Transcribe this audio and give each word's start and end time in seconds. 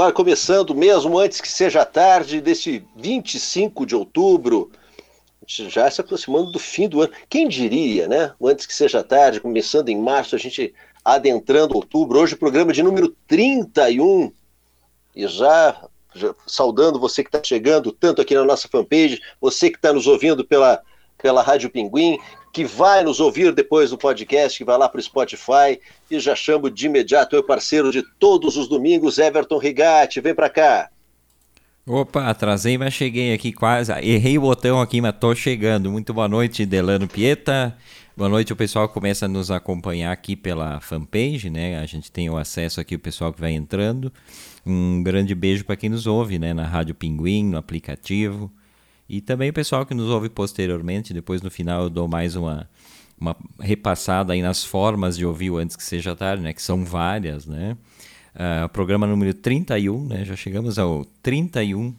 Bora 0.00 0.14
começando 0.14 0.74
mesmo 0.74 1.18
antes 1.18 1.42
que 1.42 1.48
seja 1.48 1.84
tarde, 1.84 2.40
desse 2.40 2.82
25 2.96 3.84
de 3.84 3.94
outubro, 3.94 4.72
já 5.46 5.90
se 5.90 6.00
aproximando 6.00 6.50
do 6.50 6.58
fim 6.58 6.88
do 6.88 7.02
ano. 7.02 7.12
Quem 7.28 7.46
diria, 7.46 8.08
né? 8.08 8.32
Antes 8.42 8.64
que 8.64 8.74
seja 8.74 9.04
tarde, 9.04 9.42
começando 9.42 9.90
em 9.90 10.00
março, 10.00 10.34
a 10.34 10.38
gente 10.38 10.72
adentrando 11.04 11.76
outubro. 11.76 12.18
Hoje, 12.18 12.34
programa 12.34 12.72
de 12.72 12.82
número 12.82 13.14
31. 13.28 14.32
E 15.14 15.28
já, 15.28 15.86
já 16.14 16.34
saudando 16.46 16.98
você 16.98 17.22
que 17.22 17.28
está 17.28 17.42
chegando, 17.44 17.92
tanto 17.92 18.22
aqui 18.22 18.34
na 18.34 18.42
nossa 18.46 18.68
fanpage, 18.68 19.20
você 19.38 19.68
que 19.68 19.76
está 19.76 19.92
nos 19.92 20.06
ouvindo 20.06 20.46
pela, 20.46 20.80
pela 21.18 21.42
Rádio 21.42 21.68
Pinguim, 21.68 22.18
que 22.52 22.64
vai 22.64 23.04
nos 23.04 23.20
ouvir 23.20 23.52
depois 23.52 23.90
do 23.90 23.98
podcast, 23.98 24.58
que 24.58 24.64
vai 24.64 24.76
lá 24.76 24.88
para 24.88 24.98
o 24.98 25.02
Spotify. 25.02 25.80
E 26.10 26.18
já 26.18 26.34
chamo 26.34 26.70
de 26.70 26.86
imediato 26.86 27.36
meu 27.36 27.44
parceiro 27.44 27.92
de 27.92 28.02
todos 28.18 28.56
os 28.56 28.68
domingos, 28.68 29.18
Everton 29.18 29.58
Rigatti. 29.58 30.20
Vem 30.20 30.34
para 30.34 30.50
cá. 30.50 30.90
Opa, 31.86 32.28
atrasei, 32.28 32.76
mas 32.76 32.94
cheguei 32.94 33.32
aqui 33.32 33.52
quase. 33.52 33.92
Errei 33.92 34.38
o 34.38 34.42
botão 34.42 34.80
aqui, 34.80 35.00
mas 35.00 35.16
tô 35.18 35.34
chegando. 35.34 35.90
Muito 35.90 36.12
boa 36.12 36.28
noite, 36.28 36.66
Delano 36.66 37.08
Pieta. 37.08 37.76
Boa 38.16 38.28
noite, 38.28 38.52
o 38.52 38.56
pessoal 38.56 38.86
que 38.86 38.94
começa 38.94 39.24
a 39.24 39.28
nos 39.28 39.50
acompanhar 39.50 40.12
aqui 40.12 40.36
pela 40.36 40.80
fanpage, 40.80 41.48
né? 41.48 41.78
A 41.78 41.86
gente 41.86 42.12
tem 42.12 42.28
o 42.28 42.36
acesso 42.36 42.80
aqui, 42.80 42.94
o 42.94 42.98
pessoal 42.98 43.32
que 43.32 43.40
vai 43.40 43.52
entrando. 43.52 44.12
Um 44.66 45.02
grande 45.02 45.34
beijo 45.34 45.64
para 45.64 45.76
quem 45.76 45.88
nos 45.88 46.06
ouve, 46.06 46.38
né? 46.38 46.52
Na 46.52 46.66
Rádio 46.66 46.94
Pinguim, 46.94 47.44
no 47.44 47.56
aplicativo. 47.56 48.52
E 49.10 49.20
também 49.20 49.50
o 49.50 49.52
pessoal 49.52 49.84
que 49.84 49.92
nos 49.92 50.08
ouve 50.08 50.28
posteriormente. 50.28 51.12
Depois, 51.12 51.42
no 51.42 51.50
final, 51.50 51.82
eu 51.82 51.90
dou 51.90 52.06
mais 52.06 52.36
uma, 52.36 52.70
uma 53.20 53.36
repassada 53.58 54.32
aí 54.32 54.40
nas 54.40 54.64
formas 54.64 55.16
de 55.16 55.26
ouvir 55.26 55.50
o 55.50 55.58
antes 55.58 55.74
que 55.74 55.82
seja 55.82 56.14
tarde, 56.14 56.44
né? 56.44 56.52
Que 56.52 56.62
são 56.62 56.84
várias, 56.84 57.44
né? 57.44 57.76
Uh, 58.36 58.68
programa 58.68 59.08
número 59.08 59.34
31, 59.34 60.06
né? 60.06 60.24
Já 60.24 60.36
chegamos 60.36 60.78
ao 60.78 61.04
31, 61.24 61.92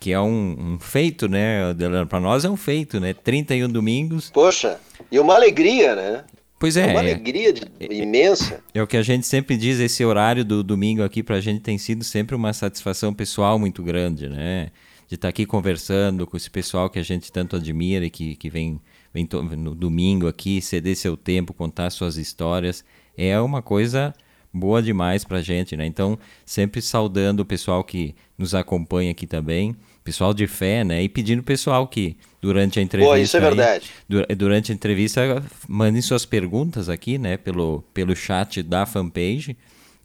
que 0.00 0.10
é 0.10 0.20
um, 0.20 0.56
um 0.58 0.78
feito, 0.80 1.28
né, 1.28 1.72
Delano? 1.72 2.08
Para 2.08 2.18
nós 2.18 2.44
é 2.44 2.50
um 2.50 2.56
feito, 2.56 2.98
né? 2.98 3.14
31 3.14 3.68
domingos. 3.68 4.28
Poxa, 4.30 4.80
e 5.12 5.20
uma 5.20 5.36
alegria, 5.36 5.94
né? 5.94 6.24
Pois 6.58 6.76
é. 6.76 6.88
é 6.88 6.90
uma 6.90 6.98
alegria 6.98 7.52
de, 7.52 7.62
é, 7.78 7.94
imensa. 7.94 8.60
É 8.74 8.82
o 8.82 8.88
que 8.88 8.96
a 8.96 9.02
gente 9.02 9.24
sempre 9.24 9.56
diz, 9.56 9.78
esse 9.78 10.04
horário 10.04 10.44
do 10.44 10.64
domingo 10.64 11.04
aqui 11.04 11.22
para 11.22 11.36
a 11.36 11.40
gente 11.40 11.60
tem 11.60 11.78
sido 11.78 12.02
sempre 12.02 12.34
uma 12.34 12.52
satisfação 12.52 13.14
pessoal 13.14 13.56
muito 13.56 13.84
grande, 13.84 14.28
né? 14.28 14.72
De 15.10 15.16
estar 15.16 15.26
tá 15.26 15.30
aqui 15.30 15.44
conversando 15.44 16.24
com 16.24 16.36
esse 16.36 16.48
pessoal 16.48 16.88
que 16.88 16.96
a 16.96 17.02
gente 17.02 17.32
tanto 17.32 17.56
admira 17.56 18.06
e 18.06 18.10
que, 18.10 18.36
que 18.36 18.48
vem, 18.48 18.80
vem 19.12 19.28
no 19.58 19.74
domingo 19.74 20.28
aqui, 20.28 20.62
ceder 20.62 20.94
seu 20.94 21.16
tempo, 21.16 21.52
contar 21.52 21.90
suas 21.90 22.16
histórias. 22.16 22.84
É 23.18 23.40
uma 23.40 23.60
coisa 23.60 24.14
boa 24.54 24.80
demais 24.80 25.24
para 25.24 25.38
a 25.38 25.42
gente, 25.42 25.76
né? 25.76 25.84
Então, 25.84 26.16
sempre 26.46 26.80
saudando 26.80 27.40
o 27.40 27.44
pessoal 27.44 27.82
que 27.82 28.14
nos 28.38 28.54
acompanha 28.54 29.10
aqui 29.10 29.26
também, 29.26 29.74
pessoal 30.04 30.32
de 30.32 30.46
fé, 30.46 30.84
né? 30.84 31.02
E 31.02 31.08
pedindo 31.08 31.40
o 31.40 31.44
pessoal 31.44 31.88
que 31.88 32.16
durante 32.40 32.78
a 32.78 32.82
entrevista. 32.82 33.10
Boa, 33.10 33.18
isso 33.18 33.36
é 33.36 33.40
verdade. 33.40 33.90
Aí, 34.28 34.36
durante 34.36 34.70
a 34.70 34.74
entrevista, 34.76 35.42
mandem 35.66 36.00
suas 36.02 36.24
perguntas 36.24 36.88
aqui, 36.88 37.18
né? 37.18 37.36
Pelo, 37.36 37.82
pelo 37.92 38.14
chat 38.14 38.62
da 38.62 38.86
fanpage, 38.86 39.56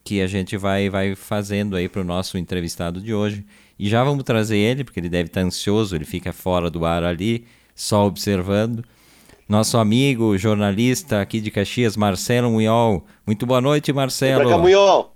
que 0.04 0.20
a 0.20 0.26
gente 0.26 0.58
vai, 0.58 0.90
vai 0.90 1.14
fazendo 1.14 1.76
aí 1.76 1.88
para 1.88 2.02
o 2.02 2.06
nosso 2.06 2.40
entrevistado 2.40 3.00
de 3.00 3.14
hoje. 3.14 3.46
E 3.78 3.90
já 3.90 4.04
vamos 4.04 4.24
trazer 4.24 4.58
ele, 4.58 4.84
porque 4.84 5.00
ele 5.00 5.10
deve 5.10 5.28
estar 5.28 5.42
ansioso, 5.42 5.96
ele 5.96 6.06
fica 6.06 6.32
fora 6.32 6.70
do 6.70 6.86
ar 6.86 7.04
ali, 7.04 7.46
só 7.76 8.06
observando 8.06 8.84
nosso 9.48 9.78
amigo 9.78 10.38
jornalista 10.38 11.22
aqui 11.22 11.40
de 11.40 11.52
Caxias, 11.52 11.96
Marcelo 11.96 12.50
Munhol. 12.50 13.06
Muito 13.26 13.46
boa 13.46 13.62
noite, 13.62 13.94
Marcelo. 13.94 14.50
Cá, 14.50 14.58
Munhol. 14.58 15.14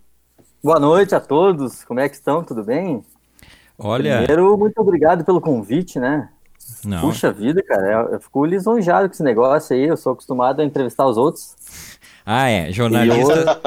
Boa 0.63 0.79
noite 0.79 1.15
a 1.15 1.19
todos. 1.19 1.83
Como 1.83 1.99
é 1.99 2.07
que 2.07 2.15
estão? 2.15 2.43
Tudo 2.43 2.63
bem? 2.63 3.03
Olha. 3.77 4.17
Primeiro, 4.17 4.57
muito 4.57 4.77
obrigado 4.79 5.25
pelo 5.25 5.41
convite, 5.41 5.99
né? 5.99 6.29
Não. 6.85 7.01
Puxa 7.01 7.31
vida, 7.31 7.63
cara, 7.63 8.09
eu 8.11 8.19
fico 8.19 8.45
lisonjado 8.45 9.07
com 9.07 9.13
esse 9.13 9.23
negócio 9.23 9.75
aí. 9.75 9.87
Eu 9.87 9.97
sou 9.97 10.13
acostumado 10.13 10.61
a 10.61 10.65
entrevistar 10.65 11.07
os 11.07 11.17
outros. 11.17 11.55
Ah, 12.25 12.47
é. 12.49 12.71
Jornalista. 12.71 13.59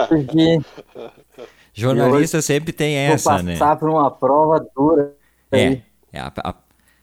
Jornalista 1.72 2.42
sempre 2.42 2.72
tem 2.72 2.96
essa, 2.96 3.42
né? 3.42 3.52
Passar 3.52 3.76
por 3.76 3.88
uma 3.88 4.10
prova 4.10 4.64
dura. 4.76 5.14
É. 5.50 5.80
é 6.12 6.20
a, 6.20 6.32
a, 6.44 6.54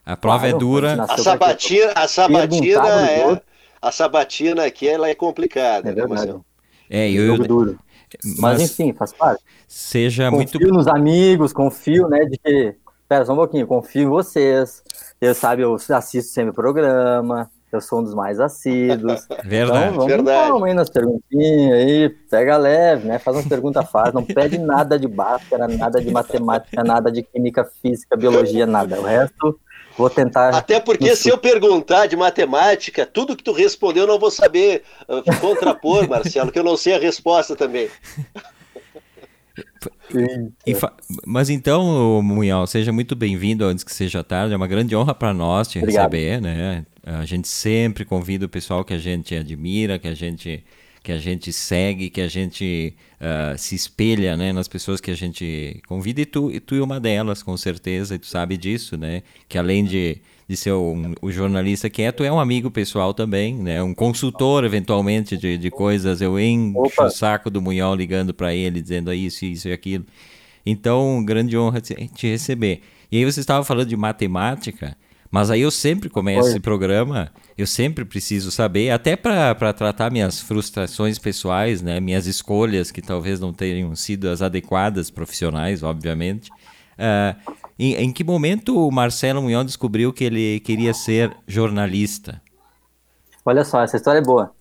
a, 0.05 0.17
prova 0.17 0.39
claro, 0.39 0.55
é 0.55 0.59
dura. 0.59 1.05
A 1.07 1.17
sabatina, 1.17 1.91
a 1.95 2.07
sabatina 2.07 2.87
é. 3.09 3.41
A 3.81 3.91
sabatina 3.91 4.65
aqui 4.65 4.87
ela 4.87 5.09
é 5.09 5.15
complicada. 5.15 5.89
É 5.89 5.95
né, 5.95 6.05
verdade. 6.05 6.35
É, 6.89 7.09
eu, 7.09 7.35
eu, 7.35 7.37
duro. 7.39 7.79
Mas, 8.23 8.59
mas, 8.59 8.61
enfim, 8.61 8.93
faz 8.93 9.13
parte. 9.13 9.43
Seja 9.67 10.25
confio 10.25 10.37
muito. 10.37 10.51
Confio 10.53 10.73
nos 10.73 10.87
amigos, 10.87 11.53
confio, 11.53 12.07
né, 12.07 12.25
de 12.25 12.37
que. 12.37 12.75
Pera 13.07 13.25
só 13.25 13.33
um 13.33 13.37
pouquinho, 13.37 13.65
confio 13.65 14.03
em 14.03 14.09
vocês. 14.09 14.83
Eu 15.19 15.33
sabe, 15.33 15.63
eu 15.63 15.73
assisto 15.73 16.31
sempre 16.31 16.51
o 16.51 16.53
programa. 16.53 17.49
Eu 17.71 17.81
sou 17.81 17.99
um 17.99 18.03
dos 18.03 18.15
mais 18.15 18.39
assíduos. 18.39 19.27
Verdade. 19.45 19.79
Então, 19.79 19.93
vamos 19.93 20.05
Verdade. 20.05 20.63
aí 20.63 20.73
nas 20.73 20.89
perguntinhas 20.89 21.73
aí, 21.73 22.09
pega 22.29 22.57
leve, 22.57 23.07
né? 23.07 23.19
Faz 23.19 23.37
umas 23.37 23.47
perguntas 23.47 23.89
fáceis, 23.89 24.13
não 24.13 24.23
pede 24.23 24.57
nada 24.57 24.97
de 24.97 25.07
báscara, 25.07 25.67
nada 25.67 26.01
de 26.01 26.11
matemática, 26.11 26.83
nada 26.83 27.11
de 27.11 27.23
química, 27.23 27.63
física, 27.81 28.17
biologia, 28.17 28.65
nada. 28.65 28.99
O 28.99 29.03
resto 29.03 29.59
Vou 29.99 30.09
tentar. 30.09 30.55
Até 30.55 30.79
porque 30.79 31.13
se 31.13 31.27
eu 31.27 31.37
perguntar 31.37 32.07
de 32.07 32.15
matemática, 32.15 33.05
tudo 33.05 33.35
que 33.35 33.43
tu 33.43 33.51
respondeu 33.51 34.03
eu 34.03 34.07
não 34.07 34.17
vou 34.17 34.31
saber 34.31 34.83
uh, 35.09 35.21
contrapor, 35.41 36.07
Marcelo, 36.09 36.53
que 36.53 36.57
eu 36.57 36.63
não 36.63 36.77
sei 36.77 36.95
a 36.95 36.97
resposta 36.97 37.53
também. 37.53 37.89
Mas 41.25 41.49
então, 41.49 42.21
Munhal, 42.21 42.65
seja 42.65 42.93
muito 42.93 43.13
bem-vindo 43.13 43.65
antes 43.65 43.83
que 43.83 43.93
seja 43.93 44.23
tarde. 44.23 44.53
É 44.53 44.57
uma 44.57 44.67
grande 44.67 44.95
honra 44.95 45.13
para 45.13 45.33
nós 45.33 45.67
te 45.67 45.79
Obrigado. 45.79 46.13
receber, 46.13 46.41
né? 46.41 46.85
A 47.17 47.25
gente 47.25 47.47
sempre 47.47 48.05
convida 48.05 48.45
o 48.45 48.49
pessoal 48.49 48.85
que 48.85 48.93
a 48.93 48.99
gente 48.99 49.35
admira, 49.35 49.97
que 49.97 50.07
a 50.07 50.13
gente 50.13 50.63
que 51.01 51.13
a 51.13 51.17
gente 51.17 51.51
segue, 51.53 52.09
que 52.09 52.19
a 52.19 52.27
gente 52.27 52.93
uh, 53.21 53.57
se 53.57 53.73
espelha 53.73 54.35
né, 54.35 54.51
nas 54.51 54.67
pessoas 54.67 54.99
que 54.99 55.09
a 55.09 55.15
gente 55.15 55.81
convida, 55.87 56.21
e 56.21 56.25
tu, 56.25 56.51
e 56.51 56.59
tu 56.59 56.75
é 56.75 56.83
uma 56.83 56.99
delas, 56.99 57.41
com 57.41 57.55
certeza, 57.55 58.15
e 58.15 58.19
tu 58.19 58.27
sabe 58.27 58.57
disso, 58.57 58.97
né? 58.97 59.23
Que 59.47 59.57
além 59.57 59.85
de, 59.85 60.17
de 60.47 60.57
ser 60.57 60.73
um, 60.73 61.15
o 61.21 61.31
jornalista 61.31 61.89
que 61.89 62.01
é, 62.01 62.11
tu 62.11 62.23
é 62.23 62.31
um 62.31 62.39
amigo 62.39 62.69
pessoal 62.69 63.13
também, 63.13 63.55
né? 63.55 63.81
Um 63.81 63.93
consultor, 63.93 64.65
eventualmente, 64.65 65.37
de, 65.37 65.57
de 65.57 65.71
coisas. 65.71 66.21
Eu 66.21 66.37
encho 66.37 66.77
Opa. 66.77 67.05
o 67.05 67.09
saco 67.09 67.49
do 67.49 67.61
Munhol 67.61 67.95
ligando 67.95 68.33
para 68.33 68.53
ele, 68.53 68.81
dizendo 68.81 69.13
isso, 69.13 69.45
isso 69.45 69.69
e 69.69 69.71
aquilo. 69.71 70.05
Então, 70.65 71.23
grande 71.23 71.57
honra 71.57 71.79
te, 71.79 71.95
te 72.13 72.27
receber. 72.27 72.81
E 73.11 73.17
aí 73.17 73.25
você 73.25 73.39
estava 73.39 73.63
falando 73.63 73.87
de 73.87 73.95
matemática, 73.95 74.95
mas 75.31 75.51
aí 75.51 75.61
eu 75.61 75.69
sempre 75.69 76.09
começo 76.09 76.45
Oi. 76.45 76.49
esse 76.49 76.59
programa, 76.59 77.31
eu 77.57 77.67
sempre 77.67 78.03
preciso 78.03 78.49
saber, 78.51 78.89
até 78.89 79.15
para 79.15 79.73
tratar 79.73 80.11
minhas 80.11 80.41
frustrações 80.41 81.19
pessoais, 81.19 81.81
né, 81.81 81.99
minhas 81.99 82.25
escolhas 82.25 82.91
que 82.91 83.01
talvez 83.01 83.39
não 83.39 83.53
tenham 83.53 83.95
sido 83.95 84.29
as 84.29 84.41
adequadas 84.41 85.11
profissionais, 85.11 85.83
obviamente. 85.83 86.49
Uh, 86.99 87.53
em, 87.77 87.93
em, 87.95 88.11
que 88.11 88.23
momento 88.23 88.75
o 88.75 88.91
Marcelo 88.91 89.41
Munhão 89.41 89.63
descobriu 89.63 90.11
que 90.11 90.23
ele 90.23 90.59
queria 90.61 90.93
ser 90.93 91.35
jornalista? 91.47 92.41
Olha 93.45 93.63
só, 93.63 93.81
essa 93.81 93.97
história 93.97 94.19
é 94.19 94.23
boa. 94.23 94.51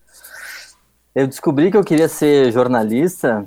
Eu 1.15 1.27
descobri 1.27 1.71
que 1.71 1.77
eu 1.77 1.83
queria 1.83 2.09
ser 2.09 2.53
jornalista 2.53 3.45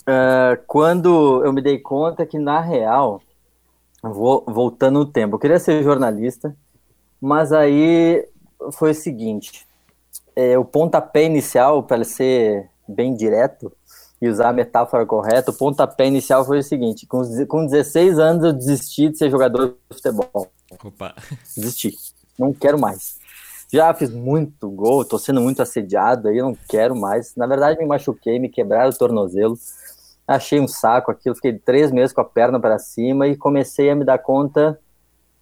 uh, 0.00 0.60
quando 0.66 1.44
eu 1.44 1.52
me 1.52 1.62
dei 1.62 1.78
conta 1.78 2.26
que, 2.26 2.38
na 2.38 2.60
real, 2.60 3.22
Vou, 4.02 4.44
voltando 4.46 5.00
no 5.00 5.06
tempo, 5.06 5.34
eu 5.34 5.38
queria 5.40 5.58
ser 5.58 5.82
jornalista, 5.82 6.54
mas 7.20 7.52
aí 7.52 8.26
foi 8.72 8.92
o 8.92 8.94
seguinte: 8.94 9.66
é, 10.36 10.56
o 10.56 10.64
pontapé 10.64 11.24
inicial, 11.24 11.82
para 11.82 12.04
ser 12.04 12.68
bem 12.86 13.14
direto 13.14 13.72
e 14.20 14.28
usar 14.28 14.50
a 14.50 14.52
metáfora 14.52 15.04
correta, 15.04 15.50
o 15.50 15.54
pontapé 15.54 16.06
inicial 16.06 16.44
foi 16.44 16.60
o 16.60 16.62
seguinte: 16.62 17.06
com, 17.06 17.22
com 17.46 17.66
16 17.66 18.18
anos 18.18 18.44
eu 18.44 18.52
desisti 18.52 19.08
de 19.08 19.18
ser 19.18 19.30
jogador 19.30 19.76
de 19.90 19.96
futebol. 19.96 20.48
Opa. 20.84 21.14
Desisti. 21.56 21.92
Não 22.38 22.52
quero 22.52 22.78
mais. 22.78 23.18
Já 23.70 23.92
fiz 23.92 24.10
muito 24.10 24.70
gol, 24.70 25.04
tô 25.04 25.18
sendo 25.18 25.40
muito 25.40 25.60
assediado 25.60 26.28
aí, 26.28 26.38
não 26.38 26.56
quero 26.68 26.96
mais. 26.96 27.34
Na 27.36 27.46
verdade, 27.46 27.78
me 27.78 27.84
machuquei, 27.84 28.38
me 28.38 28.48
quebraram 28.48 28.90
o 28.90 28.96
tornozelo 28.96 29.58
achei 30.28 30.60
um 30.60 30.68
saco 30.68 31.10
aquilo, 31.10 31.34
fiquei 31.34 31.54
três 31.54 31.90
meses 31.90 32.12
com 32.12 32.20
a 32.20 32.24
perna 32.24 32.60
para 32.60 32.78
cima 32.78 33.26
e 33.26 33.34
comecei 33.34 33.88
a 33.88 33.94
me 33.94 34.04
dar 34.04 34.18
conta, 34.18 34.78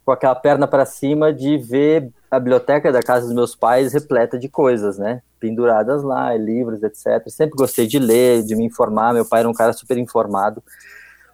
com 0.05 0.11
aquela 0.11 0.33
perna 0.33 0.65
para 0.65 0.85
cima, 0.85 1.33
de 1.33 1.57
ver 1.57 2.09
a 2.31 2.39
biblioteca 2.39 2.89
da 2.93 3.01
casa 3.01 3.25
dos 3.25 3.35
meus 3.35 3.53
pais 3.53 3.91
repleta 3.91 4.39
de 4.39 4.47
coisas, 4.47 4.97
né? 4.97 5.21
Penduradas 5.37 6.01
lá, 6.01 6.33
livros, 6.37 6.81
etc. 6.81 7.27
Sempre 7.27 7.57
gostei 7.57 7.85
de 7.85 7.99
ler, 7.99 8.43
de 8.43 8.55
me 8.55 8.63
informar. 8.63 9.13
Meu 9.13 9.25
pai 9.25 9.41
era 9.41 9.49
um 9.49 9.53
cara 9.53 9.73
super 9.73 9.97
informado. 9.97 10.63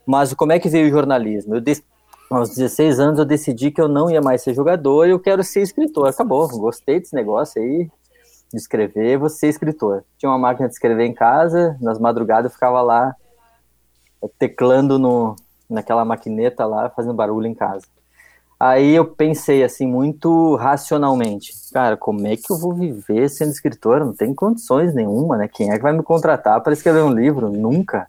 Mas 0.04 0.34
como 0.34 0.52
é 0.52 0.60
que 0.60 0.68
veio 0.68 0.88
o 0.88 0.92
jornalismo? 0.92 1.56
Eu 1.56 1.62
aos 2.32 2.50
16 2.50 3.00
anos 3.00 3.20
eu 3.20 3.26
decidi 3.26 3.70
que 3.70 3.80
eu 3.80 3.88
não 3.88 4.10
ia 4.10 4.20
mais 4.20 4.42
ser 4.42 4.56
jogador 4.56 5.08
eu 5.08 5.20
quero 5.20 5.44
ser 5.44 5.62
escritor. 5.62 6.10
Acabou, 6.10 6.48
gostei 6.48 7.00
desse 7.00 7.14
negócio 7.14 7.62
aí 7.62 7.88
de 8.52 8.58
escrever, 8.58 9.18
vou 9.18 9.30
ser 9.30 9.50
escritor. 9.50 10.04
Tinha 10.18 10.32
uma 10.32 10.40
máquina 10.40 10.68
de 10.68 10.74
escrever 10.74 11.06
em 11.06 11.14
casa, 11.14 11.78
nas 11.80 12.00
madrugadas 12.00 12.46
eu 12.46 12.54
ficava 12.54 12.82
lá 12.82 13.16
teclando 14.38 14.98
no, 15.00 15.36
naquela 15.70 16.06
maquineta 16.06 16.66
lá, 16.66 16.90
fazendo 16.90 17.14
barulho 17.14 17.48
em 17.48 17.56
casa. 17.56 17.86
Aí 18.60 18.96
eu 18.96 19.06
pensei 19.06 19.64
assim, 19.64 19.86
muito 19.86 20.56
racionalmente, 20.56 21.52
cara, 21.74 21.98
como 21.98 22.26
é 22.26 22.38
que 22.38 22.50
eu 22.50 22.58
vou 22.58 22.74
viver 22.74 23.28
sendo 23.30 23.52
escritor? 23.52 24.00
Não 24.00 24.14
tem 24.14 24.34
condições 24.34 24.94
nenhuma, 24.94 25.36
né? 25.36 25.50
Quem 25.50 25.70
é 25.72 25.76
que 25.76 25.84
vai 25.84 25.92
me 25.92 26.04
contratar 26.04 26.62
para 26.62 26.72
escrever 26.72 27.04
um 27.04 27.14
livro? 27.14 27.52
Nunca. 27.52 28.08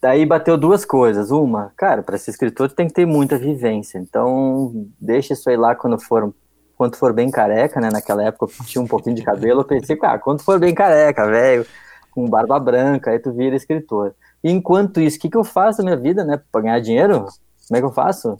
Daí 0.00 0.24
bateu 0.24 0.56
duas 0.56 0.84
coisas. 0.84 1.30
Uma, 1.30 1.72
cara, 1.76 2.02
para 2.02 2.18
ser 2.18 2.30
escritor 2.30 2.72
tem 2.72 2.88
que 2.88 2.94
ter 2.94 3.06
muita 3.06 3.38
vivência. 3.38 3.98
Então, 3.98 4.88
deixa 5.00 5.34
isso 5.34 5.48
aí 5.48 5.56
lá 5.56 5.74
quando 5.74 6.00
for, 6.00 6.34
quando 6.76 6.96
for 6.96 7.12
bem 7.12 7.30
careca, 7.30 7.80
né? 7.80 7.90
Naquela 7.92 8.24
época 8.24 8.46
eu 8.46 8.66
tinha 8.66 8.82
um 8.82 8.88
pouquinho 8.88 9.14
de 9.14 9.22
cabelo, 9.22 9.60
eu 9.60 9.64
pensei, 9.64 9.94
cara, 9.96 10.18
quando 10.18 10.42
for 10.42 10.58
bem 10.58 10.74
careca, 10.74 11.26
velho, 11.30 11.66
com 12.10 12.28
barba 12.28 12.58
branca, 12.58 13.10
aí 13.10 13.18
tu 13.18 13.30
vira 13.30 13.54
escritor. 13.54 14.14
Enquanto 14.42 15.00
isso, 15.00 15.18
o 15.18 15.20
que, 15.20 15.30
que 15.30 15.36
eu 15.36 15.44
faço 15.44 15.78
na 15.78 15.84
minha 15.84 15.96
vida, 15.96 16.24
né? 16.24 16.40
Pra 16.50 16.60
ganhar 16.60 16.80
dinheiro? 16.80 17.26
Como 17.68 17.76
é 17.76 17.78
que 17.78 17.86
eu 17.86 17.92
faço? 17.92 18.36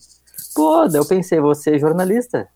Pô, 0.54 0.88
daí 0.88 1.00
eu 1.00 1.06
pensei, 1.06 1.40
vou 1.40 1.54
ser 1.54 1.78
jornalista. 1.78 2.48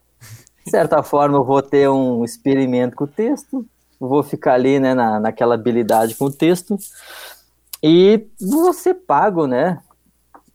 De 0.65 0.71
certa 0.71 1.03
forma, 1.03 1.37
eu 1.37 1.45
vou 1.45 1.61
ter 1.61 1.89
um 1.89 2.25
experimento 2.25 2.97
com 2.97 3.05
o 3.05 3.09
texto, 3.09 3.67
vou 4.01 4.23
ficar 4.23 4.55
ali, 4.55 4.81
né, 4.81 4.95
na, 4.95 5.21
naquela 5.21 5.55
habilidade 5.55 6.15
com 6.15 6.25
o 6.25 6.33
texto, 6.33 6.79
e 7.83 8.27
vou 8.41 8.73
ser 8.73 8.95
pago, 8.95 9.47
né? 9.47 9.79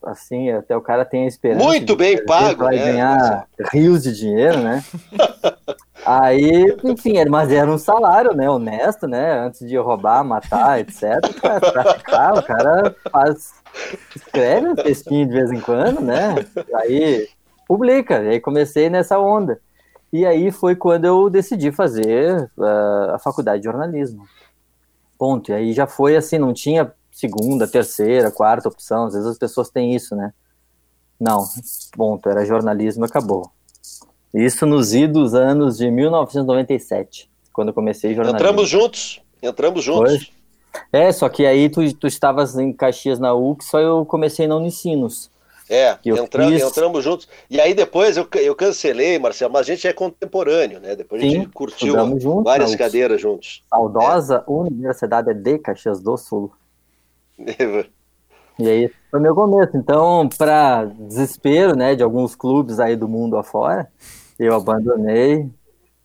Assim, 0.02 0.50
até 0.50 0.76
o 0.76 0.82
cara 0.82 1.04
tem 1.04 1.26
a 1.26 1.28
esperança. 1.28 1.66
Muito 1.66 1.96
bem 1.96 2.24
pago, 2.26 2.64
vai 2.64 2.78
né? 2.78 2.86
ganhar 2.86 3.48
rios 3.72 4.04
de 4.04 4.14
dinheiro, 4.14 4.60
né? 4.60 4.84
Aí, 6.06 6.78
enfim, 6.84 7.24
mas 7.30 7.52
era 7.52 7.70
um 7.70 7.78
salário, 7.78 8.34
né? 8.34 8.50
Honesto, 8.50 9.08
né? 9.08 9.40
Antes 9.40 9.68
de 9.68 9.78
roubar, 9.78 10.24
matar, 10.24 10.80
etc. 10.80 11.20
Pra, 12.04 12.34
o 12.34 12.44
cara 12.44 12.96
faz 13.12 13.60
escreve 14.16 14.70
um 14.70 14.76
textinho 14.76 15.28
de 15.28 15.34
vez 15.34 15.52
em 15.52 15.60
quando, 15.60 16.02
né? 16.02 16.36
Aí 16.76 17.28
publica. 17.68 18.24
E 18.24 18.30
aí 18.30 18.40
comecei 18.40 18.90
nessa 18.90 19.20
onda. 19.20 19.60
E 20.12 20.26
aí 20.26 20.52
foi 20.52 20.76
quando 20.76 21.06
eu 21.06 21.30
decidi 21.30 21.72
fazer 21.72 22.50
uh, 22.58 23.12
a 23.14 23.20
faculdade 23.20 23.62
de 23.62 23.66
jornalismo. 23.66 24.24
Ponto. 25.18 25.52
E 25.52 25.54
aí 25.54 25.74
já 25.74 25.86
foi 25.86 26.16
assim, 26.16 26.40
não 26.40 26.54
tinha 26.54 26.92
segunda, 27.12 27.68
terceira, 27.68 28.32
quarta 28.32 28.68
opção. 28.68 29.06
Às 29.06 29.14
vezes 29.14 29.28
as 29.28 29.38
pessoas 29.38 29.70
têm 29.70 29.96
isso, 29.96 30.16
né? 30.16 30.34
Não, 31.20 31.46
ponto. 31.96 32.30
Era 32.30 32.46
jornalismo 32.46 33.06
acabou. 33.06 33.52
Isso 34.34 34.66
nos 34.66 34.94
idos 34.94 35.34
anos 35.34 35.78
de 35.78 35.90
1997, 35.90 37.30
quando 37.52 37.70
eu 37.70 37.74
comecei 37.74 38.14
jornalismo. 38.14 38.40
Entramos 38.40 38.70
juntos. 38.70 39.22
Entramos 39.42 39.84
juntos. 39.84 40.28
Foi? 40.28 40.40
É, 40.94 41.12
só 41.12 41.28
que 41.28 41.46
aí 41.46 41.68
tu, 41.68 41.94
tu 41.96 42.08
estavas 42.08 42.58
em 42.58 42.72
Caxias 42.72 43.20
na 43.20 43.34
UC, 43.34 43.64
só 43.64 43.80
eu 43.80 44.06
comecei 44.06 44.48
na 44.48 44.56
Unicinos. 44.56 45.32
É, 45.70 45.98
entramos, 46.04 46.54
fiz... 46.54 46.64
entramos 46.64 47.04
juntos. 47.04 47.28
E 47.48 47.62
aí 47.62 47.76
depois 47.76 48.18
eu, 48.18 48.28
eu 48.36 48.56
cancelei, 48.56 49.20
Marcelo, 49.20 49.54
mas 49.54 49.62
a 49.62 49.72
gente 49.72 49.88
é 49.88 49.94
contemporâneo, 49.94 50.80
né? 50.80 50.96
Depois 50.96 51.22
a 51.22 51.26
gente 51.26 51.46
Sim, 51.46 51.52
curtiu 51.52 51.96
juntos, 52.20 52.44
várias 52.44 52.76
cadeiras 52.76 53.22
juntos. 53.22 53.64
Saudosa 53.70 54.44
é. 54.48 54.52
Universidade 54.52 55.32
de 55.34 55.60
Caxias 55.60 56.02
do 56.02 56.18
Sul. 56.18 56.52
E 58.60 58.70
aí 58.70 58.92
foi 59.10 59.20
meu 59.20 59.34
começo. 59.34 59.76
Então, 59.78 60.28
para 60.38 60.86
desespero, 60.86 61.76
né, 61.76 61.96
de 61.96 62.04
alguns 62.04 62.36
clubes 62.36 62.80
aí 62.80 62.96
do 62.96 63.08
mundo 63.08 63.38
afora, 63.38 63.88
eu 64.38 64.56
abandonei 64.56 65.50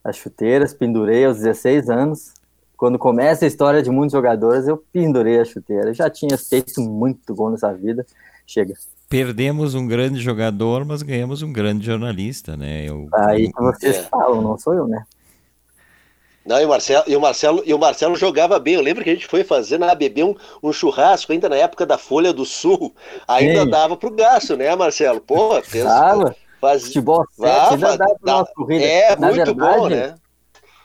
as 0.03 0.17
chuteiras, 0.17 0.73
pendurei 0.73 1.25
aos 1.25 1.37
16 1.37 1.89
anos 1.89 2.33
quando 2.77 2.99
começa 2.99 3.45
a 3.45 3.47
história 3.47 3.81
de 3.81 3.89
muitos 3.89 4.11
jogadores, 4.11 4.67
eu 4.67 4.77
pendurei 4.91 5.39
a 5.39 5.45
chuteira. 5.45 5.93
já 5.93 6.09
tinha 6.09 6.37
feito 6.37 6.81
muito 6.81 7.33
gol 7.33 7.51
nessa 7.51 7.73
vida. 7.73 8.05
Chega. 8.45 8.73
Perdemos 9.07 9.75
um 9.75 9.87
grande 9.87 10.19
jogador, 10.19 10.83
mas 10.83 11.01
ganhamos 11.01 11.41
um 11.41 11.51
grande 11.53 11.85
jornalista, 11.85 12.57
né? 12.57 12.87
Eu, 12.87 13.07
Aí 13.13 13.51
que 13.51 13.61
vocês 13.61 13.97
é. 13.97 14.03
falam, 14.03 14.41
não 14.41 14.57
sou 14.57 14.73
eu, 14.73 14.87
né? 14.87 15.03
Não, 16.45 16.61
e 16.61 16.65
o, 16.65 16.69
Marcelo, 16.69 17.03
e, 17.07 17.15
o 17.15 17.19
Marcelo, 17.19 17.63
e 17.65 17.73
o 17.73 17.79
Marcelo 17.79 18.15
jogava 18.15 18.59
bem. 18.59 18.75
Eu 18.75 18.81
lembro 18.81 19.03
que 19.03 19.09
a 19.09 19.13
gente 19.13 19.25
foi 19.25 19.43
fazer 19.43 19.79
na 19.79 19.91
ABB 19.91 20.23
um, 20.23 20.35
um 20.61 20.71
churrasco, 20.71 21.31
ainda 21.31 21.49
na 21.49 21.55
época 21.55 21.85
da 21.85 21.97
Folha 21.97 22.31
do 22.31 22.45
Sul. 22.45 22.93
Ainda 23.27 23.63
Sim. 23.63 23.69
dava 23.69 23.97
pro 23.97 24.11
gasto, 24.11 24.55
né, 24.55 24.75
Marcelo? 24.75 25.19
Pô, 25.19 25.59
fez. 25.63 25.83
Dava. 25.83 26.35
Faz... 26.61 26.85
Futebol 26.85 27.25
7, 27.31 27.73
ainda 27.73 27.97
dava 27.97 28.15
pro 28.15 28.31
nosso 28.31 28.53
corrida. 28.53 28.85
É, 28.85 29.15
na 29.15 29.27
muito 29.27 29.45
verdade, 29.45 29.77
bom, 29.79 29.89
né? 29.89 30.15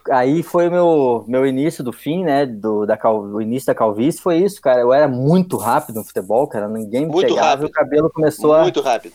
aí 0.08 0.42
foi 0.42 0.68
o 0.68 0.70
meu, 0.70 1.24
meu 1.28 1.46
início 1.46 1.84
do 1.84 1.92
fim, 1.92 2.24
né? 2.24 2.46
Do, 2.46 2.86
da 2.86 2.96
cal, 2.96 3.20
o 3.20 3.42
início 3.42 3.66
da 3.66 3.74
calvície 3.74 4.20
foi 4.20 4.38
isso, 4.38 4.60
cara. 4.60 4.80
Eu 4.80 4.92
era 4.92 5.06
muito 5.06 5.56
rápido 5.56 5.96
no 5.96 6.04
futebol, 6.04 6.46
cara. 6.46 6.68
Ninguém 6.68 7.06
me 7.06 7.12
muito 7.12 7.28
pegava 7.28 7.48
rápido. 7.48 7.66
e 7.66 7.70
o 7.70 7.72
cabelo 7.72 8.10
começou 8.10 8.50
muito 8.50 8.60
a. 8.60 8.62
Muito 8.62 8.80
rápido. 8.80 9.14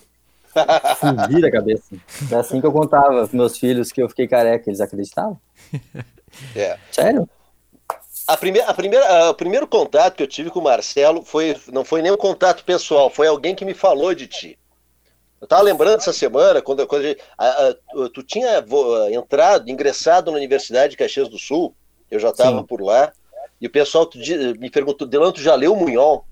Fugir 1.27 1.41
da 1.41 1.51
cabeça. 1.51 1.95
É 2.31 2.35
assim 2.35 2.61
que 2.61 2.67
eu 2.67 2.71
contava 2.71 3.07
pros 3.07 3.31
meus 3.33 3.57
filhos 3.57 3.91
que 3.91 4.01
eu 4.01 4.07
fiquei 4.07 4.27
careca. 4.27 4.69
Eles 4.69 4.79
acreditavam? 4.79 5.37
É. 6.55 6.77
Sério? 6.91 7.29
A 8.27 8.35
primeira, 8.35 8.67
a 8.67 8.73
primeira, 8.73 9.29
o 9.29 9.33
primeiro 9.35 9.67
contato 9.67 10.15
que 10.15 10.23
eu 10.23 10.27
tive 10.27 10.49
com 10.49 10.59
o 10.59 10.63
Marcelo 10.63 11.23
foi, 11.23 11.55
não 11.71 11.85
foi 11.85 12.01
nem 12.01 12.11
um 12.11 12.17
contato 12.17 12.63
pessoal, 12.63 13.09
foi 13.09 13.27
alguém 13.27 13.53
que 13.53 13.63
me 13.63 13.73
falou 13.73 14.15
de 14.15 14.27
ti. 14.27 14.57
Eu 15.39 15.45
estava 15.45 15.61
lembrando 15.61 15.97
essa 15.97 16.13
semana, 16.13 16.61
quando, 16.61 16.87
quando 16.87 17.03
gente, 17.03 17.21
a, 17.37 17.47
a, 17.47 17.75
tu 18.11 18.23
tinha 18.23 18.65
entrado, 19.11 19.69
ingressado 19.69 20.31
na 20.31 20.37
Universidade 20.37 20.91
de 20.91 20.97
Caxias 20.97 21.29
do 21.29 21.37
Sul, 21.37 21.75
eu 22.09 22.19
já 22.19 22.29
estava 22.29 22.63
por 22.63 22.81
lá, 22.81 23.13
e 23.61 23.67
o 23.67 23.69
pessoal 23.69 24.09
me 24.57 24.69
perguntou, 24.69 25.07
Delano, 25.07 25.33
tu 25.33 25.41
já 25.41 25.53
leu 25.53 25.75
Munhol? 25.75 26.25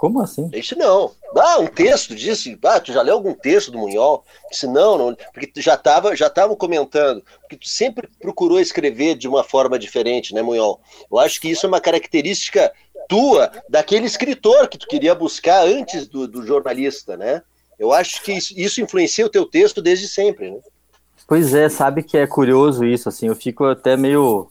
Como 0.00 0.22
assim? 0.22 0.48
Disse, 0.48 0.74
não. 0.74 1.12
Ah, 1.36 1.58
um 1.58 1.66
texto, 1.66 2.14
disse, 2.14 2.58
ah, 2.64 2.80
tu 2.80 2.90
já 2.90 3.02
leu 3.02 3.16
algum 3.16 3.34
texto 3.34 3.70
do 3.70 3.76
Munhol? 3.76 4.24
Disse, 4.50 4.66
não, 4.66 4.96
não, 4.96 5.14
porque 5.30 5.46
tu 5.46 5.60
já 5.60 5.74
estava 5.74 6.16
já 6.16 6.30
tava 6.30 6.56
comentando, 6.56 7.22
porque 7.42 7.58
tu 7.58 7.68
sempre 7.68 8.08
procurou 8.18 8.58
escrever 8.58 9.14
de 9.14 9.28
uma 9.28 9.44
forma 9.44 9.78
diferente, 9.78 10.34
né, 10.34 10.40
Munhol? 10.40 10.80
Eu 11.12 11.18
acho 11.18 11.38
que 11.38 11.50
isso 11.50 11.66
é 11.66 11.68
uma 11.68 11.82
característica 11.82 12.72
tua, 13.10 13.52
daquele 13.68 14.06
escritor 14.06 14.68
que 14.68 14.78
tu 14.78 14.88
queria 14.88 15.14
buscar 15.14 15.66
antes 15.66 16.08
do, 16.08 16.26
do 16.26 16.46
jornalista, 16.46 17.14
né? 17.18 17.42
Eu 17.78 17.92
acho 17.92 18.22
que 18.22 18.32
isso 18.32 18.80
influencia 18.80 19.26
o 19.26 19.30
teu 19.30 19.44
texto 19.44 19.82
desde 19.82 20.08
sempre, 20.08 20.50
né? 20.50 20.60
Pois 21.28 21.52
é, 21.52 21.68
sabe 21.68 22.02
que 22.02 22.16
é 22.16 22.26
curioso 22.26 22.86
isso, 22.86 23.06
assim, 23.06 23.28
eu 23.28 23.36
fico 23.36 23.66
até 23.66 23.98
meio. 23.98 24.50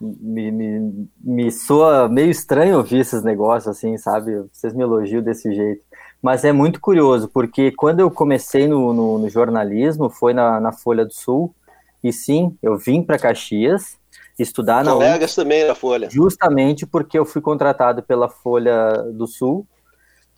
Me, 0.00 0.50
me, 0.50 1.08
me 1.22 1.52
soa 1.52 2.08
meio 2.08 2.30
estranho 2.30 2.78
ouvir 2.78 3.00
esses 3.00 3.22
negócios, 3.22 3.76
assim, 3.76 3.98
sabe? 3.98 4.44
Vocês 4.50 4.72
me 4.72 4.82
elogiam 4.82 5.22
desse 5.22 5.54
jeito. 5.54 5.82
Mas 6.22 6.44
é 6.44 6.52
muito 6.52 6.80
curioso, 6.80 7.28
porque 7.28 7.70
quando 7.72 8.00
eu 8.00 8.10
comecei 8.10 8.66
no, 8.66 8.92
no, 8.92 9.18
no 9.18 9.28
jornalismo, 9.28 10.08
foi 10.10 10.32
na, 10.32 10.60
na 10.60 10.72
Folha 10.72 11.04
do 11.04 11.12
Sul, 11.12 11.54
e 12.02 12.12
sim, 12.12 12.56
eu 12.62 12.78
vim 12.78 13.02
para 13.02 13.18
Caxias 13.18 13.98
estudar 14.38 14.84
na 14.84 14.92
Colegas 14.92 15.34
também 15.34 15.66
na 15.66 15.74
Folha. 15.74 16.08
Justamente 16.10 16.86
porque 16.86 17.18
eu 17.18 17.24
fui 17.24 17.42
contratado 17.42 18.02
pela 18.02 18.28
Folha 18.28 18.92
do 19.12 19.26
Sul 19.26 19.66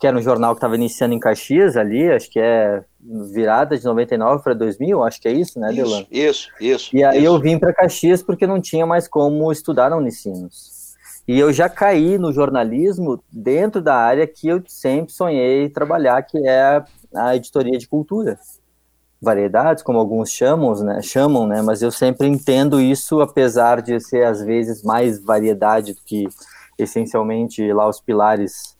que 0.03 0.07
era 0.07 0.17
um 0.17 0.21
jornal 0.21 0.53
que 0.53 0.57
estava 0.57 0.75
iniciando 0.75 1.13
em 1.13 1.19
Caxias 1.19 1.77
ali, 1.77 2.11
acho 2.11 2.29
que 2.29 2.37
é 2.37 2.83
virada 3.31 3.77
de 3.77 3.85
99 3.85 4.43
para 4.43 4.53
2000, 4.53 5.01
acho 5.01 5.21
que 5.21 5.29
é 5.29 5.31
isso, 5.31 5.57
né, 5.57 5.71
Delan? 5.71 6.05
Isso, 6.11 6.49
isso. 6.59 6.93
E 6.93 7.01
aí 7.05 7.19
isso. 7.19 7.25
eu 7.25 7.39
vim 7.39 7.57
para 7.57 7.71
Caxias 7.71 8.21
porque 8.21 8.45
não 8.45 8.59
tinha 8.59 8.85
mais 8.85 9.07
como 9.07 9.49
estudar 9.49 9.89
na 9.89 9.95
Unicinos. 9.95 10.93
E 11.25 11.39
eu 11.39 11.53
já 11.53 11.69
caí 11.69 12.17
no 12.17 12.33
jornalismo 12.33 13.23
dentro 13.31 13.81
da 13.81 13.95
área 13.95 14.27
que 14.27 14.45
eu 14.45 14.61
sempre 14.67 15.13
sonhei 15.13 15.69
trabalhar, 15.69 16.21
que 16.23 16.37
é 16.45 16.83
a 17.15 17.33
editoria 17.37 17.77
de 17.77 17.87
cultura. 17.87 18.37
Variedades, 19.21 19.83
como 19.83 19.99
alguns 19.99 20.29
chamam, 20.29 20.75
né, 20.83 21.01
chamam, 21.01 21.47
né, 21.47 21.61
mas 21.61 21.81
eu 21.81 21.93
sempre 21.93 22.27
entendo 22.27 22.81
isso, 22.81 23.21
apesar 23.21 23.81
de 23.81 24.01
ser 24.01 24.25
às 24.25 24.43
vezes 24.43 24.83
mais 24.83 25.17
variedade 25.23 25.93
do 25.93 26.01
que 26.05 26.27
essencialmente 26.77 27.71
lá 27.71 27.87
os 27.87 28.01
pilares 28.01 28.73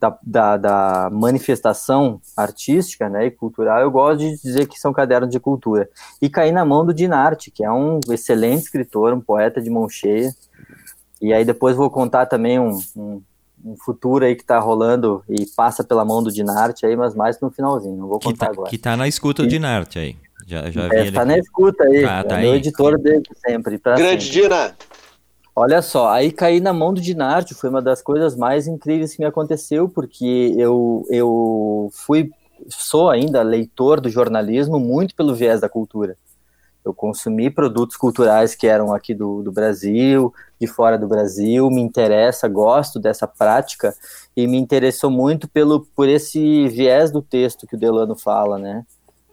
da, 0.00 0.18
da, 0.22 0.56
da, 0.56 1.10
manifestação 1.10 2.20
artística 2.36 3.08
né, 3.08 3.26
e 3.26 3.30
cultural, 3.30 3.80
eu 3.80 3.90
gosto 3.90 4.20
de 4.20 4.36
dizer 4.40 4.66
que 4.66 4.78
são 4.78 4.92
cadernos 4.92 5.30
de 5.30 5.40
cultura. 5.40 5.88
E 6.22 6.28
caí 6.28 6.52
na 6.52 6.64
mão 6.64 6.86
do 6.86 6.94
Dinarte, 6.94 7.50
que 7.50 7.64
é 7.64 7.70
um 7.70 7.98
excelente 8.10 8.62
escritor, 8.62 9.12
um 9.12 9.20
poeta 9.20 9.60
de 9.60 9.68
mão 9.68 9.88
cheia. 9.88 10.32
E 11.20 11.32
aí 11.32 11.44
depois 11.44 11.76
vou 11.76 11.90
contar 11.90 12.26
também 12.26 12.60
um, 12.60 12.78
um, 12.96 13.22
um 13.64 13.76
futuro 13.84 14.24
aí 14.24 14.36
que 14.36 14.42
está 14.42 14.58
rolando 14.58 15.24
e 15.28 15.46
passa 15.46 15.82
pela 15.82 16.04
mão 16.04 16.22
do 16.22 16.30
Dinarte 16.30 16.86
aí, 16.86 16.94
mas 16.94 17.14
mais 17.14 17.40
no 17.40 17.50
finalzinho, 17.50 17.96
não 17.96 18.06
vou 18.06 18.20
contar 18.20 18.32
que 18.32 18.38
tá, 18.38 18.46
agora. 18.52 18.70
Que 18.70 18.76
está 18.76 18.96
na 18.96 19.08
escuta 19.08 19.42
do 19.42 19.48
Dinarte 19.48 19.98
aí. 19.98 20.16
Já, 20.46 20.70
já 20.70 20.86
é, 20.86 21.10
tá 21.10 21.26
na 21.26 21.36
escuta 21.36 21.84
aí, 21.84 22.04
ah, 22.04 22.24
tá 22.24 22.38
é 22.38 22.42
meu 22.42 22.54
editor 22.54 22.98
desde 22.98 23.28
sempre. 23.46 23.78
Grande 23.78 24.24
sempre. 24.24 24.48
Dina! 24.48 24.74
Olha 25.60 25.82
só, 25.82 26.08
aí 26.08 26.30
caí 26.30 26.60
na 26.60 26.72
mão 26.72 26.94
do 26.94 27.00
Dinarte, 27.00 27.52
foi 27.52 27.68
uma 27.68 27.82
das 27.82 28.00
coisas 28.00 28.36
mais 28.36 28.68
incríveis 28.68 29.12
que 29.12 29.18
me 29.20 29.26
aconteceu, 29.26 29.88
porque 29.88 30.54
eu, 30.56 31.04
eu 31.10 31.90
fui, 31.92 32.30
sou 32.68 33.10
ainda 33.10 33.42
leitor 33.42 34.00
do 34.00 34.08
jornalismo 34.08 34.78
muito 34.78 35.16
pelo 35.16 35.34
viés 35.34 35.60
da 35.60 35.68
cultura. 35.68 36.16
Eu 36.84 36.94
consumi 36.94 37.50
produtos 37.50 37.96
culturais 37.96 38.54
que 38.54 38.68
eram 38.68 38.94
aqui 38.94 39.12
do, 39.12 39.42
do 39.42 39.50
Brasil, 39.50 40.32
de 40.60 40.68
fora 40.68 40.96
do 40.96 41.08
Brasil, 41.08 41.68
me 41.72 41.80
interessa, 41.82 42.46
gosto 42.46 43.00
dessa 43.00 43.26
prática 43.26 43.92
e 44.36 44.46
me 44.46 44.58
interessou 44.58 45.10
muito 45.10 45.48
pelo 45.48 45.84
por 45.96 46.08
esse 46.08 46.68
viés 46.68 47.10
do 47.10 47.20
texto 47.20 47.66
que 47.66 47.74
o 47.74 47.78
Delano 47.78 48.14
fala, 48.14 48.60
né? 48.60 48.86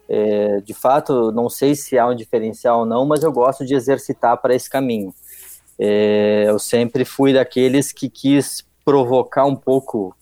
É, 0.08 0.60
de 0.60 0.74
fato, 0.74 1.30
não 1.30 1.48
sei 1.48 1.76
se 1.76 1.96
há 1.96 2.08
um 2.08 2.16
diferencial 2.16 2.80
ou 2.80 2.86
não, 2.86 3.06
mas 3.06 3.22
eu 3.22 3.30
gosto 3.30 3.64
de 3.64 3.76
exercitar 3.76 4.36
para 4.42 4.56
esse 4.56 4.68
caminho. 4.68 5.14
É, 5.78 6.44
eu 6.48 6.58
sempre 6.58 7.04
fui 7.04 7.32
daqueles 7.32 7.92
que 7.92 8.08
quis 8.08 8.66
provocar 8.84 9.44
um 9.44 9.56
pouco 9.56 10.14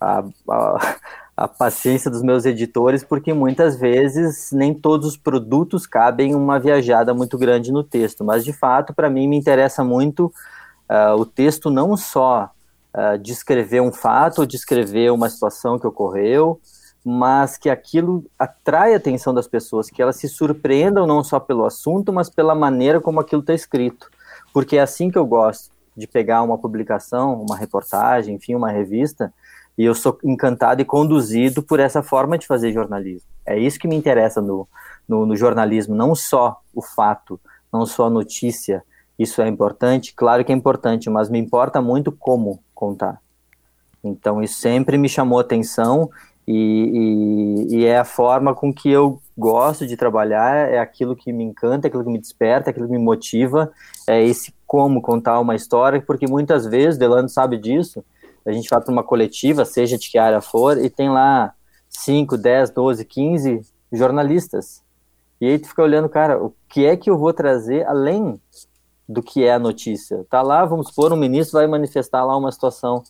a, 0.00 0.24
a, 0.48 0.96
a, 1.36 1.48
paciência 1.48 2.10
dos 2.10 2.22
meus 2.22 2.44
editores, 2.44 3.04
porque 3.04 3.32
muitas 3.32 3.76
vezes 3.76 4.50
nem 4.52 4.72
todos 4.72 5.08
os 5.08 5.16
produtos 5.16 5.86
cabem 5.86 6.34
uma 6.34 6.58
viajada 6.58 7.12
muito 7.12 7.36
grande 7.36 7.72
no 7.72 7.82
texto. 7.82 8.24
Mas, 8.24 8.44
de 8.44 8.52
fato, 8.52 8.94
para 8.94 9.10
mim 9.10 9.28
me 9.28 9.36
interessa 9.36 9.84
muito 9.84 10.32
uh, 10.88 11.14
o 11.16 11.26
texto 11.26 11.70
não 11.70 11.96
só 11.96 12.50
uh, 12.94 13.18
descrever 13.18 13.80
um 13.80 13.92
fato 13.92 14.40
ou 14.40 14.46
descrever 14.46 15.10
uma 15.10 15.28
situação 15.28 15.78
que 15.78 15.86
ocorreu, 15.86 16.60
mas 17.04 17.58
que 17.58 17.68
aquilo 17.68 18.24
atrai 18.38 18.94
a 18.94 18.96
atenção 18.96 19.34
das 19.34 19.48
pessoas, 19.48 19.90
que 19.90 20.00
elas 20.00 20.16
se 20.16 20.28
surpreendam 20.28 21.06
não 21.06 21.24
só 21.24 21.40
pelo 21.40 21.64
assunto, 21.64 22.12
mas 22.12 22.30
pela 22.30 22.54
maneira 22.54 23.00
como 23.00 23.20
aquilo 23.20 23.40
está 23.40 23.54
escrito. 23.54 24.08
Porque 24.52 24.76
é 24.76 24.80
assim 24.80 25.10
que 25.10 25.18
eu 25.18 25.26
gosto 25.26 25.70
de 25.96 26.06
pegar 26.06 26.42
uma 26.42 26.58
publicação, 26.58 27.42
uma 27.42 27.56
reportagem, 27.56 28.34
enfim, 28.34 28.54
uma 28.54 28.70
revista, 28.70 29.32
e 29.76 29.84
eu 29.84 29.94
sou 29.94 30.18
encantado 30.22 30.82
e 30.82 30.84
conduzido 30.84 31.62
por 31.62 31.80
essa 31.80 32.02
forma 32.02 32.36
de 32.36 32.46
fazer 32.46 32.72
jornalismo. 32.72 33.28
É 33.44 33.58
isso 33.58 33.78
que 33.78 33.88
me 33.88 33.96
interessa 33.96 34.40
no, 34.40 34.68
no, 35.08 35.26
no 35.26 35.36
jornalismo, 35.36 35.94
não 35.94 36.14
só 36.14 36.60
o 36.74 36.82
fato, 36.82 37.40
não 37.72 37.86
só 37.86 38.06
a 38.06 38.10
notícia. 38.10 38.84
Isso 39.18 39.40
é 39.40 39.48
importante, 39.48 40.14
claro 40.14 40.44
que 40.44 40.52
é 40.52 40.54
importante, 40.54 41.08
mas 41.08 41.28
me 41.28 41.38
importa 41.38 41.80
muito 41.80 42.12
como 42.12 42.62
contar. 42.74 43.20
Então 44.02 44.42
isso 44.42 44.58
sempre 44.58 44.98
me 44.98 45.08
chamou 45.08 45.38
atenção 45.38 46.10
e, 46.46 47.68
e, 47.70 47.76
e, 47.76 47.84
é 47.86 47.98
a 47.98 48.04
forma 48.04 48.54
com 48.54 48.72
que 48.72 48.90
eu 48.90 49.20
gosto 49.38 49.86
de 49.86 49.96
trabalhar, 49.96 50.70
é 50.70 50.78
aquilo 50.78 51.14
que 51.14 51.32
me 51.32 51.44
encanta, 51.44 51.86
é 51.86 51.88
aquilo 51.88 52.04
que 52.04 52.10
me 52.10 52.18
desperta, 52.18 52.68
é 52.68 52.70
aquilo 52.70 52.86
que 52.86 52.92
me 52.92 52.98
motiva, 52.98 53.72
é 54.08 54.22
esse 54.22 54.52
como 54.66 55.00
contar 55.00 55.38
uma 55.38 55.54
história, 55.54 56.02
porque 56.02 56.26
muitas 56.26 56.66
vezes, 56.66 56.98
Delano 56.98 57.28
sabe 57.28 57.56
disso, 57.56 58.04
a 58.44 58.50
gente 58.50 58.68
vai 58.68 58.80
para 58.80 58.92
uma 58.92 59.04
coletiva, 59.04 59.64
seja 59.64 59.96
de 59.96 60.10
que 60.10 60.18
área 60.18 60.40
for, 60.40 60.76
e 60.78 60.90
tem 60.90 61.08
lá 61.08 61.54
5, 61.88 62.36
10, 62.36 62.70
12, 62.70 63.04
15 63.04 63.60
jornalistas. 63.92 64.82
E 65.40 65.46
aí 65.46 65.58
tu 65.58 65.68
fica 65.68 65.82
olhando, 65.82 66.08
cara, 66.08 66.42
o 66.42 66.52
que 66.68 66.84
é 66.84 66.96
que 66.96 67.10
eu 67.10 67.16
vou 67.16 67.32
trazer 67.32 67.86
além 67.86 68.40
do 69.08 69.22
que 69.22 69.44
é 69.44 69.52
a 69.52 69.58
notícia? 69.58 70.24
Tá 70.28 70.42
lá, 70.42 70.64
vamos 70.64 70.88
supor, 70.88 71.12
um 71.12 71.16
ministro 71.16 71.58
vai 71.58 71.66
manifestar 71.66 72.24
lá 72.24 72.36
uma 72.36 72.50
situação 72.50 73.02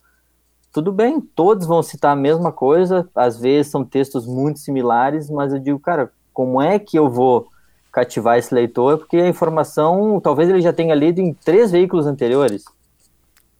tudo 0.73 0.91
bem, 0.91 1.21
todos 1.21 1.67
vão 1.67 1.83
citar 1.83 2.13
a 2.13 2.19
mesma 2.19 2.51
coisa, 2.51 3.07
às 3.13 3.39
vezes 3.39 3.71
são 3.71 3.85
textos 3.85 4.25
muito 4.25 4.57
similares, 4.57 5.29
mas 5.29 5.53
eu 5.53 5.59
digo, 5.59 5.79
cara, 5.79 6.11
como 6.33 6.59
é 6.59 6.79
que 6.79 6.97
eu 6.97 7.07
vou 7.07 7.47
cativar 7.91 8.39
esse 8.39 8.51
leitor? 8.51 8.97
Porque 8.97 9.17
a 9.17 9.29
informação, 9.29 10.19
talvez 10.19 10.49
ele 10.49 10.61
já 10.61 10.73
tenha 10.73 10.95
lido 10.95 11.21
em 11.21 11.31
três 11.31 11.71
veículos 11.71 12.07
anteriores. 12.07 12.63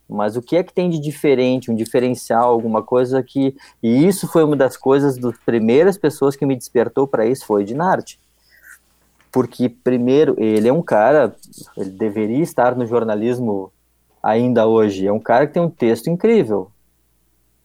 Mas 0.10 0.36
o 0.36 0.42
que 0.42 0.58
é 0.58 0.64
que 0.64 0.74
tem 0.74 0.90
de 0.90 1.00
diferente, 1.00 1.70
um 1.70 1.76
diferencial, 1.76 2.52
alguma 2.52 2.82
coisa 2.82 3.22
que. 3.22 3.56
E 3.82 4.08
isso 4.08 4.28
foi 4.28 4.44
uma 4.44 4.56
das 4.56 4.76
coisas, 4.76 5.16
das 5.18 5.38
primeiras 5.46 5.98
pessoas 5.98 6.36
que 6.36 6.46
me 6.48 6.56
despertou 6.56 7.08
para 7.08 7.28
isso, 7.28 7.46
foi 7.46 7.64
de 7.64 7.76
Narte. 7.76 8.20
Porque, 9.32 9.70
primeiro, 9.70 10.36
ele 10.38 10.68
é 10.68 10.74
um 10.74 10.82
cara, 10.82 11.36
ele 11.78 11.92
deveria 11.92 12.42
estar 12.42 12.76
no 12.76 12.86
jornalismo 12.86 13.72
ainda 14.22 14.68
hoje. 14.68 15.08
É 15.08 15.14
um 15.14 15.20
cara 15.20 15.48
que 15.48 15.54
tem 15.54 15.64
um 15.64 15.70
texto 15.70 16.10
incrível 16.10 16.73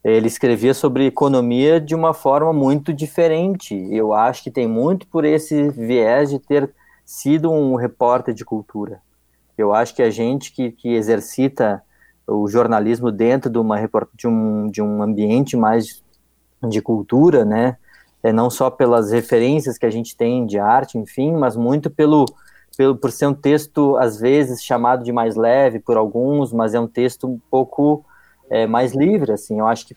ele 0.05 0.29
escrevia 0.29 0.73
sobre 0.75 1.07
economia 1.07 1.81
de 1.81 1.95
uma 1.95 2.15
forma 2.15 2.53
muito 2.53 2.93
diferente. 2.93 3.75
Eu 3.91 4.13
acho 4.13 4.43
que 4.43 4.51
tem 4.51 4.67
muito 4.67 5.07
por 5.07 5.25
esse 5.25 5.69
viés 5.71 6.31
de 6.31 6.39
ter 6.39 6.71
sido 7.05 7.51
um 7.51 7.75
repórter 7.75 8.35
de 8.35 8.45
cultura. 8.45 9.01
Eu 9.57 9.75
acho 9.75 9.95
que 9.95 10.03
a 10.03 10.11
gente 10.11 10.53
que, 10.53 10.71
que 10.71 10.95
exercita 10.95 11.83
o 12.27 12.47
jornalismo 12.47 13.11
dentro 13.11 13.51
de, 13.51 13.59
uma, 13.59 13.77
de, 14.15 14.29
um, 14.29 14.71
de 14.71 14.83
um 14.83 15.03
ambiente 15.03 15.57
mais 15.57 16.03
de 16.69 16.81
cultura, 16.83 17.45
né, 17.45 17.77
é 18.23 18.33
não 18.33 18.51
só 18.51 18.71
pelas 18.71 19.11
referências 19.11 19.79
que 19.79 19.87
a 19.87 19.91
gente 19.91 20.17
tem 20.17 20.45
de 20.45 20.59
arte, 20.59 20.99
enfim, 20.99 21.33
mas 21.33 21.57
muito 21.57 21.89
pelo, 21.89 22.27
pelo 22.77 22.97
por 22.97 23.11
ser 23.11 23.27
um 23.27 23.35
texto 23.35 23.97
às 23.97 24.19
vezes 24.19 24.63
chamado 24.63 25.03
de 25.03 25.13
mais 25.13 25.37
leve 25.37 25.79
por 25.79 25.97
alguns, 25.97 26.53
mas 26.53 26.75
é 26.75 26.81
um 26.81 26.89
texto 26.89 27.27
um 27.27 27.41
pouco 27.51 28.05
é, 28.51 28.67
mais 28.67 28.95
livre, 28.95 29.33
assim. 29.33 29.59
Eu 29.59 29.67
acho 29.67 29.87
que 29.87 29.97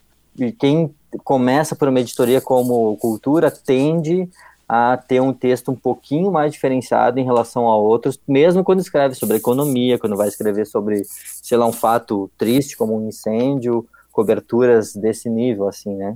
quem 0.54 0.94
começa 1.24 1.76
por 1.76 1.88
uma 1.88 2.00
editoria 2.00 2.40
como 2.42 2.96
Cultura 2.98 3.52
tende 3.52 4.30
a 4.68 4.96
ter 4.96 5.22
um 5.22 5.34
texto 5.34 5.70
um 5.70 5.76
pouquinho 5.76 6.32
mais 6.32 6.54
diferenciado 6.54 7.20
em 7.20 7.26
relação 7.26 7.68
a 7.68 7.76
outros, 7.76 8.18
mesmo 8.26 8.64
quando 8.64 8.80
escreve 8.80 9.16
sobre 9.16 9.36
economia, 9.36 10.00
quando 10.00 10.16
vai 10.16 10.30
escrever 10.30 10.66
sobre, 10.66 11.02
sei 11.04 11.58
lá, 11.58 11.66
um 11.66 11.74
fato 11.74 12.32
triste 12.38 12.78
como 12.78 12.98
um 12.98 13.10
incêndio, 13.10 13.86
coberturas 14.14 14.94
desse 14.94 15.30
nível, 15.30 15.68
assim, 15.68 15.94
né? 15.94 16.16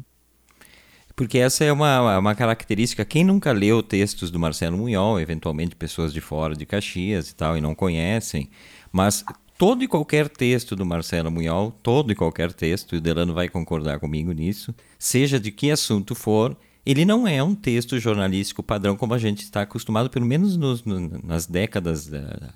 Porque 1.18 1.38
essa 1.38 1.65
é 1.65 1.72
uma, 1.72 2.18
uma 2.18 2.36
característica. 2.36 3.04
Quem 3.04 3.25
nunca 3.25 3.51
leu 3.51 3.84
textos 3.84 4.32
do 4.32 4.39
Marcelo 4.39 4.77
Munhol, 4.77 5.20
eventualmente 5.20 5.75
pessoas 5.75 6.13
de 6.13 6.22
fora 6.22 6.56
de 6.56 6.65
Caxias 6.65 7.30
e 7.30 7.36
tal, 7.36 7.58
e 7.58 7.62
não 7.62 7.75
conhecem, 7.75 8.50
mas 8.89 9.24
todo 9.57 9.83
e 9.83 9.88
qualquer 9.88 10.29
texto 10.29 10.75
do 10.75 10.85
Marcelo 10.85 11.31
Munhol, 11.31 11.71
todo 11.81 12.12
e 12.12 12.15
qualquer 12.15 12.51
texto, 12.53 12.95
e 12.95 12.97
o 12.97 13.01
Delano 13.01 13.33
vai 13.33 13.47
concordar 13.47 14.00
comigo 14.00 14.31
nisso, 14.31 14.74
seja 15.00 15.39
de 15.39 15.51
que 15.51 15.71
assunto 15.71 16.13
for, 16.13 16.55
ele 16.85 17.03
não 17.03 17.27
é 17.27 17.41
um 17.41 17.55
texto 17.55 17.97
jornalístico 17.97 18.62
padrão 18.62 18.95
como 18.95 19.13
a 19.13 19.17
gente 19.17 19.41
está 19.41 19.62
acostumado, 19.62 20.09
pelo 20.09 20.25
menos 20.25 20.55
nos, 20.55 20.83
no, 20.83 21.19
nas 21.24 21.47
décadas, 21.47 22.07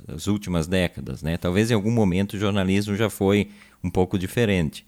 das 0.07 0.27
últimas 0.27 0.67
décadas, 0.67 1.23
né? 1.23 1.35
Talvez 1.35 1.71
em 1.71 1.73
algum 1.73 1.89
momento 1.89 2.33
o 2.33 2.39
jornalismo 2.39 2.95
já 2.95 3.09
foi 3.09 3.49
um 3.83 3.89
pouco 3.89 4.19
diferente. 4.19 4.85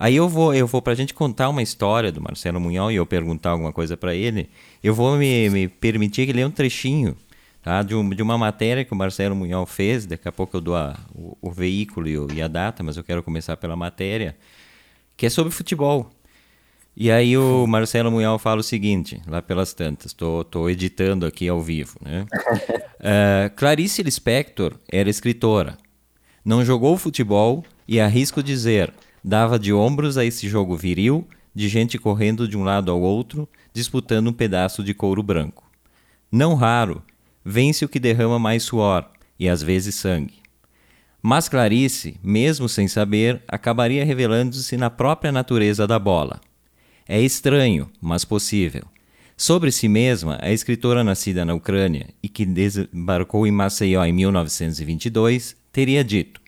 Aí 0.00 0.16
eu 0.16 0.28
vou, 0.28 0.52
eu 0.52 0.66
vou 0.66 0.82
para 0.82 0.94
a 0.94 0.96
gente 0.96 1.14
contar 1.14 1.48
uma 1.48 1.62
história 1.62 2.10
do 2.10 2.20
Marcelo 2.20 2.60
Munhol 2.60 2.90
e 2.90 2.96
eu 2.96 3.06
perguntar 3.06 3.50
alguma 3.50 3.72
coisa 3.72 3.96
para 3.96 4.16
ele, 4.16 4.48
eu 4.82 4.92
vou 4.92 5.16
me, 5.16 5.48
me 5.48 5.68
permitir 5.68 6.26
que 6.26 6.32
lê 6.32 6.44
um 6.44 6.50
trechinho 6.50 7.16
tá? 7.62 7.82
de, 7.82 7.94
um, 7.94 8.08
de 8.10 8.22
uma 8.22 8.36
matéria 8.36 8.84
que 8.84 8.92
o 8.92 8.96
Marcelo 8.96 9.36
Munhol 9.36 9.64
fez, 9.66 10.06
daqui 10.06 10.28
a 10.28 10.32
pouco 10.32 10.56
eu 10.56 10.60
dou 10.60 10.76
a, 10.76 10.98
o, 11.14 11.36
o, 11.40 11.50
veículo 11.50 12.08
e, 12.08 12.18
o, 12.18 12.26
e, 12.32 12.42
a 12.42 12.48
data, 12.48 12.82
mas 12.82 12.96
eu 12.96 13.04
quero 13.04 13.22
começar 13.22 13.56
pela 13.56 13.76
matéria, 13.76 14.36
que 15.16 15.26
é 15.26 15.30
sobre 15.30 15.52
futebol. 15.52 16.10
E 16.94 17.10
aí 17.10 17.38
o 17.38 17.66
Marcelo 17.66 18.10
Munhol 18.10 18.38
fala 18.38 18.60
o 18.60 18.64
seguinte, 18.64 19.22
lá 19.26 19.40
pelas 19.40 19.72
tantas, 19.72 20.12
estou 20.12 20.68
editando 20.68 21.24
aqui 21.24 21.48
ao 21.48 21.62
vivo. 21.62 21.96
Né? 22.02 22.26
uh, 22.30 23.50
Clarice 23.56 24.02
Lispector 24.02 24.74
era 24.90 25.08
escritora, 25.08 25.78
não 26.44 26.64
jogou 26.64 26.98
futebol 26.98 27.64
e 27.88 27.98
arrisco 27.98 28.42
dizer, 28.42 28.92
dava 29.24 29.58
de 29.58 29.72
ombros 29.72 30.18
a 30.18 30.24
esse 30.24 30.48
jogo 30.48 30.76
viril 30.76 31.26
de 31.54 31.68
gente 31.68 31.98
correndo 31.98 32.48
de 32.48 32.56
um 32.56 32.64
lado 32.64 32.90
ao 32.90 33.00
outro, 33.00 33.48
disputando 33.72 34.28
um 34.28 34.32
pedaço 34.32 34.82
de 34.82 34.94
couro 34.94 35.22
branco. 35.22 35.70
Não 36.30 36.54
raro, 36.54 37.02
vence 37.44 37.84
o 37.84 37.88
que 37.88 37.98
derrama 38.00 38.38
mais 38.38 38.62
suor 38.62 39.08
e 39.38 39.48
às 39.48 39.62
vezes 39.62 39.94
sangue. 39.94 40.42
Mas 41.22 41.48
Clarice, 41.48 42.16
mesmo 42.22 42.68
sem 42.68 42.88
saber, 42.88 43.42
acabaria 43.46 44.04
revelando-se 44.04 44.76
na 44.76 44.90
própria 44.90 45.30
natureza 45.30 45.86
da 45.86 45.98
bola. 45.98 46.40
É 47.06 47.20
estranho, 47.20 47.88
mas 48.00 48.24
possível. 48.24 48.84
Sobre 49.36 49.70
si 49.70 49.88
mesma, 49.88 50.38
a 50.40 50.52
escritora 50.52 51.02
nascida 51.02 51.44
na 51.44 51.54
Ucrânia 51.54 52.08
e 52.22 52.28
que 52.28 52.44
desembarcou 52.44 53.46
em 53.46 53.50
Maceió 53.50 54.04
em 54.04 54.12
1922 54.12 55.56
teria 55.72 56.04
dito: 56.04 56.40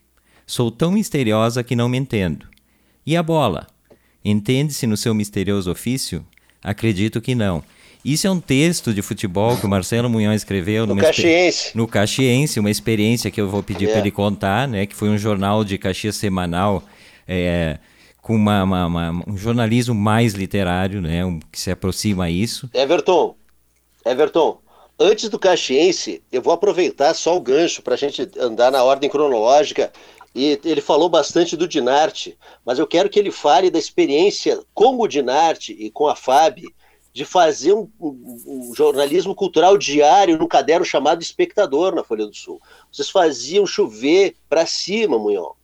Sou 0.47 0.71
tão 0.71 0.93
misteriosa 0.93 1.65
que 1.65 1.77
não 1.77 1.89
me 1.89 1.99
entendo. 1.99 2.47
E 3.07 3.17
a 3.17 3.23
bola? 3.23 3.67
Entende-se 4.25 4.87
no 4.87 4.97
seu 4.97 5.15
misterioso 5.15 5.71
ofício? 5.71 6.25
Acredito 6.63 7.21
que 7.21 7.35
não, 7.35 7.63
isso 8.05 8.27
é 8.27 8.31
um 8.31 8.41
texto 8.41 8.93
de 8.93 9.01
futebol 9.01 9.57
que 9.57 9.65
o 9.65 9.69
Marcelo 9.69 10.11
Munhão 10.11 10.35
escreveu 10.35 10.87
no 10.87 10.97
Caxiense. 10.97 11.77
No 11.77 11.89
Caxiense, 11.89 12.61
uma 12.61 12.71
experiência 12.71 13.31
que 13.31 13.41
eu 13.41 13.49
vou 13.49 13.63
pedir 13.63 13.89
é. 13.89 13.93
para 13.93 14.01
ele 14.01 14.11
contar, 14.11 14.69
né? 14.69 14.85
Que 14.87 14.95
foi 14.95 15.09
um 15.09 15.17
jornal 15.17 15.65
de 15.65 15.79
Caxias 15.79 16.17
semanal. 16.17 16.83
É, 17.27 17.79
com 18.25 18.35
uma, 18.35 18.63
uma, 18.63 18.87
uma, 18.87 19.11
um 19.29 19.37
jornalismo 19.37 19.95
mais 19.95 20.33
literário, 20.33 21.03
né, 21.03 21.23
um, 21.27 21.39
que 21.53 21.61
se 21.61 21.71
aproxima 21.71 22.25
a 22.25 22.31
isso. 22.31 22.71
Everton, 22.73 23.37
Everton, 24.05 24.61
antes 24.99 25.29
do 25.29 25.39
Caxiense, 25.39 26.23
eu 26.33 26.41
vou 26.41 26.55
aproveitar 26.55 27.13
só 27.13 27.37
o 27.37 27.41
gancho 27.41 27.83
para 27.83 27.93
a 27.93 27.99
gente 27.99 28.27
andar 28.39 28.73
na 28.73 28.83
ordem 28.83 29.11
cronológica. 29.11 29.93
E 30.35 30.59
ele 30.65 30.81
falou 30.81 31.09
bastante 31.11 31.55
do 31.55 31.69
Dinarte, 31.69 32.37
mas 32.65 32.79
eu 32.79 32.87
quero 32.87 33.11
que 33.11 33.19
ele 33.19 33.31
fale 33.31 33.71
da 33.71 33.79
experiência 33.79 34.59
com 34.73 34.99
o 34.99 35.07
Dinarte 35.07 35.77
e 35.79 35.91
com 35.91 36.09
a 36.09 36.17
FAB 36.17 36.65
de 37.15 37.25
fazer 37.25 37.73
um, 37.73 37.89
um, 38.01 38.43
um, 38.45 38.75
jornalismo 38.75 39.37
cultural 39.37 39.79
diário 39.79 40.37
no 40.37 40.49
caderno 40.49 40.85
chamado 40.85 41.23
Espectador 41.23 41.95
na 41.95 42.03
Folha 42.03 42.27
do 42.27 42.35
Sul. 42.35 42.61
Vocês 42.93 43.09
faziam 43.09 43.65
chover 43.65 44.35
para 44.49 44.67
cima, 44.67 45.17
Munhol, 45.17 45.57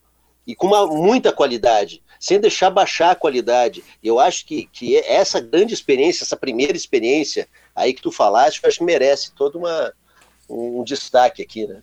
e 0.47 0.54
com 0.54 0.69
uma, 0.69 0.87
muita 0.87 1.33
qualidade, 1.33 2.04
sem 2.21 2.38
deixar 2.38 2.71
baixar 2.71 3.11
a 3.11 3.16
qualidade. 3.16 3.83
E 4.00 4.07
eu 4.07 4.21
acho 4.21 4.47
que, 4.47 4.66
que 4.73 4.97
essa 4.99 5.40
grande 5.40 5.75
experiência, 5.75 6.23
essa 6.23 6.37
primeira 6.37 6.76
experiência 6.76 7.49
aí 7.75 7.92
que 7.92 8.02
tu 8.02 8.12
falaste, 8.12 8.62
eu 8.62 8.69
acho 8.69 8.78
que 8.78 8.85
merece 8.85 9.33
todo 9.33 9.59
uma, 9.59 9.92
um 10.49 10.85
destaque 10.85 11.42
aqui, 11.42 11.66
né? 11.66 11.83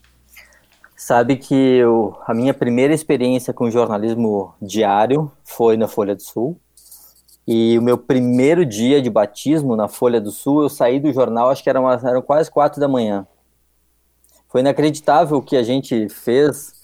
Sabe 0.95 1.35
que 1.35 1.53
eu, 1.53 2.17
a 2.25 2.33
minha 2.33 2.53
primeira 2.53 2.93
experiência 2.93 3.53
com 3.53 3.69
jornalismo 3.69 4.55
diário 4.61 5.29
foi 5.43 5.75
na 5.75 5.89
Folha 5.89 6.15
do 6.15 6.21
Sul. 6.21 6.57
E 7.47 7.79
o 7.79 7.81
meu 7.81 7.97
primeiro 7.97 8.65
dia 8.65 9.01
de 9.01 9.09
batismo 9.09 9.77
na 9.77 9.87
Folha 9.87 10.19
do 10.19 10.31
Sul, 10.31 10.63
eu 10.63 10.69
saí 10.69 10.99
do 10.99 11.13
jornal, 11.13 11.49
acho 11.49 11.63
que 11.63 11.69
eram, 11.69 11.89
eram 11.89 12.21
quase 12.21 12.51
quatro 12.51 12.81
da 12.81 12.89
manhã. 12.89 13.25
Foi 14.49 14.61
inacreditável 14.61 15.37
o 15.37 15.41
que 15.41 15.55
a 15.55 15.63
gente 15.63 16.09
fez 16.09 16.77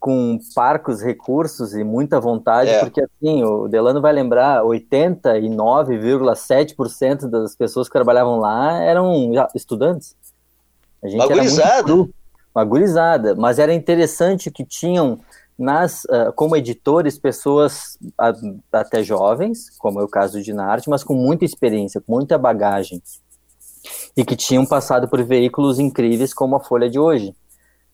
com 0.00 0.38
parcos 0.54 1.02
recursos 1.02 1.74
e 1.74 1.84
muita 1.84 2.18
vontade, 2.18 2.70
é. 2.70 2.80
porque 2.80 3.02
assim, 3.02 3.44
o 3.44 3.68
Delano 3.68 4.00
vai 4.00 4.14
lembrar, 4.14 4.62
89,7% 4.62 7.28
das 7.28 7.54
pessoas 7.54 7.86
que 7.86 7.92
trabalhavam 7.92 8.40
lá 8.40 8.82
eram 8.82 9.30
estudantes. 9.54 10.16
A 11.04 11.08
gente 11.08 11.60
era 11.60 11.82
cru, 11.82 12.08
mas 13.36 13.58
era 13.58 13.74
interessante 13.74 14.50
que 14.50 14.64
tinham 14.64 15.20
nas, 15.60 16.04
uh, 16.04 16.32
como 16.34 16.56
editores, 16.56 17.18
pessoas 17.18 17.98
uh, 18.18 18.60
até 18.72 19.02
jovens, 19.02 19.76
como 19.78 20.00
é 20.00 20.02
o 20.02 20.08
caso 20.08 20.38
do 20.38 20.42
Dinarte, 20.42 20.88
mas 20.88 21.04
com 21.04 21.14
muita 21.14 21.44
experiência, 21.44 22.00
com 22.00 22.12
muita 22.12 22.38
bagagem, 22.38 23.02
e 24.16 24.24
que 24.24 24.34
tinham 24.34 24.64
passado 24.64 25.06
por 25.06 25.22
veículos 25.22 25.78
incríveis 25.78 26.32
como 26.32 26.56
a 26.56 26.60
Folha 26.60 26.88
de 26.88 26.98
hoje, 26.98 27.34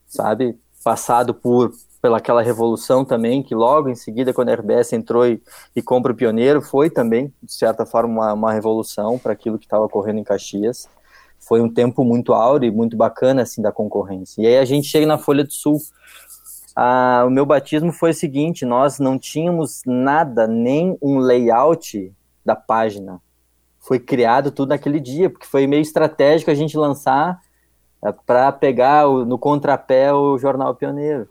sabe? 0.07 0.57
Passado 0.81 1.33
por 1.33 1.73
pelaquela 2.01 2.41
revolução 2.41 3.03
também, 3.03 3.43
que 3.43 3.53
logo 3.53 3.89
em 3.89 3.95
seguida, 3.95 4.33
quando 4.33 4.49
a 4.49 4.53
RBS 4.53 4.93
entrou 4.93 5.27
e, 5.27 5.41
e 5.75 5.81
compra 5.81 6.13
o 6.13 6.15
Pioneiro, 6.15 6.61
foi 6.61 6.89
também, 6.89 7.33
de 7.43 7.53
certa 7.53 7.85
forma, 7.85 8.13
uma, 8.13 8.33
uma 8.33 8.53
revolução 8.53 9.19
para 9.19 9.33
aquilo 9.33 9.59
que 9.59 9.65
estava 9.65 9.83
ocorrendo 9.83 10.19
em 10.19 10.23
Caxias. 10.23 10.87
Foi 11.39 11.59
um 11.61 11.71
tempo 11.71 12.03
muito 12.03 12.33
áureo 12.33 12.67
e 12.67 12.71
muito 12.71 12.95
bacana, 12.95 13.41
assim, 13.41 13.61
da 13.61 13.71
concorrência. 13.73 14.41
E 14.41 14.47
aí 14.47 14.57
a 14.57 14.65
gente 14.65 14.87
chega 14.87 15.05
na 15.05 15.17
Folha 15.17 15.43
do 15.43 15.51
Sul, 15.51 15.79
ah, 16.79 17.23
o 17.25 17.31
meu 17.31 17.43
batismo 17.43 17.91
foi 17.91 18.11
o 18.11 18.13
seguinte: 18.13 18.63
nós 18.63 18.99
não 18.99 19.17
tínhamos 19.17 19.81
nada, 19.83 20.45
nem 20.45 20.95
um 21.01 21.17
layout 21.17 22.13
da 22.45 22.55
página. 22.55 23.19
Foi 23.79 23.97
criado 23.97 24.51
tudo 24.51 24.69
naquele 24.69 24.99
dia, 24.99 25.27
porque 25.27 25.47
foi 25.47 25.65
meio 25.65 25.81
estratégico 25.81 26.51
a 26.51 26.53
gente 26.53 26.77
lançar 26.77 27.39
é, 28.05 28.11
para 28.11 28.51
pegar 28.51 29.07
o, 29.07 29.25
no 29.25 29.39
contrapé 29.39 30.13
o 30.13 30.37
Jornal 30.37 30.75
Pioneiro. 30.75 31.27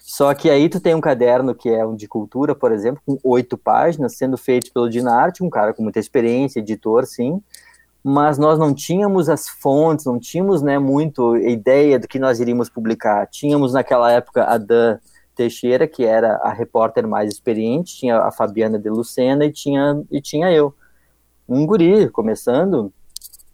Só 0.00 0.34
que 0.34 0.50
aí 0.50 0.68
tu 0.68 0.80
tem 0.80 0.96
um 0.96 1.00
caderno 1.00 1.54
que 1.54 1.68
é 1.68 1.86
um 1.86 1.94
de 1.94 2.08
cultura, 2.08 2.52
por 2.52 2.72
exemplo, 2.72 3.00
com 3.06 3.20
oito 3.22 3.56
páginas, 3.56 4.16
sendo 4.16 4.36
feito 4.36 4.72
pelo 4.72 4.90
Dinarte, 4.90 5.44
um 5.44 5.50
cara 5.50 5.72
com 5.72 5.82
muita 5.84 6.00
experiência, 6.00 6.58
editor, 6.58 7.06
sim, 7.06 7.40
mas 8.08 8.38
nós 8.38 8.56
não 8.56 8.72
tínhamos 8.72 9.28
as 9.28 9.48
fontes, 9.48 10.06
não 10.06 10.16
tínhamos 10.16 10.62
né, 10.62 10.78
muito 10.78 11.36
ideia 11.36 11.98
do 11.98 12.06
que 12.06 12.20
nós 12.20 12.38
iríamos 12.38 12.68
publicar. 12.68 13.26
Tínhamos 13.26 13.72
naquela 13.72 14.12
época 14.12 14.44
a 14.44 14.56
Dan 14.56 15.00
Teixeira, 15.34 15.88
que 15.88 16.04
era 16.04 16.36
a 16.36 16.52
repórter 16.52 17.04
mais 17.04 17.32
experiente, 17.32 17.96
tinha 17.96 18.20
a 18.20 18.30
Fabiana 18.30 18.78
de 18.78 18.88
Lucena 18.88 19.44
e 19.44 19.52
tinha, 19.52 20.00
e 20.08 20.20
tinha 20.20 20.52
eu. 20.52 20.72
Um 21.48 21.66
guri, 21.66 22.08
começando, 22.08 22.92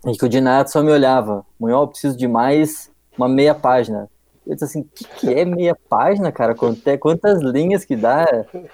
e 0.06 0.12
que 0.12 0.26
o 0.26 0.28
Dinato 0.28 0.70
só 0.70 0.82
me 0.82 0.92
olhava, 0.92 1.46
Munhol, 1.58 1.88
preciso 1.88 2.14
de 2.14 2.28
mais 2.28 2.90
uma 3.16 3.30
meia 3.30 3.54
página. 3.54 4.06
Eu 4.46 4.52
disse 4.52 4.64
assim, 4.66 4.80
o 4.82 4.84
que, 4.84 5.04
que, 5.04 5.32
é 5.32 5.46
meia 5.46 5.74
página, 5.88 6.30
cara? 6.30 6.54
Quantas 6.54 7.40
linhas 7.40 7.86
que 7.86 7.96
dá 7.96 8.26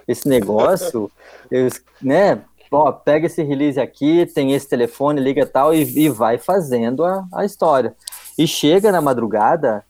esse 0.08 0.28
negócio? 0.28 1.08
Eu, 1.48 1.68
né? 2.02 2.42
Ó, 2.70 2.92
pega 2.92 3.26
esse 3.26 3.42
release 3.42 3.80
aqui, 3.80 4.26
tem 4.26 4.52
esse 4.52 4.68
telefone, 4.68 5.20
liga 5.20 5.46
tal, 5.46 5.74
e, 5.74 5.82
e 5.82 6.08
vai 6.08 6.38
fazendo 6.38 7.04
a, 7.04 7.26
a 7.32 7.44
história. 7.44 7.94
E 8.36 8.46
chega 8.46 8.92
na 8.92 9.00
madrugada 9.00 9.84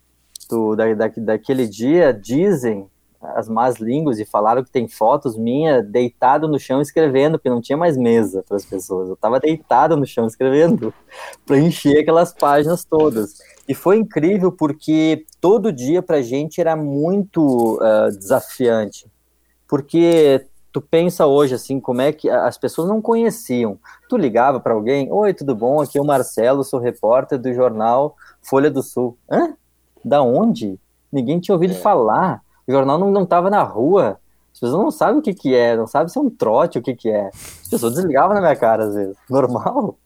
do, 0.49 0.75
da, 0.75 0.95
da, 0.95 1.09
daquele 1.17 1.67
dia, 1.67 2.13
dizem 2.13 2.89
as 3.21 3.49
más 3.49 3.77
línguas 3.77 4.19
e 4.19 4.25
falaram 4.25 4.63
que 4.63 4.71
tem 4.71 4.87
fotos 4.87 5.37
minha 5.37 5.83
deitado 5.83 6.47
no 6.47 6.59
chão 6.59 6.81
escrevendo, 6.81 7.37
porque 7.37 7.51
não 7.51 7.61
tinha 7.61 7.77
mais 7.77 7.97
mesa 7.97 8.45
para 8.47 8.57
as 8.57 8.65
pessoas. 8.65 9.09
Eu 9.09 9.15
estava 9.15 9.41
deitado 9.41 9.97
no 9.97 10.07
chão 10.07 10.27
escrevendo 10.27 10.95
para 11.45 11.59
encher 11.59 11.99
aquelas 11.99 12.33
páginas 12.33 12.85
todas. 12.85 13.39
E 13.69 13.75
foi 13.75 13.99
incrível 13.99 14.53
porque 14.53 15.27
todo 15.41 15.73
dia 15.73 16.01
para 16.01 16.19
a 16.19 16.23
gente 16.23 16.61
era 16.61 16.77
muito 16.77 17.77
uh, 17.77 18.17
desafiante, 18.17 19.07
porque 19.67 20.47
tu 20.79 20.81
pensa 20.81 21.27
hoje 21.27 21.57
assim, 21.57 21.81
como 21.81 22.01
é 22.01 22.13
que 22.13 22.31
as 22.31 22.57
pessoas 22.57 22.89
não 22.89 23.03
conheciam. 23.03 23.79
Tu 24.09 24.17
ligava 24.17 24.61
para 24.61 24.75
alguém, 24.75 25.13
oi, 25.13 25.35
tudo 25.35 25.55
bom? 25.55 25.81
Aqui 25.81 25.99
é 25.99 26.01
o 26.01 26.05
Marcelo, 26.05 26.63
sou 26.63 26.79
repórter 26.79 27.37
do 27.37 27.53
jornal 27.53 28.15
Folha 28.41 28.71
do 28.71 28.81
Sul. 28.81 29.19
Hã? 29.29 29.55
Da 30.05 30.23
onde? 30.23 30.79
Ninguém 31.11 31.41
tinha 31.41 31.55
ouvido 31.55 31.73
é. 31.73 31.77
falar. 31.77 32.43
O 32.67 32.71
jornal 32.71 32.97
não, 32.97 33.11
não 33.11 33.27
tava 33.27 33.51
na 33.51 33.63
rua. 33.63 34.21
As 34.53 34.61
pessoas 34.61 34.81
não 34.81 34.91
sabem 34.93 35.19
o 35.19 35.23
que 35.23 35.35
que 35.35 35.53
é, 35.53 35.77
não 35.77 35.89
sabem 35.89 36.09
se 36.09 36.19
é 36.19 36.21
um 36.21 36.31
trote, 36.31 36.79
o 36.79 36.83
que 36.83 36.95
que 36.95 37.11
é. 37.11 37.29
As 37.29 37.69
pessoas 37.69 37.95
desligavam 37.95 38.35
na 38.35 38.41
minha 38.41 38.57
cara 38.57 38.85
às 38.85 38.95
vezes. 38.95 39.17
Normal. 39.29 39.99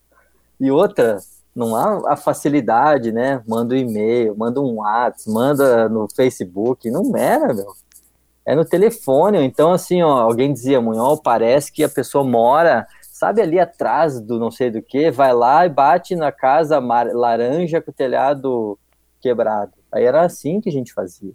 E 0.59 0.71
outra, 0.71 1.19
não 1.55 1.77
há 1.77 2.13
a 2.13 2.17
facilidade, 2.17 3.13
né? 3.13 3.43
Manda 3.47 3.75
um 3.75 3.79
e-mail, 3.79 4.35
manda 4.37 4.59
um 4.59 4.77
WhatsApp, 4.77 5.31
manda 5.31 5.89
no 5.91 6.09
Facebook. 6.15 6.91
Não 6.91 7.15
era, 7.15 7.53
meu 7.53 7.67
é 8.45 8.55
no 8.55 8.65
telefone. 8.65 9.39
Então, 9.39 9.73
assim, 9.73 10.03
ó, 10.03 10.21
alguém 10.21 10.53
dizia, 10.53 10.81
Munhol, 10.81 11.17
parece 11.17 11.73
que 11.73 11.85
a 11.85 11.89
pessoa 11.89 12.25
mora, 12.25 12.87
sabe, 13.11 13.41
ali 13.41 13.59
atrás 13.59 14.21
do 14.21 14.39
não 14.39 14.51
sei 14.51 14.71
do 14.71 14.83
que, 14.83 15.11
vai 15.11 15.33
lá 15.33 15.65
e 15.67 15.69
bate 15.69 16.15
na 16.17 16.33
casa 16.33 16.79
laranja 16.79 17.81
com 17.81 17.91
o 17.91 17.95
telhado 17.95 18.79
quebrado. 19.21 19.73
Aí 19.93 20.05
era 20.05 20.23
assim 20.23 20.61
que 20.61 20.69
a 20.69 20.73
gente 20.73 20.93
fazia. 20.93 21.33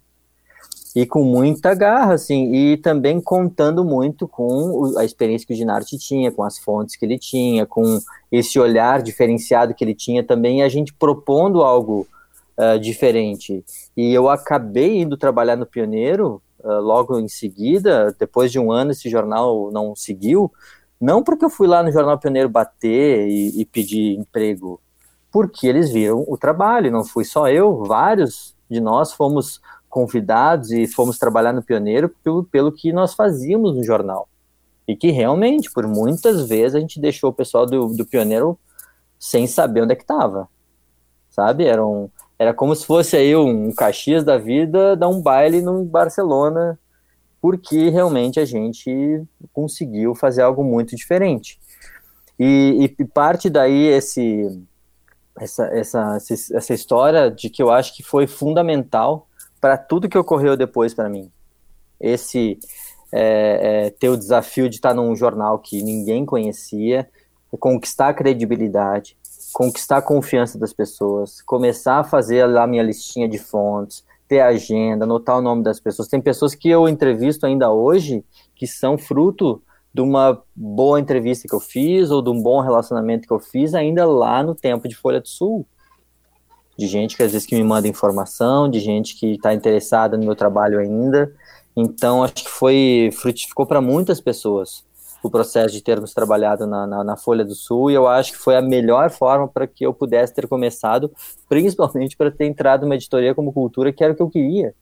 E 0.96 1.06
com 1.06 1.24
muita 1.24 1.76
garra, 1.76 2.14
assim, 2.14 2.52
e 2.54 2.78
também 2.78 3.22
contando 3.22 3.86
muito 3.86 4.28
com 4.28 4.98
a 4.98 5.06
experiência 5.06 5.46
que 5.46 5.54
o 5.54 5.56
Ginarte 5.56 5.96
tinha, 5.98 6.32
com 6.32 6.44
as 6.44 6.58
fontes 6.58 6.96
que 6.96 7.06
ele 7.06 7.20
tinha, 7.20 7.68
com 7.68 8.00
esse 8.32 8.60
olhar 8.60 9.04
diferenciado 9.04 9.76
que 9.76 9.84
ele 9.84 9.94
tinha 9.94 10.24
também, 10.24 10.60
e 10.60 10.64
a 10.64 10.70
gente 10.70 10.92
propondo 10.94 11.62
algo 11.62 12.08
uh, 12.58 12.80
diferente. 12.80 13.64
E 13.96 14.12
eu 14.12 14.28
acabei 14.28 15.02
indo 15.02 15.16
trabalhar 15.16 15.56
no 15.56 15.68
Pioneiro 15.68 16.42
uh, 16.68 16.82
logo 16.82 17.20
em 17.20 17.28
seguida, 17.28 18.16
depois 18.20 18.52
de 18.52 18.60
um 18.60 18.72
ano, 18.72 18.92
esse 18.92 19.10
jornal 19.10 19.72
não 19.72 19.96
seguiu, 19.96 20.52
não 21.00 21.24
porque 21.24 21.46
eu 21.46 21.50
fui 21.50 21.68
lá 21.68 21.82
no 21.82 21.92
Jornal 21.92 22.20
Pioneiro 22.20 22.50
bater 22.50 23.28
e, 23.28 23.62
e 23.62 23.66
pedir 23.66 24.18
emprego, 24.18 24.82
porque 25.32 25.68
eles 25.68 25.90
viram 25.90 26.26
o 26.28 26.38
trabalho, 26.38 26.92
não 26.92 27.04
fui 27.04 27.24
só 27.24 27.48
eu, 27.48 27.84
vários 27.86 28.56
de 28.70 28.82
nós 28.82 29.14
fomos 29.14 29.62
convidados 29.88 30.72
e 30.72 30.88
fomos 30.88 31.18
trabalhar 31.18 31.54
no 31.54 31.64
Pioneiro 31.64 32.10
pelo, 32.24 32.44
pelo 32.44 32.72
que 32.72 32.92
nós 32.92 33.14
fazíamos 33.14 33.76
no 33.76 33.84
jornal. 33.84 34.28
E 34.88 34.96
que 34.96 35.12
realmente, 35.12 35.72
por 35.72 35.88
muitas 35.88 36.48
vezes, 36.48 36.76
a 36.76 36.80
gente 36.80 37.00
deixou 37.00 37.30
o 37.30 37.34
pessoal 37.34 37.66
do, 37.66 37.88
do 37.88 38.06
Pioneiro 38.06 38.58
sem 39.20 39.48
saber 39.48 39.84
onde 39.84 39.94
é 39.94 39.96
que 39.96 40.04
estava. 40.04 40.48
Sabe? 41.30 41.66
Eram 41.66 42.10
era 42.40 42.54
como 42.54 42.76
se 42.76 42.86
fosse 42.86 43.16
aí 43.16 43.36
um 43.36 43.72
Caxias 43.74 44.24
da 44.24 44.38
vida 44.38 44.96
dar 44.96 45.08
um 45.08 45.22
baile 45.22 45.62
no 45.62 45.84
Barcelona, 45.84 46.80
porque 47.42 47.90
realmente 47.90 48.40
a 48.40 48.46
gente 48.46 49.24
conseguiu 49.52 50.14
fazer 50.14 50.42
algo 50.42 50.64
muito 50.64 50.96
diferente. 50.96 51.60
E, 52.40 52.94
e 53.00 53.06
parte 53.06 53.50
daí 53.50 53.88
esse, 53.88 54.62
essa, 55.40 55.66
essa, 55.68 56.18
essa 56.54 56.74
história 56.74 57.32
de 57.32 57.50
que 57.50 57.62
eu 57.62 57.72
acho 57.72 57.96
que 57.96 58.04
foi 58.04 58.28
fundamental 58.28 59.28
para 59.60 59.78
tudo 59.78 60.10
que 60.10 60.18
ocorreu 60.18 60.56
depois 60.56 60.94
para 60.94 61.10
mim. 61.10 61.32
Esse 62.00 62.60
é, 63.12 63.88
é, 63.88 63.90
ter 63.90 64.10
o 64.10 64.18
desafio 64.18 64.70
de 64.70 64.76
estar 64.76 64.94
num 64.94 65.16
jornal 65.16 65.58
que 65.58 65.82
ninguém 65.82 66.26
conhecia, 66.26 67.10
conquistar 67.60 68.10
a 68.10 68.14
credibilidade, 68.14 69.17
conquistar 69.54 69.98
a 69.98 70.02
confiança 70.02 70.58
das 70.58 70.74
pessoas, 70.74 71.42
começar 71.42 72.00
a 72.00 72.04
fazer 72.04 72.46
lá 72.46 72.68
minha 72.68 72.84
listinha 72.84 73.28
de 73.28 73.38
fontes, 73.38 74.04
ter 74.28 74.42
agenda, 74.42 75.06
anotar 75.06 75.38
o 75.38 75.42
nome 75.42 75.64
das 75.64 75.80
pessoas. 75.80 76.08
Tem 76.08 76.22
pessoas 76.22 76.54
que 76.54 76.70
eu 76.70 76.88
entrevisto 76.88 77.46
ainda 77.46 77.72
hoje 77.72 78.26
que 78.56 78.68
são 78.68 78.98
fruto 78.98 79.62
de 79.94 80.02
uma 80.02 80.44
boa 80.56 81.00
entrevista 81.00 81.48
que 81.48 81.56
eu 81.56 81.60
fiz 81.60 82.12
ou 82.12 82.22
de 82.22 82.30
um 82.30 82.42
bom 82.42 82.60
relacionamento 82.60 83.28
que 83.28 83.34
eu 83.34 83.40
fiz 83.40 83.74
ainda 83.74 84.06
lá 84.06 84.44
no 84.44 84.54
tempo 84.54 84.88
de 84.88 84.96
Folha 84.96 85.22
do 85.22 85.28
Sul. 85.28 85.66
De 86.78 86.86
gente 86.86 87.18
que 87.18 87.24
às 87.24 87.32
vezes 87.32 87.48
que 87.48 87.56
me 87.56 87.64
manda 87.64 87.88
informação, 87.88 88.70
de 88.70 88.80
gente 88.80 89.16
que 89.16 89.34
está 89.34 89.54
interessada 89.54 90.18
no 90.18 90.26
meu 90.26 90.36
trabalho 90.36 90.80
ainda. 90.80 91.34
Então 91.76 92.24
acho 92.24 92.36
que 92.36 92.50
foi 92.50 93.10
frutificou 93.14 93.66
para 93.66 93.82
muitas 93.82 94.20
pessoas 94.20 94.87
o 95.22 95.30
processo 95.30 95.74
de 95.74 95.82
termos 95.82 96.14
trabalhado 96.14 96.66
na, 96.68 96.86
na, 96.86 97.04
na, 97.04 97.18
Folha 97.18 97.44
do 97.44 97.56
Sul, 97.56 97.92
e 97.92 97.94
eu 97.94 98.08
acho 98.08 98.34
que 98.34 98.38
foi 98.38 98.56
a 98.56 98.62
melhor 98.62 99.10
forma 99.10 99.48
para 99.48 99.68
que 99.68 99.86
eu 99.86 99.94
pudesse 99.94 100.34
ter 100.34 100.48
começado, 100.48 101.12
principalmente 101.50 102.16
para 102.16 102.32
ter 102.32 102.46
entrado 102.46 102.82
numa 102.82 102.96
editoria 102.96 103.34
como 103.34 103.54
Cultura, 103.54 103.92
que 103.92 104.04
era 104.04 104.14
o 104.14 104.16
que 104.16 104.22
eu 104.22 104.30
queria. 104.30 104.74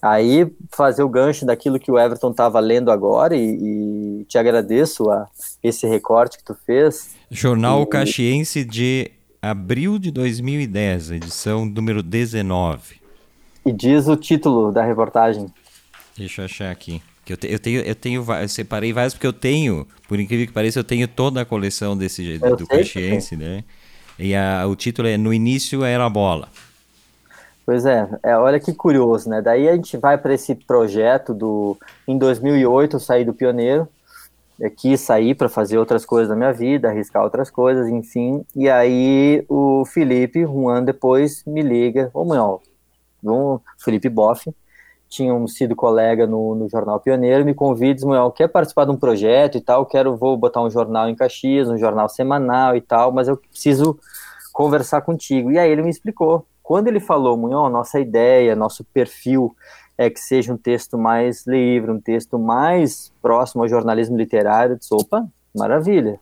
Aí, 0.00 0.52
fazer 0.72 1.04
o 1.04 1.08
gancho 1.08 1.46
daquilo 1.46 1.78
que 1.78 1.90
o 1.90 1.98
Everton 1.98 2.32
estava 2.32 2.58
lendo 2.58 2.90
agora, 2.90 3.36
e, 3.36 4.20
e, 4.20 4.24
te 4.24 4.36
agradeço 4.36 5.08
a 5.10 5.28
esse 5.62 5.86
recorte 5.86 6.38
que 6.38 6.44
tu 6.44 6.56
fez. 6.66 7.14
Jornal 7.30 7.82
e, 7.82 7.86
Caxiense 7.86 8.64
de 8.64 9.12
abril 9.40 10.00
de 10.00 10.10
2010, 10.10 11.12
edição 11.12 11.64
número 11.64 12.02
19. 12.02 13.00
E 13.64 13.72
diz 13.72 14.08
o 14.08 14.16
título 14.16 14.72
da 14.72 14.84
reportagem. 14.84 15.46
Deixa 16.16 16.42
eu 16.42 16.46
achar 16.46 16.70
aqui. 16.70 17.00
Que 17.24 17.32
eu, 17.32 17.36
te, 17.36 17.50
eu 17.50 17.58
tenho, 17.58 17.80
eu 17.80 17.94
tenho, 17.94 18.26
eu 18.40 18.48
separei 18.48 18.92
vários 18.92 19.14
porque 19.14 19.26
eu 19.26 19.32
tenho, 19.32 19.86
por 20.08 20.18
incrível 20.18 20.46
que 20.46 20.52
pareça, 20.52 20.80
eu 20.80 20.84
tenho 20.84 21.06
toda 21.06 21.40
a 21.40 21.44
coleção 21.44 21.96
desse 21.96 22.40
eu 22.42 22.56
do 22.56 22.66
Caxiense, 22.66 23.36
né? 23.36 23.62
E 24.18 24.34
a, 24.34 24.66
o 24.66 24.74
título 24.74 25.08
é 25.08 25.16
No 25.16 25.32
Início 25.32 25.84
Era 25.84 26.04
a 26.04 26.10
Bola. 26.10 26.48
Pois 27.64 27.86
é, 27.86 28.08
é, 28.24 28.36
olha 28.36 28.58
que 28.58 28.74
curioso, 28.74 29.30
né? 29.30 29.40
Daí 29.40 29.68
a 29.68 29.76
gente 29.76 29.96
vai 29.96 30.18
para 30.18 30.34
esse 30.34 30.54
projeto 30.54 31.32
do. 31.32 31.76
Em 32.08 32.18
2008 32.18 32.96
eu 32.96 33.00
saí 33.00 33.24
do 33.24 33.32
Pioneiro, 33.32 33.88
eu 34.58 34.70
quis 34.70 35.00
sair 35.00 35.34
para 35.34 35.48
fazer 35.48 35.78
outras 35.78 36.04
coisas 36.04 36.28
da 36.28 36.36
minha 36.36 36.52
vida, 36.52 36.88
arriscar 36.88 37.22
outras 37.22 37.50
coisas, 37.50 37.88
enfim. 37.88 38.44
E 38.54 38.68
aí 38.68 39.44
o 39.48 39.84
Felipe, 39.84 40.44
um 40.44 40.68
ano 40.68 40.86
depois, 40.86 41.44
me 41.46 41.62
liga, 41.62 42.10
ô 42.12 42.24
meu, 42.24 42.60
o 43.24 43.60
Felipe 43.78 44.08
Boff, 44.08 44.52
tinham 45.12 45.46
sido 45.46 45.76
colega 45.76 46.26
no, 46.26 46.54
no 46.54 46.68
jornal 46.70 46.98
Pioneiro, 46.98 47.44
me 47.44 47.52
convida, 47.52 48.00
Samuel, 48.00 48.30
quer 48.30 48.48
participar 48.48 48.86
de 48.86 48.92
um 48.92 48.96
projeto 48.96 49.58
e 49.58 49.60
tal, 49.60 49.84
quero, 49.84 50.16
vou 50.16 50.36
botar 50.38 50.62
um 50.62 50.70
jornal 50.70 51.06
em 51.08 51.14
Caxias, 51.14 51.68
um 51.68 51.76
jornal 51.76 52.08
semanal 52.08 52.74
e 52.74 52.80
tal, 52.80 53.12
mas 53.12 53.28
eu 53.28 53.36
preciso 53.36 53.98
conversar 54.52 55.02
contigo. 55.02 55.52
E 55.52 55.58
aí 55.58 55.70
ele 55.70 55.82
me 55.82 55.90
explicou. 55.90 56.46
Quando 56.62 56.88
ele 56.88 56.98
falou, 56.98 57.36
Munhão, 57.36 57.68
nossa 57.68 58.00
ideia, 58.00 58.56
nosso 58.56 58.84
perfil 58.84 59.54
é 59.98 60.08
que 60.08 60.18
seja 60.18 60.52
um 60.52 60.56
texto 60.56 60.96
mais 60.96 61.46
livre, 61.46 61.90
um 61.90 62.00
texto 62.00 62.38
mais 62.38 63.12
próximo 63.20 63.62
ao 63.62 63.68
jornalismo 63.68 64.16
literário, 64.16 64.74
eu 64.74 64.78
disse, 64.78 64.94
opa, 64.94 65.26
maravilha. 65.54 66.18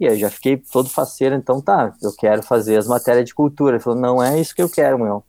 E 0.00 0.08
aí 0.08 0.18
já 0.18 0.28
fiquei 0.28 0.56
todo 0.56 0.90
faceiro, 0.90 1.36
então 1.36 1.60
tá, 1.60 1.94
eu 2.02 2.10
quero 2.18 2.42
fazer 2.42 2.76
as 2.76 2.88
matérias 2.88 3.26
de 3.26 3.34
cultura. 3.34 3.76
Ele 3.76 3.82
falou, 3.82 4.00
não 4.00 4.20
é 4.20 4.40
isso 4.40 4.54
que 4.54 4.62
eu 4.62 4.68
quero, 4.68 4.98
Munhão. 4.98 5.22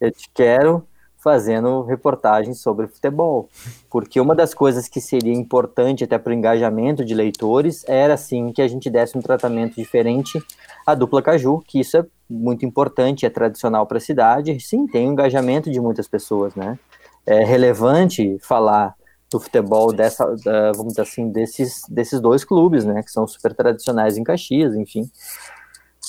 Eu 0.00 0.10
te 0.10 0.30
quero 0.32 0.86
fazendo 1.22 1.82
reportagens 1.82 2.60
sobre 2.60 2.88
futebol. 2.88 3.48
Porque 3.88 4.20
uma 4.20 4.34
das 4.34 4.52
coisas 4.52 4.88
que 4.88 5.00
seria 5.00 5.32
importante 5.32 6.04
até 6.04 6.18
para 6.18 6.30
o 6.30 6.34
engajamento 6.34 7.04
de 7.04 7.14
leitores 7.14 7.84
era, 7.88 8.16
sim, 8.16 8.52
que 8.52 8.60
a 8.60 8.66
gente 8.66 8.90
desse 8.90 9.16
um 9.16 9.22
tratamento 9.22 9.76
diferente 9.76 10.42
à 10.86 10.94
dupla 10.94 11.22
Caju, 11.22 11.62
que 11.66 11.78
isso 11.78 11.96
é 11.96 12.04
muito 12.28 12.66
importante, 12.66 13.24
é 13.24 13.30
tradicional 13.30 13.86
para 13.86 13.98
a 13.98 14.00
cidade. 14.00 14.58
Sim, 14.60 14.86
tem 14.86 15.08
o 15.08 15.12
engajamento 15.12 15.70
de 15.70 15.80
muitas 15.80 16.08
pessoas, 16.08 16.54
né? 16.54 16.78
É 17.24 17.44
relevante 17.44 18.36
falar 18.40 18.94
do 19.30 19.38
futebol 19.38 19.92
dessa, 19.92 20.26
vamos 20.74 20.88
dizer 20.88 21.02
assim, 21.02 21.30
desses, 21.30 21.82
desses 21.88 22.20
dois 22.20 22.44
clubes, 22.44 22.84
né, 22.84 23.02
que 23.02 23.10
são 23.10 23.26
super 23.26 23.54
tradicionais 23.54 24.18
em 24.18 24.24
Caxias, 24.24 24.74
enfim. 24.74 25.10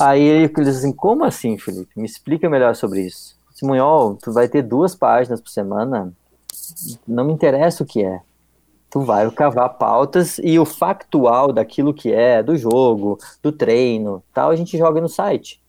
Aí 0.01 0.21
eles 0.21 0.51
dizem, 0.65 0.91
como 0.91 1.23
assim, 1.23 1.57
Felipe? 1.57 1.91
Me 1.95 2.05
explica 2.05 2.49
melhor 2.49 2.75
sobre 2.75 3.01
isso. 3.01 3.37
Simonhol, 3.63 4.17
tu 4.21 4.33
vai 4.33 4.49
ter 4.49 4.61
duas 4.61 4.93
páginas 4.93 5.39
por 5.39 5.49
semana, 5.49 6.11
não 7.07 7.23
me 7.23 7.31
interessa 7.31 7.81
o 7.81 7.85
que 7.85 8.03
é. 8.03 8.19
Tu 8.91 8.99
vai 8.99 9.29
cavar 9.31 9.69
pautas 9.69 10.37
e 10.43 10.59
o 10.59 10.65
factual 10.65 11.53
daquilo 11.53 11.93
que 11.93 12.11
é, 12.11 12.43
do 12.43 12.57
jogo, 12.57 13.17
do 13.41 13.53
treino, 13.53 14.21
tal, 14.33 14.51
a 14.51 14.55
gente 14.57 14.77
joga 14.77 14.99
no 14.99 15.07
site. 15.07 15.61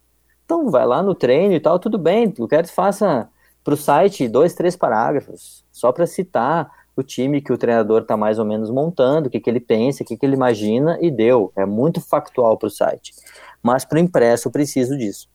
Então 0.44 0.70
vai 0.70 0.84
lá 0.84 1.02
no 1.02 1.14
treino 1.14 1.54
e 1.54 1.60
tal, 1.60 1.78
tudo 1.78 1.96
bem, 1.96 2.28
tu 2.30 2.48
quer 2.48 2.64
que 2.64 2.74
faça 2.74 3.28
para 3.62 3.74
o 3.74 3.76
site 3.76 4.28
dois, 4.28 4.54
três 4.54 4.74
parágrafos, 4.74 5.64
só 5.70 5.92
para 5.92 6.06
citar 6.06 6.68
o 6.96 7.02
time 7.02 7.40
que 7.40 7.52
o 7.52 7.56
treinador 7.58 8.02
está 8.02 8.16
mais 8.16 8.40
ou 8.40 8.44
menos 8.44 8.70
montando, 8.70 9.28
o 9.28 9.30
que, 9.30 9.40
que 9.40 9.48
ele 9.48 9.60
pensa, 9.60 10.02
o 10.02 10.06
que, 10.06 10.16
que 10.16 10.26
ele 10.26 10.34
imagina, 10.34 10.98
e 11.00 11.10
deu. 11.10 11.52
É 11.56 11.64
muito 11.64 12.00
factual 12.00 12.58
para 12.58 12.66
o 12.66 12.70
site. 12.70 13.14
Mas 13.62 13.84
para 13.84 14.00
impresso 14.00 14.48
eu 14.48 14.52
preciso 14.52 14.98
disso. 14.98 15.28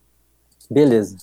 Beleza. 0.70 1.18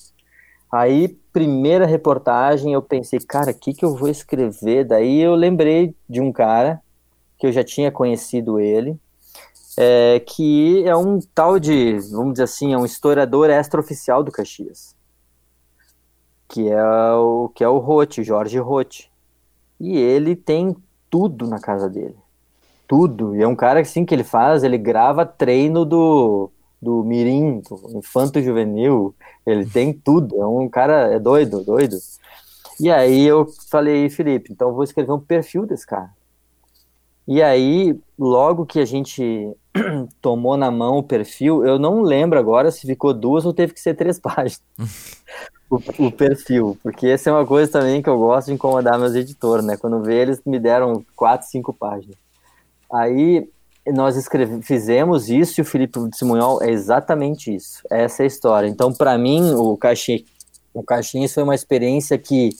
Aí, 0.70 1.09
primeira 1.33 1.87
reportagem, 1.87 2.72
eu 2.72 2.83
pensei, 2.83 3.20
cara, 3.20 3.50
o 3.50 3.55
que, 3.55 3.72
que 3.72 3.85
eu 3.85 3.94
vou 3.94 4.09
escrever? 4.09 4.85
Daí 4.85 5.20
eu 5.20 5.35
lembrei 5.35 5.94
de 6.09 6.20
um 6.20 6.33
cara 6.33 6.81
que 7.38 7.46
eu 7.46 7.52
já 7.52 7.62
tinha 7.62 7.92
conhecido 7.92 8.59
ele, 8.59 8.98
é, 9.76 10.20
que 10.20 10.83
é 10.87 10.96
um 10.96 11.20
tal 11.35 11.59
de, 11.59 11.98
vamos 12.11 12.33
dizer 12.33 12.44
assim, 12.44 12.72
é 12.72 12.79
um 12.79 12.85
historiador 12.85 13.50
extraoficial 13.50 14.24
do 14.24 14.33
Caxias, 14.33 14.96
que 16.48 16.68
é 16.68 16.83
o 17.14 17.50
que 17.55 17.62
é 17.62 17.68
o 17.68 17.79
Rote, 17.79 18.24
Jorge 18.24 18.59
Rote. 18.59 19.11
E 19.79 19.96
ele 19.96 20.35
tem 20.35 20.74
tudo 21.11 21.46
na 21.46 21.61
casa 21.61 21.88
dele. 21.88 22.16
Tudo. 22.88 23.37
E 23.37 23.42
é 23.42 23.48
um 23.48 23.57
cara 23.57 23.81
assim 23.81 24.05
que 24.05 24.14
ele 24.14 24.24
faz, 24.24 24.62
ele 24.62 24.79
grava 24.79 25.26
treino 25.26 25.85
do 25.85 26.50
do 26.81 27.03
Mirim, 27.03 27.61
do 27.61 27.99
Infanto 27.99 28.41
Juvenil, 28.41 29.15
ele 29.47 29.67
tem 29.67 29.93
tudo, 29.93 30.41
é 30.41 30.47
um 30.47 30.69
cara, 30.69 31.12
é 31.12 31.19
doido, 31.19 31.65
doido. 31.65 31.97
E 32.79 32.91
aí 32.91 33.25
eu 33.25 33.47
falei, 33.71 34.09
Felipe, 34.11 34.53
então 34.53 34.75
vou 34.75 34.85
escrever 34.85 35.12
um 35.12 35.21
perfil 35.21 35.67
desse 35.67 35.87
cara. 35.87 36.11
E 37.27 37.43
aí, 37.43 37.99
logo 38.17 38.65
que 38.65 38.79
a 38.79 38.85
gente 38.85 39.51
tomou 40.21 40.57
na 40.57 40.71
mão 40.71 40.99
o 40.99 41.03
perfil, 41.03 41.65
eu 41.65 41.79
não 41.79 42.03
lembro 42.03 42.39
agora 42.39 42.71
se 42.71 42.87
ficou 42.87 43.12
duas 43.12 43.45
ou 43.45 43.53
teve 43.53 43.73
que 43.73 43.81
ser 43.81 43.95
três 43.95 44.19
páginas. 44.21 44.62
o, 45.69 45.77
o, 46.07 46.12
perfil, 46.12 46.79
porque 46.83 47.09
essa 47.09 47.31
é 47.31 47.33
uma 47.33 47.45
coisa 47.45 47.73
também 47.73 48.01
que 48.01 48.09
eu 48.09 48.19
gosto 48.19 48.49
de 48.49 48.55
incomodar 48.55 48.99
meus 48.99 49.15
editores, 49.15 49.65
né? 49.65 49.77
Quando 49.77 50.03
vê, 50.03 50.23
eles 50.23 50.41
me 50.47 50.61
deram 50.61 51.05
quatro, 51.17 51.49
cinco 51.49 51.73
páginas. 51.73 52.17
Aí 52.93 53.49
nós 53.92 54.16
fizemos 54.62 55.29
isso 55.29 55.61
e 55.61 55.62
o 55.62 55.64
Felipe 55.64 55.99
Simonhol 56.12 56.62
é 56.62 56.70
exatamente 56.70 57.55
isso. 57.55 57.83
Essa 57.90 58.22
é 58.22 58.25
a 58.25 58.27
história. 58.27 58.66
Então, 58.68 58.92
para 58.92 59.16
mim, 59.16 59.53
o 59.55 59.77
Caixinha, 59.77 60.22
o 60.75 60.83
Caixinhas 60.83 61.33
foi 61.33 61.42
uma 61.42 61.55
experiência 61.55 62.18
que, 62.18 62.51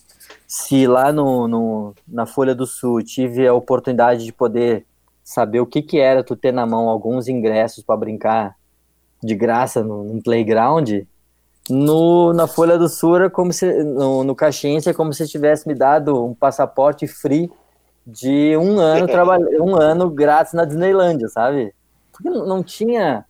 se 0.47 0.87
lá 0.87 1.13
no, 1.13 1.49
no, 1.49 1.95
na 2.07 2.27
Folha 2.27 2.55
do 2.55 2.67
Sul 2.67 3.03
tive 3.03 3.47
a 3.47 3.55
oportunidade 3.55 4.25
de 4.25 4.33
poder 4.33 4.87
saber 5.25 5.61
o 5.61 5.67
que, 5.67 5.83
que 5.83 5.99
era 5.99 6.23
tu 6.23 6.37
ter 6.37 6.53
na 6.53 6.65
mão 6.65 6.89
alguns 6.89 7.27
ingressos 7.27 7.83
para 7.83 7.97
brincar 7.97 8.55
de 9.23 9.35
graça 9.35 9.83
no, 9.83 10.05
num 10.05 10.21
playground, 10.21 10.89
no, 11.69 12.33
na 12.33 12.47
Folha 12.47 12.79
do 12.79 12.89
Sul, 12.89 13.21
é 13.21 13.29
como 13.29 13.53
se, 13.53 13.83
no, 13.83 14.23
no 14.23 14.37
é 14.87 14.93
como 14.93 15.13
se 15.13 15.27
tivesse 15.27 15.67
me 15.67 15.75
dado 15.75 16.25
um 16.25 16.33
passaporte 16.33 17.09
free 17.09 17.51
de 18.07 18.57
um 18.57 18.79
ano 18.79 19.07
trabalhando, 19.07 19.59
um 19.65 19.75
ano 19.75 20.09
grátis 20.09 20.53
na 20.53 20.65
Disneylândia, 20.65 21.29
sabe? 21.29 21.75
Porque 22.13 22.31
não 22.31 22.63
tinha 22.63 23.25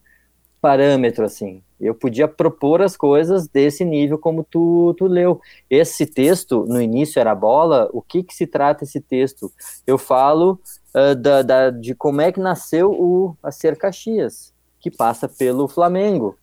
parâmetro 0.61 1.25
assim. 1.25 1.63
Eu 1.79 1.95
podia 1.95 2.27
propor 2.27 2.81
as 2.81 2.97
coisas 2.97 3.47
desse 3.47 3.85
nível 3.85 4.19
como 4.19 4.43
tu, 4.43 4.95
tu 4.97 5.07
leu. 5.07 5.41
Esse 5.69 6.07
texto, 6.07 6.65
no 6.67 6.81
início 6.81 7.21
era 7.21 7.35
bola, 7.35 7.89
o 7.93 8.01
que 8.01 8.23
que 8.23 8.35
se 8.35 8.47
trata 8.47 8.85
esse 8.85 9.01
texto? 9.01 9.53
Eu 9.87 9.99
falo 9.99 10.59
uh, 10.95 11.15
da, 11.15 11.43
da, 11.43 11.71
de 11.71 11.95
como 11.95 12.21
é 12.21 12.33
que 12.33 12.41
nasceu 12.41 12.91
o 12.91 13.37
a 13.43 13.51
Ser 13.53 13.77
Caxias, 13.77 14.55
que 14.81 14.91
passa 14.91 15.29
pelo 15.29 15.69
Flamengo. 15.69 16.37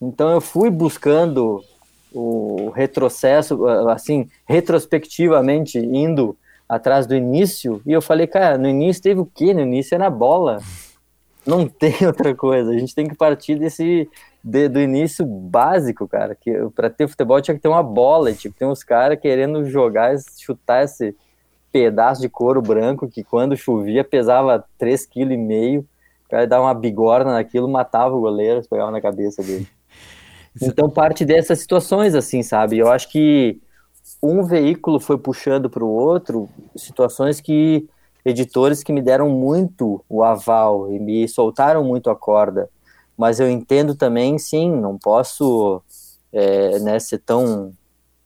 Então 0.00 0.30
eu 0.30 0.40
fui 0.40 0.70
buscando 0.70 1.62
o 2.12 2.70
retrocesso, 2.70 3.66
assim, 3.88 4.28
retrospectivamente, 4.46 5.78
indo 5.78 6.36
atrás 6.68 7.06
do 7.06 7.14
início, 7.14 7.80
e 7.86 7.92
eu 7.92 8.02
falei, 8.02 8.26
cara, 8.26 8.58
no 8.58 8.68
início 8.68 9.02
teve 9.02 9.20
o 9.20 9.26
quê? 9.26 9.54
No 9.54 9.60
início 9.60 9.94
era 9.94 10.10
bola. 10.10 10.58
Não 11.46 11.68
tem 11.68 11.94
outra 12.06 12.34
coisa. 12.34 12.70
A 12.70 12.78
gente 12.78 12.94
tem 12.94 13.06
que 13.06 13.14
partir 13.14 13.56
desse 13.56 14.08
de, 14.42 14.68
do 14.68 14.80
início 14.80 15.26
básico, 15.26 16.06
cara. 16.06 16.34
Que 16.34 16.52
para 16.74 16.88
ter 16.88 17.08
futebol 17.08 17.40
tinha 17.40 17.54
que 17.54 17.60
ter 17.60 17.68
uma 17.68 17.82
bola, 17.82 18.32
tinha 18.32 18.52
que 18.52 18.58
ter 18.58 18.64
uns 18.64 18.84
caras 18.84 19.18
querendo 19.20 19.64
jogar, 19.64 20.14
chutar 20.38 20.84
esse 20.84 21.16
pedaço 21.72 22.20
de 22.20 22.28
couro 22.28 22.62
branco 22.62 23.08
que 23.08 23.24
quando 23.24 23.56
chovia 23.56 24.04
pesava 24.04 24.64
3,5 24.80 25.08
kg. 25.08 25.78
O 25.78 26.28
cara 26.28 26.46
dava 26.46 26.64
uma 26.64 26.74
bigorna 26.74 27.32
naquilo, 27.32 27.68
matava 27.68 28.14
o 28.14 28.20
goleiro, 28.20 28.62
pegava 28.68 28.90
na 28.90 29.00
cabeça 29.00 29.42
dele. 29.42 29.66
Então 30.58 30.88
parte 30.88 31.22
dessas 31.22 31.58
situações 31.58 32.14
assim, 32.14 32.42
sabe? 32.42 32.78
Eu 32.78 32.90
acho 32.90 33.10
que 33.10 33.60
um 34.26 34.44
veículo 34.44 35.00
foi 35.00 35.18
puxando 35.18 35.70
para 35.70 35.84
o 35.84 35.88
outro 35.88 36.48
situações 36.76 37.40
que 37.40 37.88
editores 38.24 38.82
que 38.82 38.92
me 38.92 39.00
deram 39.00 39.28
muito 39.28 40.04
o 40.08 40.22
aval 40.22 40.92
e 40.92 40.98
me 40.98 41.28
soltaram 41.28 41.84
muito 41.84 42.10
a 42.10 42.16
corda. 42.16 42.68
Mas 43.16 43.40
eu 43.40 43.48
entendo 43.48 43.94
também, 43.94 44.38
sim, 44.38 44.70
não 44.70 44.98
posso 44.98 45.80
é, 46.32 46.78
né, 46.80 46.98
ser 46.98 47.18
tão 47.18 47.72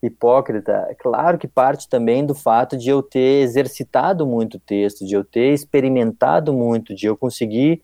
hipócrita, 0.03 0.87
é 0.89 0.95
claro 0.95 1.37
que 1.37 1.47
parte 1.47 1.87
também 1.87 2.25
do 2.25 2.33
fato 2.33 2.75
de 2.75 2.89
eu 2.89 3.03
ter 3.03 3.43
exercitado 3.43 4.25
muito 4.25 4.57
o 4.57 4.59
texto, 4.59 5.05
de 5.05 5.13
eu 5.13 5.23
ter 5.23 5.53
experimentado 5.53 6.51
muito, 6.51 6.95
de 6.95 7.05
eu 7.05 7.15
conseguir 7.15 7.81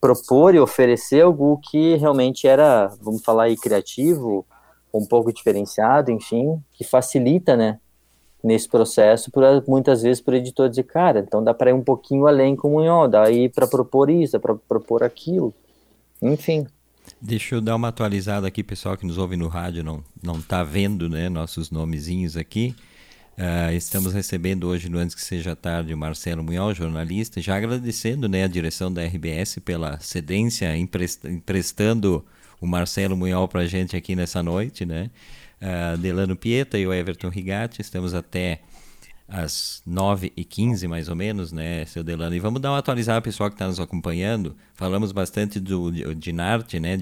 propor 0.00 0.54
e 0.54 0.60
oferecer 0.60 1.22
algo 1.22 1.60
que 1.62 1.96
realmente 1.96 2.46
era, 2.46 2.86
vamos 3.02 3.22
falar 3.22 3.44
aí, 3.44 3.56
criativo, 3.56 4.46
um 4.98 5.06
pouco 5.06 5.32
diferenciado, 5.32 6.10
enfim, 6.10 6.62
que 6.72 6.84
facilita, 6.84 7.56
né, 7.56 7.78
nesse 8.42 8.68
processo, 8.68 9.30
por, 9.30 9.42
muitas 9.66 10.02
vezes 10.02 10.20
para 10.20 10.34
o 10.34 10.36
editor 10.36 10.68
dizer, 10.68 10.84
cara, 10.84 11.20
então 11.20 11.42
dá 11.42 11.52
para 11.52 11.70
ir 11.70 11.74
um 11.74 11.82
pouquinho 11.82 12.26
além 12.26 12.54
com 12.54 12.68
o 12.68 12.72
Munhol, 12.72 13.08
dá 13.08 13.24
para 13.54 13.66
propor 13.66 14.10
isso, 14.10 14.32
dá 14.32 14.40
para 14.40 14.54
propor 14.54 15.02
aquilo, 15.02 15.52
enfim. 16.22 16.66
Deixa 17.20 17.54
eu 17.54 17.60
dar 17.60 17.74
uma 17.74 17.88
atualizada 17.88 18.46
aqui, 18.46 18.62
pessoal 18.62 18.96
que 18.96 19.06
nos 19.06 19.18
ouve 19.18 19.36
no 19.36 19.48
rádio 19.48 19.82
não 19.82 20.04
não 20.22 20.38
está 20.38 20.62
vendo, 20.62 21.08
né, 21.08 21.28
nossos 21.28 21.70
nomezinhos 21.70 22.36
aqui. 22.36 22.74
Uh, 23.38 23.72
estamos 23.72 24.12
recebendo 24.12 24.66
hoje, 24.66 24.88
no 24.88 24.98
Antes 24.98 25.14
que 25.14 25.22
Seja 25.22 25.54
Tarde, 25.54 25.94
o 25.94 25.96
Marcelo 25.96 26.42
Munhol, 26.42 26.74
jornalista, 26.74 27.40
já 27.40 27.56
agradecendo 27.56 28.28
né, 28.28 28.42
a 28.42 28.48
direção 28.48 28.92
da 28.92 29.04
RBS 29.04 29.60
pela 29.64 30.00
cedência, 30.00 30.76
emprestando 30.76 32.24
o 32.60 32.66
Marcelo 32.66 33.16
Munhol 33.16 33.48
para 33.48 33.60
a 33.60 33.66
gente 33.66 33.96
aqui 33.96 34.14
nessa 34.16 34.42
noite, 34.42 34.84
né? 34.84 35.10
Uh, 35.60 35.98
Delano 35.98 36.36
Pieta 36.36 36.78
e 36.78 36.86
o 36.86 36.92
Everton 36.92 37.28
Rigatti, 37.28 37.80
estamos 37.80 38.14
até 38.14 38.60
às 39.28 39.82
9h15 39.86 40.88
mais 40.88 41.08
ou 41.08 41.14
menos, 41.14 41.52
né, 41.52 41.84
seu 41.84 42.02
Delano? 42.02 42.34
E 42.34 42.40
vamos 42.40 42.62
dar 42.62 42.70
uma 42.70 42.78
atualizada 42.78 43.20
pessoal 43.20 43.50
que 43.50 43.56
está 43.56 43.66
nos 43.66 43.78
acompanhando. 43.78 44.56
Falamos 44.74 45.12
bastante 45.12 45.60
do 45.60 45.92
Dinarte, 46.14 46.80
né, 46.80 46.96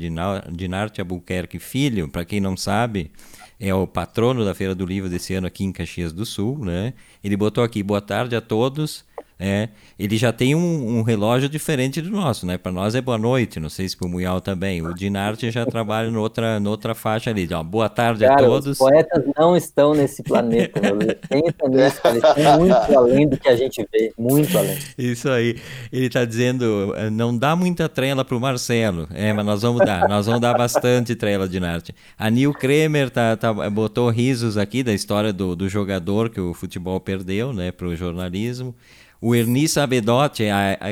Dinarte 0.50 1.00
Albuquerque 1.00 1.58
Filho, 1.58 2.08
para 2.08 2.24
quem 2.24 2.40
não 2.40 2.56
sabe, 2.56 3.12
é 3.60 3.72
o 3.72 3.86
patrono 3.86 4.44
da 4.44 4.54
Feira 4.54 4.74
do 4.74 4.84
Livro 4.84 5.08
desse 5.08 5.34
ano 5.34 5.46
aqui 5.46 5.64
em 5.64 5.72
Caxias 5.72 6.12
do 6.12 6.26
Sul, 6.26 6.58
né? 6.64 6.92
Ele 7.22 7.36
botou 7.36 7.64
aqui, 7.64 7.82
boa 7.82 8.00
tarde 8.02 8.36
a 8.36 8.40
todos, 8.40 9.04
é, 9.38 9.68
ele 9.98 10.16
já 10.16 10.32
tem 10.32 10.54
um, 10.54 10.98
um, 10.98 11.02
relógio 11.02 11.46
diferente 11.46 12.00
do 12.00 12.10
nosso, 12.10 12.46
né? 12.46 12.56
Para 12.56 12.72
nós 12.72 12.94
é 12.94 13.02
boa 13.02 13.18
noite, 13.18 13.60
não 13.60 13.68
sei 13.68 13.86
se 13.86 13.94
para 13.94 14.06
o 14.06 14.10
Munhal 14.10 14.40
também. 14.40 14.80
O 14.80 14.94
Dinarte 14.94 15.50
já 15.50 15.66
trabalha 15.66 16.10
noutra, 16.10 16.58
noutra 16.58 16.94
faixa 16.94 17.28
ali. 17.28 17.42
Então, 17.44 17.62
boa 17.62 17.88
tarde 17.90 18.24
Cara, 18.24 18.34
a 18.34 18.46
todos. 18.46 18.68
Os 18.68 18.78
poetas 18.78 19.24
não 19.38 19.54
estão 19.54 19.92
nesse 19.92 20.22
planeta, 20.22 20.80
nisso. 20.80 22.00
Eles 22.04 22.24
estão 22.24 22.58
muito 22.58 22.98
além 22.98 23.28
do 23.28 23.36
que 23.36 23.46
a 23.46 23.54
gente 23.54 23.86
vê, 23.92 24.10
muito 24.18 24.56
além. 24.56 24.78
Isso 24.96 25.28
aí. 25.28 25.56
Ele 25.92 26.06
está 26.06 26.24
dizendo, 26.24 26.94
eh, 26.96 27.10
não 27.10 27.36
dá 27.36 27.54
muita 27.54 27.90
trela 27.90 28.24
para 28.24 28.36
o 28.36 28.40
Marcelo. 28.40 29.06
É, 29.12 29.34
mas 29.34 29.44
nós 29.44 29.60
vamos 29.60 29.84
dar, 29.84 30.08
nós 30.08 30.24
vamos 30.24 30.40
dar 30.40 30.56
bastante 30.56 31.14
trela, 31.14 31.46
Dinarte. 31.46 31.94
A 32.18 32.30
Nil 32.30 32.54
Kremer 32.54 33.10
tá, 33.10 33.36
tá, 33.36 33.52
botou 33.68 34.08
risos 34.08 34.56
aqui 34.56 34.82
da 34.82 34.94
história 34.94 35.30
do, 35.30 35.54
do 35.54 35.68
jogador 35.68 36.30
que 36.30 36.40
o 36.40 36.54
futebol 36.54 36.98
perdeu, 36.98 37.52
né, 37.52 37.70
para 37.70 37.86
o 37.86 37.94
jornalismo 37.94 38.74
o 39.20 39.34
Ernie 39.34 39.68
Sabedotti, 39.68 40.44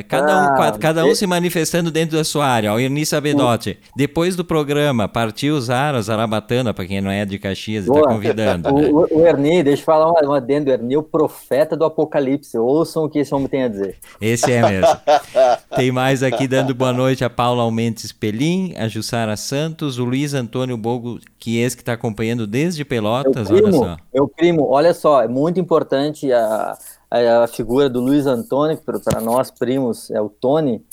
cada, 0.07 0.47
ah, 0.47 0.73
um, 0.75 0.79
cada 0.79 1.05
um 1.05 1.13
se 1.13 1.27
manifestando 1.27 1.91
dentro 1.91 2.17
da 2.17 2.23
sua 2.23 2.45
área. 2.45 2.73
O 2.73 2.79
Ernie 2.79 3.05
Sabedotti, 3.05 3.77
depois 3.95 4.35
do 4.35 4.43
programa, 4.43 5.07
partiu 5.07 5.55
usar 5.55 5.95
a 5.95 6.01
Zarabatana, 6.01 6.73
para 6.73 6.85
quem 6.85 7.01
não 7.01 7.11
é 7.11 7.25
de 7.25 7.37
Caxias 7.37 7.85
e 7.85 7.89
está 7.89 8.01
convidando. 8.01 8.69
O, 8.69 9.19
o, 9.19 9.25
Ernie, 9.25 9.63
deixa 9.63 9.81
eu 9.81 9.85
falar 9.85 10.11
um, 10.11 10.29
um 10.29 10.33
adendo, 10.33 10.71
Ernie, 10.71 10.97
o 10.97 11.03
profeta 11.03 11.77
do 11.77 11.85
apocalipse. 11.85 12.57
Ouçam 12.57 13.05
o 13.05 13.09
que 13.09 13.19
esse 13.19 13.33
homem 13.33 13.47
tem 13.47 13.63
a 13.63 13.67
dizer. 13.67 13.97
Esse 14.19 14.51
é 14.51 14.61
mesmo. 14.61 14.97
tem 15.75 15.91
mais 15.91 16.23
aqui 16.23 16.47
dando 16.47 16.73
boa 16.73 16.93
noite 16.93 17.23
a 17.23 17.29
Paula 17.29 17.63
Almentes 17.63 18.11
Pelim, 18.11 18.73
a 18.77 18.87
Jussara 18.87 19.37
Santos, 19.37 19.99
o 19.99 20.05
Luiz 20.05 20.33
Antônio 20.33 20.77
Bogo, 20.77 21.19
que 21.39 21.59
esse 21.59 21.75
que 21.75 21.81
está 21.81 21.93
acompanhando 21.93 22.47
desde 22.47 22.83
Pelotas, 22.83 23.49
meu 23.49 23.61
primo, 23.61 23.77
olha 23.77 23.87
só. 23.87 23.97
Meu 24.13 24.27
primo, 24.27 24.67
olha 24.67 24.93
só, 24.93 25.23
é 25.23 25.27
muito 25.27 25.59
importante 25.59 26.31
a 26.31 26.77
a, 27.23 27.43
a 27.43 27.47
figura 27.47 27.89
do 27.89 27.99
Luiz 27.99 28.25
Antônio, 28.25 28.77
que 28.77 28.83
para 28.83 29.21
nós 29.21 29.51
primos 29.51 30.09
é 30.11 30.19
o 30.21 30.29
Tony, 30.29 30.83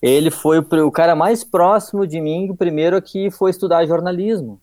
ele 0.00 0.30
foi 0.30 0.58
o, 0.58 0.86
o 0.86 0.90
cara 0.90 1.14
mais 1.16 1.42
próximo 1.42 2.06
de 2.06 2.20
mim, 2.20 2.50
o 2.50 2.56
primeiro 2.56 3.00
que 3.00 3.30
foi 3.30 3.50
estudar 3.50 3.86
jornalismo. 3.86 4.60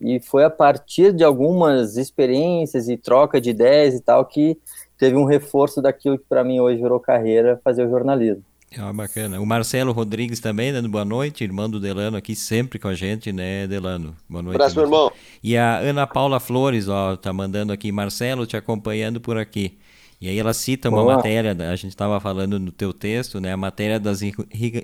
E 0.00 0.20
foi 0.20 0.44
a 0.44 0.50
partir 0.50 1.12
de 1.12 1.24
algumas 1.24 1.96
experiências 1.96 2.88
e 2.88 2.96
troca 2.96 3.40
de 3.40 3.50
ideias 3.50 3.94
e 3.94 4.00
tal 4.00 4.24
que 4.26 4.58
teve 4.98 5.16
um 5.16 5.24
reforço 5.24 5.80
daquilo 5.80 6.18
que 6.18 6.24
para 6.28 6.44
mim 6.44 6.60
hoje 6.60 6.80
virou 6.80 7.00
carreira, 7.00 7.60
fazer 7.64 7.86
o 7.86 7.90
jornalismo. 7.90 8.44
Ah, 8.78 8.92
bacana. 8.92 9.40
O 9.40 9.46
Marcelo 9.46 9.92
Rodrigues 9.92 10.40
também, 10.40 10.72
dando 10.72 10.88
boa 10.88 11.04
noite, 11.04 11.44
irmão 11.44 11.70
do 11.70 11.80
Delano 11.80 12.16
aqui 12.16 12.34
sempre 12.34 12.78
com 12.78 12.88
a 12.88 12.94
gente, 12.94 13.32
né, 13.32 13.66
Delano? 13.66 14.14
Boa 14.28 14.42
noite. 14.42 14.56
Abraço, 14.56 14.76
meu 14.76 14.84
irmão. 14.84 15.10
E 15.42 15.56
a 15.56 15.78
Ana 15.78 16.06
Paula 16.06 16.38
Flores, 16.40 16.88
ó, 16.88 17.16
tá 17.16 17.32
mandando 17.32 17.72
aqui, 17.72 17.90
Marcelo, 17.90 18.44
te 18.44 18.56
acompanhando 18.56 19.20
por 19.20 19.38
aqui. 19.38 19.78
E 20.20 20.28
aí 20.28 20.38
ela 20.38 20.54
cita 20.54 20.88
uma 20.88 21.02
Boa. 21.02 21.16
matéria, 21.16 21.52
a 21.70 21.76
gente 21.76 21.90
estava 21.90 22.18
falando 22.18 22.58
no 22.58 22.72
teu 22.72 22.92
texto, 22.92 23.38
né, 23.38 23.52
a 23.52 23.56
matéria 23.56 24.00
das 24.00 24.20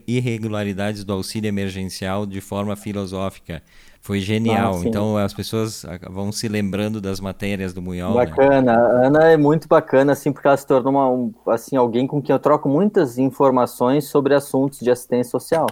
irregularidades 0.07 1.05
do 1.05 1.13
auxílio 1.13 1.49
emergencial 1.49 2.27
de 2.27 2.41
forma 2.41 2.77
filosófica. 2.77 3.63
Foi 4.03 4.19
genial. 4.19 4.75
Ah, 4.75 4.83
então 4.85 5.17
as 5.17 5.33
pessoas 5.33 5.87
vão 6.11 6.33
se 6.33 6.49
lembrando 6.49 7.01
das 7.01 7.21
matérias 7.21 7.73
do 7.73 7.81
Munhol. 7.81 8.17
Né? 8.17 8.27
Bacana. 8.27 8.61
Né? 8.61 8.73
A 8.73 9.07
Ana 9.07 9.31
é 9.31 9.37
muito 9.37 9.69
bacana, 9.69 10.13
assim, 10.13 10.33
porque 10.33 10.49
ela 10.49 10.57
se 10.57 10.67
tornou 10.67 10.93
uma, 10.93 11.09
um, 11.09 11.33
assim, 11.47 11.77
alguém 11.77 12.05
com 12.05 12.21
quem 12.21 12.35
eu 12.35 12.41
troco 12.41 12.69
muitas 12.69 13.17
informações 13.17 14.09
sobre 14.09 14.35
assuntos 14.35 14.81
de 14.81 14.91
assistência 14.91 15.31
social. 15.31 15.69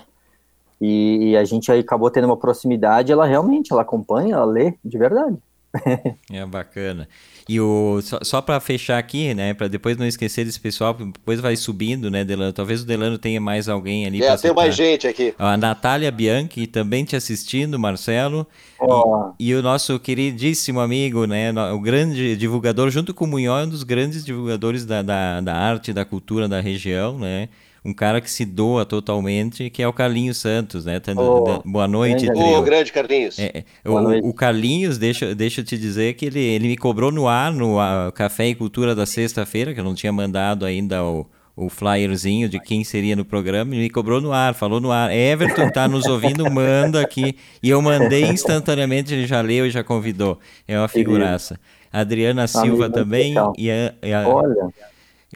E, 0.80 1.30
e 1.30 1.36
a 1.36 1.44
gente 1.44 1.72
aí 1.72 1.80
acabou 1.80 2.08
tendo 2.08 2.26
uma 2.26 2.36
proximidade, 2.36 3.10
ela 3.10 3.26
realmente, 3.26 3.72
ela 3.72 3.82
acompanha, 3.82 4.36
ela 4.36 4.44
lê, 4.44 4.74
de 4.84 4.96
verdade. 4.96 5.36
é 6.32 6.46
bacana. 6.46 7.08
E 7.50 7.60
o, 7.60 8.00
só, 8.00 8.20
só 8.22 8.40
para 8.40 8.60
fechar 8.60 8.96
aqui, 8.96 9.34
né, 9.34 9.52
para 9.52 9.66
depois 9.66 9.96
não 9.96 10.06
esquecer 10.06 10.44
desse 10.44 10.60
pessoal, 10.60 10.94
depois 10.94 11.40
vai 11.40 11.56
subindo, 11.56 12.08
né, 12.08 12.22
Delano? 12.22 12.52
Talvez 12.52 12.82
o 12.82 12.86
Delano 12.86 13.18
tenha 13.18 13.40
mais 13.40 13.68
alguém 13.68 14.06
ali. 14.06 14.22
É, 14.22 14.36
tem 14.36 14.54
mais 14.54 14.72
gente 14.72 15.08
aqui. 15.08 15.34
A 15.36 15.56
Natália 15.56 16.12
Bianchi 16.12 16.68
também 16.68 17.04
te 17.04 17.16
assistindo, 17.16 17.76
Marcelo. 17.76 18.46
Oh. 18.78 19.32
E, 19.36 19.48
e, 19.48 19.54
o 19.56 19.62
nosso 19.62 19.98
queridíssimo 19.98 20.78
amigo, 20.78 21.24
né, 21.26 21.52
o 21.72 21.80
grande 21.80 22.36
divulgador, 22.36 22.88
junto 22.88 23.12
com 23.12 23.24
o 23.24 23.28
Munhó, 23.28 23.58
é 23.58 23.64
um 23.64 23.68
dos 23.68 23.82
grandes 23.82 24.24
divulgadores 24.24 24.86
da, 24.86 25.02
da, 25.02 25.40
da 25.40 25.56
arte, 25.56 25.92
da 25.92 26.04
cultura 26.04 26.46
da 26.46 26.60
região, 26.60 27.18
né? 27.18 27.48
Um 27.84 27.92
cara 27.92 28.20
que 28.20 28.30
se 28.30 28.44
doa 28.44 28.84
totalmente, 28.84 29.70
que 29.70 29.82
é 29.82 29.88
o 29.88 29.92
Carlinhos 29.92 30.36
Santos, 30.36 30.84
né? 30.84 31.00
Oh, 31.16 31.62
boa 31.64 31.88
noite, 31.88 32.26
grande, 32.26 32.40
Ô, 32.40 32.58
oh, 32.58 32.62
grande 32.62 32.92
Carlinhos. 32.92 33.38
É, 33.38 33.64
é 33.84 33.88
o, 33.88 34.28
o, 34.28 34.34
Carlinhos, 34.34 34.98
deixa, 34.98 35.34
deixa 35.34 35.60
eu 35.62 35.64
te 35.64 35.78
dizer 35.78 36.14
que 36.14 36.26
ele, 36.26 36.40
ele 36.40 36.68
me 36.68 36.76
cobrou 36.76 37.10
no 37.10 37.26
ar, 37.26 37.52
no 37.52 37.76
Café 38.14 38.48
e 38.48 38.54
Cultura 38.54 38.94
da 38.94 39.06
sexta-feira, 39.06 39.72
que 39.72 39.80
eu 39.80 39.84
não 39.84 39.94
tinha 39.94 40.12
mandado 40.12 40.66
ainda 40.66 41.02
o, 41.02 41.26
o 41.56 41.68
flyerzinho 41.68 42.48
de 42.48 42.58
quem 42.58 42.84
seria 42.84 43.14
no 43.14 43.24
programa, 43.24 43.74
ele 43.74 43.82
me 43.82 43.90
cobrou 43.90 44.20
no 44.20 44.32
ar, 44.32 44.54
falou 44.54 44.80
no 44.80 44.90
ar. 44.90 45.14
Everton 45.14 45.70
tá 45.70 45.86
nos 45.88 46.06
ouvindo, 46.06 46.48
manda 46.50 47.00
aqui. 47.00 47.36
E 47.62 47.68
eu 47.68 47.80
mandei 47.82 48.24
instantaneamente, 48.24 49.12
ele 49.12 49.26
já 49.26 49.40
leu 49.40 49.66
e 49.66 49.70
já 49.70 49.84
convidou. 49.84 50.38
É 50.66 50.78
uma 50.78 50.88
figuraça. 50.88 51.58
Adriana 51.92 52.46
Silva 52.46 52.88
também. 52.88 53.34
E 53.58 53.70
a, 53.70 53.94
e 54.02 54.12
a, 54.12 54.28
Olha. 54.28 54.68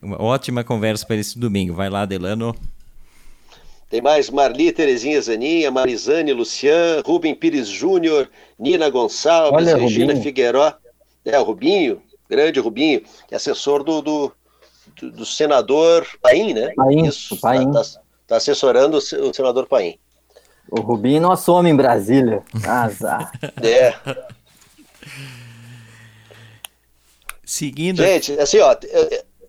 Uma 0.02 0.20
ótima 0.20 0.64
conversa 0.64 1.06
para 1.06 1.16
esse 1.16 1.38
domingo. 1.38 1.74
Vai 1.74 1.88
lá, 1.88 2.04
Delano. 2.04 2.54
Tem 3.88 4.00
mais 4.00 4.28
Marli 4.28 4.72
Terezinha 4.72 5.20
Zaninha, 5.20 5.70
Marizane 5.70 6.32
Lucian, 6.32 7.00
Rubem 7.06 7.34
Pires 7.34 7.68
Júnior, 7.68 8.28
Nina 8.58 8.90
Gonçalves, 8.90 9.68
Olha, 9.68 9.76
Regina 9.76 10.06
Rubinho. 10.06 10.22
Figueiró. 10.22 10.72
É, 11.24 11.38
o 11.38 11.44
Rubinho, 11.44 12.02
grande 12.28 12.58
Rubinho, 12.60 13.02
que 13.28 13.34
é 13.34 13.36
assessor 13.36 13.84
do, 13.84 14.02
do, 14.02 14.32
do, 15.00 15.10
do 15.12 15.24
senador 15.24 16.06
Paim, 16.20 16.52
né? 16.52 16.72
Paim, 16.74 17.06
Isso, 17.06 17.40
Paim. 17.40 17.70
Tá, 17.70 17.82
tá, 17.82 18.00
tá, 18.26 18.36
assessorando 18.36 18.98
o, 18.98 19.28
o 19.28 19.34
senador 19.34 19.66
Paim. 19.66 19.96
O 20.68 20.80
Rubinho 20.80 21.20
não 21.20 21.36
some 21.36 21.70
em 21.70 21.76
Brasília. 21.76 22.42
Azar. 22.66 23.30
é. 23.62 23.94
Seguindo. 27.44 28.02
Gente, 28.02 28.32
assim, 28.40 28.58
ó, 28.58 28.74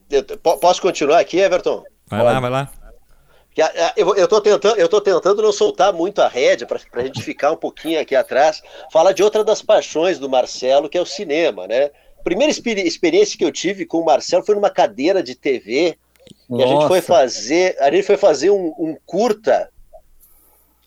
eu, 0.09 0.23
posso 0.23 0.81
continuar 0.81 1.19
aqui, 1.19 1.39
Everton? 1.39 1.83
Vai 2.07 2.23
lá, 2.23 2.39
vai 2.39 2.49
lá. 2.49 2.71
Eu, 3.95 4.27
tô 4.27 4.41
tentando, 4.41 4.77
eu 4.77 4.89
tô 4.89 4.99
tentando 4.99 5.41
não 5.41 5.51
soltar 5.51 5.93
muito 5.93 6.21
a 6.21 6.27
rédea 6.27 6.67
para 6.67 6.79
a 6.93 7.05
gente 7.05 7.23
ficar 7.23 7.51
um 7.51 7.57
pouquinho 7.57 7.99
aqui 7.99 8.13
atrás. 8.13 8.61
Fala 8.91 9.13
de 9.13 9.23
outra 9.23 9.45
das 9.45 9.61
paixões 9.61 10.19
do 10.19 10.29
Marcelo, 10.29 10.89
que 10.89 10.97
é 10.97 11.01
o 11.01 11.05
cinema, 11.05 11.65
né? 11.65 11.89
Primeira 12.23 12.51
experiência 12.51 13.37
que 13.37 13.45
eu 13.45 13.51
tive 13.51 13.85
com 13.85 13.99
o 13.99 14.05
Marcelo 14.05 14.45
foi 14.45 14.55
numa 14.55 14.69
cadeira 14.69 15.23
de 15.23 15.35
TV. 15.35 15.97
E 16.49 16.63
a 16.63 16.67
gente 16.67 16.87
foi 16.87 17.01
fazer, 17.01 17.77
a 17.79 17.89
gente 17.89 18.03
foi 18.03 18.17
fazer 18.17 18.49
um, 18.49 18.73
um 18.77 18.97
curta 19.05 19.69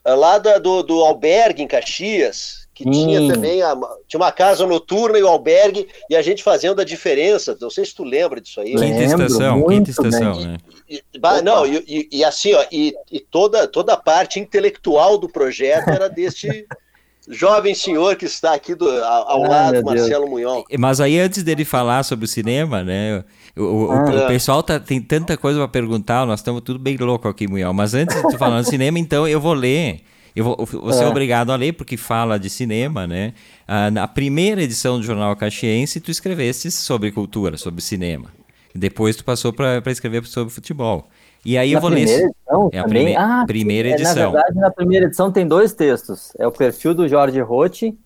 lá 0.05 0.37
do, 0.37 0.83
do 0.83 1.03
albergue 1.03 1.63
em 1.63 1.67
Caxias, 1.67 2.67
que 2.79 2.87
hum. 2.87 2.91
tinha 2.91 3.27
também 3.27 3.61
a, 3.61 3.75
tinha 4.07 4.17
uma 4.17 4.31
casa 4.31 4.65
noturna 4.65 5.19
e 5.19 5.23
o 5.23 5.27
albergue, 5.27 5.85
e 6.09 6.15
a 6.15 6.21
gente 6.21 6.41
fazendo 6.41 6.79
a 6.79 6.85
diferença. 6.85 7.57
Não 7.59 7.69
sei 7.69 7.83
se 7.83 7.93
tu 7.93 8.05
lembra 8.05 8.39
disso 8.39 8.61
aí. 8.61 8.73
Quinta 8.73 9.03
estação, 9.03 9.67
quinta 9.67 9.89
estação, 9.89 10.39
né? 10.39 10.57
E, 10.89 11.03
e, 11.13 11.41
não, 11.43 11.65
e, 11.65 12.07
e, 12.09 12.23
assim, 12.23 12.53
ó, 12.53 12.65
e, 12.71 12.95
e, 13.11 13.19
toda, 13.19 13.67
toda 13.67 13.91
a 13.93 13.97
parte 13.97 14.39
intelectual 14.39 15.17
do 15.17 15.27
projeto 15.27 15.89
era 15.89 16.07
deste, 16.07 16.47
jovem 17.27 17.75
senhor 17.75 18.15
que 18.15 18.23
está 18.23 18.53
aqui 18.53 18.73
do, 18.73 18.89
ao, 18.89 19.43
ah, 19.43 19.49
lado, 19.49 19.83
Marcelo 19.83 20.29
Munhol. 20.29 20.63
Mas 20.79 21.01
aí, 21.01 21.19
antes 21.19 21.43
dele 21.43 21.65
falar 21.65 22.03
sobre 22.03 22.23
o 22.23 22.27
cinema, 22.29 22.81
né? 22.81 23.25
O, 23.57 23.61
o, 23.61 23.91
ah, 23.91 24.23
o 24.23 24.27
pessoal 24.27 24.63
tá, 24.63 24.79
tem 24.79 25.01
tanta 25.01 25.35
coisa 25.35 25.59
para 25.59 25.67
perguntar, 25.67 26.25
nós 26.25 26.39
estamos 26.39 26.61
tudo 26.61 26.79
bem 26.79 26.95
louco 26.95 27.27
aqui, 27.27 27.45
Munhol. 27.45 27.73
Mas 27.73 27.93
antes 27.93 28.15
de 28.15 28.21
tu 28.21 28.37
falar 28.37 28.61
do 28.61 28.69
cinema, 28.69 28.97
então 28.97 29.27
eu 29.27 29.41
vou 29.41 29.53
ler. 29.53 29.99
Eu 30.35 30.43
vou, 30.43 30.57
vou 30.65 30.93
ser 30.93 31.03
é. 31.03 31.07
obrigado 31.07 31.51
a 31.51 31.55
ler, 31.55 31.73
porque 31.73 31.97
fala 31.97 32.39
de 32.39 32.49
cinema, 32.49 33.07
né? 33.07 33.33
Ah, 33.67 33.89
na 33.91 34.07
primeira 34.07 34.61
edição 34.61 34.97
do 34.97 35.03
Jornal 35.03 35.35
Caxiense, 35.35 35.99
tu 35.99 36.11
escreveste 36.11 36.71
sobre 36.71 37.11
cultura, 37.11 37.57
sobre 37.57 37.81
cinema. 37.81 38.31
Depois 38.73 39.15
tu 39.15 39.25
passou 39.25 39.51
para 39.51 39.81
escrever 39.87 40.25
sobre 40.25 40.53
futebol. 40.53 41.09
E 41.43 41.57
aí 41.57 41.71
na 41.71 41.77
eu 41.77 41.81
vou 41.81 41.89
ler. 41.89 42.01
Edição, 42.03 42.69
é 42.71 42.79
a 42.79 42.83
prime... 42.83 43.15
ah, 43.15 43.43
primeira 43.47 43.89
edição. 43.89 44.11
É, 44.11 44.25
na 44.25 44.31
verdade, 44.31 44.59
na 44.59 44.71
primeira 44.71 45.05
edição 45.05 45.31
tem 45.31 45.47
dois 45.47 45.73
textos. 45.73 46.31
É 46.37 46.45
o 46.45 46.51
perfil 46.51 46.93
do 46.93 47.07
Jorge 47.07 47.39
Rotti 47.41 47.97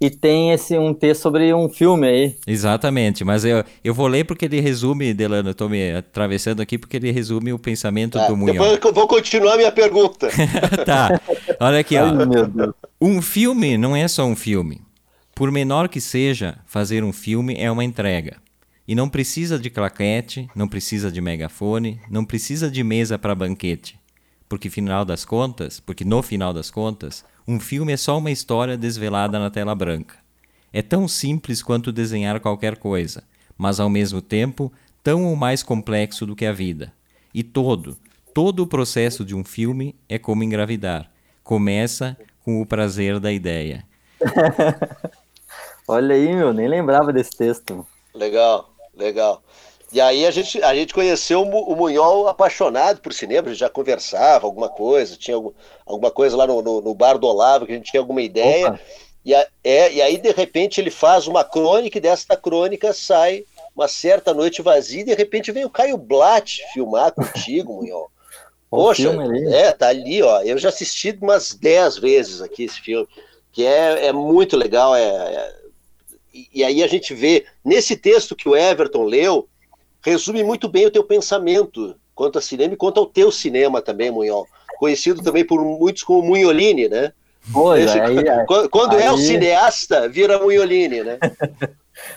e 0.00 0.10
tem 0.10 0.52
esse 0.52 0.76
um 0.78 0.92
texto 0.92 1.22
sobre 1.22 1.52
um 1.54 1.68
filme 1.68 2.06
aí. 2.06 2.36
Exatamente, 2.46 3.24
mas 3.24 3.44
eu, 3.44 3.64
eu 3.82 3.94
vou 3.94 4.06
ler 4.06 4.24
porque 4.24 4.44
ele 4.44 4.60
resume, 4.60 5.14
Delano, 5.14 5.48
eu 5.48 5.52
estou 5.52 5.68
me 5.68 5.92
atravessando 5.92 6.60
aqui 6.60 6.76
porque 6.76 6.96
ele 6.96 7.10
resume 7.10 7.52
o 7.52 7.58
pensamento 7.58 8.18
ah, 8.18 8.26
do 8.26 8.36
Munhão. 8.36 8.54
Depois 8.54 8.78
eu 8.84 8.92
vou 8.92 9.08
continuar 9.08 9.54
a 9.54 9.56
minha 9.56 9.72
pergunta. 9.72 10.28
tá, 10.84 11.20
olha 11.58 11.80
aqui, 11.80 11.96
ó. 11.96 12.06
um 13.00 13.22
filme 13.22 13.78
não 13.78 13.96
é 13.96 14.06
só 14.06 14.24
um 14.24 14.36
filme. 14.36 14.82
Por 15.34 15.50
menor 15.50 15.88
que 15.88 16.00
seja, 16.00 16.58
fazer 16.66 17.04
um 17.04 17.12
filme 17.12 17.56
é 17.58 17.70
uma 17.70 17.84
entrega. 17.84 18.38
E 18.88 18.94
não 18.94 19.08
precisa 19.08 19.58
de 19.58 19.68
claquete, 19.68 20.48
não 20.54 20.68
precisa 20.68 21.10
de 21.10 21.20
megafone, 21.20 22.00
não 22.08 22.24
precisa 22.24 22.70
de 22.70 22.84
mesa 22.84 23.18
para 23.18 23.34
banquete. 23.34 23.98
Porque 24.48 24.70
final 24.70 25.04
das 25.04 25.24
contas, 25.24 25.80
porque 25.80 26.04
no 26.04 26.22
final 26.22 26.52
das 26.52 26.70
contas, 26.70 27.24
um 27.46 27.58
filme 27.58 27.92
é 27.92 27.96
só 27.96 28.18
uma 28.18 28.30
história 28.30 28.76
desvelada 28.76 29.38
na 29.38 29.50
tela 29.50 29.74
branca. 29.74 30.16
É 30.72 30.82
tão 30.82 31.08
simples 31.08 31.62
quanto 31.62 31.92
desenhar 31.92 32.40
qualquer 32.40 32.76
coisa, 32.76 33.22
mas 33.56 33.80
ao 33.80 33.88
mesmo 33.88 34.20
tempo 34.20 34.72
tão 35.02 35.24
ou 35.24 35.36
mais 35.36 35.62
complexo 35.62 36.26
do 36.26 36.36
que 36.36 36.44
a 36.44 36.52
vida. 36.52 36.92
E 37.32 37.42
todo, 37.42 37.96
todo 38.34 38.62
o 38.62 38.66
processo 38.66 39.24
de 39.24 39.34
um 39.34 39.44
filme 39.44 39.94
é 40.08 40.18
como 40.18 40.42
engravidar. 40.42 41.10
Começa 41.42 42.16
com 42.44 42.60
o 42.60 42.66
prazer 42.66 43.20
da 43.20 43.32
ideia. 43.32 43.84
Olha 45.88 46.14
aí, 46.14 46.34
meu, 46.34 46.52
nem 46.52 46.66
lembrava 46.66 47.12
desse 47.12 47.36
texto. 47.36 47.86
Legal. 48.14 48.74
Legal. 48.96 49.42
E 49.92 50.00
aí 50.00 50.26
a 50.26 50.30
gente, 50.30 50.62
a 50.62 50.74
gente 50.74 50.92
conheceu 50.92 51.42
o 51.42 51.76
Munhol 51.76 52.26
apaixonado 52.26 53.00
por 53.00 53.12
cinema, 53.12 53.48
a 53.48 53.50
gente 53.50 53.60
já 53.60 53.70
conversava 53.70 54.46
alguma 54.46 54.68
coisa, 54.68 55.16
tinha 55.16 55.36
algum, 55.36 55.52
alguma 55.86 56.10
coisa 56.10 56.36
lá 56.36 56.46
no, 56.46 56.60
no, 56.60 56.80
no, 56.80 56.94
bar 56.94 57.18
do 57.18 57.26
Olavo 57.26 57.66
que 57.66 57.72
a 57.72 57.76
gente 57.76 57.90
tinha 57.90 58.00
alguma 58.00 58.20
ideia. 58.20 58.78
E, 59.24 59.34
a, 59.34 59.46
é, 59.62 59.92
e 59.92 60.02
aí, 60.02 60.18
de 60.18 60.32
repente, 60.32 60.80
ele 60.80 60.90
faz 60.90 61.26
uma 61.26 61.44
crônica 61.44 61.98
e 61.98 62.00
desta 62.00 62.36
crônica 62.36 62.92
sai 62.92 63.44
uma 63.74 63.86
certa 63.86 64.34
noite 64.34 64.62
vazia 64.62 65.02
e 65.02 65.04
de 65.04 65.14
repente 65.14 65.52
vem 65.52 65.64
o 65.64 65.70
Caio 65.70 65.96
Blatt 65.96 66.62
filmar 66.72 67.12
contigo, 67.12 67.74
Munhol. 67.74 68.10
Poxa, 68.68 69.10
é, 69.52 69.70
tá 69.72 69.88
ali, 69.88 70.22
ó. 70.22 70.42
Eu 70.42 70.58
já 70.58 70.68
assisti 70.68 71.16
umas 71.20 71.54
10 71.54 71.98
vezes 71.98 72.42
aqui 72.42 72.64
esse 72.64 72.80
filme, 72.80 73.06
que 73.52 73.64
é, 73.64 74.06
é 74.06 74.12
muito 74.12 74.56
legal, 74.56 74.96
é, 74.96 75.02
é 75.02 75.66
e, 76.52 76.62
aí 76.62 76.82
a 76.82 76.86
gente 76.86 77.14
vê, 77.14 77.46
nesse 77.64 77.96
texto 77.96 78.36
que 78.36 78.48
o 78.48 78.56
Everton 78.56 79.04
leu, 79.04 79.48
resume 80.06 80.44
muito 80.44 80.68
bem 80.68 80.86
o 80.86 80.90
teu 80.90 81.02
pensamento 81.02 81.96
quanto 82.14 82.38
a 82.38 82.40
cinema 82.40 82.74
e 82.74 82.76
quanto 82.76 83.00
ao 83.00 83.06
teu 83.06 83.32
cinema 83.32 83.82
também, 83.82 84.10
Munhol. 84.10 84.46
Conhecido 84.78 85.20
também 85.20 85.44
por 85.44 85.62
muitos 85.64 86.04
como 86.04 86.22
Munholini, 86.22 86.88
né? 86.88 87.12
Pois, 87.52 87.84
Esse, 87.84 88.00
aí, 88.00 88.16
quando, 88.46 88.68
quando 88.70 88.96
aí... 88.96 89.02
é 89.02 89.10
o 89.10 89.18
cineasta, 89.18 90.08
vira 90.08 90.38
Munholini, 90.38 91.02
né? 91.02 91.18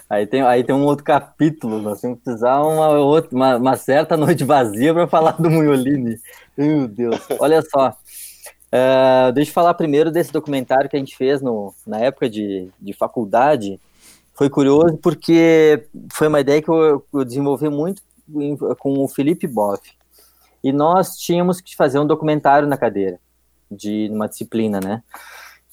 Aí 0.10 0.28
tem, 0.28 0.42
aí 0.42 0.62
tem 0.62 0.76
um 0.76 0.84
outro 0.84 1.06
capítulo, 1.06 1.82
nós 1.82 2.02
temos 2.02 2.18
que 2.18 2.26
precisar 2.26 2.62
uma, 2.62 2.90
outra, 3.00 3.34
uma, 3.34 3.56
uma 3.56 3.78
certa 3.78 4.18
noite 4.18 4.44
vazia 4.44 4.94
para 4.94 5.08
falar 5.08 5.42
do 5.42 5.50
Munholini. 5.50 6.18
Meu 6.58 6.86
Deus, 6.86 7.18
olha 7.40 7.62
só. 7.62 7.96
Uh, 8.68 9.32
deixa 9.32 9.52
eu 9.52 9.54
falar 9.54 9.74
primeiro 9.76 10.12
desse 10.12 10.34
documentário 10.34 10.90
que 10.90 10.98
a 10.98 11.00
gente 11.00 11.16
fez 11.16 11.42
no, 11.42 11.74
na 11.88 12.00
época 12.00 12.30
de, 12.30 12.68
de 12.78 12.92
faculdade, 12.92 13.80
foi 14.40 14.50
curioso 14.50 14.98
porque 15.04 15.86
foi 16.14 16.30
uma 16.30 16.40
ideia 16.40 16.62
que 16.62 16.70
eu, 16.70 17.06
eu 17.14 17.26
desenvolvi 17.26 17.68
muito 17.68 18.02
com 18.80 19.04
o 19.04 19.08
Felipe 19.10 19.46
Boff. 19.46 19.82
E 20.64 20.72
nós 20.72 21.18
tínhamos 21.18 21.60
que 21.60 21.76
fazer 21.76 22.00
um 22.00 22.08
documentário 22.08 22.66
na 22.66 22.78
cadeira, 22.78 23.20
de 23.70 24.08
uma 24.10 24.30
disciplina, 24.30 24.80
né? 24.80 25.04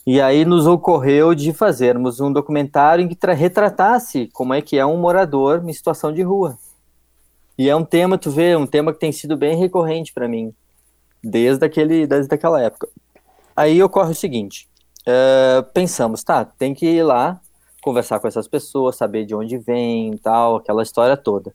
E 0.05 0.21
aí 0.21 0.45
nos 0.45 0.67
ocorreu 0.67 1.33
de 1.33 1.53
fazermos 1.53 2.19
um 2.19 2.33
documentário 2.33 3.05
em 3.05 3.09
que 3.09 3.17
retratasse 3.35 4.29
como 4.33 4.53
é 4.53 4.61
que 4.61 4.77
é 4.77 4.85
um 4.85 4.97
morador 4.97 5.63
em 5.65 5.73
situação 5.73 6.13
de 6.13 6.23
rua. 6.23 6.59
E 7.57 7.71
é 7.71 7.77
um 7.77 7.85
tema, 7.85 8.19
tu 8.19 8.33
vê, 8.33 8.57
um 8.57 8.67
tema 8.67 8.93
que 8.93 8.99
tem 8.99 9.13
sido 9.13 9.37
bem 9.37 9.57
recorrente 9.57 10.13
para 10.13 10.27
mim, 10.27 10.53
desde, 11.23 11.65
aquele, 11.65 12.05
desde 12.05 12.35
aquela 12.35 12.61
época. 12.61 12.89
Aí 13.55 13.81
ocorre 13.81 14.11
o 14.11 14.15
seguinte, 14.15 14.69
uh, 15.07 15.63
pensamos, 15.73 16.25
tá, 16.25 16.45
tem 16.45 16.75
que 16.75 16.85
ir 16.85 17.05
lá 17.05 17.41
conversar 17.87 18.18
com 18.18 18.27
essas 18.27 18.49
pessoas, 18.49 18.96
saber 18.96 19.25
de 19.25 19.33
onde 19.33 19.57
vem 19.59 20.16
tal, 20.16 20.57
aquela 20.57 20.83
história 20.83 21.16
toda. 21.16 21.55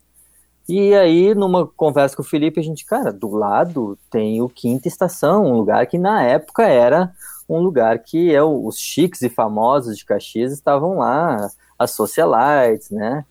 E 0.70 0.96
aí, 0.96 1.36
numa 1.36 1.68
conversa 1.68 2.16
com 2.16 2.22
o 2.22 2.26
Felipe, 2.26 2.58
a 2.58 2.64
gente, 2.64 2.86
cara, 2.86 3.12
do 3.12 3.32
lado 3.32 4.00
tem 4.10 4.42
o 4.42 4.48
Quinta 4.48 4.88
Estação, 4.88 5.46
um 5.46 5.58
lugar 5.58 5.86
que 5.88 5.98
na 5.98 6.24
época 6.24 6.64
era 6.64 7.12
um 7.50 7.60
lugar 7.60 8.00
que 8.00 8.34
é 8.34 8.42
os 8.42 8.78
chiques 8.78 9.22
e 9.24 9.30
famosos 9.30 9.98
de 9.98 10.06
Caxias 10.06 10.54
estavam 10.54 11.00
lá, 11.00 11.50
as 11.78 11.92
socialites, 11.92 12.92
né? 12.92 13.26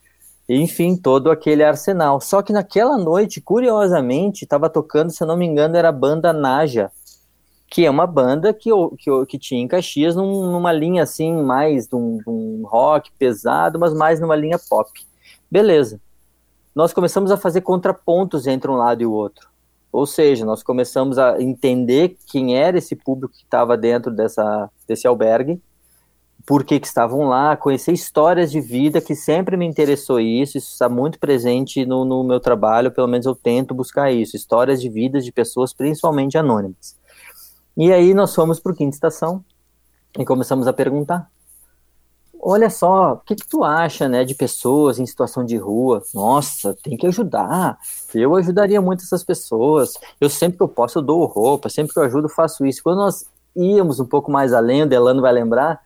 Enfim, 0.47 0.95
todo 0.95 1.31
aquele 1.31 1.63
arsenal. 1.63 2.21
Só 2.21 2.43
que 2.43 2.53
naquela 2.53 2.99
noite, 2.99 3.41
curiosamente, 3.41 4.43
estava 4.43 4.69
tocando, 4.69 5.09
se 5.09 5.23
eu 5.23 5.27
não 5.27 5.37
me 5.37 5.47
engano, 5.47 5.75
era 5.75 5.89
a 5.89 5.93
banda 5.93 6.31
Naja, 6.31 6.91
que 7.71 7.85
é 7.85 7.89
uma 7.89 8.05
banda 8.05 8.53
que, 8.53 8.69
que, 8.97 9.25
que 9.27 9.39
tinha 9.39 9.61
em 9.61 9.67
Caxias 9.67 10.13
num, 10.13 10.51
numa 10.51 10.73
linha 10.73 11.03
assim, 11.03 11.41
mais 11.41 11.87
de 11.87 11.95
um, 11.95 12.17
de 12.17 12.29
um, 12.29 12.63
rock 12.65 13.09
pesado, 13.17 13.79
mas 13.79 13.93
mais 13.93 14.19
numa 14.19 14.35
linha 14.35 14.59
pop. 14.69 14.91
Beleza. 15.49 15.97
Nós 16.75 16.91
começamos 16.91 17.31
a 17.31 17.37
fazer 17.37 17.61
contrapontos 17.61 18.45
entre 18.45 18.69
um 18.69 18.75
lado 18.75 19.01
e 19.01 19.05
o 19.05 19.13
outro. 19.13 19.49
Ou 19.89 20.05
seja, 20.05 20.45
nós 20.45 20.61
começamos 20.61 21.17
a 21.17 21.41
entender 21.41 22.17
quem 22.27 22.57
era 22.57 22.77
esse 22.77 22.93
público 22.93 23.33
que 23.33 23.43
estava 23.43 23.77
dentro 23.77 24.11
dessa, 24.11 24.69
desse 24.85 25.07
albergue, 25.07 25.61
por 26.45 26.65
que, 26.65 26.77
que 26.77 26.87
estavam 26.87 27.29
lá, 27.29 27.55
conhecer 27.55 27.93
histórias 27.93 28.51
de 28.51 28.59
vida, 28.59 28.99
que 28.99 29.15
sempre 29.15 29.55
me 29.55 29.65
interessou 29.65 30.19
isso, 30.19 30.57
isso 30.57 30.73
está 30.73 30.89
muito 30.89 31.17
presente 31.19 31.85
no, 31.85 32.03
no 32.03 32.21
meu 32.21 32.39
trabalho, 32.41 32.91
pelo 32.91 33.07
menos 33.07 33.25
eu 33.25 33.35
tento 33.35 33.73
buscar 33.73 34.11
isso, 34.11 34.35
histórias 34.35 34.81
de 34.81 34.89
vidas 34.89 35.23
de 35.23 35.31
pessoas, 35.31 35.71
principalmente 35.73 36.37
anônimas. 36.37 36.99
E 37.75 37.91
aí 37.91 38.13
nós 38.13 38.35
fomos 38.35 38.59
para 38.59 38.71
o 38.71 38.75
Quinta 38.75 38.95
Estação 38.95 39.43
e 40.17 40.25
começamos 40.25 40.67
a 40.67 40.73
perguntar. 40.73 41.29
Olha 42.43 42.71
só, 42.71 43.13
o 43.13 43.17
que, 43.17 43.35
que 43.35 43.47
tu 43.47 43.63
acha, 43.63 44.09
né, 44.09 44.23
de 44.23 44.33
pessoas 44.33 44.97
em 44.97 45.05
situação 45.05 45.45
de 45.45 45.57
rua? 45.57 46.01
Nossa, 46.11 46.75
tem 46.83 46.97
que 46.97 47.05
ajudar. 47.05 47.77
Eu 48.15 48.35
ajudaria 48.35 48.81
muito 48.81 49.03
essas 49.03 49.23
pessoas. 49.23 49.93
Eu 50.19 50.27
sempre 50.27 50.57
que 50.57 50.63
eu 50.63 50.67
posso 50.67 50.97
eu 50.97 51.03
dou 51.03 51.23
roupa, 51.25 51.69
sempre 51.69 51.93
que 51.93 51.99
eu 51.99 52.03
ajudo 52.03 52.27
faço 52.27 52.65
isso. 52.65 52.81
Quando 52.83 52.97
nós 52.97 53.27
íamos 53.55 53.99
um 53.99 54.05
pouco 54.05 54.31
mais 54.31 54.53
além, 54.53 54.81
o 54.81 54.87
Delano 54.87 55.21
vai 55.21 55.31
lembrar, 55.31 55.81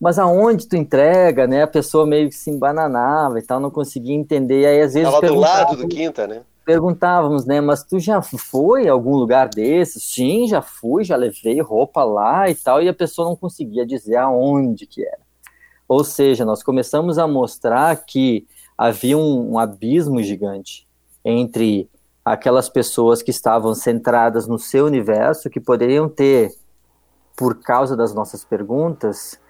mas 0.00 0.18
aonde 0.18 0.66
tu 0.66 0.76
entrega, 0.76 1.46
né? 1.46 1.62
A 1.62 1.68
pessoa 1.68 2.04
meio 2.04 2.28
que 2.28 2.34
se 2.34 2.50
embananava 2.50 3.38
e 3.38 3.42
tal, 3.42 3.60
não 3.60 3.70
conseguia 3.70 4.14
entender. 4.14 4.62
E 4.62 4.66
aí 4.66 4.82
às 4.82 4.94
vezes 4.94 5.08
Tava 5.08 5.26
do 5.26 5.34
lado 5.34 5.76
do 5.76 5.86
Quinta, 5.86 6.26
né? 6.26 6.42
Perguntávamos, 6.70 7.44
né? 7.44 7.60
Mas 7.60 7.82
tu 7.82 7.98
já 7.98 8.22
foi 8.22 8.86
a 8.86 8.92
algum 8.92 9.16
lugar 9.16 9.48
desses? 9.48 10.04
Sim, 10.04 10.46
já 10.46 10.62
fui, 10.62 11.02
já 11.02 11.16
levei 11.16 11.60
roupa 11.60 12.04
lá 12.04 12.48
e 12.48 12.54
tal, 12.54 12.80
e 12.80 12.88
a 12.88 12.94
pessoa 12.94 13.28
não 13.28 13.34
conseguia 13.34 13.84
dizer 13.84 14.14
aonde 14.14 14.86
que 14.86 15.04
era. 15.04 15.18
Ou 15.88 16.04
seja, 16.04 16.44
nós 16.44 16.62
começamos 16.62 17.18
a 17.18 17.26
mostrar 17.26 17.96
que 18.06 18.46
havia 18.78 19.18
um, 19.18 19.54
um 19.54 19.58
abismo 19.58 20.22
gigante 20.22 20.86
entre 21.24 21.90
aquelas 22.24 22.68
pessoas 22.68 23.20
que 23.20 23.32
estavam 23.32 23.74
centradas 23.74 24.46
no 24.46 24.56
seu 24.56 24.86
universo, 24.86 25.50
que 25.50 25.58
poderiam 25.58 26.08
ter, 26.08 26.52
por 27.36 27.60
causa 27.60 27.96
das 27.96 28.14
nossas 28.14 28.44
perguntas, 28.44 29.40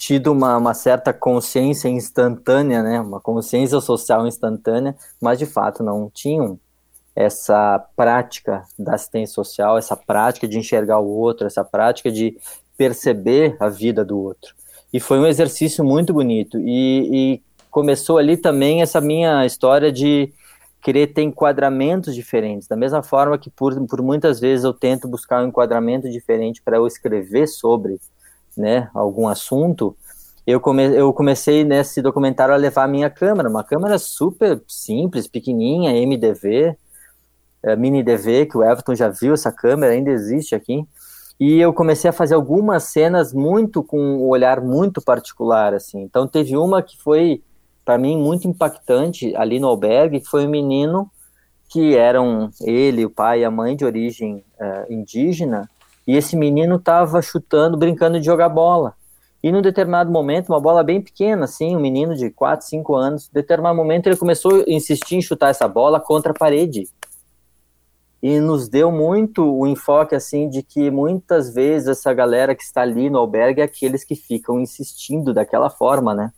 tido 0.00 0.32
uma, 0.32 0.56
uma, 0.56 0.72
certa 0.72 1.12
consciência 1.12 1.86
instantânea, 1.86 2.82
né, 2.82 2.98
uma 2.98 3.20
consciência 3.20 3.78
social 3.82 4.26
instantânea, 4.26 4.96
mas 5.20 5.38
de 5.38 5.44
fato 5.44 5.82
não 5.82 6.08
tinham 6.08 6.58
essa 7.14 7.78
prática 7.94 8.64
da 8.78 8.94
assistência 8.94 9.34
social, 9.34 9.76
essa 9.76 9.94
prática 9.94 10.48
de 10.48 10.58
enxergar 10.58 11.00
o 11.00 11.06
outro, 11.06 11.46
essa 11.46 11.62
prática 11.62 12.10
de 12.10 12.34
perceber 12.78 13.58
a 13.60 13.68
vida 13.68 14.02
do 14.02 14.18
outro. 14.18 14.54
E 14.90 14.98
foi 14.98 15.18
um 15.18 15.26
exercício 15.26 15.84
muito 15.84 16.14
bonito. 16.14 16.58
E, 16.58 17.10
e 17.12 17.42
começou 17.70 18.16
ali 18.16 18.38
também 18.38 18.80
essa 18.80 19.02
minha 19.02 19.44
história 19.44 19.92
de 19.92 20.32
querer 20.80 21.08
ter 21.08 21.24
enquadramentos 21.24 22.14
diferentes, 22.14 22.66
da 22.66 22.74
mesma 22.74 23.02
forma 23.02 23.36
que 23.36 23.50
por, 23.50 23.78
por 23.86 24.00
muitas 24.00 24.40
vezes 24.40 24.64
eu 24.64 24.72
tento 24.72 25.06
buscar 25.06 25.44
um 25.44 25.48
enquadramento 25.48 26.08
diferente 26.08 26.62
para 26.62 26.78
eu 26.78 26.86
escrever 26.86 27.46
sobre 27.46 28.00
né, 28.60 28.88
algum 28.94 29.26
assunto, 29.26 29.96
eu, 30.46 30.60
come, 30.60 30.84
eu 30.84 31.12
comecei 31.12 31.64
nesse 31.64 32.00
documentário 32.02 32.54
a 32.54 32.56
levar 32.56 32.84
a 32.84 32.88
minha 32.88 33.10
câmera, 33.10 33.48
uma 33.48 33.64
câmera 33.64 33.98
super 33.98 34.62
simples, 34.68 35.26
pequenininha, 35.26 35.92
MDV, 35.92 36.76
é, 37.62 37.76
mini 37.76 38.02
DV, 38.02 38.46
que 38.46 38.56
o 38.56 38.64
Everton 38.64 38.94
já 38.94 39.08
viu 39.08 39.34
essa 39.34 39.52
câmera, 39.52 39.92
ainda 39.92 40.10
existe 40.10 40.54
aqui. 40.54 40.86
E 41.38 41.58
eu 41.58 41.72
comecei 41.72 42.08
a 42.10 42.12
fazer 42.12 42.34
algumas 42.34 42.84
cenas 42.84 43.32
muito 43.32 43.82
com 43.82 43.98
um 43.98 44.28
olhar 44.28 44.60
muito 44.60 45.00
particular, 45.00 45.72
assim. 45.74 46.02
Então 46.02 46.26
teve 46.26 46.56
uma 46.56 46.82
que 46.82 46.96
foi 46.98 47.42
para 47.84 47.96
mim 47.96 48.16
muito 48.16 48.46
impactante 48.46 49.34
ali 49.36 49.58
no 49.58 49.68
albergue, 49.68 50.20
que 50.20 50.28
foi 50.28 50.46
um 50.46 50.50
menino 50.50 51.10
que 51.68 51.96
eram 51.96 52.50
ele, 52.60 53.04
o 53.04 53.10
pai 53.10 53.40
e 53.40 53.44
a 53.44 53.50
mãe 53.50 53.76
de 53.76 53.84
origem 53.84 54.44
uh, 54.60 54.92
indígena, 54.92 55.68
e 56.10 56.16
esse 56.16 56.34
menino 56.34 56.74
estava 56.74 57.22
chutando, 57.22 57.76
brincando 57.76 58.18
de 58.18 58.26
jogar 58.26 58.48
bola. 58.48 58.94
E 59.40 59.52
num 59.52 59.62
determinado 59.62 60.10
momento, 60.10 60.48
uma 60.48 60.58
bola 60.58 60.82
bem 60.82 61.00
pequena, 61.00 61.44
assim, 61.44 61.76
um 61.76 61.80
menino 61.80 62.16
de 62.16 62.30
4, 62.30 62.66
5 62.66 62.96
anos, 62.96 63.28
em 63.28 63.32
determinado 63.32 63.76
momento 63.76 64.08
ele 64.08 64.16
começou 64.16 64.56
a 64.56 64.64
insistir 64.66 65.14
em 65.14 65.22
chutar 65.22 65.50
essa 65.50 65.68
bola 65.68 66.00
contra 66.00 66.32
a 66.32 66.34
parede. 66.34 66.88
E 68.20 68.40
nos 68.40 68.68
deu 68.68 68.90
muito 68.90 69.40
o 69.44 69.68
enfoque, 69.68 70.16
assim, 70.16 70.48
de 70.48 70.64
que 70.64 70.90
muitas 70.90 71.54
vezes 71.54 71.86
essa 71.86 72.12
galera 72.12 72.56
que 72.56 72.64
está 72.64 72.82
ali 72.82 73.08
no 73.08 73.18
albergue 73.18 73.60
é 73.60 73.64
aqueles 73.64 74.02
que 74.02 74.16
ficam 74.16 74.58
insistindo 74.58 75.32
daquela 75.32 75.70
forma, 75.70 76.12
né? 76.12 76.32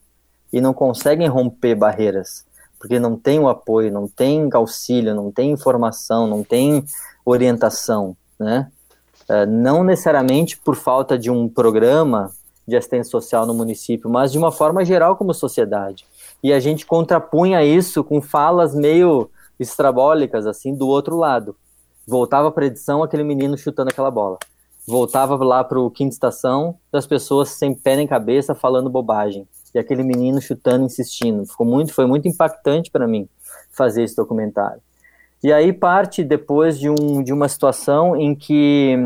E 0.52 0.60
não 0.60 0.74
conseguem 0.74 1.28
romper 1.28 1.74
barreiras 1.74 2.44
porque 2.78 2.98
não 2.98 3.16
tem 3.16 3.38
o 3.38 3.48
apoio, 3.48 3.92
não 3.92 4.08
tem 4.08 4.48
auxílio, 4.52 5.14
não 5.14 5.30
tem 5.30 5.52
informação, 5.52 6.26
não 6.26 6.42
tem 6.42 6.84
orientação, 7.24 8.16
né? 8.36 8.70
Uh, 9.32 9.46
não 9.48 9.82
necessariamente 9.82 10.58
por 10.58 10.76
falta 10.76 11.18
de 11.18 11.30
um 11.30 11.48
programa 11.48 12.30
de 12.68 12.76
assistência 12.76 13.10
social 13.10 13.46
no 13.46 13.54
município, 13.54 14.10
mas 14.10 14.30
de 14.30 14.36
uma 14.36 14.52
forma 14.52 14.84
geral 14.84 15.16
como 15.16 15.32
sociedade. 15.32 16.04
E 16.42 16.52
a 16.52 16.60
gente 16.60 16.84
contrapunha 16.84 17.64
isso 17.64 18.04
com 18.04 18.20
falas 18.20 18.74
meio 18.74 19.30
estrabólicas, 19.58 20.46
assim, 20.46 20.74
do 20.74 20.86
outro 20.86 21.16
lado. 21.16 21.56
Voltava 22.06 22.52
para 22.52 22.64
a 22.64 22.66
edição 22.66 23.02
aquele 23.02 23.24
menino 23.24 23.56
chutando 23.56 23.88
aquela 23.88 24.10
bola. 24.10 24.36
Voltava 24.86 25.36
lá 25.42 25.64
para 25.64 25.80
o 25.80 25.90
quinta 25.90 26.12
estação, 26.12 26.76
das 26.90 27.06
pessoas 27.06 27.50
sem 27.50 27.72
pé 27.72 27.96
nem 27.96 28.06
cabeça 28.06 28.54
falando 28.54 28.90
bobagem 28.90 29.48
e 29.74 29.78
aquele 29.78 30.02
menino 30.02 30.40
chutando, 30.40 30.84
insistindo. 30.84 31.46
Ficou 31.46 31.66
muito, 31.66 31.94
foi 31.94 32.06
muito 32.06 32.28
impactante 32.28 32.90
para 32.90 33.06
mim 33.06 33.28
fazer 33.70 34.02
esse 34.02 34.14
documentário. 34.14 34.82
E 35.43 35.53
aí 35.53 35.72
parte 35.72 36.22
depois 36.22 36.78
de, 36.78 36.88
um, 36.88 37.22
de 37.22 37.32
uma 37.32 37.49
situação 37.49 38.14
em 38.16 38.34
que 38.34 38.97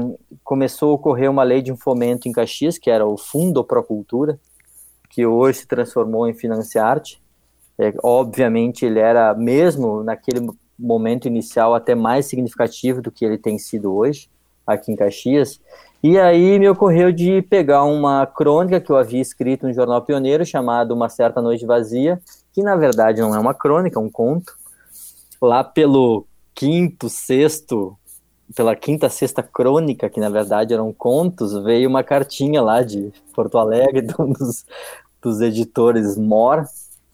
começou 0.45 0.91
a 0.91 0.95
ocorrer 0.95 1.31
uma 1.31 1.43
lei 1.43 1.63
de 1.63 1.75
fomento 1.77 2.29
em 2.29 2.33
Caxias, 2.33 2.77
que 2.77 2.91
era 2.91 3.07
o 3.07 3.17
Fundo 3.17 3.65
Procultura, 3.65 4.39
que 5.09 5.25
hoje 5.25 5.61
se 5.61 5.67
transformou 5.67 6.29
em 6.29 6.35
Financiarte. 6.35 7.23
É, 7.79 7.93
obviamente 8.03 8.85
ele 8.85 8.99
era, 8.99 9.35
mesmo 9.35 10.03
naquele 10.03 10.47
momento 10.79 11.27
inicial, 11.27 11.75
até 11.75 11.95
mais 11.95 12.27
significativo 12.27 13.01
do 13.01 13.11
que 13.11 13.25
ele 13.25 13.39
tem 13.39 13.59
sido 13.59 13.95
hoje, 13.95 14.29
aqui 14.67 14.93
em 14.93 14.97
Caxias. 14.97 15.59
E 16.03 16.19
aí 16.19 16.59
me 16.59 16.69
ocorreu 16.69 17.11
de 17.11 17.41
pegar 17.43 17.85
uma 17.85 18.27
crônica 18.27 18.79
que 18.79 18.91
eu 18.91 18.97
havia 18.97 19.21
escrito 19.23 19.67
no 19.67 19.73
Jornal 19.73 20.03
Pioneiro, 20.03 20.45
chamado 20.45 20.93
Uma 20.93 21.09
Certa 21.09 21.41
Noite 21.41 21.65
Vazia, 21.65 22.21
que 22.53 22.63
na 22.63 22.77
verdade 22.77 23.23
não 23.23 23.35
é 23.35 23.39
uma 23.39 23.55
crônica, 23.55 23.99
é 23.99 24.03
um 24.03 24.11
conto. 24.11 24.53
Lá 25.41 25.63
pelo 25.63 26.27
quinto, 26.55 27.09
sexto, 27.09 27.97
pela 28.55 28.75
quinta, 28.75 29.09
sexta 29.09 29.43
crônica, 29.43 30.09
que 30.09 30.21
na 30.21 30.29
verdade 30.29 30.73
eram 30.73 30.93
contos, 30.93 31.53
veio 31.63 31.89
uma 31.89 32.03
cartinha 32.03 32.63
lá 32.63 32.83
de 32.83 33.13
Porto 33.35 33.59
Alegre, 33.59 34.03
de 34.07 34.15
um 34.19 34.33
dos, 34.33 34.65
dos 35.21 35.41
editores 35.41 36.17
MOR, 36.17 36.65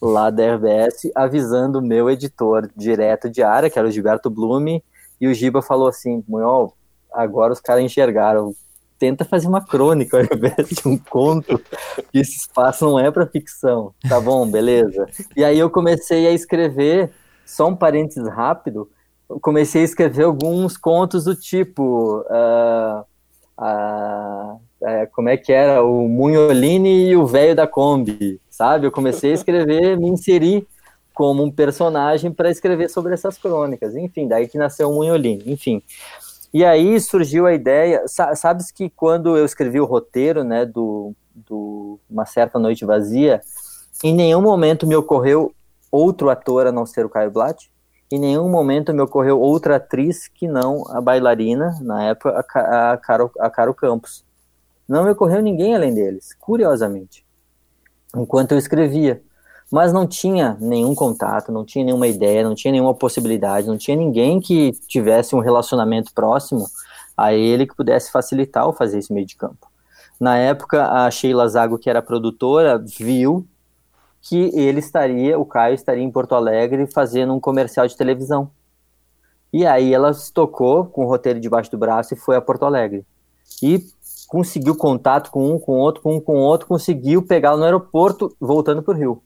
lá 0.00 0.30
da 0.30 0.54
RBS, 0.54 1.10
avisando 1.14 1.78
o 1.78 1.82
meu 1.82 2.10
editor 2.10 2.68
direto 2.76 3.30
de 3.30 3.42
área, 3.42 3.70
que 3.70 3.78
era 3.78 3.86
o 3.86 3.90
Gilberto 3.90 4.28
Blume, 4.28 4.82
e 5.20 5.28
o 5.28 5.34
Giba 5.34 5.62
falou 5.62 5.86
assim, 5.86 6.24
Munhol, 6.26 6.74
agora 7.12 7.52
os 7.52 7.60
caras 7.60 7.84
enxergaram, 7.84 8.52
tenta 8.98 9.24
fazer 9.24 9.46
uma 9.46 9.64
crônica 9.64 10.16
ao 10.16 10.24
invés 10.24 10.68
de 10.68 10.88
um 10.88 10.98
conto, 10.98 11.60
que 12.10 12.18
esse 12.18 12.36
espaço 12.36 12.84
não 12.84 12.98
é 12.98 13.10
para 13.10 13.26
ficção. 13.26 13.94
Tá 14.08 14.20
bom, 14.20 14.48
beleza. 14.50 15.06
E 15.36 15.44
aí 15.44 15.58
eu 15.58 15.70
comecei 15.70 16.26
a 16.26 16.32
escrever, 16.32 17.12
só 17.44 17.68
um 17.68 17.76
parênteses 17.76 18.28
rápido, 18.28 18.88
comecei 19.40 19.82
a 19.82 19.84
escrever 19.84 20.24
alguns 20.24 20.76
contos 20.76 21.24
do 21.24 21.34
tipo. 21.34 22.24
Uh, 22.28 23.04
como 25.12 25.28
é 25.28 25.36
que 25.36 25.52
era? 25.52 25.84
O 25.84 26.08
Munholini 26.08 27.10
e 27.10 27.16
o 27.16 27.26
velho 27.26 27.54
da 27.54 27.66
Kombi, 27.66 28.40
sabe? 28.50 28.86
Eu 28.86 28.92
comecei 28.92 29.30
a 29.30 29.34
escrever, 29.34 29.96
me 29.96 30.08
inseri 30.08 30.66
como 31.14 31.44
um 31.44 31.50
personagem 31.50 32.32
para 32.32 32.50
escrever 32.50 32.88
sobre 32.88 33.14
essas 33.14 33.38
crônicas. 33.38 33.94
Enfim, 33.94 34.26
daí 34.26 34.48
que 34.48 34.58
nasceu 34.58 34.90
o 34.90 34.94
Munholini. 34.94 35.44
Enfim, 35.46 35.82
e 36.52 36.64
aí 36.64 37.00
surgiu 37.00 37.46
a 37.46 37.54
ideia, 37.54 38.04
sabes 38.06 38.70
que 38.70 38.90
quando 38.90 39.36
eu 39.36 39.44
escrevi 39.44 39.80
o 39.80 39.86
roteiro, 39.86 40.44
né, 40.44 40.66
do, 40.66 41.14
do 41.34 41.98
Uma 42.10 42.26
Certa 42.26 42.58
Noite 42.58 42.84
Vazia, 42.84 43.40
em 44.04 44.14
nenhum 44.14 44.42
momento 44.42 44.86
me 44.86 44.94
ocorreu 44.94 45.54
outro 45.92 46.30
ator 46.30 46.66
a 46.66 46.72
não 46.72 46.84
ser 46.84 47.06
o 47.06 47.10
Caio 47.10 47.30
Blatt, 47.30 47.70
em 48.10 48.18
nenhum 48.18 48.48
momento 48.48 48.92
me 48.92 49.00
ocorreu 49.00 49.38
outra 49.38 49.76
atriz 49.76 50.26
que 50.26 50.48
não 50.48 50.84
a 50.90 51.00
bailarina, 51.00 51.78
na 51.80 52.04
época, 52.04 52.44
a, 52.50 52.92
a, 52.92 52.96
Caro, 52.96 53.30
a 53.38 53.48
Caro 53.48 53.74
Campos. 53.74 54.24
Não 54.88 55.04
me 55.04 55.10
ocorreu 55.10 55.40
ninguém 55.40 55.74
além 55.74 55.94
deles, 55.94 56.34
curiosamente, 56.40 57.24
enquanto 58.14 58.52
eu 58.52 58.58
escrevia 58.58 59.22
mas 59.72 59.90
não 59.90 60.06
tinha 60.06 60.54
nenhum 60.60 60.94
contato, 60.94 61.50
não 61.50 61.64
tinha 61.64 61.82
nenhuma 61.82 62.06
ideia, 62.06 62.44
não 62.44 62.54
tinha 62.54 62.70
nenhuma 62.70 62.92
possibilidade, 62.92 63.66
não 63.66 63.78
tinha 63.78 63.96
ninguém 63.96 64.38
que 64.38 64.72
tivesse 64.86 65.34
um 65.34 65.38
relacionamento 65.38 66.12
próximo 66.12 66.66
a 67.16 67.32
ele 67.32 67.66
que 67.66 67.74
pudesse 67.74 68.12
facilitar 68.12 68.68
o 68.68 68.74
fazer 68.74 68.98
esse 68.98 69.10
meio 69.10 69.26
de 69.26 69.34
campo. 69.34 69.72
Na 70.20 70.36
época, 70.36 70.86
a 70.86 71.10
Sheila 71.10 71.48
Zago, 71.48 71.78
que 71.78 71.88
era 71.88 72.02
produtora, 72.02 72.78
viu 72.78 73.46
que 74.22 74.50
ele 74.54 74.78
estaria, 74.78 75.38
o 75.38 75.44
Caio 75.44 75.74
estaria 75.74 76.02
em 76.02 76.10
Porto 76.10 76.34
Alegre 76.34 76.86
fazendo 76.86 77.34
um 77.34 77.40
comercial 77.40 77.86
de 77.86 77.96
televisão. 77.96 78.50
E 79.52 79.66
aí 79.66 79.92
ela 79.92 80.14
se 80.14 80.32
tocou 80.32 80.86
com 80.86 81.04
o 81.04 81.08
roteiro 81.08 81.40
debaixo 81.40 81.70
do 81.70 81.76
braço 81.76 82.14
e 82.14 82.16
foi 82.16 82.36
a 82.36 82.40
Porto 82.40 82.64
Alegre. 82.64 83.04
E 83.62 83.84
conseguiu 84.28 84.76
contato 84.76 85.30
com 85.30 85.52
um, 85.52 85.58
com 85.58 85.72
outro, 85.72 86.02
com 86.02 86.16
um, 86.16 86.20
com 86.20 86.36
outro, 86.36 86.66
conseguiu 86.66 87.22
pegá-lo 87.22 87.58
no 87.58 87.64
aeroporto, 87.64 88.34
voltando 88.40 88.82
para 88.82 88.94
o 88.94 88.96
Rio. 88.96 89.22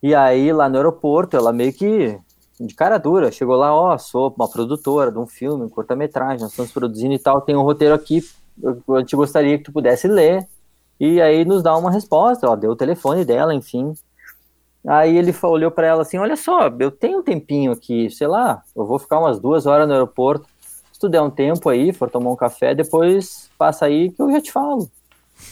E 0.00 0.14
aí, 0.14 0.52
lá 0.52 0.68
no 0.68 0.76
aeroporto, 0.76 1.36
ela 1.36 1.52
meio 1.52 1.72
que 1.72 2.16
de 2.60 2.74
cara 2.74 2.98
dura, 2.98 3.32
chegou 3.32 3.56
lá, 3.56 3.74
ó, 3.74 3.94
oh, 3.94 3.98
sou 3.98 4.32
uma 4.36 4.48
produtora 4.48 5.10
de 5.10 5.18
um 5.18 5.26
filme, 5.26 5.64
um 5.64 5.68
curta-metragem, 5.68 6.40
nós 6.40 6.50
estamos 6.50 6.70
produzindo 6.70 7.14
e 7.14 7.18
tal, 7.18 7.40
tem 7.40 7.56
um 7.56 7.62
roteiro 7.62 7.94
aqui, 7.94 8.22
eu 8.62 9.04
te 9.04 9.16
gostaria 9.16 9.58
que 9.58 9.64
tu 9.64 9.72
pudesse 9.72 10.06
ler, 10.06 10.46
e 10.98 11.20
aí 11.20 11.44
nos 11.44 11.62
dá 11.62 11.76
uma 11.76 11.90
resposta, 11.90 12.48
ó, 12.48 12.56
deu 12.56 12.72
o 12.72 12.76
telefone 12.76 13.24
dela, 13.24 13.54
enfim. 13.54 13.92
Aí 14.86 15.16
ele 15.16 15.34
olhou 15.42 15.70
para 15.70 15.86
ela 15.86 16.02
assim, 16.02 16.18
olha 16.18 16.36
só, 16.36 16.68
eu 16.78 16.90
tenho 16.90 17.20
um 17.20 17.22
tempinho 17.22 17.72
aqui, 17.72 18.10
sei 18.10 18.26
lá, 18.26 18.62
eu 18.76 18.84
vou 18.84 18.98
ficar 18.98 19.18
umas 19.18 19.40
duas 19.40 19.66
horas 19.66 19.86
no 19.86 19.94
aeroporto, 19.94 20.46
se 20.92 21.00
tu 21.00 21.08
der 21.08 21.22
um 21.22 21.30
tempo 21.30 21.68
aí, 21.68 21.92
for 21.92 22.10
tomar 22.10 22.30
um 22.30 22.36
café, 22.36 22.74
depois 22.74 23.50
passa 23.58 23.86
aí 23.86 24.10
que 24.10 24.20
eu 24.20 24.30
já 24.30 24.40
te 24.40 24.52
falo. 24.52 24.88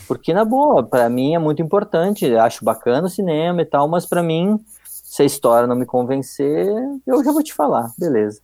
Porque, 0.07 0.33
na 0.33 0.45
boa, 0.45 0.83
para 0.83 1.09
mim 1.09 1.35
é 1.35 1.39
muito 1.39 1.63
importante. 1.63 2.35
Acho 2.37 2.65
bacana 2.65 3.07
o 3.07 3.11
cinema 3.11 3.63
e 3.63 3.65
tal, 3.65 3.89
mas 3.89 4.07
para 4.07 4.23
mim, 4.23 4.61
se 4.85 5.23
a 5.23 5.25
história 5.25 5.67
não 5.67 5.77
me 5.77 5.87
convencer, 5.87 6.69
eu 7.07 7.25
já 7.25 7.33
vou 7.33 7.43
te 7.43 7.53
falar, 7.53 7.91
beleza. 7.99 8.41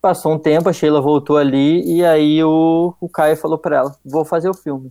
Passou 0.00 0.32
um 0.32 0.38
tempo, 0.38 0.68
a 0.68 0.72
Sheila 0.72 1.00
voltou 1.00 1.36
ali 1.36 1.82
e 1.84 2.04
aí 2.04 2.42
o, 2.42 2.94
o 3.00 3.08
Caio 3.08 3.36
falou 3.36 3.58
para 3.58 3.76
ela: 3.76 3.96
vou 4.04 4.24
fazer 4.24 4.48
o 4.48 4.54
filme. 4.54 4.90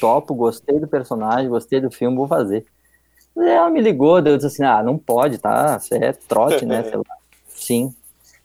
Topo, 0.00 0.34
gostei 0.34 0.78
do 0.78 0.88
personagem, 0.88 1.48
gostei 1.48 1.80
do 1.80 1.90
filme, 1.90 2.16
vou 2.16 2.26
fazer. 2.26 2.64
Ela 3.36 3.70
me 3.70 3.80
ligou, 3.80 4.18
eu 4.18 4.36
disse 4.36 4.46
assim: 4.46 4.64
ah, 4.64 4.82
não 4.82 4.98
pode, 4.98 5.38
tá? 5.38 5.78
Você 5.78 5.96
é 5.96 6.12
trote, 6.12 6.66
né? 6.66 6.84
Sim. 7.48 7.94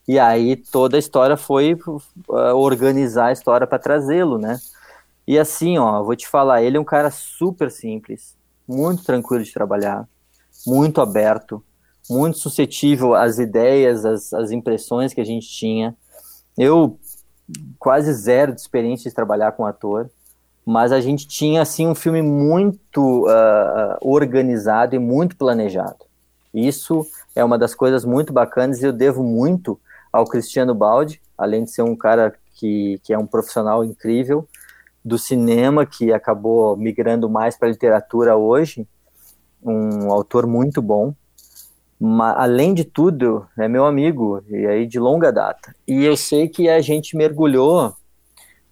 E 0.08 0.20
aí 0.20 0.56
toda 0.56 0.98
a 0.98 1.00
história 1.00 1.38
foi 1.38 1.74
uh, 1.74 2.56
organizar 2.56 3.28
a 3.28 3.32
história 3.32 3.66
para 3.66 3.80
trazê-lo, 3.80 4.38
né? 4.38 4.60
E 5.26 5.40
assim, 5.40 5.78
ó, 5.78 6.04
vou 6.04 6.16
te 6.16 6.28
falar, 6.28 6.62
ele 6.62 6.76
é 6.76 6.80
um 6.80 6.86
cara 6.86 7.10
super 7.10 7.72
simples, 7.72 8.36
muito 8.68 9.04
tranquilo 9.06 9.44
de 9.44 9.54
trabalhar, 9.54 10.06
muito 10.68 11.00
aberto, 11.00 11.64
muito 12.10 12.38
suscetível 12.38 13.16
às 13.16 13.40
ideias, 13.40 14.04
às, 14.04 14.34
às 14.34 14.52
impressões 14.52 15.14
que 15.14 15.22
a 15.22 15.26
gente 15.26 15.48
tinha. 15.48 15.96
Eu 16.58 17.00
quase 17.80 18.12
zero 18.14 18.54
de 18.54 18.60
experiência 18.60 19.10
de 19.10 19.16
trabalhar 19.16 19.54
com 19.54 19.66
ator, 19.66 20.10
mas 20.66 20.92
a 20.92 21.02
gente 21.02 21.28
tinha 21.28 21.62
assim 21.62 21.88
um 21.88 21.96
filme 21.96 22.22
muito 22.22 23.26
uh, 23.28 23.98
organizado 24.02 24.96
e 24.96 25.00
muito 25.00 25.36
planejado. 25.36 26.06
Isso 26.54 27.06
é 27.36 27.44
uma 27.44 27.58
das 27.58 27.74
coisas 27.74 28.06
muito 28.06 28.32
bacanas 28.32 28.82
e 28.82 28.86
eu 28.86 28.94
devo 28.94 29.24
muito 29.24 29.80
ao 30.12 30.26
Cristiano 30.26 30.76
Baldi, 30.76 31.22
além 31.38 31.64
de 31.64 31.72
ser 31.72 31.82
um 31.82 31.96
cara 31.96 32.34
que, 32.54 33.00
que 33.04 33.12
é 33.14 33.18
um 33.18 33.26
profissional 33.26 33.84
incrível, 33.84 34.48
do 35.04 35.18
cinema 35.18 35.86
que 35.86 36.14
acabou 36.14 36.78
migrando 36.78 37.30
mais 37.30 37.58
para 37.58 37.68
a 37.68 37.72
literatura 37.72 38.38
hoje, 38.38 38.88
um 39.62 40.12
autor 40.12 40.46
muito 40.46 40.82
bom, 40.82 41.14
mas, 42.00 42.36
além 42.38 42.74
de 42.74 42.84
tudo, 42.84 43.48
é 43.58 43.68
meu 43.68 43.86
amigo, 43.86 44.44
e 44.50 44.66
aí 44.66 44.86
de 44.86 45.00
longa 45.00 45.32
data. 45.32 45.76
E 45.88 46.04
eu 46.04 46.16
sei 46.16 46.48
que 46.48 46.70
a 46.70 46.82
gente 46.82 47.16
mergulhou 47.16 47.96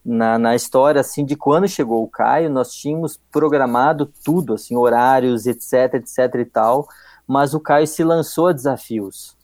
na, 0.03 0.37
na 0.37 0.55
história, 0.55 1.01
assim, 1.01 1.23
de 1.23 1.35
quando 1.35 1.67
chegou 1.67 2.03
o 2.03 2.07
Caio, 2.07 2.49
nós 2.49 2.73
tínhamos 2.73 3.19
programado 3.31 4.11
tudo, 4.23 4.55
assim, 4.55 4.75
horários, 4.75 5.45
etc, 5.45 5.95
etc 5.95 6.35
e 6.39 6.45
tal, 6.45 6.87
mas 7.27 7.53
o 7.53 7.59
Caio 7.59 7.87
se 7.87 8.03
lançou 8.03 8.47
a 8.47 8.53
desafios. 8.53 9.35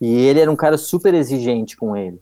E 0.00 0.14
ele 0.14 0.40
era 0.40 0.50
um 0.50 0.56
cara 0.56 0.76
super 0.76 1.14
exigente 1.14 1.76
com 1.76 1.96
ele. 1.96 2.20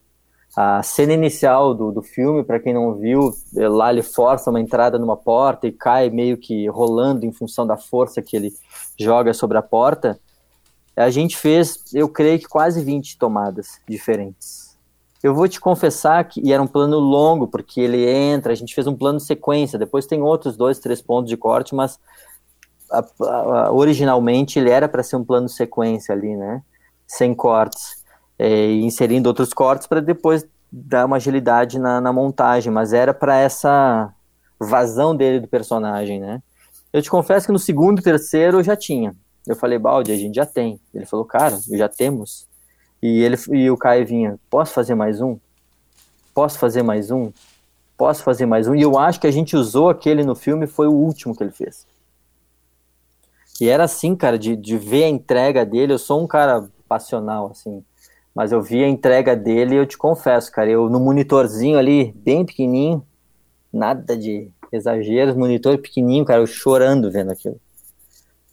A 0.57 0.83
cena 0.83 1.13
inicial 1.13 1.73
do, 1.73 1.93
do 1.93 2.03
filme, 2.03 2.43
para 2.43 2.59
quem 2.59 2.75
não 2.75 2.95
viu, 2.95 3.31
lá 3.55 3.93
ele 3.93 4.03
força 4.03 4.51
uma 4.51 4.61
entrada 4.61 4.99
numa 4.99 5.17
porta 5.17 5.69
e 5.69 5.73
cai 5.73 6.11
meio 6.11 6.37
que 6.37 6.69
rolando 6.69 7.25
em 7.25 7.33
função 7.33 7.67
da 7.67 7.77
força 7.77 8.21
que 8.21 8.37
ele 8.37 8.53
joga 8.99 9.33
sobre 9.33 9.57
a 9.57 9.63
porta. 9.63 10.19
A 10.97 11.09
gente 11.09 11.37
fez, 11.37 11.79
eu 11.95 12.09
creio 12.09 12.41
que 12.41 12.49
quase 12.49 12.83
20 12.83 13.17
tomadas 13.17 13.81
diferentes. 13.89 14.70
Eu 15.23 15.35
vou 15.35 15.47
te 15.49 15.61
confessar 15.61 16.25
que 16.25 16.41
e 16.41 16.53
era 16.53 16.63
um 16.63 16.67
plano 16.67 16.99
longo, 16.99 17.47
porque 17.47 17.81
ele 17.81 18.09
entra, 18.09 18.53
a 18.53 18.57
gente 18.57 18.75
fez 18.75 18.87
um 18.87 18.97
plano 18.97 19.21
sequência, 19.21 19.79
depois 19.79 20.07
tem 20.07 20.23
outros 20.23 20.57
dois, 20.57 20.79
três 20.79 21.03
pontos 21.03 21.29
de 21.29 21.37
corte, 21.37 21.75
mas 21.75 21.99
a, 22.91 23.05
a, 23.21 23.73
originalmente 23.73 24.59
ele 24.59 24.71
era 24.71 24.89
para 24.89 25.03
ser 25.03 25.17
um 25.17 25.25
plano 25.25 25.49
sequência 25.49 26.15
ali, 26.15 26.35
né? 26.37 26.63
Sem 27.07 27.35
cortes. 27.35 28.01
É, 28.39 28.73
inserindo 28.73 29.29
outros 29.29 29.53
cortes 29.53 29.87
para 29.87 30.01
depois 30.01 30.47
dar 30.73 31.05
uma 31.05 31.17
agilidade 31.17 31.79
na, 31.79 32.01
na 32.01 32.13
montagem, 32.13 32.73
mas 32.73 32.93
era 32.93 33.13
para 33.13 33.37
essa 33.37 34.11
vazão 34.59 35.15
dele 35.15 35.41
do 35.41 35.49
personagem, 35.49 36.21
né? 36.21 36.43
Eu 36.93 37.03
te 37.03 37.11
confesso 37.11 37.47
que 37.47 37.53
no 37.53 37.59
segundo 37.59 38.01
e 38.01 38.03
terceiro 38.03 38.59
eu 38.59 38.63
já 38.63 38.75
tinha. 38.75 39.15
Eu 39.47 39.57
falei, 39.57 39.79
Balde, 39.79 40.13
a 40.13 40.17
gente 40.17 40.35
já 40.35 40.47
tem. 40.47 40.81
Ele 40.93 41.07
falou, 41.07 41.25
cara, 41.25 41.59
já 41.73 41.89
temos. 41.89 42.49
E, 43.03 43.23
ele, 43.23 43.37
e 43.53 43.71
o 43.71 43.77
Caio 43.77 44.07
vinha, 44.07 44.39
posso 44.51 44.73
fazer 44.75 44.95
mais 44.95 45.21
um? 45.21 45.39
Posso 46.35 46.59
fazer 46.59 46.83
mais 46.83 47.11
um? 47.11 47.33
Posso 47.97 48.23
fazer 48.23 48.47
mais 48.47 48.69
um? 48.69 48.75
E 48.75 48.83
eu 48.83 48.99
acho 48.99 49.21
que 49.21 49.27
a 49.27 49.31
gente 49.31 49.57
usou 49.57 49.89
aquele 49.89 50.23
no 50.23 50.35
filme, 50.35 50.67
foi 50.67 50.87
o 50.87 50.93
último 50.93 51.35
que 51.35 51.43
ele 51.43 51.51
fez. 51.51 51.87
E 53.61 53.69
era 53.69 53.85
assim, 53.85 54.15
cara, 54.15 54.39
de, 54.39 54.57
de 54.57 54.77
ver 54.77 55.05
a 55.05 55.09
entrega 55.09 55.67
dele. 55.67 55.93
Eu 55.93 55.99
sou 55.99 56.23
um 56.23 56.27
cara 56.27 56.67
passional, 56.89 57.51
assim. 57.51 57.85
Mas 58.35 58.53
eu 58.53 58.63
vi 58.63 58.83
a 58.83 58.89
entrega 58.89 59.37
dele 59.37 59.75
e 59.75 59.79
eu 59.79 59.87
te 59.87 59.99
confesso, 59.99 60.51
cara, 60.53 60.71
eu 60.71 60.89
no 60.89 61.01
monitorzinho 61.01 61.79
ali, 61.79 62.13
bem 62.13 62.45
pequenininho, 62.45 63.05
nada 63.73 64.17
de 64.17 64.49
exageros, 64.73 65.37
monitor 65.37 65.77
pequenininho, 65.79 66.25
cara, 66.25 66.41
eu 66.41 66.47
chorando 66.47 67.11
vendo 67.11 67.33
aquilo 67.33 67.61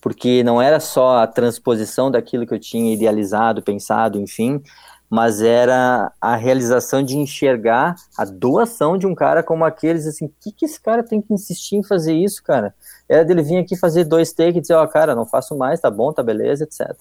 porque 0.07 0.41
não 0.41 0.61
era 0.61 0.79
só 0.79 1.17
a 1.17 1.27
transposição 1.27 2.09
daquilo 2.09 2.47
que 2.47 2.53
eu 2.53 2.59
tinha 2.59 2.93
idealizado, 2.93 3.61
pensado, 3.61 4.17
enfim, 4.17 4.63
mas 5.09 5.41
era 5.41 6.13
a 6.21 6.33
realização 6.37 7.03
de 7.03 7.17
enxergar 7.17 7.93
a 8.17 8.23
doação 8.23 8.97
de 8.97 9.05
um 9.05 9.13
cara 9.13 9.43
como 9.43 9.65
aqueles, 9.65 10.07
assim, 10.07 10.27
o 10.27 10.33
que, 10.39 10.53
que 10.53 10.63
esse 10.63 10.79
cara 10.79 11.03
tem 11.03 11.21
que 11.21 11.33
insistir 11.33 11.75
em 11.75 11.83
fazer 11.83 12.13
isso, 12.13 12.41
cara? 12.41 12.73
Era 13.09 13.25
dele 13.25 13.41
vir 13.41 13.57
aqui 13.57 13.75
fazer 13.75 14.05
dois 14.05 14.31
takes 14.31 14.55
e 14.55 14.61
dizer, 14.61 14.75
ó, 14.75 14.85
oh, 14.85 14.87
cara, 14.87 15.13
não 15.13 15.25
faço 15.25 15.57
mais, 15.57 15.81
tá 15.81 15.91
bom, 15.91 16.13
tá 16.13 16.23
beleza, 16.23 16.63
etc. 16.63 16.95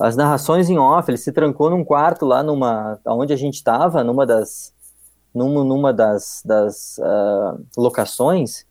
As 0.00 0.14
narrações 0.14 0.70
em 0.70 0.78
off, 0.78 1.10
ele 1.10 1.18
se 1.18 1.32
trancou 1.32 1.70
num 1.70 1.84
quarto 1.84 2.24
lá 2.24 2.40
numa, 2.40 3.00
onde 3.04 3.32
a 3.32 3.36
gente 3.36 3.54
estava, 3.54 4.04
numa 4.04 4.24
das, 4.24 4.72
numa, 5.34 5.64
numa 5.64 5.92
das, 5.92 6.40
das 6.44 6.98
uh, 6.98 7.60
locações, 7.76 8.64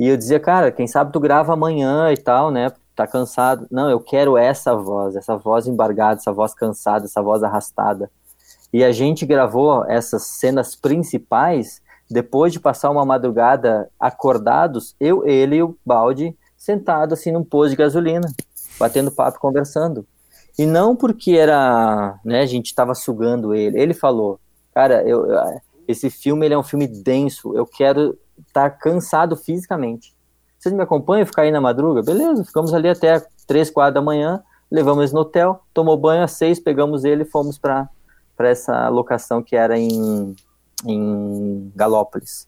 e 0.00 0.08
eu 0.08 0.16
dizia, 0.16 0.40
cara, 0.40 0.72
quem 0.72 0.86
sabe 0.86 1.12
tu 1.12 1.20
grava 1.20 1.52
amanhã 1.52 2.10
e 2.10 2.16
tal, 2.16 2.50
né? 2.50 2.72
Tá 2.96 3.06
cansado. 3.06 3.66
Não, 3.70 3.90
eu 3.90 4.00
quero 4.00 4.34
essa 4.38 4.74
voz, 4.74 5.14
essa 5.14 5.36
voz 5.36 5.66
embargada, 5.66 6.18
essa 6.18 6.32
voz 6.32 6.54
cansada, 6.54 7.04
essa 7.04 7.20
voz 7.20 7.42
arrastada. 7.42 8.10
E 8.72 8.82
a 8.82 8.92
gente 8.92 9.26
gravou 9.26 9.84
essas 9.84 10.22
cenas 10.22 10.74
principais 10.74 11.82
depois 12.10 12.50
de 12.50 12.58
passar 12.58 12.90
uma 12.90 13.04
madrugada 13.04 13.90
acordados, 14.00 14.96
eu, 14.98 15.28
ele 15.28 15.56
e 15.56 15.62
o 15.62 15.76
Balde 15.84 16.34
sentado 16.56 17.12
assim 17.12 17.30
num 17.30 17.44
posto 17.44 17.72
de 17.72 17.76
gasolina, 17.76 18.26
batendo 18.78 19.10
papo, 19.10 19.38
conversando. 19.38 20.06
E 20.58 20.64
não 20.64 20.96
porque 20.96 21.32
era, 21.32 22.18
né, 22.24 22.40
a 22.40 22.46
gente 22.46 22.68
estava 22.68 22.94
sugando 22.94 23.54
ele. 23.54 23.78
Ele 23.78 23.92
falou, 23.92 24.40
cara, 24.74 25.06
eu, 25.06 25.26
esse 25.86 26.08
filme 26.08 26.46
ele 26.46 26.54
é 26.54 26.58
um 26.58 26.62
filme 26.62 26.86
denso, 26.86 27.54
eu 27.54 27.66
quero 27.66 28.18
tá 28.62 28.70
cansado 28.70 29.36
fisicamente. 29.36 30.14
Vocês 30.58 30.74
me 30.74 30.82
acompanham, 30.82 31.26
ficar 31.26 31.42
aí 31.42 31.50
na 31.50 31.60
madruga? 31.60 32.02
Beleza, 32.02 32.44
ficamos 32.44 32.74
ali 32.74 32.88
até 32.88 33.24
3, 33.46 33.70
4 33.70 33.94
da 33.94 34.02
manhã, 34.02 34.42
levamos 34.70 35.12
no 35.12 35.20
hotel, 35.20 35.62
tomou 35.72 35.96
banho 35.96 36.22
às 36.22 36.32
6, 36.32 36.60
pegamos 36.60 37.04
ele 37.04 37.22
e 37.22 37.30
fomos 37.30 37.58
para 37.58 37.88
essa 38.38 38.88
locação 38.88 39.42
que 39.42 39.56
era 39.56 39.78
em, 39.78 40.36
em 40.84 41.72
Galópolis. 41.74 42.46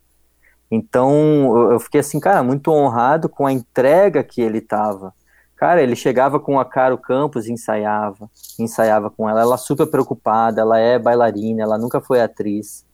Então, 0.71 1.71
eu 1.73 1.81
fiquei 1.81 2.01
assim, 2.01 2.19
cara, 2.19 2.43
muito 2.43 2.71
honrado 2.71 3.29
com 3.29 3.47
a 3.47 3.53
entrega 3.53 4.23
que 4.23 4.41
ele 4.41 4.61
tava. 4.61 5.15
Cara, 5.55 5.83
ele 5.83 5.95
chegava 5.95 6.41
com 6.41 6.59
a 6.59 6.65
Caro 6.65 6.99
Campos 6.99 7.47
e 7.47 7.53
ensaiava, 7.53 8.29
ensaiava 8.59 9.11
com 9.11 9.29
ela. 9.29 9.43
Ela 9.43 9.57
super 9.57 9.87
preocupada, 9.87 10.61
ela 10.61 10.79
é 10.79 10.99
bailarina, 10.99 11.63
ela 11.63 11.79
nunca 11.79 12.01
foi 12.01 12.21
atriz. 12.21 12.85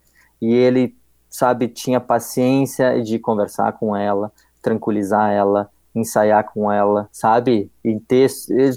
E 0.41 0.53
ele 0.53 0.95
sabe, 1.31 1.69
tinha 1.69 2.01
paciência 2.01 3.03
de 3.03 3.19
conversar 3.19 3.73
com 3.73 3.95
ela, 3.95 4.33
tranquilizar 4.63 5.31
ela, 5.31 5.71
ensaiar 5.95 6.45
com 6.53 6.71
ela, 6.71 7.09
sabe? 7.13 7.71
Ter 8.07 8.29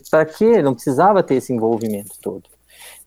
para 0.10 0.26
quê? 0.26 0.62
Não 0.62 0.74
precisava 0.74 1.24
ter 1.24 1.36
esse 1.36 1.54
envolvimento 1.54 2.12
todo. 2.22 2.50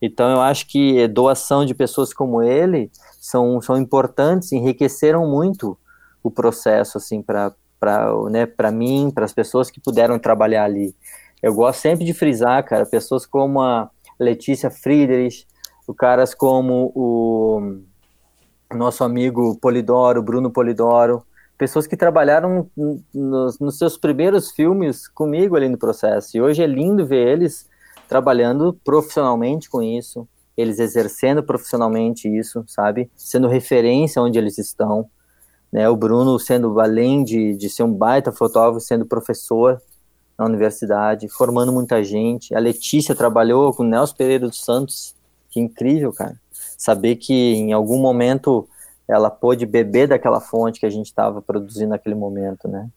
Então 0.01 0.31
eu 0.31 0.41
acho 0.41 0.67
que 0.69 1.07
doação 1.09 1.65
de 1.65 1.75
pessoas 1.75 2.13
como 2.13 2.43
ele 2.43 2.91
são, 3.21 3.61
são 3.61 3.77
importantes, 3.79 4.53
enriqueceram 4.53 5.27
muito 5.27 5.77
o 6.23 6.31
processo 6.31 6.99
assim 6.99 7.23
para 7.23 7.53
para 7.81 8.11
né, 8.31 8.47
para 8.47 8.71
mim, 8.71 9.11
para 9.15 9.27
as 9.27 9.33
pessoas 9.35 9.71
que 9.71 9.79
puderam 9.79 10.19
trabalhar 10.19 10.65
ali. 10.65 10.97
Eu 11.43 11.53
gosto 11.53 11.81
sempre 11.81 12.03
de 12.05 12.15
frisar, 12.15 12.65
cara, 12.65 12.87
pessoas 12.87 13.27
como 13.27 13.61
a 13.61 13.91
Letícia 14.19 14.71
Friedrich, 14.71 15.47
caras 15.93 16.35
como 16.35 16.91
o 16.95 17.83
nosso 18.75 19.05
amigo 19.05 19.57
Polidoro, 19.61 20.23
Bruno 20.23 20.51
Polidoro, 20.51 21.25
pessoas 21.57 21.87
que 21.87 21.97
trabalharam 21.97 22.69
nos, 23.15 23.59
nos, 23.59 23.79
seus 23.79 23.97
primeiros 23.97 24.51
filmes 24.51 25.09
comigo 25.09 25.57
ali 25.57 25.69
no 25.69 25.79
processo. 25.79 26.37
E 26.37 26.41
hoje 26.41 26.63
é 26.63 26.67
lindo 26.67 27.07
ver 27.07 27.27
eles 27.29 27.69
trabalhando 28.09 28.79
profissionalmente 28.85 29.69
com 29.69 29.83
isso, 29.83 30.29
eles 30.57 30.79
exercendo 30.79 31.43
profissionalmente 31.43 32.29
isso, 32.29 32.65
sabe? 32.67 33.11
Sendo 33.17 33.49
referência 33.49 34.21
onde 34.21 34.39
eles 34.39 34.59
estão. 34.59 35.09
Né? 35.73 35.89
O 35.89 35.97
Bruno 35.97 36.39
sendo, 36.39 36.79
além 36.81 37.25
de, 37.25 37.57
de 37.57 37.69
ser 37.69 37.83
um 37.83 37.93
baita 37.93 38.31
fotógrafo, 38.31 38.81
sendo 38.81 39.07
professor 39.07 39.81
na 40.39 40.45
universidade, 40.45 41.29
formando 41.29 41.73
muita 41.73 42.03
gente. 42.03 42.55
A 42.55 42.59
Letícia 42.59 43.15
trabalhou 43.15 43.73
com 43.73 43.85
o 43.85 43.87
Nelson 43.87 44.17
Pereira 44.17 44.49
dos 44.49 44.65
Santos, 44.65 45.15
que 45.49 45.61
incrível, 45.61 46.13
cara 46.13 46.44
saber 46.85 47.17
que 47.17 47.33
em 47.33 47.73
algum 47.73 47.99
momento 47.99 48.69
ela 49.09 49.31
pôde 49.31 49.65
beber 49.65 50.07
daquela 50.07 50.39
fonte 50.39 50.79
que 50.79 50.85
a 50.85 50.91
gente 50.91 51.07
estava 51.07 51.41
produzindo 51.41 51.91
naquele 51.91 52.15
momento, 52.15 52.69
né? 52.69 52.91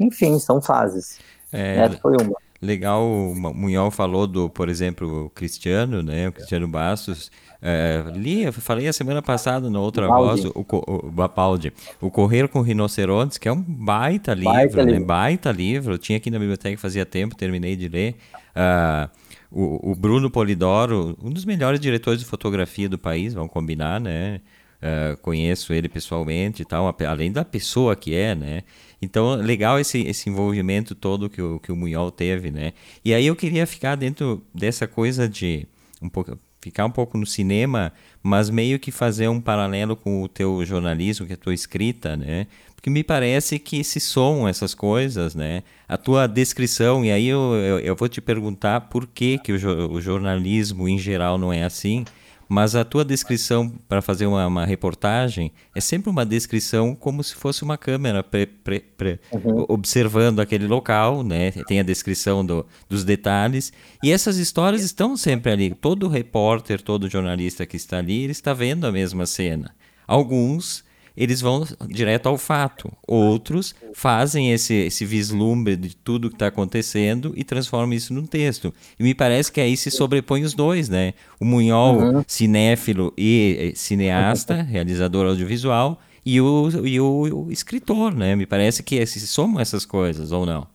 Enfim, 0.00 0.40
são 0.40 0.60
fases. 0.60 1.20
É, 1.52 1.76
Essa 1.76 1.98
foi 1.98 2.16
uma. 2.20 2.34
Legal, 2.60 3.04
o 3.04 3.34
Munhol 3.34 3.92
falou 3.92 4.26
do, 4.26 4.50
por 4.50 4.68
exemplo, 4.68 5.26
o 5.26 5.30
Cristiano, 5.30 6.02
né? 6.02 6.28
O 6.28 6.32
Cristiano 6.32 6.66
Bastos. 6.66 7.30
É, 7.60 8.02
li, 8.12 8.50
falei 8.50 8.88
a 8.88 8.92
semana 8.92 9.22
passada 9.22 9.70
na 9.70 9.78
outra 9.78 10.08
Baldi. 10.08 10.42
voz, 10.42 10.54
o, 10.56 10.66
o, 10.68 11.06
o 11.06 11.10
Bapaldi, 11.12 11.72
o 12.00 12.10
Correr 12.10 12.48
com 12.48 12.60
Rinocerontes, 12.60 13.38
que 13.38 13.48
é 13.48 13.52
um 13.52 13.62
baita 13.62 14.34
livro, 14.34 14.52
baita 14.52 14.84
né? 14.84 14.92
Livro. 14.92 15.06
Baita 15.06 15.52
livro. 15.52 15.94
Eu 15.94 15.98
tinha 15.98 16.18
aqui 16.18 16.28
na 16.28 16.40
biblioteca 16.40 16.76
fazia 16.76 17.06
tempo, 17.06 17.36
terminei 17.36 17.76
de 17.76 17.88
ler. 17.88 18.16
Uh, 18.56 19.08
o, 19.52 19.92
o, 19.92 19.94
Bruno 19.94 20.30
Polidoro, 20.30 21.16
um 21.22 21.30
dos 21.30 21.44
melhores 21.44 21.78
diretores 21.78 22.20
de 22.20 22.26
fotografia 22.26 22.88
do 22.88 22.98
país, 22.98 23.34
vamos 23.34 23.52
combinar, 23.52 24.00
né? 24.00 24.40
Uh, 24.82 25.16
conheço 25.18 25.72
ele 25.72 25.88
pessoalmente 25.88 26.62
e 26.62 26.64
tal, 26.64 26.92
além 27.08 27.30
da 27.30 27.44
pessoa 27.44 27.94
que 27.94 28.14
é, 28.14 28.34
né? 28.34 28.62
Então, 29.00 29.34
legal 29.34 29.78
esse, 29.78 30.00
esse 30.00 30.28
envolvimento 30.28 30.94
todo 30.94 31.30
que 31.30 31.40
o, 31.40 31.60
que 31.60 31.70
o 31.70 31.76
Munhol 31.76 32.10
teve, 32.10 32.50
né? 32.50 32.72
E 33.04 33.14
aí 33.14 33.26
eu 33.26 33.36
queria 33.36 33.66
ficar 33.66 33.94
dentro 33.94 34.42
dessa 34.54 34.86
coisa 34.88 35.28
de 35.28 35.66
um 36.00 36.08
pouco, 36.08 36.36
ficar 36.60 36.84
um 36.86 36.90
pouco 36.90 37.18
no 37.18 37.26
cinema, 37.26 37.92
mas 38.22 38.48
meio 38.48 38.78
que 38.78 38.90
fazer 38.90 39.28
um 39.28 39.40
paralelo 39.40 39.96
com 39.96 40.22
o 40.22 40.28
teu 40.28 40.64
jornalismo, 40.64 41.26
que 41.26 41.32
é 41.32 41.34
a 41.34 41.38
tua 41.38 41.54
escrita, 41.54 42.16
né? 42.16 42.46
Porque 42.82 42.90
me 42.90 43.04
parece 43.04 43.60
que 43.60 43.84
se 43.84 44.00
somam 44.00 44.48
essas 44.48 44.74
coisas, 44.74 45.36
né? 45.36 45.62
A 45.88 45.96
tua 45.96 46.26
descrição, 46.26 47.04
e 47.04 47.12
aí 47.12 47.28
eu, 47.28 47.54
eu, 47.54 47.78
eu 47.78 47.94
vou 47.94 48.08
te 48.08 48.20
perguntar 48.20 48.80
por 48.80 49.06
que, 49.06 49.38
que 49.38 49.52
o, 49.52 49.92
o 49.92 50.00
jornalismo 50.00 50.88
em 50.88 50.98
geral 50.98 51.38
não 51.38 51.52
é 51.52 51.62
assim, 51.62 52.04
mas 52.48 52.74
a 52.74 52.84
tua 52.84 53.04
descrição 53.04 53.72
para 53.88 54.02
fazer 54.02 54.26
uma, 54.26 54.44
uma, 54.48 54.66
reportagem 54.66 55.52
é 55.76 55.80
sempre 55.80 56.10
uma 56.10 56.26
descrição 56.26 56.92
como 56.96 57.22
se 57.22 57.36
fosse 57.36 57.62
uma 57.62 57.78
câmera 57.78 58.20
pre, 58.20 58.46
pre, 58.46 58.80
pre, 58.80 59.20
uhum. 59.30 59.64
observando 59.68 60.40
aquele 60.40 60.66
local, 60.66 61.22
né? 61.22 61.52
Tem 61.68 61.78
a 61.78 61.84
descrição 61.84 62.44
do, 62.44 62.66
dos 62.88 63.04
detalhes 63.04 63.72
e 64.02 64.10
essas 64.10 64.38
histórias 64.38 64.82
estão 64.82 65.16
sempre 65.16 65.52
ali. 65.52 65.70
Todo 65.72 66.08
repórter, 66.08 66.82
todo 66.82 67.08
jornalista 67.08 67.64
que 67.64 67.76
está 67.76 67.98
ali, 67.98 68.24
ele 68.24 68.32
está 68.32 68.52
vendo 68.52 68.88
a 68.88 68.90
mesma 68.90 69.24
cena. 69.24 69.72
Alguns 70.04 70.84
eles 71.16 71.40
vão 71.40 71.66
direto 71.88 72.28
ao 72.28 72.38
fato. 72.38 72.90
Outros 73.06 73.74
fazem 73.94 74.52
esse, 74.52 74.74
esse 74.74 75.04
vislumbre 75.04 75.76
de 75.76 75.94
tudo 75.94 76.28
que 76.28 76.36
está 76.36 76.46
acontecendo 76.46 77.32
e 77.36 77.44
transformam 77.44 77.94
isso 77.94 78.14
num 78.14 78.26
texto. 78.26 78.72
E 78.98 79.02
me 79.02 79.14
parece 79.14 79.50
que 79.52 79.60
aí 79.60 79.76
se 79.76 79.90
sobrepõe 79.90 80.42
os 80.42 80.54
dois, 80.54 80.88
né? 80.88 81.14
O 81.40 81.44
Munhol, 81.44 81.98
uhum. 81.98 82.24
cinéfilo 82.26 83.12
e 83.16 83.72
cineasta, 83.76 84.60
realizador 84.62 85.26
audiovisual, 85.26 86.00
e 86.24 86.40
o, 86.40 86.68
e 86.84 87.00
o, 87.00 87.46
o, 87.46 87.52
escritor, 87.52 88.14
né? 88.14 88.36
Me 88.36 88.46
parece 88.46 88.82
que 88.82 89.04
se 89.06 89.26
somam 89.26 89.60
essas 89.60 89.84
coisas, 89.84 90.30
ou 90.32 90.46
não? 90.46 90.66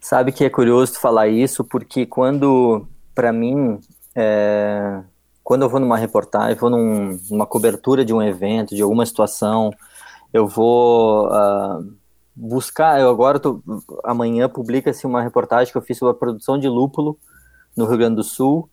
Sabe 0.00 0.32
que 0.32 0.44
é 0.44 0.50
curioso 0.50 0.98
falar 1.00 1.28
isso, 1.28 1.64
porque 1.64 2.06
quando, 2.06 2.86
para 3.14 3.32
mim, 3.32 3.78
é, 4.14 5.00
quando 5.50 5.62
eu 5.62 5.68
vou 5.68 5.80
numa 5.80 5.96
reportagem, 5.96 6.54
vou 6.54 6.70
num, 6.70 7.18
numa 7.28 7.44
cobertura 7.44 8.04
de 8.04 8.14
um 8.14 8.22
evento, 8.22 8.72
de 8.72 8.82
alguma 8.82 9.04
situação, 9.04 9.72
eu 10.32 10.46
vou 10.46 11.26
uh, 11.26 11.92
buscar. 12.36 13.00
Eu 13.00 13.10
agora 13.10 13.40
tô, 13.40 13.60
amanhã 14.04 14.48
publica-se 14.48 15.08
uma 15.08 15.20
reportagem 15.20 15.72
que 15.72 15.76
eu 15.76 15.82
fiz 15.82 15.98
sobre 15.98 16.12
a 16.12 16.16
produção 16.16 16.56
de 16.56 16.68
lúpulo 16.68 17.18
no 17.76 17.84
Rio 17.84 17.98
Grande 17.98 18.14
do 18.14 18.22
Sul. 18.22 18.70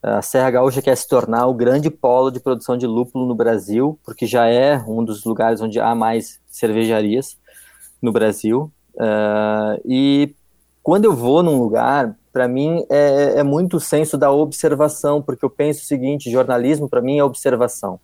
A 0.00 0.22
Serra 0.22 0.52
Gaúcha 0.52 0.80
quer 0.80 0.96
se 0.96 1.08
tornar 1.08 1.48
o 1.48 1.52
grande 1.52 1.90
polo 1.90 2.30
de 2.30 2.38
produção 2.38 2.78
de 2.78 2.86
lúpulo 2.86 3.26
no 3.26 3.34
Brasil, 3.34 3.98
porque 4.04 4.24
já 4.24 4.46
é 4.46 4.78
um 4.86 5.04
dos 5.04 5.24
lugares 5.24 5.60
onde 5.60 5.80
há 5.80 5.96
mais 5.96 6.40
cervejarias 6.46 7.36
no 8.00 8.12
Brasil. 8.12 8.70
Uh, 8.94 9.82
e 9.84 10.32
quando 10.80 11.06
eu 11.06 11.12
vou 11.12 11.42
num 11.42 11.58
lugar, 11.58 12.16
para 12.32 12.46
mim 12.46 12.84
é, 12.88 13.38
é, 13.38 13.42
muito 13.42 13.76
o 13.76 13.80
senso 13.80 14.16
da 14.16 14.30
observação, 14.30 15.20
porque 15.20 15.44
eu 15.44 15.50
penso 15.50 15.82
o 15.82 15.86
seguinte: 15.86 16.30
jornalismo 16.30 16.88
para 16.88 17.02
mim 17.02 17.18
é 17.18 17.24
observação. 17.24 18.00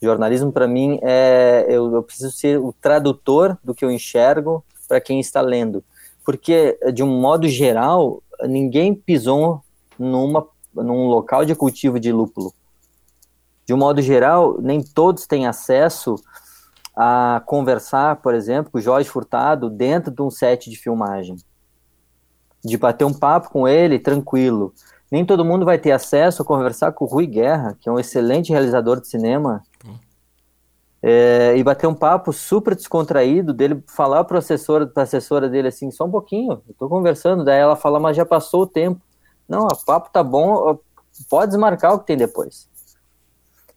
Jornalismo 0.00 0.52
para 0.52 0.68
mim 0.68 0.98
é 1.02 1.66
eu, 1.68 1.92
eu, 1.92 2.02
preciso 2.02 2.30
ser 2.30 2.58
o 2.58 2.72
tradutor 2.72 3.58
do 3.62 3.74
que 3.74 3.84
eu 3.84 3.90
enxergo 3.90 4.64
para 4.86 5.00
quem 5.00 5.20
está 5.20 5.40
lendo, 5.40 5.84
porque 6.24 6.78
de 6.94 7.02
um 7.02 7.20
modo 7.20 7.48
geral 7.48 8.22
ninguém 8.44 8.94
pisou 8.94 9.62
numa 9.98 10.46
num 10.74 11.08
local 11.08 11.44
de 11.44 11.54
cultivo 11.54 11.98
de 11.98 12.12
lúpulo. 12.12 12.54
De 13.66 13.74
um 13.74 13.76
modo 13.76 14.00
geral, 14.00 14.56
nem 14.60 14.80
todos 14.80 15.26
têm 15.26 15.46
acesso 15.46 16.14
a 16.96 17.42
conversar, 17.44 18.16
por 18.16 18.34
exemplo, 18.34 18.70
com 18.70 18.78
o 18.78 18.80
Jorge 18.80 19.08
Furtado 19.08 19.68
dentro 19.68 20.12
de 20.12 20.22
um 20.22 20.30
set 20.30 20.70
de 20.70 20.76
filmagem 20.76 21.36
de 22.64 22.76
bater 22.76 23.04
um 23.04 23.12
papo 23.12 23.50
com 23.50 23.66
ele 23.66 23.98
tranquilo. 23.98 24.72
Nem 25.10 25.24
todo 25.24 25.44
mundo 25.44 25.64
vai 25.64 25.78
ter 25.78 25.92
acesso 25.92 26.42
a 26.42 26.44
conversar 26.44 26.92
com 26.92 27.04
o 27.04 27.08
Rui 27.08 27.26
Guerra, 27.26 27.76
que 27.80 27.88
é 27.88 27.92
um 27.92 27.98
excelente 27.98 28.52
realizador 28.52 29.00
de 29.00 29.08
cinema, 29.08 29.62
é, 31.02 31.56
e 31.56 31.62
bater 31.62 31.86
um 31.86 31.94
papo 31.94 32.32
super 32.32 32.74
descontraído 32.74 33.52
dele, 33.52 33.82
falar 33.86 34.24
para 34.24 34.38
a 34.38 34.40
assessora, 34.40 34.90
assessora 34.96 35.48
dele 35.48 35.68
assim, 35.68 35.90
só 35.90 36.04
um 36.04 36.10
pouquinho, 36.10 36.60
eu 36.68 36.74
tô 36.78 36.88
conversando, 36.88 37.44
daí 37.44 37.58
ela 37.58 37.76
fala, 37.76 38.00
mas 38.00 38.16
já 38.16 38.26
passou 38.26 38.62
o 38.62 38.66
tempo. 38.66 39.00
Não, 39.48 39.66
o 39.66 39.84
papo 39.86 40.10
tá 40.12 40.22
bom, 40.22 40.78
pode 41.30 41.52
desmarcar 41.52 41.94
o 41.94 42.00
que 42.00 42.06
tem 42.06 42.16
depois. 42.16 42.68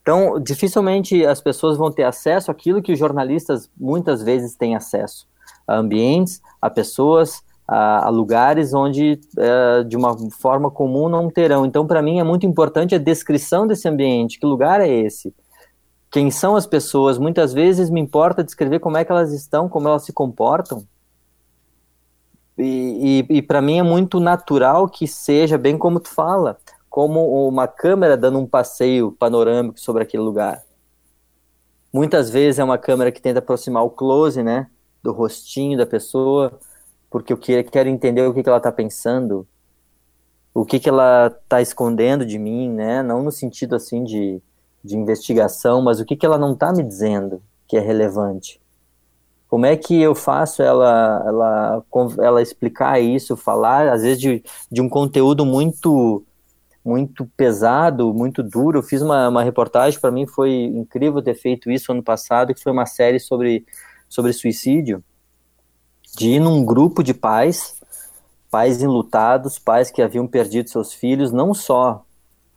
Então, 0.01 0.39
dificilmente 0.39 1.23
as 1.25 1.39
pessoas 1.39 1.77
vão 1.77 1.91
ter 1.91 2.03
acesso 2.03 2.49
àquilo 2.49 2.81
que 2.81 2.91
os 2.91 2.99
jornalistas 2.99 3.69
muitas 3.79 4.23
vezes 4.23 4.55
têm 4.55 4.75
acesso, 4.75 5.27
a 5.67 5.77
ambientes, 5.77 6.41
a 6.59 6.69
pessoas, 6.69 7.43
a, 7.67 8.07
a 8.07 8.09
lugares 8.09 8.73
onde 8.73 9.19
é, 9.37 9.83
de 9.83 9.95
uma 9.95 10.17
forma 10.31 10.69
comum 10.69 11.07
não 11.07 11.29
terão. 11.29 11.65
Então, 11.65 11.87
para 11.87 12.01
mim, 12.01 12.19
é 12.19 12.23
muito 12.23 12.45
importante 12.45 12.95
a 12.95 12.97
descrição 12.97 13.65
desse 13.65 13.87
ambiente. 13.87 14.39
Que 14.39 14.45
lugar 14.45 14.81
é 14.81 14.89
esse? 14.89 15.33
Quem 16.11 16.29
são 16.29 16.55
as 16.55 16.67
pessoas? 16.67 17.17
Muitas 17.17 17.53
vezes 17.53 17.89
me 17.89 18.01
importa 18.01 18.43
descrever 18.43 18.79
como 18.79 18.97
é 18.97 19.05
que 19.05 19.11
elas 19.11 19.31
estão, 19.31 19.69
como 19.69 19.87
elas 19.87 20.03
se 20.03 20.11
comportam. 20.11 20.85
E, 22.57 23.25
e, 23.29 23.37
e 23.37 23.41
para 23.41 23.61
mim 23.61 23.79
é 23.79 23.83
muito 23.83 24.19
natural 24.19 24.89
que 24.89 25.07
seja 25.07 25.57
bem 25.57 25.77
como 25.77 25.99
tu 25.99 26.09
fala, 26.09 26.57
como 26.89 27.47
uma 27.47 27.67
câmera 27.67 28.17
dando 28.17 28.37
um 28.37 28.45
passeio 28.45 29.13
panorâmico 29.13 29.79
sobre 29.79 30.03
aquele 30.03 30.21
lugar. 30.21 30.61
Muitas 31.93 32.29
vezes 32.29 32.59
é 32.59 32.63
uma 32.63 32.77
câmera 32.77 33.11
que 33.11 33.21
tenta 33.21 33.39
aproximar 33.39 33.83
o 33.83 33.89
close, 33.89 34.43
né, 34.43 34.67
do 35.01 35.11
rostinho 35.11 35.77
da 35.77 35.85
pessoa, 35.85 36.59
porque 37.11 37.33
eu 37.33 37.37
quero 37.37 37.89
entender 37.89 38.25
o 38.25 38.33
que, 38.33 38.41
que 38.41 38.47
ela 38.47 38.57
está 38.57 38.71
pensando, 38.71 39.45
o 40.53 40.65
que, 40.65 40.79
que 40.79 40.87
ela 40.87 41.27
está 41.27 41.61
escondendo 41.61 42.25
de 42.25 42.39
mim, 42.39 42.71
né? 42.71 43.03
Não 43.03 43.21
no 43.21 43.31
sentido 43.31 43.75
assim 43.75 44.05
de, 44.05 44.41
de 44.81 44.97
investigação, 44.97 45.81
mas 45.81 45.99
o 45.99 46.05
que, 46.05 46.15
que 46.15 46.25
ela 46.25 46.37
não 46.37 46.53
está 46.53 46.71
me 46.71 46.81
dizendo 46.81 47.43
que 47.67 47.75
é 47.75 47.81
relevante. 47.81 48.61
Como 49.49 49.65
é 49.65 49.75
que 49.75 50.01
eu 50.01 50.15
faço 50.15 50.63
ela, 50.63 51.23
ela, 51.27 51.83
ela 52.19 52.41
explicar 52.41 53.01
isso, 53.01 53.35
falar, 53.35 53.89
às 53.89 54.03
vezes, 54.03 54.19
de, 54.19 54.43
de 54.71 54.81
um 54.81 54.87
conteúdo 54.87 55.45
muito 55.45 56.25
muito 56.83 57.29
pesado, 57.37 58.11
muito 58.11 58.41
duro. 58.41 58.79
Eu 58.79 58.83
fiz 58.83 59.03
uma, 59.03 59.29
uma 59.29 59.43
reportagem, 59.43 59.99
para 59.99 60.09
mim 60.09 60.25
foi 60.25 60.63
incrível 60.63 61.21
ter 61.21 61.35
feito 61.35 61.69
isso 61.69 61.91
ano 61.91 62.01
passado, 62.01 62.55
que 62.55 62.63
foi 62.63 62.71
uma 62.71 62.87
série 62.87 63.19
sobre, 63.19 63.63
sobre 64.09 64.33
suicídio 64.33 65.03
de 66.15 66.29
ir 66.29 66.39
num 66.39 66.63
grupo 66.63 67.03
de 67.03 67.13
pais, 67.13 67.75
pais 68.49 68.81
enlutados, 68.81 69.57
pais 69.57 69.89
que 69.89 70.01
haviam 70.01 70.27
perdido 70.27 70.69
seus 70.69 70.93
filhos, 70.93 71.31
não 71.31 71.53
só 71.53 72.03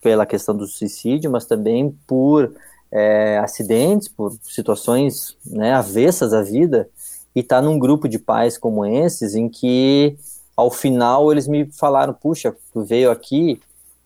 pela 0.02 0.26
questão 0.26 0.57
do 0.57 0.66
suicídio, 0.66 1.30
mas 1.30 1.46
também 1.46 1.96
por 2.07 2.55
é, 2.90 3.38
acidentes, 3.38 4.09
por 4.09 4.36
situações 4.42 5.36
né, 5.46 5.72
avessas 5.72 6.32
à 6.32 6.42
vida, 6.42 6.88
e 7.34 7.40
estar 7.40 7.57
tá 7.57 7.62
num 7.62 7.78
grupo 7.78 8.09
de 8.09 8.18
pais 8.18 8.59
como 8.59 8.84
esses, 8.84 9.34
em 9.34 9.48
que 9.48 10.16
ao 10.57 10.70
final 10.70 11.32
eles 11.32 11.48
me 11.48 11.64
falaram: 11.72 12.12
puxa, 12.12 12.55
tu 12.72 12.82
veio 12.82 13.11
aqui, 13.11 13.61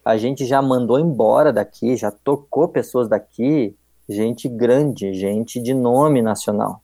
a 0.05 0.17
gente 0.17 0.47
já 0.47 0.63
mandou 0.63 0.99
embora 0.99 1.53
daqui, 1.53 1.97
já 1.97 2.11
tocou 2.11 2.69
pessoas 2.69 3.09
daqui, 3.09 3.75
gente 4.09 4.49
grande, 4.49 5.13
gente 5.13 5.61
de 5.61 5.75
nome 5.75 6.23
nacional 6.23 6.81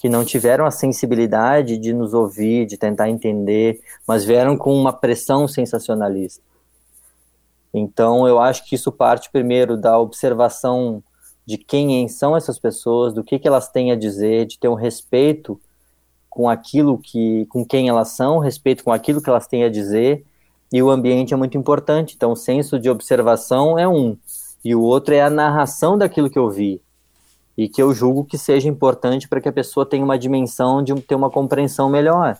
que 0.00 0.08
não 0.08 0.24
tiveram 0.24 0.64
a 0.64 0.70
sensibilidade 0.70 1.76
de 1.76 1.92
nos 1.92 2.14
ouvir, 2.14 2.64
de 2.64 2.78
tentar 2.78 3.10
entender, 3.10 3.82
mas 4.06 4.24
vieram 4.24 4.56
com 4.56 4.74
uma 4.74 4.94
pressão 4.94 5.46
sensacionalista. 5.46 6.42
Então, 7.72 8.26
eu 8.26 8.40
acho 8.40 8.64
que 8.64 8.74
isso 8.74 8.90
parte 8.90 9.30
primeiro 9.30 9.76
da 9.76 9.98
observação 9.98 11.02
de 11.44 11.58
quem 11.58 12.08
são 12.08 12.34
essas 12.34 12.58
pessoas, 12.58 13.12
do 13.12 13.22
que, 13.22 13.38
que 13.38 13.46
elas 13.46 13.68
têm 13.68 13.92
a 13.92 13.94
dizer, 13.94 14.46
de 14.46 14.58
ter 14.58 14.68
um 14.68 14.74
respeito 14.74 15.60
com 16.30 16.48
aquilo 16.48 16.96
que, 16.96 17.44
com 17.50 17.62
quem 17.62 17.90
elas 17.90 18.08
são, 18.08 18.38
respeito 18.38 18.82
com 18.82 18.92
aquilo 18.92 19.20
que 19.20 19.28
elas 19.28 19.46
têm 19.46 19.64
a 19.64 19.68
dizer, 19.68 20.24
e 20.72 20.82
o 20.82 20.88
ambiente 20.88 21.34
é 21.34 21.36
muito 21.36 21.58
importante. 21.58 22.14
Então, 22.16 22.32
o 22.32 22.36
senso 22.36 22.78
de 22.78 22.88
observação 22.88 23.78
é 23.78 23.86
um, 23.86 24.16
e 24.64 24.74
o 24.74 24.80
outro 24.80 25.12
é 25.12 25.20
a 25.20 25.28
narração 25.28 25.98
daquilo 25.98 26.30
que 26.30 26.38
eu 26.38 26.48
vi 26.48 26.80
e 27.60 27.68
que 27.68 27.82
eu 27.82 27.92
julgo 27.92 28.24
que 28.24 28.38
seja 28.38 28.70
importante 28.70 29.28
para 29.28 29.38
que 29.38 29.48
a 29.48 29.52
pessoa 29.52 29.84
tenha 29.84 30.02
uma 30.02 30.18
dimensão 30.18 30.82
de 30.82 30.94
ter 31.02 31.14
uma 31.14 31.28
compreensão 31.28 31.90
melhor. 31.90 32.38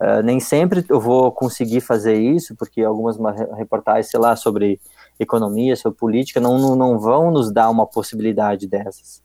Uh, 0.00 0.22
nem 0.24 0.40
sempre 0.40 0.82
eu 0.88 0.98
vou 0.98 1.30
conseguir 1.30 1.82
fazer 1.82 2.18
isso, 2.18 2.56
porque 2.56 2.82
algumas 2.82 3.18
reportagens, 3.58 4.10
sei 4.10 4.18
lá, 4.18 4.34
sobre 4.36 4.80
economia, 5.20 5.76
sobre 5.76 5.98
política, 5.98 6.40
não, 6.40 6.74
não 6.74 6.98
vão 6.98 7.30
nos 7.30 7.52
dar 7.52 7.68
uma 7.68 7.86
possibilidade 7.86 8.66
dessas. 8.66 9.22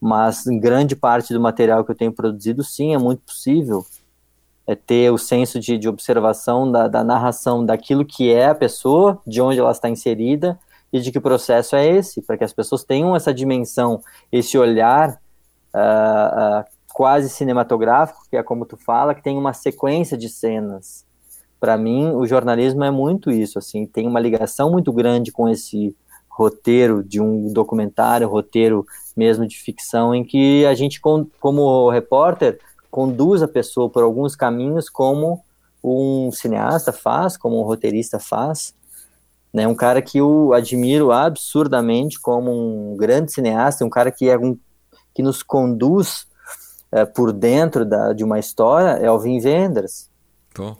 Mas 0.00 0.42
grande 0.44 0.96
parte 0.96 1.32
do 1.32 1.40
material 1.40 1.84
que 1.84 1.92
eu 1.92 1.96
tenho 1.96 2.12
produzido, 2.12 2.64
sim, 2.64 2.94
é 2.94 2.98
muito 2.98 3.20
possível 3.20 3.86
é 4.66 4.74
ter 4.74 5.12
o 5.12 5.18
senso 5.18 5.60
de, 5.60 5.78
de 5.78 5.88
observação 5.88 6.72
da, 6.72 6.88
da 6.88 7.04
narração 7.04 7.64
daquilo 7.64 8.04
que 8.04 8.32
é 8.32 8.46
a 8.46 8.54
pessoa, 8.54 9.20
de 9.24 9.40
onde 9.40 9.60
ela 9.60 9.70
está 9.70 9.88
inserida, 9.88 10.58
e 10.94 11.00
de 11.00 11.10
que 11.10 11.18
processo 11.18 11.74
é 11.74 11.84
esse, 11.84 12.22
para 12.22 12.38
que 12.38 12.44
as 12.44 12.52
pessoas 12.52 12.84
tenham 12.84 13.16
essa 13.16 13.34
dimensão, 13.34 14.00
esse 14.30 14.56
olhar 14.56 15.20
uh, 15.74 16.60
uh, 16.60 16.64
quase 16.92 17.28
cinematográfico, 17.28 18.22
que 18.30 18.36
é 18.36 18.44
como 18.44 18.64
tu 18.64 18.76
fala, 18.76 19.12
que 19.12 19.20
tem 19.20 19.36
uma 19.36 19.52
sequência 19.52 20.16
de 20.16 20.28
cenas. 20.28 21.04
Para 21.58 21.76
mim, 21.76 22.12
o 22.12 22.24
jornalismo 22.24 22.84
é 22.84 22.92
muito 22.92 23.28
isso, 23.32 23.58
assim, 23.58 23.86
tem 23.86 24.06
uma 24.06 24.20
ligação 24.20 24.70
muito 24.70 24.92
grande 24.92 25.32
com 25.32 25.48
esse 25.48 25.96
roteiro 26.30 27.02
de 27.02 27.20
um 27.20 27.52
documentário, 27.52 28.28
roteiro 28.28 28.86
mesmo 29.16 29.48
de 29.48 29.58
ficção, 29.58 30.14
em 30.14 30.22
que 30.22 30.64
a 30.64 30.74
gente, 30.74 31.00
como 31.00 31.90
repórter, 31.90 32.60
conduz 32.88 33.42
a 33.42 33.48
pessoa 33.48 33.90
por 33.90 34.04
alguns 34.04 34.36
caminhos 34.36 34.88
como 34.88 35.42
um 35.82 36.30
cineasta 36.30 36.92
faz, 36.92 37.36
como 37.36 37.60
um 37.60 37.64
roteirista 37.64 38.20
faz, 38.20 38.72
né? 39.54 39.68
Um 39.68 39.74
cara 39.74 40.02
que 40.02 40.18
eu 40.18 40.52
admiro 40.52 41.12
absurdamente 41.12 42.20
como 42.20 42.50
um 42.50 42.96
grande 42.96 43.32
cineasta, 43.32 43.84
um 43.84 43.88
cara 43.88 44.10
que 44.10 44.28
é 44.28 44.36
um 44.36 44.58
que 45.14 45.22
nos 45.22 45.44
conduz 45.44 46.26
é, 46.90 47.04
por 47.04 47.32
dentro 47.32 47.84
da, 47.84 48.12
de 48.12 48.24
uma 48.24 48.40
história 48.40 48.98
é 49.00 49.08
o 49.08 49.16
Wim 49.16 49.40
Wenders. 49.44 50.10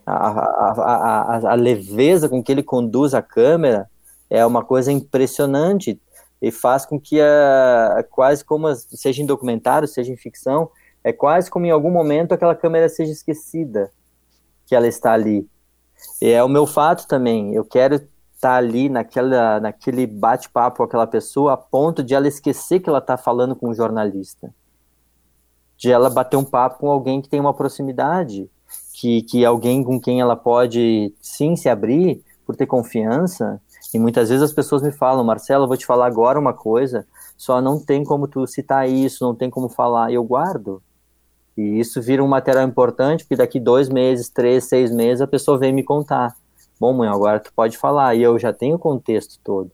A, 0.04 0.28
a, 0.28 0.72
a, 0.72 1.52
a, 1.52 1.54
leveza 1.54 2.28
com 2.28 2.42
que 2.42 2.50
ele 2.50 2.64
conduz 2.64 3.14
a 3.14 3.22
câmera 3.22 3.88
é 4.28 4.44
uma 4.44 4.64
coisa 4.64 4.90
impressionante 4.90 6.00
e 6.42 6.50
faz 6.50 6.84
com 6.84 6.98
que 6.98 7.20
a, 7.20 8.04
quase 8.10 8.44
como 8.44 8.74
seja 8.74 9.22
em 9.22 9.26
documentário, 9.26 9.86
seja 9.86 10.12
em 10.12 10.16
ficção, 10.16 10.68
é 11.04 11.12
quase 11.12 11.48
como 11.48 11.66
em 11.66 11.70
algum 11.70 11.90
momento 11.90 12.32
aquela 12.32 12.56
câmera 12.56 12.88
seja 12.88 13.12
esquecida 13.12 13.92
que 14.66 14.74
ela 14.74 14.88
está 14.88 15.12
ali. 15.12 15.46
E 16.20 16.30
é 16.30 16.42
o 16.42 16.48
meu 16.48 16.66
fato 16.66 17.06
também. 17.06 17.54
Eu 17.54 17.64
quero 17.64 18.00
estar 18.45 18.57
ali 18.57 18.90
naquela, 18.90 19.59
naquele 19.59 20.07
bate-papo 20.07 20.78
com 20.78 20.82
aquela 20.82 21.07
pessoa 21.07 21.55
a 21.55 21.57
ponto 21.57 22.03
de 22.03 22.14
ela 22.14 22.28
esquecer 22.28 22.78
que 22.78 22.88
ela 22.88 22.99
está 22.99 23.16
falando 23.16 23.57
com 23.57 23.70
um 23.70 23.74
jornalista. 23.74 24.55
De 25.78 25.90
ela 25.90 26.11
bater 26.11 26.36
um 26.36 26.45
papo 26.45 26.80
com 26.80 26.90
alguém 26.90 27.22
que 27.22 27.28
tem 27.28 27.40
uma 27.40 27.55
proximidade, 27.55 28.49
que, 28.92 29.22
que 29.22 29.45
alguém 29.45 29.82
com 29.82 29.99
quem 29.99 30.20
ela 30.20 30.36
pode 30.36 31.14
sim 31.20 31.57
se 31.57 31.68
abrir 31.68 32.22
por 32.47 32.55
ter 32.55 32.66
confiança. 32.66 33.61
E 33.92 33.99
muitas 33.99 34.28
vezes 34.28 34.42
as 34.42 34.53
pessoas 34.53 34.82
me 34.82 34.92
falam, 34.92 35.24
Marcelo, 35.24 35.64
eu 35.64 35.68
vou 35.68 35.76
te 35.76 35.86
falar 35.86 36.07
agora 36.07 36.38
uma 36.38 36.53
coisa, 36.53 37.07
só 37.36 37.61
não 37.61 37.80
tem 37.82 38.05
como 38.05 38.28
tu 38.28 38.47
citar 38.47 38.88
isso, 38.88 39.24
não 39.24 39.34
tem 39.34 39.49
como 39.49 39.68
falar. 39.68 40.12
Eu 40.12 40.22
guardo. 40.22 40.82
E 41.57 41.80
isso 41.80 42.03
vira 42.03 42.22
um 42.22 42.28
material 42.28 42.66
importante, 42.66 43.24
porque 43.24 43.36
daqui 43.36 43.59
dois 43.59 43.88
meses, 43.88 44.28
três, 44.28 44.64
seis 44.64 44.90
meses, 44.90 45.22
a 45.22 45.26
pessoa 45.26 45.57
vem 45.57 45.72
me 45.72 45.82
contar. 45.82 46.34
Bom, 46.85 46.93
mãe, 46.93 47.09
agora 47.09 47.41
tu 47.41 47.51
pode 47.51 47.78
falar, 47.78 48.14
e 48.14 48.22
eu 48.22 48.39
já 48.39 48.53
tenho 48.53 48.76
o 48.76 48.78
contexto 48.78 49.41
todo. 49.43 49.70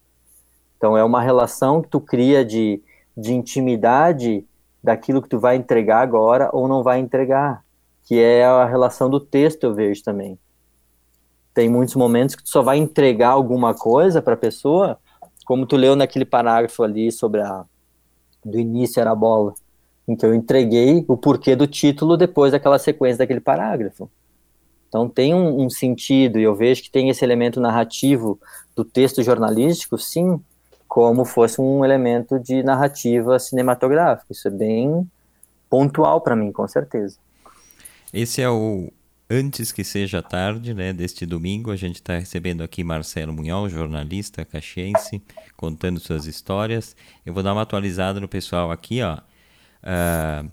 Então 0.76 0.96
é 0.96 1.02
uma 1.02 1.20
relação 1.20 1.82
que 1.82 1.88
tu 1.88 2.00
cria 2.00 2.44
de, 2.44 2.80
de 3.16 3.34
intimidade 3.34 4.46
daquilo 4.80 5.20
que 5.20 5.28
tu 5.28 5.36
vai 5.36 5.56
entregar 5.56 6.02
agora 6.02 6.50
ou 6.52 6.68
não 6.68 6.84
vai 6.84 7.00
entregar 7.00 7.64
que 8.04 8.16
é 8.16 8.44
a 8.44 8.64
relação 8.64 9.10
do 9.10 9.18
texto, 9.18 9.64
eu 9.64 9.74
vejo 9.74 10.04
também. 10.04 10.38
Tem 11.52 11.68
muitos 11.68 11.96
momentos 11.96 12.36
que 12.36 12.44
tu 12.44 12.48
só 12.48 12.62
vai 12.62 12.78
entregar 12.78 13.30
alguma 13.30 13.74
coisa 13.74 14.22
para 14.22 14.34
a 14.34 14.36
pessoa, 14.36 14.96
como 15.44 15.66
tu 15.66 15.74
leu 15.74 15.96
naquele 15.96 16.24
parágrafo 16.24 16.84
ali 16.84 17.10
sobre 17.10 17.40
a 17.40 17.64
do 18.44 18.56
início 18.56 19.00
era 19.00 19.10
a 19.10 19.16
bola, 19.16 19.52
em 20.06 20.14
que 20.14 20.24
eu 20.24 20.32
entreguei 20.32 21.04
o 21.08 21.16
porquê 21.16 21.56
do 21.56 21.66
título 21.66 22.16
depois 22.16 22.52
daquela 22.52 22.78
sequência 22.78 23.18
daquele 23.18 23.40
parágrafo. 23.40 24.08
Então 24.90 25.08
tem 25.08 25.32
um, 25.32 25.64
um 25.64 25.70
sentido, 25.70 26.38
e 26.38 26.42
eu 26.42 26.54
vejo 26.54 26.82
que 26.82 26.90
tem 26.90 27.08
esse 27.08 27.24
elemento 27.24 27.60
narrativo 27.60 28.38
do 28.76 28.84
texto 28.84 29.22
jornalístico, 29.22 29.96
sim, 29.96 30.38
como 30.86 31.24
fosse 31.24 31.60
um 31.60 31.82
elemento 31.84 32.38
de 32.38 32.62
narrativa 32.62 33.38
cinematográfica. 33.38 34.26
Isso 34.30 34.48
é 34.48 34.50
bem 34.50 35.08
pontual 35.70 36.20
para 36.20 36.36
mim, 36.36 36.50
com 36.50 36.66
certeza. 36.68 37.16
Esse 38.12 38.42
é 38.42 38.50
o 38.50 38.92
Antes 39.32 39.70
que 39.70 39.84
seja 39.84 40.20
tarde, 40.20 40.74
né, 40.74 40.92
deste 40.92 41.24
domingo, 41.24 41.70
a 41.70 41.76
gente 41.76 41.96
está 41.96 42.18
recebendo 42.18 42.64
aqui 42.64 42.82
Marcelo 42.82 43.32
Munhol, 43.32 43.68
jornalista 43.68 44.44
caxiense, 44.44 45.22
contando 45.56 46.00
suas 46.00 46.26
histórias. 46.26 46.96
Eu 47.24 47.32
vou 47.32 47.40
dar 47.40 47.52
uma 47.52 47.62
atualizada 47.62 48.18
no 48.18 48.26
pessoal 48.26 48.72
aqui, 48.72 49.00
ó. 49.02 49.18
Uh, 49.84 50.50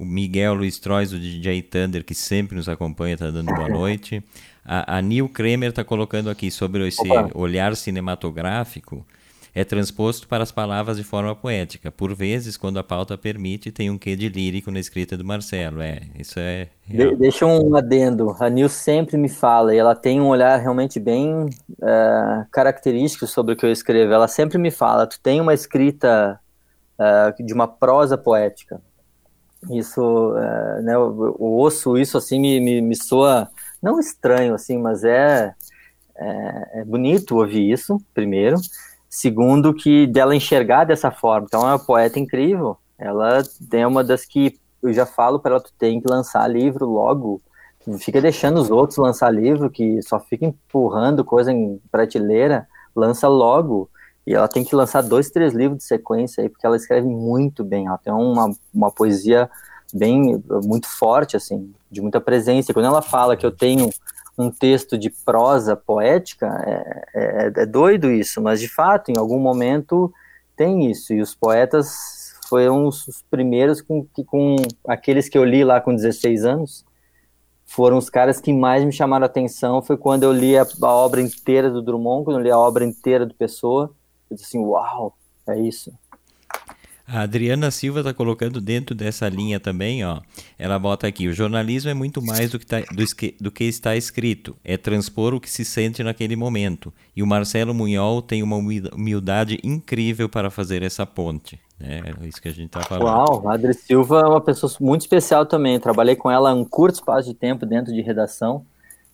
o 0.00 0.04
Miguel 0.06 0.54
Luiz 0.54 0.78
Trois, 0.78 1.12
o 1.12 1.18
DJ 1.18 1.60
Thunder, 1.60 2.02
que 2.02 2.14
sempre 2.14 2.56
nos 2.56 2.70
acompanha, 2.70 3.12
está 3.12 3.30
dando 3.30 3.54
boa 3.54 3.68
noite. 3.68 4.24
A, 4.64 4.96
a 4.96 5.02
Neil 5.02 5.28
Kremer 5.28 5.68
está 5.68 5.84
colocando 5.84 6.30
aqui 6.30 6.50
sobre 6.50 6.88
esse 6.88 7.06
Opa. 7.06 7.30
olhar 7.34 7.76
cinematográfico 7.76 9.04
é 9.54 9.62
transposto 9.62 10.26
para 10.26 10.42
as 10.42 10.50
palavras 10.50 10.96
de 10.96 11.04
forma 11.04 11.34
poética. 11.36 11.90
Por 11.92 12.14
vezes, 12.14 12.56
quando 12.56 12.78
a 12.78 12.84
pauta 12.84 13.18
permite, 13.18 13.70
tem 13.70 13.90
um 13.90 13.98
quê 13.98 14.16
de 14.16 14.28
lírico 14.30 14.70
na 14.70 14.80
escrita 14.80 15.18
do 15.18 15.24
Marcelo. 15.24 15.82
É, 15.82 16.00
isso 16.18 16.38
é. 16.38 16.68
De 16.88 17.14
deixa 17.16 17.44
um 17.44 17.76
adendo. 17.76 18.34
A 18.40 18.48
Nil 18.48 18.70
sempre 18.70 19.18
me 19.18 19.28
fala, 19.28 19.74
e 19.74 19.78
ela 19.78 19.94
tem 19.94 20.18
um 20.18 20.28
olhar 20.28 20.58
realmente 20.58 20.98
bem 20.98 21.44
uh, 21.44 22.46
característico 22.50 23.26
sobre 23.26 23.52
o 23.52 23.56
que 23.56 23.66
eu 23.66 23.72
escrevo. 23.72 24.14
Ela 24.14 24.28
sempre 24.28 24.56
me 24.56 24.70
fala: 24.70 25.06
tu 25.06 25.20
tem 25.20 25.42
uma 25.42 25.52
escrita 25.52 26.40
uh, 26.98 27.44
de 27.44 27.52
uma 27.52 27.68
prosa 27.68 28.16
poética. 28.16 28.80
Isso, 29.68 30.00
uh, 30.02 30.82
né, 30.82 30.94
eu, 30.94 31.14
eu, 31.22 31.36
ouço 31.38 31.98
isso 31.98 32.16
assim, 32.16 32.40
me, 32.40 32.60
me, 32.60 32.80
me 32.80 32.96
soa, 32.96 33.48
não 33.82 34.00
estranho 34.00 34.54
assim, 34.54 34.78
mas 34.78 35.04
é, 35.04 35.54
é, 36.16 36.80
é 36.80 36.84
bonito 36.84 37.36
ouvir 37.36 37.70
isso, 37.70 38.00
primeiro. 38.14 38.56
Segundo, 39.08 39.74
que 39.74 40.06
dela 40.06 40.36
enxergar 40.36 40.84
dessa 40.84 41.10
forma. 41.10 41.46
Então, 41.48 41.62
é 41.62 41.72
uma 41.72 41.78
poeta 41.78 42.18
incrível. 42.18 42.78
Ela 42.96 43.42
é 43.72 43.86
uma 43.86 44.04
das 44.04 44.24
que 44.24 44.58
eu 44.82 44.92
já 44.92 45.04
falo 45.04 45.40
para 45.40 45.52
ela: 45.52 45.60
tu 45.60 45.72
tem 45.78 46.00
que 46.00 46.08
lançar 46.08 46.46
livro 46.46 46.86
logo. 46.86 47.42
Fica 47.98 48.20
deixando 48.20 48.60
os 48.60 48.70
outros 48.70 48.98
lançar 48.98 49.30
livro, 49.30 49.70
que 49.70 50.00
só 50.02 50.20
fica 50.20 50.44
empurrando 50.44 51.24
coisa 51.24 51.50
em 51.52 51.80
prateleira. 51.90 52.68
Lança 52.94 53.26
logo. 53.26 53.90
E 54.26 54.34
ela 54.34 54.48
tem 54.48 54.64
que 54.64 54.74
lançar 54.74 55.02
dois, 55.02 55.30
três 55.30 55.54
livros 55.54 55.78
de 55.78 55.84
sequência 55.84 56.42
aí, 56.42 56.48
porque 56.48 56.66
ela 56.66 56.76
escreve 56.76 57.06
muito 57.06 57.64
bem. 57.64 57.86
Ela 57.86 57.98
tem 57.98 58.12
uma, 58.12 58.50
uma 58.72 58.90
poesia 58.90 59.50
bem, 59.92 60.42
muito 60.64 60.88
forte, 60.88 61.36
assim, 61.36 61.72
de 61.90 62.00
muita 62.00 62.20
presença. 62.20 62.72
Quando 62.72 62.86
ela 62.86 63.02
fala 63.02 63.36
que 63.36 63.44
eu 63.44 63.50
tenho 63.50 63.90
um 64.38 64.50
texto 64.50 64.96
de 64.96 65.10
prosa 65.10 65.76
poética, 65.76 66.46
é, 66.66 67.02
é, 67.14 67.52
é, 67.62 67.66
doido 67.66 68.10
isso, 68.10 68.40
mas 68.40 68.60
de 68.60 68.68
fato, 68.68 69.10
em 69.10 69.18
algum 69.18 69.38
momento 69.38 70.12
tem 70.56 70.90
isso, 70.90 71.12
e 71.12 71.20
os 71.20 71.34
poetas 71.34 72.34
foram 72.48 72.86
os 72.86 73.22
primeiros 73.30 73.80
com, 73.80 74.06
com 74.26 74.56
aqueles 74.86 75.28
que 75.28 75.38
eu 75.38 75.44
li 75.44 75.64
lá 75.64 75.80
com 75.80 75.94
16 75.94 76.44
anos, 76.44 76.84
foram 77.64 77.98
os 77.98 78.10
caras 78.10 78.40
que 78.40 78.52
mais 78.52 78.84
me 78.84 78.92
chamaram 78.92 79.24
a 79.24 79.26
atenção, 79.26 79.80
foi 79.80 79.96
quando 79.96 80.24
eu 80.24 80.32
li 80.32 80.58
a, 80.58 80.66
a 80.82 80.88
obra 80.88 81.20
inteira 81.20 81.70
do 81.70 81.82
Drummond, 81.82 82.24
quando 82.24 82.38
eu 82.38 82.42
li 82.42 82.50
a 82.50 82.58
obra 82.58 82.84
inteira 82.84 83.24
do 83.24 83.34
Pessoa, 83.34 83.94
eu 84.30 84.36
disse 84.36 84.48
assim, 84.48 84.58
uau, 84.58 85.16
é 85.48 85.58
isso. 85.60 85.92
A 87.12 87.22
Adriana 87.22 87.72
Silva 87.72 88.00
está 88.00 88.14
colocando 88.14 88.60
dentro 88.60 88.94
dessa 88.94 89.28
linha 89.28 89.58
também, 89.58 90.04
ó. 90.04 90.20
Ela 90.56 90.78
bota 90.78 91.08
aqui: 91.08 91.26
o 91.26 91.32
jornalismo 91.32 91.90
é 91.90 91.94
muito 91.94 92.22
mais 92.22 92.52
do 92.52 92.58
que, 92.58 92.64
tá, 92.64 92.78
do, 92.78 93.04
do, 93.40 93.50
que 93.50 93.64
está 93.64 93.96
escrito, 93.96 94.56
é 94.62 94.76
transpor 94.76 95.34
o 95.34 95.40
que 95.40 95.50
se 95.50 95.64
sente 95.64 96.04
naquele 96.04 96.36
momento. 96.36 96.92
E 97.16 97.20
o 97.20 97.26
Marcelo 97.26 97.74
Munhol 97.74 98.22
tem 98.22 98.44
uma 98.44 98.54
humildade 98.56 99.58
incrível 99.64 100.28
para 100.28 100.50
fazer 100.50 100.84
essa 100.84 101.04
ponte. 101.04 101.58
É, 101.80 101.98
é 101.98 102.28
isso 102.28 102.40
que 102.40 102.46
a 102.46 102.52
gente 102.52 102.66
está 102.66 102.82
falando. 102.82 103.06
Uau, 103.06 103.48
a 103.48 103.54
Adri 103.54 103.74
Silva 103.74 104.20
é 104.20 104.26
uma 104.26 104.40
pessoa 104.40 104.70
muito 104.80 105.00
especial 105.00 105.44
também. 105.44 105.80
Trabalhei 105.80 106.14
com 106.14 106.30
ela 106.30 106.54
um 106.54 106.64
curto 106.64 106.96
espaço 106.96 107.28
de 107.28 107.34
tempo 107.34 107.66
dentro 107.66 107.92
de 107.92 108.02
redação, 108.02 108.64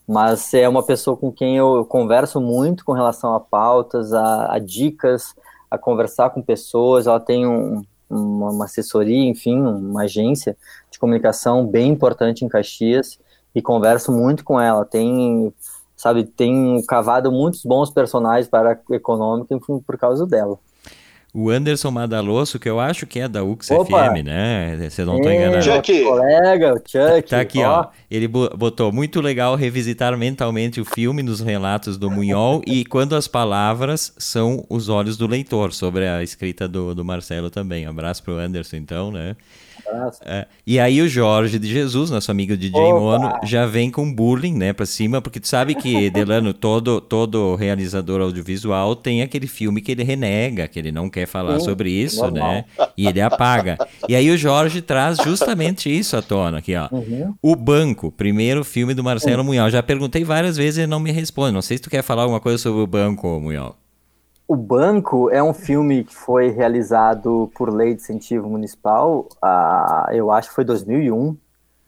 mas 0.06 0.54
é 0.54 0.68
uma 0.68 0.82
pessoa 0.82 1.16
com 1.16 1.32
quem 1.32 1.56
eu 1.56 1.84
converso 1.84 2.40
muito 2.40 2.84
com 2.84 2.92
relação 2.92 3.34
a 3.34 3.40
pautas, 3.40 4.12
a, 4.12 4.54
a 4.54 4.58
dicas 4.58 5.34
a 5.70 5.76
conversar 5.76 6.30
com 6.30 6.40
pessoas, 6.40 7.06
ela 7.06 7.18
tem 7.18 7.46
um, 7.46 7.82
uma, 8.08 8.64
assessoria, 8.64 9.28
enfim, 9.28 9.60
uma 9.60 10.02
agência 10.02 10.56
de 10.90 10.98
comunicação 10.98 11.66
bem 11.66 11.90
importante 11.90 12.44
em 12.44 12.48
Caxias 12.48 13.18
e 13.54 13.60
converso 13.60 14.12
muito 14.12 14.44
com 14.44 14.60
ela. 14.60 14.84
Tem, 14.84 15.52
sabe, 15.96 16.24
tem 16.24 16.80
cavado 16.86 17.32
muitos 17.32 17.64
bons 17.64 17.90
personagens 17.90 18.48
para 18.48 18.72
a 18.72 18.94
econômica 18.94 19.58
por 19.58 19.98
causa 19.98 20.24
dela 20.24 20.58
o 21.38 21.50
Anderson 21.50 21.90
Madalosso, 21.90 22.58
que 22.58 22.66
eu 22.66 22.80
acho 22.80 23.06
que 23.06 23.20
é 23.20 23.28
da 23.28 23.44
UX 23.44 23.68
FM, 23.68 24.24
né? 24.24 24.88
Você 24.88 25.04
não 25.04 25.18
está 25.18 25.34
enganado. 25.34 25.62
Chuck. 25.62 26.02
Colega, 26.02 26.72
o 26.72 26.76
Chuck. 26.78 27.28
Tá 27.28 27.40
aqui, 27.42 27.62
ó. 27.62 27.80
ó. 27.80 27.86
Ele 28.10 28.26
botou 28.26 28.90
muito 28.90 29.20
legal 29.20 29.54
revisitar 29.54 30.16
mentalmente 30.16 30.80
o 30.80 30.84
filme 30.86 31.22
nos 31.22 31.40
relatos 31.40 31.98
do 31.98 32.10
Munhol 32.10 32.62
e 32.66 32.86
quando 32.86 33.14
as 33.14 33.28
palavras 33.28 34.14
são 34.16 34.64
os 34.70 34.88
olhos 34.88 35.18
do 35.18 35.26
leitor, 35.26 35.74
sobre 35.74 36.08
a 36.08 36.22
escrita 36.22 36.66
do, 36.66 36.94
do 36.94 37.04
Marcelo 37.04 37.50
também. 37.50 37.86
Um 37.86 37.90
abraço 37.90 38.22
pro 38.22 38.38
Anderson, 38.38 38.76
então, 38.76 39.12
né? 39.12 39.36
É, 40.24 40.46
e 40.66 40.78
aí 40.78 41.00
o 41.00 41.08
Jorge 41.08 41.58
de 41.58 41.68
Jesus, 41.68 42.10
nosso 42.10 42.30
amigo 42.30 42.56
DJ 42.56 42.80
Opa. 42.80 43.00
Mono, 43.00 43.32
já 43.44 43.66
vem 43.66 43.90
com 43.90 44.12
bullying, 44.12 44.54
né, 44.54 44.72
pra 44.72 44.86
cima, 44.86 45.20
porque 45.22 45.40
tu 45.40 45.48
sabe 45.48 45.74
que, 45.74 46.10
Delano, 46.10 46.52
todo, 46.52 47.00
todo 47.00 47.54
realizador 47.54 48.20
audiovisual 48.20 48.96
tem 48.96 49.22
aquele 49.22 49.46
filme 49.46 49.80
que 49.80 49.92
ele 49.92 50.02
renega, 50.02 50.68
que 50.68 50.78
ele 50.78 50.92
não 50.92 51.08
quer 51.08 51.26
falar 51.26 51.58
Sim, 51.58 51.64
sobre 51.64 51.90
isso, 51.90 52.20
normal. 52.20 52.52
né, 52.52 52.64
e 52.96 53.06
ele 53.06 53.20
apaga. 53.20 53.78
E 54.08 54.14
aí 54.14 54.30
o 54.30 54.36
Jorge 54.36 54.80
traz 54.82 55.18
justamente 55.18 55.88
isso 55.88 56.16
à 56.16 56.22
tona, 56.22 56.58
aqui, 56.58 56.74
ó. 56.74 56.88
Uhum. 56.90 57.34
O 57.42 57.54
Banco, 57.54 58.10
primeiro 58.10 58.64
filme 58.64 58.94
do 58.94 59.04
Marcelo 59.04 59.38
uhum. 59.38 59.46
Munhal. 59.46 59.70
Já 59.70 59.82
perguntei 59.82 60.24
várias 60.24 60.56
vezes 60.56 60.78
e 60.78 60.80
ele 60.82 60.86
não 60.88 61.00
me 61.00 61.10
responde. 61.10 61.52
Não 61.52 61.62
sei 61.62 61.76
se 61.76 61.82
tu 61.82 61.90
quer 61.90 62.02
falar 62.02 62.22
alguma 62.22 62.40
coisa 62.40 62.58
sobre 62.58 62.80
o 62.80 62.86
Banco, 62.86 63.40
Munhal. 63.40 63.76
O 64.48 64.54
Banco 64.54 65.28
é 65.30 65.42
um 65.42 65.52
filme 65.52 66.04
que 66.04 66.14
foi 66.14 66.50
realizado 66.50 67.50
por 67.56 67.68
lei 67.68 67.94
de 67.94 68.00
incentivo 68.00 68.48
municipal, 68.48 69.28
uh, 69.42 70.12
eu 70.12 70.30
acho 70.30 70.50
que 70.50 70.54
foi 70.54 70.64
2001, 70.64 71.36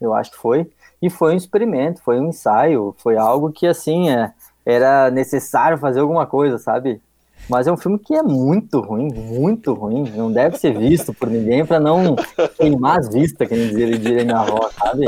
eu 0.00 0.12
acho 0.12 0.32
que 0.32 0.38
foi, 0.38 0.68
e 1.00 1.08
foi 1.08 1.34
um 1.34 1.36
experimento, 1.36 2.02
foi 2.02 2.18
um 2.18 2.30
ensaio, 2.30 2.96
foi 2.98 3.16
algo 3.16 3.52
que, 3.52 3.64
assim, 3.64 4.10
é, 4.10 4.32
era 4.66 5.08
necessário 5.08 5.78
fazer 5.78 6.00
alguma 6.00 6.26
coisa, 6.26 6.58
sabe? 6.58 7.00
Mas 7.48 7.68
é 7.68 7.72
um 7.72 7.76
filme 7.76 7.96
que 7.96 8.14
é 8.14 8.22
muito 8.22 8.80
ruim, 8.80 9.08
muito 9.14 9.72
ruim. 9.72 10.10
Não 10.16 10.30
deve 10.30 10.58
ser 10.58 10.76
visto 10.76 11.14
por 11.14 11.30
ninguém 11.30 11.64
para 11.64 11.78
não 11.78 12.16
queimar 12.56 12.98
as 12.98 13.08
vistas, 13.08 13.48
que 13.48 13.54
nem 13.54 13.68
dizer 13.68 14.24
minha 14.24 14.40
avó, 14.40 14.68
sabe? 14.76 15.06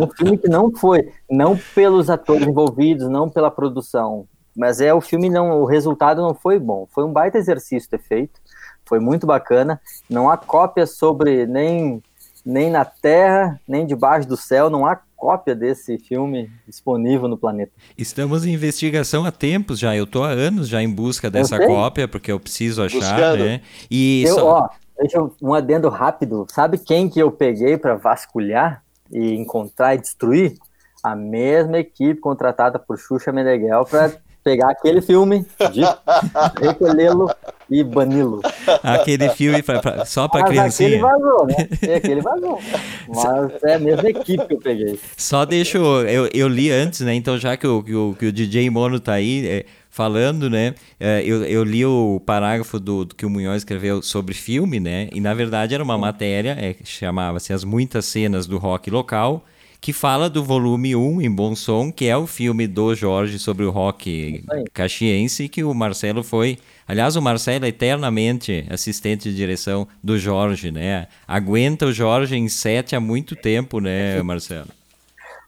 Um 0.00 0.08
filme 0.08 0.38
que 0.38 0.48
não 0.48 0.72
foi, 0.74 1.12
não 1.30 1.56
pelos 1.74 2.08
atores 2.08 2.46
envolvidos, 2.46 3.08
não 3.10 3.28
pela 3.28 3.50
produção, 3.50 4.26
mas 4.56 4.80
é 4.80 4.92
o 4.92 5.00
filme 5.00 5.28
não, 5.30 5.60
o 5.60 5.64
resultado 5.64 6.20
não 6.22 6.34
foi 6.34 6.58
bom. 6.58 6.86
Foi 6.90 7.04
um 7.04 7.12
baita 7.12 7.38
exercício 7.38 7.88
ter 7.88 8.00
feito, 8.00 8.40
foi 8.84 9.00
muito 9.00 9.26
bacana. 9.26 9.80
Não 10.08 10.30
há 10.30 10.36
cópia 10.36 10.86
sobre 10.86 11.46
nem 11.46 12.02
nem 12.44 12.70
na 12.70 12.84
Terra, 12.84 13.60
nem 13.66 13.86
debaixo 13.86 14.26
do 14.28 14.36
céu, 14.36 14.68
não 14.68 14.84
há 14.84 15.00
cópia 15.16 15.54
desse 15.54 15.98
filme 15.98 16.50
disponível 16.66 17.28
no 17.28 17.38
planeta. 17.38 17.70
Estamos 17.96 18.44
em 18.44 18.52
investigação 18.52 19.24
há 19.24 19.30
tempos 19.30 19.78
já. 19.78 19.94
Eu 19.94 20.02
estou 20.02 20.24
há 20.24 20.30
anos 20.30 20.68
já 20.68 20.82
em 20.82 20.90
busca 20.90 21.30
dessa 21.30 21.64
cópia, 21.64 22.08
porque 22.08 22.32
eu 22.32 22.40
preciso 22.40 22.82
achar, 22.82 22.98
Buscando. 22.98 23.44
né? 23.44 23.60
E 23.88 24.24
eu, 24.26 24.34
só... 24.34 24.46
ó, 24.48 24.68
deixa 24.98 25.18
eu, 25.18 25.32
um 25.40 25.54
adendo 25.54 25.88
rápido. 25.88 26.44
Sabe 26.50 26.76
quem 26.76 27.08
que 27.08 27.20
eu 27.20 27.30
peguei 27.30 27.76
para 27.78 27.94
vasculhar 27.94 28.82
e 29.12 29.34
encontrar 29.34 29.94
e 29.94 29.98
destruir? 29.98 30.56
A 31.04 31.14
mesma 31.14 31.78
equipe 31.78 32.20
contratada 32.20 32.78
por 32.78 32.98
Xuxa 32.98 33.32
Meneghel 33.32 33.84
para 33.84 34.12
pegar 34.42 34.70
aquele 34.70 35.00
filme, 35.00 35.46
recolhê-lo 36.60 37.30
e 37.70 37.82
bani-lo. 37.82 38.40
Aquele 38.82 39.28
filme 39.30 39.62
pra, 39.62 39.80
pra, 39.80 40.04
só 40.04 40.28
para 40.28 40.44
criancinha. 40.44 40.88
Aquele 40.88 41.02
vazou, 41.02 41.46
né? 41.46 41.54
É, 41.88 41.94
aquele 41.96 42.20
vazou. 42.20 42.60
Mas 43.08 43.62
é 43.64 43.74
a 43.74 43.78
mesma 43.78 44.08
equipe 44.08 44.46
que 44.46 44.54
eu 44.54 44.58
peguei. 44.58 45.00
Só 45.16 45.44
deixo, 45.44 45.78
eu, 45.78 46.28
eu 46.32 46.48
li 46.48 46.70
antes, 46.70 47.00
né? 47.00 47.14
Então 47.14 47.38
já 47.38 47.56
que 47.56 47.66
o, 47.66 47.82
que 47.82 47.94
o, 47.94 48.14
que 48.18 48.26
o 48.26 48.32
DJ 48.32 48.68
Mono 48.70 49.00
tá 49.00 49.14
aí, 49.14 49.46
é, 49.46 49.64
falando, 49.90 50.48
né? 50.48 50.74
É, 50.98 51.22
eu, 51.24 51.44
eu 51.44 51.62
li 51.62 51.84
o 51.84 52.20
parágrafo 52.24 52.80
do, 52.80 53.04
do, 53.04 53.14
que 53.14 53.26
o 53.26 53.30
Munhoz 53.30 53.58
escreveu 53.58 54.02
sobre 54.02 54.34
filme, 54.34 54.80
né? 54.80 55.08
E 55.12 55.20
na 55.20 55.34
verdade 55.34 55.74
era 55.74 55.82
uma 55.82 55.98
matéria, 55.98 56.56
é, 56.58 56.74
chamava-se 56.84 57.52
As 57.52 57.62
Muitas 57.62 58.06
Cenas 58.06 58.46
do 58.46 58.58
Rock 58.58 58.90
Local 58.90 59.44
que 59.82 59.92
fala 59.92 60.30
do 60.30 60.44
volume 60.44 60.94
1 60.94 61.22
em 61.22 61.30
Bom 61.30 61.56
Som, 61.56 61.90
que 61.90 62.06
é 62.06 62.16
o 62.16 62.24
filme 62.24 62.68
do 62.68 62.94
Jorge 62.94 63.36
sobre 63.36 63.64
o 63.64 63.70
rock 63.72 64.44
caxiense, 64.72 65.48
que 65.48 65.64
o 65.64 65.74
Marcelo 65.74 66.22
foi. 66.22 66.56
Aliás, 66.86 67.16
o 67.16 67.20
Marcelo 67.20 67.64
é 67.64 67.68
eternamente 67.68 68.64
assistente 68.70 69.28
de 69.28 69.34
direção 69.34 69.88
do 70.00 70.16
Jorge, 70.16 70.70
né? 70.70 71.08
Aguenta 71.26 71.86
o 71.86 71.92
Jorge 71.92 72.36
em 72.36 72.48
sete 72.48 72.94
há 72.94 73.00
muito 73.00 73.34
tempo, 73.34 73.80
né, 73.80 74.22
Marcelo? 74.22 74.68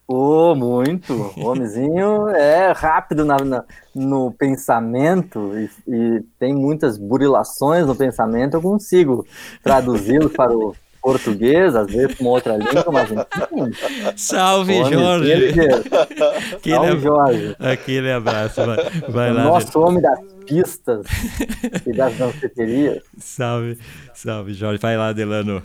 Oh, 0.09 0.53
muito. 0.57 1.15
O 1.37 1.47
homenzinho 1.47 2.29
é 2.31 2.73
rápido 2.73 3.25
na, 3.25 3.37
na 3.37 3.65
no 3.95 4.33
pensamento 4.33 5.53
e, 5.57 5.71
e, 5.87 6.25
tem 6.41 6.53
muitas 6.53 6.99
burilações 6.99 7.87
no 7.87 7.95
pensamento. 7.95 8.55
Eu 8.55 8.63
consigo 8.63 9.25
traduzi-lo 9.63 10.29
para 10.29 10.53
o 10.53 10.75
português, 11.05 11.77
às 11.77 11.87
vezes 11.93 12.17
com 12.17 12.25
outra 12.25 12.57
língua, 12.57 12.87
mas 12.91 13.11
enfim. 13.13 14.17
Salve, 14.17 14.83
Jorge! 14.85 15.33
Aquele, 16.57 16.75
Salve, 16.75 17.03
Jorge! 17.03 17.57
Aquele 17.61 18.11
abraço, 18.11 18.65
vai, 18.65 18.77
vai 19.11 19.33
lá. 19.35 19.45
Nosso 19.45 19.79
homem 19.81 20.01
das 20.01 20.19
pistas 20.47 21.07
e 21.87 21.93
das 21.93 22.17
danceterias. 22.17 23.03
Salve, 23.19 23.79
salve, 24.15 24.55
Jorge. 24.55 24.81
Vai 24.81 24.97
lá, 24.97 25.13
Delano. 25.13 25.61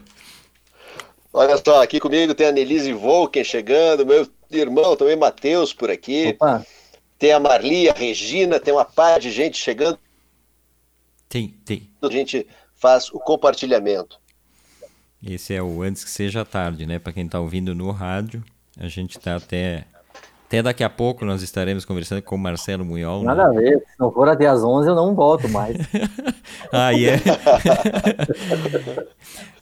Olha 1.32 1.56
só, 1.56 1.82
aqui 1.82 2.02
comigo 2.02 2.36
tem 2.36 2.48
a 2.48 2.52
Nelise 2.52 2.92
Volken 2.92 3.44
chegando, 3.46 4.06
meu 4.06 4.28
irmão 4.52 4.98
também, 4.98 5.16
Matheus, 5.16 5.74
por 5.74 5.90
aqui. 5.90 6.36
Opa. 6.36 6.66
Tem 7.18 7.32
a 7.32 7.40
Marli, 7.40 7.90
a 7.90 7.94
Regina, 7.94 8.60
tem 8.60 8.74
uma 8.74 8.84
par 8.84 9.22
de 9.22 9.32
gente 9.32 9.58
chegando. 9.58 9.98
Tem, 11.30 11.54
tem. 11.64 11.90
A 12.02 12.10
gente 12.10 12.46
faz 12.76 13.10
o 13.14 13.20
compartilhamento. 13.20 14.20
Esse 15.26 15.54
é 15.54 15.62
o 15.62 15.82
antes 15.82 16.04
que 16.04 16.10
seja 16.10 16.46
tarde, 16.46 16.86
né? 16.86 16.98
Para 17.00 17.14
quem 17.14 17.26
está 17.26 17.40
ouvindo 17.40 17.76
no 17.76 17.92
rádio, 17.92 18.44
a 18.80 18.88
gente 18.88 19.18
está 19.18 19.36
até 19.36 19.86
até 20.50 20.64
daqui 20.64 20.84
a 20.84 20.90
pouco 20.90 21.24
nós 21.24 21.44
estaremos 21.44 21.86
conversando 21.86 22.24
com 22.24 22.36
o 22.36 22.40
Marcelo 22.40 22.84
Munhol. 22.84 23.22
Nada 23.22 23.50
né? 23.50 23.50
a 23.50 23.62
ver, 23.62 23.78
se 23.78 24.00
não 24.00 24.12
for 24.12 24.28
até 24.28 24.48
às 24.48 24.64
11 24.64 24.90
eu 24.90 24.96
não 24.96 25.14
volto 25.14 25.48
mais. 25.48 25.78
ah, 26.74 26.92
é? 26.92 27.22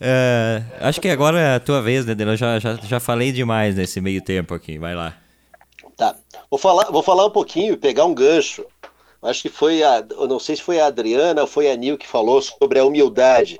é? 0.00 0.62
acho 0.80 0.98
que 0.98 1.10
agora 1.10 1.38
é 1.38 1.56
a 1.56 1.60
tua 1.60 1.82
vez, 1.82 2.06
né, 2.06 2.14
Eu 2.18 2.36
já, 2.36 2.58
já, 2.58 2.76
já 2.76 2.98
falei 2.98 3.32
demais 3.32 3.74
nesse 3.76 4.00
meio 4.00 4.22
tempo 4.22 4.54
aqui, 4.54 4.78
vai 4.78 4.94
lá. 4.94 5.14
Tá, 5.94 6.16
vou 6.50 6.58
falar, 6.58 6.90
vou 6.90 7.02
falar 7.02 7.26
um 7.26 7.30
pouquinho, 7.30 7.76
pegar 7.76 8.06
um 8.06 8.14
gancho. 8.14 8.64
Acho 9.22 9.42
que 9.42 9.50
foi 9.50 9.82
a, 9.82 10.02
eu 10.10 10.26
não 10.26 10.38
sei 10.38 10.56
se 10.56 10.62
foi 10.62 10.80
a 10.80 10.86
Adriana 10.86 11.42
ou 11.42 11.46
foi 11.46 11.70
a 11.70 11.76
Nil 11.76 11.98
que 11.98 12.06
falou 12.06 12.40
sobre 12.40 12.78
a 12.78 12.84
humildade. 12.86 13.58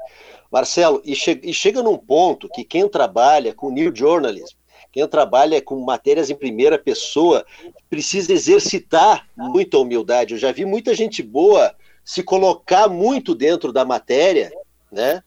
Marcelo, 0.51 1.03
e, 1.05 1.15
che 1.15 1.39
e 1.43 1.53
chega 1.53 1.83
num 1.83 1.99
ponto 1.99 2.49
que 2.49 2.65
quem 2.65 2.89
trabalha 2.89 3.55
com 3.55 3.71
new 3.71 3.95
journalism, 3.95 4.57
quem 4.91 5.07
trabalha 5.07 5.61
com 5.61 5.79
matérias 5.81 6.31
em 6.31 6.35
primeira 6.35 6.79
pessoa, 6.79 7.45
precisa 7.91 8.33
exercitar 8.33 9.27
muita 9.37 9.79
humildade. 9.79 10.35
Eu 10.35 10.41
já 10.41 10.51
vi 10.51 10.65
muita 10.65 10.95
gente 10.95 11.23
boa 11.23 11.75
se 12.05 12.23
colocar 12.23 12.89
muito 12.89 13.35
dentro 13.35 13.73
da 13.73 13.85
matéria, 13.85 14.51
né? 14.91 15.23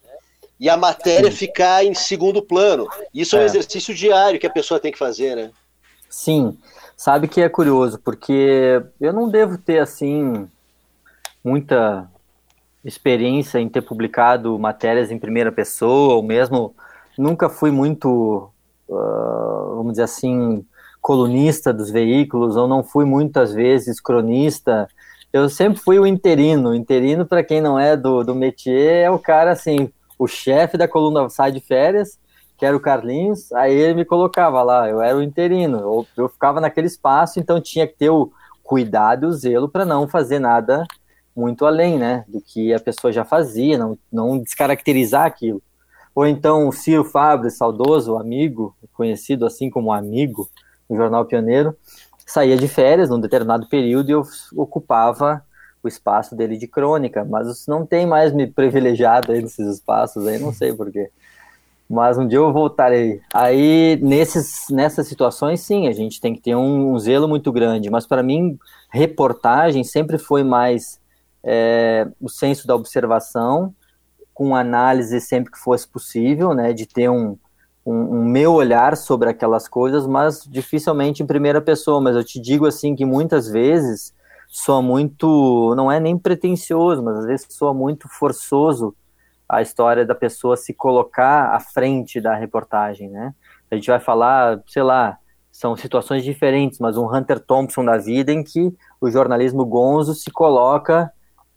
E 0.59 0.69
a 0.69 0.75
matéria 0.75 1.31
ficar 1.31 1.85
em 1.85 1.93
segundo 1.93 2.41
plano. 2.41 2.87
Isso 3.13 3.35
é 3.35 3.39
um 3.39 3.43
é. 3.43 3.45
exercício 3.45 3.93
diário 3.93 4.39
que 4.39 4.47
a 4.47 4.51
pessoa 4.51 4.79
tem 4.79 4.91
que 4.91 4.97
fazer, 4.97 5.35
né? 5.35 5.51
Sim. 6.09 6.57
Sabe 6.97 7.27
que 7.27 7.41
é 7.41 7.49
curioso, 7.49 7.99
porque 7.99 8.83
eu 8.99 9.13
não 9.13 9.29
devo 9.29 9.57
ter, 9.57 9.79
assim, 9.79 10.47
muita 11.43 12.10
experiência 12.83 13.59
em 13.59 13.69
ter 13.69 13.81
publicado 13.81 14.57
matérias 14.57 15.11
em 15.11 15.19
primeira 15.19 15.51
pessoa, 15.51 16.15
ou 16.15 16.23
mesmo 16.23 16.75
nunca 17.17 17.49
fui 17.49 17.71
muito, 17.71 18.49
uh, 18.89 19.75
vamos 19.75 19.93
dizer 19.93 20.03
assim, 20.03 20.65
colunista 21.01 21.73
dos 21.73 21.89
veículos, 21.89 22.55
ou 22.55 22.67
não 22.67 22.83
fui 22.83 23.05
muitas 23.05 23.53
vezes 23.53 23.99
cronista. 23.99 24.87
Eu 25.31 25.49
sempre 25.49 25.79
fui 25.79 25.99
o 25.99 26.05
interino. 26.05 26.69
O 26.69 26.75
interino, 26.75 27.25
para 27.25 27.43
quem 27.43 27.61
não 27.61 27.79
é 27.79 27.95
do, 27.95 28.23
do 28.23 28.35
métier, 28.35 29.05
é 29.05 29.09
o 29.09 29.19
cara 29.19 29.51
assim, 29.51 29.91
o 30.17 30.27
chefe 30.27 30.77
da 30.77 30.87
coluna 30.87 31.29
sai 31.29 31.51
de 31.51 31.59
férias, 31.59 32.19
que 32.57 32.65
era 32.65 32.77
o 32.77 32.79
Carlinhos, 32.79 33.51
aí 33.53 33.73
ele 33.73 33.95
me 33.95 34.05
colocava 34.05 34.61
lá, 34.61 34.87
eu 34.87 35.01
era 35.01 35.17
o 35.17 35.23
interino, 35.23 35.79
eu, 35.79 36.07
eu 36.15 36.29
ficava 36.29 36.61
naquele 36.61 36.85
espaço, 36.85 37.39
então 37.39 37.59
tinha 37.59 37.87
que 37.87 37.95
ter 37.95 38.11
o 38.11 38.31
cuidado 38.61 39.25
e 39.25 39.29
o 39.29 39.31
zelo 39.31 39.67
para 39.67 39.83
não 39.83 40.07
fazer 40.07 40.37
nada 40.37 40.85
muito 41.35 41.65
além, 41.65 41.97
né, 41.97 42.25
do 42.27 42.41
que 42.41 42.73
a 42.73 42.79
pessoa 42.79 43.11
já 43.11 43.23
fazia, 43.23 43.77
não, 43.77 43.97
não 44.11 44.39
descaracterizar 44.39 45.25
aquilo. 45.25 45.61
Ou 46.13 46.25
então 46.25 46.67
o 46.67 46.71
Ciro 46.71 47.05
Fabre, 47.05 47.49
saudoso 47.49 48.17
amigo, 48.17 48.75
conhecido 48.93 49.45
assim 49.45 49.69
como 49.69 49.93
amigo 49.93 50.49
no 50.89 50.97
Jornal 50.97 51.25
Pioneiro, 51.25 51.75
saía 52.25 52.57
de 52.57 52.67
férias 52.67 53.09
num 53.09 53.19
determinado 53.19 53.67
período 53.67 54.09
e 54.09 54.13
eu 54.13 54.23
ocupava 54.55 55.43
o 55.83 55.87
espaço 55.87 56.35
dele 56.35 56.57
de 56.57 56.67
crônica, 56.67 57.25
mas 57.25 57.65
não 57.67 57.85
tem 57.85 58.05
mais 58.05 58.33
me 58.33 58.45
privilegiado 58.45 59.31
aí 59.31 59.41
nesses 59.41 59.67
espaços 59.75 60.27
aí, 60.27 60.37
não 60.37 60.53
sei 60.53 60.73
porquê. 60.73 61.09
Mas 61.89 62.17
um 62.17 62.25
dia 62.25 62.37
eu 62.37 62.53
voltarei. 62.53 63.19
Aí, 63.33 63.99
nesses, 64.01 64.67
nessas 64.69 65.07
situações, 65.07 65.59
sim, 65.59 65.89
a 65.89 65.91
gente 65.91 66.21
tem 66.21 66.33
que 66.33 66.39
ter 66.39 66.55
um, 66.55 66.93
um 66.93 66.97
zelo 66.97 67.27
muito 67.27 67.51
grande. 67.51 67.89
Mas 67.89 68.07
para 68.07 68.23
mim, 68.23 68.57
reportagem 68.89 69.83
sempre 69.83 70.17
foi 70.17 70.41
mais 70.41 71.00
é, 71.43 72.07
o 72.19 72.29
senso 72.29 72.67
da 72.67 72.75
observação, 72.75 73.73
com 74.33 74.55
análise 74.55 75.19
sempre 75.21 75.51
que 75.51 75.59
fosse 75.59 75.87
possível, 75.87 76.53
né, 76.53 76.73
de 76.73 76.85
ter 76.85 77.09
um, 77.09 77.37
um, 77.85 77.93
um, 77.93 78.25
meu 78.25 78.53
olhar 78.53 78.95
sobre 78.95 79.29
aquelas 79.29 79.67
coisas, 79.67 80.07
mas 80.07 80.43
dificilmente 80.49 81.21
em 81.21 81.27
primeira 81.27 81.61
pessoa. 81.61 82.01
Mas 82.01 82.15
eu 82.15 82.23
te 82.23 82.39
digo 82.39 82.65
assim 82.65 82.95
que 82.95 83.05
muitas 83.05 83.47
vezes 83.47 84.13
soa 84.47 84.81
muito, 84.81 85.73
não 85.75 85.91
é 85.91 85.99
nem 85.99 86.17
pretencioso, 86.17 87.03
mas 87.03 87.17
às 87.17 87.25
vezes 87.25 87.47
soa 87.49 87.73
muito 87.73 88.07
forçoso 88.09 88.95
a 89.47 89.61
história 89.61 90.05
da 90.05 90.15
pessoa 90.15 90.55
se 90.55 90.73
colocar 90.73 91.53
à 91.53 91.59
frente 91.59 92.21
da 92.21 92.35
reportagem, 92.35 93.09
né? 93.09 93.33
A 93.69 93.75
gente 93.75 93.87
vai 93.87 93.99
falar, 93.99 94.61
sei 94.67 94.81
lá, 94.81 95.17
são 95.51 95.75
situações 95.75 96.23
diferentes, 96.23 96.79
mas 96.79 96.97
um 96.97 97.13
Hunter 97.13 97.39
Thompson 97.39 97.83
da 97.83 97.97
vida 97.97 98.31
em 98.31 98.43
que 98.43 98.73
o 98.99 99.09
jornalismo 99.09 99.65
gonzo 99.65 100.13
se 100.13 100.31
coloca 100.31 101.11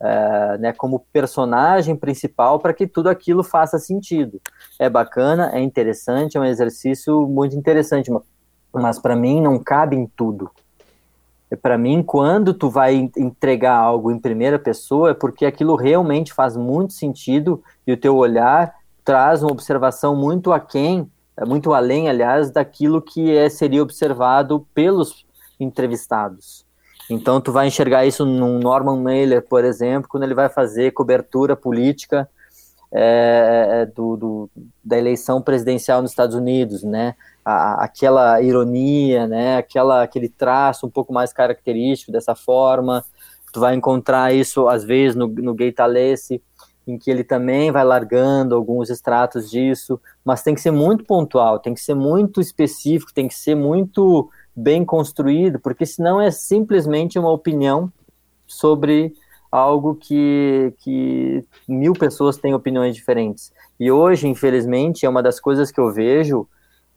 é, 0.04 0.58
né, 0.58 0.72
como 0.74 1.06
personagem 1.10 1.96
principal 1.96 2.58
para 2.58 2.74
que 2.74 2.86
tudo 2.86 3.08
aquilo 3.08 3.42
faça 3.42 3.78
sentido. 3.78 4.38
É 4.78 4.90
bacana, 4.90 5.50
é 5.54 5.60
interessante, 5.60 6.36
é 6.36 6.40
um 6.40 6.44
exercício 6.44 7.26
muito 7.26 7.56
interessante, 7.56 8.10
mas 8.70 8.98
para 8.98 9.16
mim 9.16 9.40
não 9.40 9.58
cabe 9.58 9.96
em 9.96 10.06
tudo. 10.06 10.50
Para 11.62 11.78
mim, 11.78 12.02
quando 12.02 12.52
tu 12.52 12.68
vai 12.68 13.10
entregar 13.16 13.76
algo 13.76 14.10
em 14.10 14.18
primeira 14.18 14.58
pessoa, 14.58 15.10
é 15.10 15.14
porque 15.14 15.46
aquilo 15.46 15.74
realmente 15.74 16.34
faz 16.34 16.54
muito 16.54 16.92
sentido 16.92 17.62
e 17.86 17.92
o 17.92 17.96
teu 17.96 18.16
olhar 18.16 18.74
traz 19.04 19.42
uma 19.42 19.52
observação 19.52 20.14
muito 20.14 20.52
aquém, 20.52 21.10
muito 21.46 21.72
além, 21.72 22.08
aliás, 22.10 22.50
daquilo 22.50 23.00
que 23.00 23.34
é, 23.34 23.48
seria 23.48 23.82
observado 23.82 24.66
pelos 24.74 25.24
entrevistados. 25.58 26.63
Então 27.10 27.40
tu 27.40 27.52
vai 27.52 27.66
enxergar 27.66 28.06
isso 28.06 28.24
num 28.24 28.58
Norman 28.58 29.00
Mailer, 29.00 29.42
por 29.42 29.64
exemplo, 29.64 30.08
quando 30.08 30.22
ele 30.22 30.34
vai 30.34 30.48
fazer 30.48 30.92
cobertura 30.92 31.54
política 31.54 32.28
é, 32.92 33.82
é 33.82 33.86
do, 33.86 34.16
do, 34.16 34.50
da 34.82 34.96
eleição 34.96 35.42
presidencial 35.42 36.00
nos 36.00 36.12
Estados 36.12 36.36
Unidos, 36.36 36.82
né? 36.82 37.14
A, 37.44 37.84
aquela 37.84 38.40
ironia, 38.40 39.26
né? 39.26 39.56
Aquela, 39.56 40.02
aquele 40.02 40.28
traço 40.28 40.86
um 40.86 40.90
pouco 40.90 41.12
mais 41.12 41.32
característico 41.32 42.12
dessa 42.12 42.34
forma. 42.34 43.04
Tu 43.52 43.60
vai 43.60 43.74
encontrar 43.74 44.32
isso 44.32 44.68
às 44.68 44.84
vezes 44.84 45.16
no, 45.16 45.26
no 45.26 45.54
Gay 45.54 45.72
Talese, 45.72 46.42
em 46.86 46.98
que 46.98 47.10
ele 47.10 47.24
também 47.24 47.70
vai 47.70 47.84
largando 47.84 48.54
alguns 48.54 48.90
extratos 48.90 49.50
disso, 49.50 50.00
mas 50.24 50.42
tem 50.42 50.54
que 50.54 50.60
ser 50.60 50.70
muito 50.70 51.04
pontual, 51.04 51.58
tem 51.58 51.74
que 51.74 51.80
ser 51.80 51.94
muito 51.94 52.40
específico, 52.40 53.12
tem 53.12 53.26
que 53.26 53.34
ser 53.34 53.54
muito 53.54 54.30
bem 54.56 54.84
construído, 54.84 55.58
porque 55.58 55.84
senão 55.84 56.20
é 56.20 56.30
simplesmente 56.30 57.18
uma 57.18 57.30
opinião 57.30 57.92
sobre 58.46 59.12
algo 59.50 59.94
que, 59.94 60.74
que 60.78 61.44
mil 61.68 61.92
pessoas 61.92 62.36
têm 62.36 62.54
opiniões 62.54 62.94
diferentes. 62.94 63.52
E 63.78 63.90
hoje, 63.90 64.26
infelizmente, 64.26 65.06
é 65.06 65.08
uma 65.08 65.22
das 65.22 65.38
coisas 65.38 65.70
que 65.70 65.80
eu 65.80 65.92
vejo, 65.92 66.48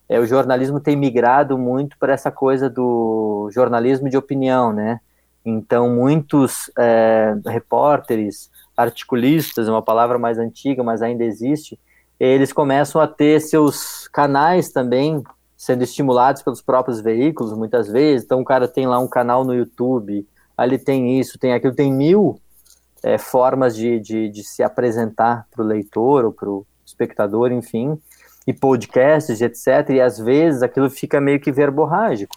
é 0.10 0.20
o 0.20 0.26
jornalismo 0.26 0.80
tem 0.80 0.96
migrado 0.96 1.58
muito 1.58 1.98
para 2.00 2.14
essa 2.14 2.32
coisa 2.32 2.70
do 2.70 3.50
jornalismo 3.52 4.10
de 4.10 4.18
opinião, 4.18 4.72
né? 4.72 5.00
Então, 5.46 5.90
muitos 5.90 6.72
é, 6.78 7.36
repórteres, 7.46 8.50
articulistas, 8.76 9.68
uma 9.68 9.82
palavra 9.82 10.18
mais 10.18 10.38
antiga, 10.38 10.84
mas 10.84 11.02
ainda 11.02 11.24
existe, 11.24 11.80
eles 12.20 12.52
começam 12.52 13.00
a 13.00 13.08
ter 13.08 13.40
seus 13.40 14.08
canais 14.08 14.72
também 14.72 15.24
sendo 15.58 15.84
estimulados 15.84 16.44
pelos 16.44 16.62
próprios 16.62 17.02
veículos, 17.02 17.52
muitas 17.58 17.88
vezes. 17.88 18.24
Então, 18.24 18.40
o 18.40 18.46
cara 18.46 18.68
tem 18.68 18.86
lá 18.86 19.00
um 19.00 19.08
canal 19.08 19.44
no 19.44 19.56
YouTube, 19.56 20.26
ali 20.56 20.78
tem 20.78 21.20
isso, 21.20 21.40
tem 21.40 21.54
aquilo, 21.54 21.74
tem 21.74 21.92
mil 21.92 22.40
é, 23.04 23.18
formas 23.18 23.76
de, 23.76 24.00
de, 24.00 24.30
de, 24.30 24.44
se 24.44 24.62
apresentar 24.62 25.48
para 25.50 25.64
o 25.64 25.68
leitor 25.68 26.26
ou 26.26 26.32
para 26.32 26.48
o 26.48 26.66
espectador, 26.86 27.52
enfim, 27.52 28.00
e 28.46 28.54
podcasts, 28.54 29.42
etc. 29.42 29.90
E 29.90 30.00
às 30.00 30.20
vezes 30.20 30.62
aquilo 30.62 30.90
fica 30.90 31.20
meio 31.20 31.40
que 31.40 31.52
verborrágico. 31.52 32.36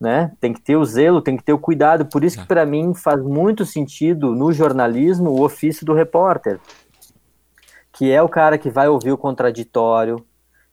Né? 0.00 0.32
Tem 0.40 0.52
que 0.52 0.60
ter 0.60 0.76
o 0.76 0.84
zelo, 0.84 1.22
tem 1.22 1.36
que 1.36 1.44
ter 1.44 1.52
o 1.52 1.58
cuidado. 1.58 2.06
Por 2.06 2.24
isso 2.24 2.40
que 2.40 2.46
para 2.46 2.66
mim 2.66 2.92
faz 2.94 3.22
muito 3.22 3.64
sentido 3.64 4.34
no 4.34 4.52
jornalismo 4.52 5.30
o 5.30 5.44
ofício 5.44 5.86
do 5.86 5.94
repórter, 5.94 6.58
que 7.92 8.10
é 8.10 8.20
o 8.20 8.28
cara 8.28 8.58
que 8.58 8.68
vai 8.68 8.88
ouvir 8.88 9.12
o 9.12 9.18
contraditório, 9.18 10.24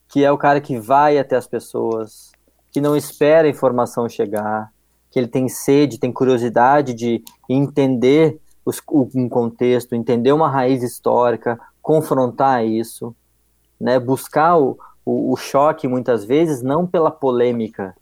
que 0.09 0.25
é 0.25 0.31
o 0.31 0.37
cara 0.37 0.59
que 0.59 0.77
vai 0.77 1.17
até 1.17 1.35
as 1.35 1.47
pessoas, 1.47 2.31
que 2.71 2.81
não 2.81 2.95
espera 2.95 3.47
a 3.47 3.51
informação 3.51 4.09
chegar, 4.09 4.71
que 5.09 5.17
ele 5.17 5.27
tem 5.27 5.47
sede, 5.47 5.99
tem 5.99 6.11
curiosidade 6.11 6.93
de 6.93 7.23
entender 7.47 8.39
os, 8.65 8.81
um 9.15 9.29
contexto, 9.29 9.95
entender 9.95 10.31
uma 10.31 10.49
raiz 10.49 10.83
histórica, 10.83 11.59
confrontar 11.81 12.65
isso, 12.65 13.15
né? 13.79 13.99
buscar 13.99 14.57
o, 14.57 14.77
o, 15.05 15.33
o 15.33 15.35
choque 15.35 15.87
muitas 15.87 16.25
vezes 16.25 16.61
não 16.61 16.85
pela 16.85 17.11
polêmica, 17.11 17.95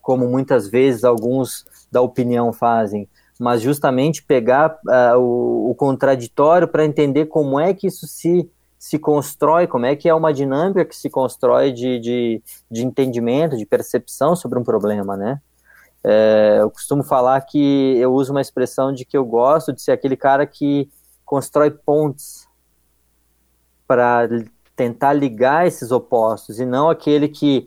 como 0.00 0.28
muitas 0.28 0.68
vezes 0.68 1.04
alguns 1.04 1.64
da 1.90 2.00
opinião 2.00 2.52
fazem, 2.52 3.08
mas 3.38 3.62
justamente 3.62 4.22
pegar 4.22 4.78
uh, 4.86 5.18
o, 5.18 5.70
o, 5.70 5.74
contraditório 5.74 6.68
para 6.68 6.84
entender 6.84 7.26
como 7.26 7.58
é 7.58 7.74
que 7.74 7.86
isso 7.86 8.06
se, 8.06 8.48
se 8.84 8.98
constrói, 8.98 9.66
como 9.66 9.86
é 9.86 9.96
que 9.96 10.10
é 10.10 10.14
uma 10.14 10.30
dinâmica 10.30 10.84
que 10.84 10.94
se 10.94 11.08
constrói 11.08 11.72
de, 11.72 11.98
de, 11.98 12.42
de 12.70 12.84
entendimento, 12.84 13.56
de 13.56 13.64
percepção 13.64 14.36
sobre 14.36 14.58
um 14.58 14.62
problema, 14.62 15.16
né? 15.16 15.40
É, 16.04 16.58
eu 16.60 16.70
costumo 16.70 17.02
falar 17.02 17.40
que 17.40 17.96
eu 17.96 18.12
uso 18.12 18.30
uma 18.30 18.42
expressão 18.42 18.92
de 18.92 19.06
que 19.06 19.16
eu 19.16 19.24
gosto 19.24 19.72
de 19.72 19.80
ser 19.80 19.92
aquele 19.92 20.18
cara 20.18 20.46
que 20.46 20.86
constrói 21.24 21.70
pontes 21.70 22.46
para 23.86 24.28
tentar 24.76 25.14
ligar 25.14 25.66
esses 25.66 25.90
opostos 25.90 26.60
e 26.60 26.66
não 26.66 26.90
aquele 26.90 27.26
que 27.26 27.66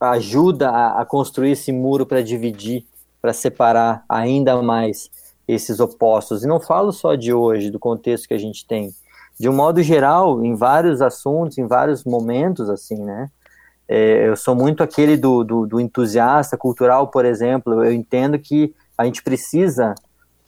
ajuda 0.00 0.70
a, 0.70 1.02
a 1.02 1.04
construir 1.04 1.50
esse 1.50 1.72
muro 1.72 2.06
para 2.06 2.22
dividir, 2.22 2.86
para 3.20 3.34
separar 3.34 4.02
ainda 4.08 4.62
mais 4.62 5.10
esses 5.46 5.78
opostos. 5.78 6.42
E 6.42 6.46
não 6.46 6.58
falo 6.58 6.90
só 6.90 7.14
de 7.14 7.34
hoje, 7.34 7.70
do 7.70 7.78
contexto 7.78 8.26
que 8.26 8.34
a 8.34 8.38
gente 8.38 8.66
tem. 8.66 8.94
De 9.38 9.48
um 9.48 9.52
modo 9.52 9.82
geral, 9.82 10.44
em 10.44 10.54
vários 10.54 11.00
assuntos, 11.00 11.58
em 11.58 11.66
vários 11.66 12.04
momentos, 12.04 12.68
assim, 12.68 13.02
né? 13.02 13.28
É, 13.88 14.28
eu 14.28 14.36
sou 14.36 14.54
muito 14.54 14.82
aquele 14.82 15.16
do, 15.16 15.42
do, 15.42 15.66
do, 15.66 15.80
entusiasta 15.80 16.56
cultural, 16.56 17.08
por 17.08 17.24
exemplo. 17.24 17.84
Eu 17.84 17.92
entendo 17.92 18.38
que 18.38 18.74
a 18.96 19.04
gente 19.04 19.22
precisa 19.22 19.94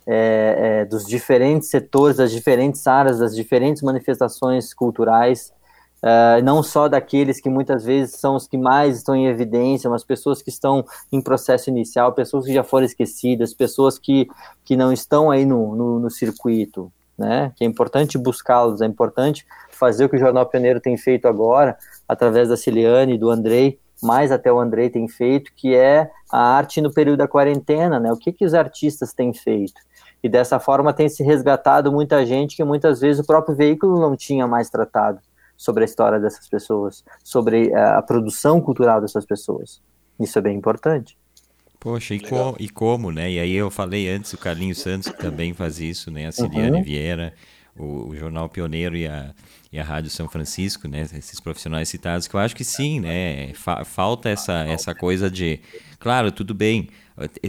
é, 0.07 0.82
é, 0.82 0.84
dos 0.84 1.07
diferentes 1.07 1.70
setores, 1.70 2.18
das 2.18 2.32
diferentes 2.32 2.86
áreas, 2.86 3.18
das 3.18 3.34
diferentes 3.34 3.82
manifestações 3.82 4.74
culturais 4.74 5.53
Uh, 6.01 6.43
não 6.43 6.62
só 6.62 6.88
daqueles 6.88 7.43
que 7.43 7.51
muitas 7.51 7.84
vezes 7.84 8.18
são 8.18 8.34
os 8.34 8.49
que 8.49 8.57
mais 8.57 8.97
estão 8.97 9.14
em 9.14 9.26
evidência, 9.26 9.91
mas 9.91 10.03
pessoas 10.03 10.41
que 10.41 10.49
estão 10.49 10.82
em 11.12 11.20
processo 11.20 11.68
inicial, 11.68 12.14
pessoas 12.14 12.47
que 12.47 12.55
já 12.55 12.64
foram 12.64 12.86
esquecidas, 12.86 13.53
pessoas 13.53 13.99
que, 13.99 14.26
que 14.64 14.76
não 14.76 14.93
estão 14.95 15.30
aí 15.30 15.45
no, 15.45 15.76
no, 15.76 16.01
no 16.01 16.11
circuito, 16.11 16.91
né? 17.21 17.53
Que 17.55 17.64
é 17.64 17.66
importante 17.66 18.16
buscá-los, 18.16 18.81
é 18.81 18.87
importante 18.87 19.47
fazer 19.68 20.07
o 20.07 20.09
que 20.09 20.16
o 20.16 20.18
Jornal 20.18 20.47
Pioneiro 20.47 20.81
tem 20.81 20.97
feito 20.97 21.29
agora, 21.29 21.77
através 22.09 22.49
da 22.49 22.57
Ciliane 22.57 23.14
e 23.14 23.18
do 23.18 23.31
Andrei, 23.31 23.79
mais 24.03 24.33
até 24.33 24.51
o 24.51 24.59
Andrei 24.59 24.89
tem 24.89 25.07
feito, 25.07 25.53
que 25.55 25.75
é 25.75 26.11
a 26.33 26.57
arte 26.57 26.81
no 26.81 26.93
período 26.93 27.18
da 27.18 27.29
quarentena, 27.29 28.01
né? 28.01 28.11
O 28.11 28.16
que, 28.16 28.33
que 28.33 28.47
os 28.47 28.55
artistas 28.55 29.12
têm 29.12 29.35
feito? 29.35 29.79
E 30.23 30.29
dessa 30.29 30.59
forma 30.59 30.95
tem 30.95 31.09
se 31.11 31.23
resgatado 31.23 31.93
muita 31.93 32.25
gente 32.25 32.57
que 32.57 32.64
muitas 32.64 33.01
vezes 33.01 33.23
o 33.23 33.27
próprio 33.27 33.55
veículo 33.55 34.01
não 34.01 34.16
tinha 34.16 34.47
mais 34.47 34.71
tratado 34.71 35.21
sobre 35.57 35.83
a 35.83 35.85
história 35.85 36.18
dessas 36.18 36.49
pessoas, 36.49 37.05
sobre 37.23 37.68
eh, 37.68 37.77
a 37.77 38.01
produção 38.01 38.62
cultural 38.62 38.99
dessas 38.99 39.27
pessoas. 39.27 39.83
Isso 40.18 40.39
é 40.39 40.43
bem 40.43 40.57
importante. 40.57 41.18
Poxa, 41.81 42.14
e, 42.14 42.20
co 42.20 42.55
e, 42.61 42.68
como, 42.68 43.11
né? 43.11 43.33
E 43.33 43.41
aí 43.41 43.55
eu 43.55 43.70
falei 43.70 44.07
antes, 44.11 44.31
o 44.35 44.39
Carlinhos 44.39 44.78
Santos 44.78 45.11
também 45.18 45.55
faz 45.55 45.81
isso, 45.81 46.11
né? 46.11 46.26
A 46.26 46.33
Ciliane 46.33 46.76
uhum. 46.76 46.83
Vieira, 46.83 47.33
o, 47.74 48.11
o, 48.11 48.16
Jornal 48.16 48.51
Pioneiro 48.51 48.95
e 48.95 49.07
a, 49.07 49.33
e 49.72 49.81
a 49.81 49.83
Rádio 49.83 50.11
São 50.11 50.28
Francisco, 50.28 50.87
né? 50.87 51.01
Esses 51.01 51.41
profissionais 51.41 51.89
citados, 51.89 52.28
que 52.28 52.35
eu 52.35 52.41
acho 52.41 52.55
que 52.55 52.64
sim, 52.64 53.01
né? 53.01 53.55
Fa 53.55 53.83
falta 53.83 54.28
essa, 54.28 54.66
essa 54.66 54.95
coisa 54.95 55.31
de... 55.31 55.59
Claro, 55.99 56.31
tudo 56.31 56.53
bem, 56.53 56.91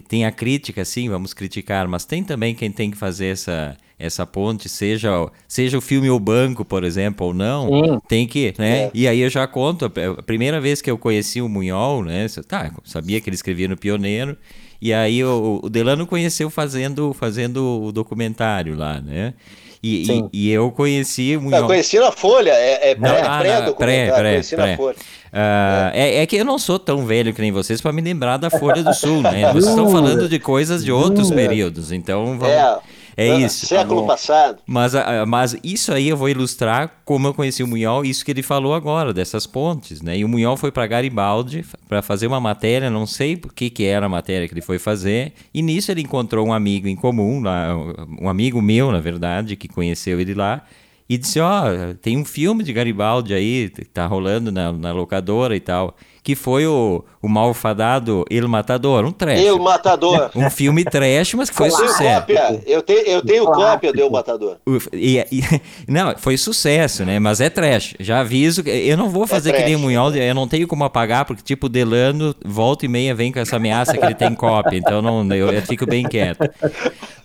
tem 0.07 0.26
a 0.26 0.32
crítica, 0.32 0.84
sim, 0.84 1.09
vamos 1.09 1.34
criticar, 1.34 1.88
mas 1.88 2.05
tem 2.05 2.24
também 2.24 2.53
quem 2.53 2.72
tem 2.72 2.91
que 2.91 2.97
fazer 2.97 3.28
essa 3.28 3.78
essa 4.01 4.26
ponte, 4.26 4.68
seja, 4.68 5.12
seja 5.47 5.78
o 5.78 5.82
filme 5.82 6.09
O 6.09 6.20
Banco, 6.20 6.66
por 6.66 6.84
exemplo, 6.84 7.28
ou 7.28 7.34
não, 7.34 7.68
Sim. 7.68 7.99
tem 8.07 8.28
que, 8.28 8.53
né? 8.57 8.86
É. 8.86 8.91
E 8.93 9.07
aí 9.07 9.20
eu 9.20 9.30
já 9.30 9.45
conto, 9.45 9.86
a 9.86 10.24
primeira 10.24 10.59
vez 10.59 10.82
que 10.82 10.89
eu 10.89 10.97
conheci 10.97 11.39
o 11.39 11.47
Munhol, 11.47 12.03
né? 12.03 12.26
Tá, 12.47 12.74
sabia 12.84 13.22
que 13.22 13.30
ele 13.30 13.36
escrevia 13.36 13.68
no 13.68 13.78
Pioneiro, 13.78 14.36
e 14.82 14.91
aí 14.91 15.24
o, 15.24 15.62
o 15.64 15.70
Delano 15.70 16.07
conheceu 16.07 16.49
fazendo, 16.49 17.14
fazendo 17.14 17.84
o 17.84 17.91
documentário 17.91 18.76
lá, 18.76 18.99
né? 18.99 19.36
E, 19.84 20.12
e, 20.12 20.30
e, 20.32 20.52
eu 20.52 20.70
conheci 20.72 21.36
o 21.36 21.42
Munhol. 21.42 21.62
Eu 21.62 21.66
conheci 21.66 22.00
na 22.00 22.12
Folha, 22.12 22.52
é, 22.52 22.92
é 22.92 22.96
pré-documentário, 22.96 23.74
pré, 23.76 24.12
pré, 24.12 24.32
conheci 24.34 24.56
pré. 24.56 24.72
na 24.72 24.78
Folha. 24.78 24.96
Uh, 24.96 25.92
é. 25.94 26.22
é. 26.22 26.26
que 26.28 26.36
eu 26.36 26.46
não 26.46 26.60
sou 26.60 26.78
tão 26.78 27.06
velho 27.06 27.34
que 27.34 27.42
nem 27.42 27.52
vocês 27.52 27.82
para 27.82 27.92
me 27.92 28.02
lembrar 28.02 28.38
da 28.38 28.52
Folha 28.52 28.84
do 28.84 28.94
Sul, 28.94 29.22
né? 29.22 29.50
Vocês 29.54 29.68
estão 29.68 29.90
falando 29.90 30.30
de 30.30 30.38
coisas 30.38 30.84
de 30.84 30.92
outros 30.92 31.32
períodos, 31.32 31.92
então 31.92 32.38
vamos... 32.38 32.48
É. 32.48 32.78
É 33.16 33.38
isso. 33.38 33.66
Século 33.66 34.05
passado. 34.05 34.59
Mas, 34.66 34.93
mas 35.28 35.55
isso 35.64 35.93
aí 35.93 36.09
eu 36.09 36.18
vou 36.18 36.30
ilustrar 36.30 37.01
como 37.05 37.28
eu 37.28 37.34
conheci 37.34 37.64
o 37.64 37.68
Munhol, 37.68 38.05
isso 38.05 38.24
que 38.24 38.32
ele 38.32 38.43
falou 38.43 38.74
agora, 38.74 39.14
dessas 39.14 39.45
pontes, 39.45 40.01
né? 40.01 40.18
E 40.18 40.26
o 40.26 40.30
Munhol 40.30 40.55
foi 40.55 40.72
para 40.72 40.88
Garibaldi 40.88 41.66
para 41.88 42.01
fazer 42.01 42.28
uma 42.28 42.39
matéria, 42.39 42.89
não 42.89 43.05
sei 43.05 43.36
o 43.36 43.49
que, 43.53 43.70
que 43.70 43.84
era 43.84 44.05
a 44.05 44.09
matéria 44.09 44.47
que 44.47 44.53
ele 44.53 44.62
foi 44.62 44.80
fazer, 44.80 45.34
e 45.53 45.62
nisso 45.62 45.91
ele 45.91 46.01
encontrou 46.01 46.47
um 46.47 46.53
amigo 46.53 46.88
em 46.88 46.95
comum, 46.95 47.41
lá, 47.41 47.76
um 48.20 48.30
amigo 48.30 48.62
meu, 48.62 48.91
na 48.91 48.99
verdade, 48.99 49.55
que 49.55 49.68
conheceu 49.68 50.20
ele 50.20 50.34
lá, 50.34 50.64
e 51.09 51.18
disse: 51.18 51.41
Ó, 51.41 51.64
oh, 51.66 51.93
tem 51.95 52.18
um 52.18 52.24
filme 52.24 52.64
de 52.64 52.72
Garibaldi 52.72 53.34
aí, 53.34 53.70
tá 53.93 54.05
rolando 54.05 54.51
na, 54.51 54.72
na 54.72 54.93
locadora 54.93 55.55
e 55.55 55.59
tal 55.59 55.95
que 56.24 56.36
foi 56.36 56.68
o, 56.68 57.04
o 57.22 57.28
malfadado 57.28 58.24
El 58.30 58.48
Matador, 58.48 59.06
um 59.06 59.12
trash. 59.12 59.40
El 59.40 59.58
Matador. 59.58 60.30
Um 60.36 60.50
filme 60.52 60.84
trash, 60.84 61.34
mas 61.34 61.50
que 61.50 61.56
foi 61.56 61.72
sucesso. 61.72 62.22
Cópia. 62.22 62.62
Eu, 62.66 62.82
te, 62.84 62.94
eu 62.94 63.26
tenho 63.26 63.46
cópia 63.46 63.92
do 63.92 64.00
El 64.00 64.12
Matador. 64.12 64.58
E, 64.94 65.18
e, 65.32 65.44
não, 65.88 66.16
foi 66.18 66.38
sucesso, 66.38 67.04
né? 67.04 67.18
Mas 67.18 67.42
é 67.42 67.50
trash. 67.50 67.96
Já 68.00 68.20
aviso, 68.20 68.62
eu 68.68 68.96
não 68.96 69.10
vou 69.10 69.26
fazer 69.26 69.50
é 69.52 69.54
que 69.54 69.64
nem 69.64 69.76
Munhol, 69.76 70.14
eu 70.14 70.36
não 70.36 70.48
tenho 70.48 70.68
como 70.68 70.84
apagar, 70.84 71.26
porque 71.26 71.42
tipo, 71.42 71.68
Delano 71.68 72.36
volta 72.46 72.86
e 72.86 72.90
meia 72.90 73.16
vem 73.16 73.32
com 73.32 73.40
essa 73.40 73.56
ameaça 73.56 73.98
que 73.98 74.06
ele 74.06 74.16
tem 74.16 74.36
cópia, 74.36 74.78
então 74.78 75.02
não, 75.02 75.24
eu, 75.34 75.52
eu 75.52 75.62
fico 75.64 75.86
bem 75.88 76.08
quieto. 76.08 76.48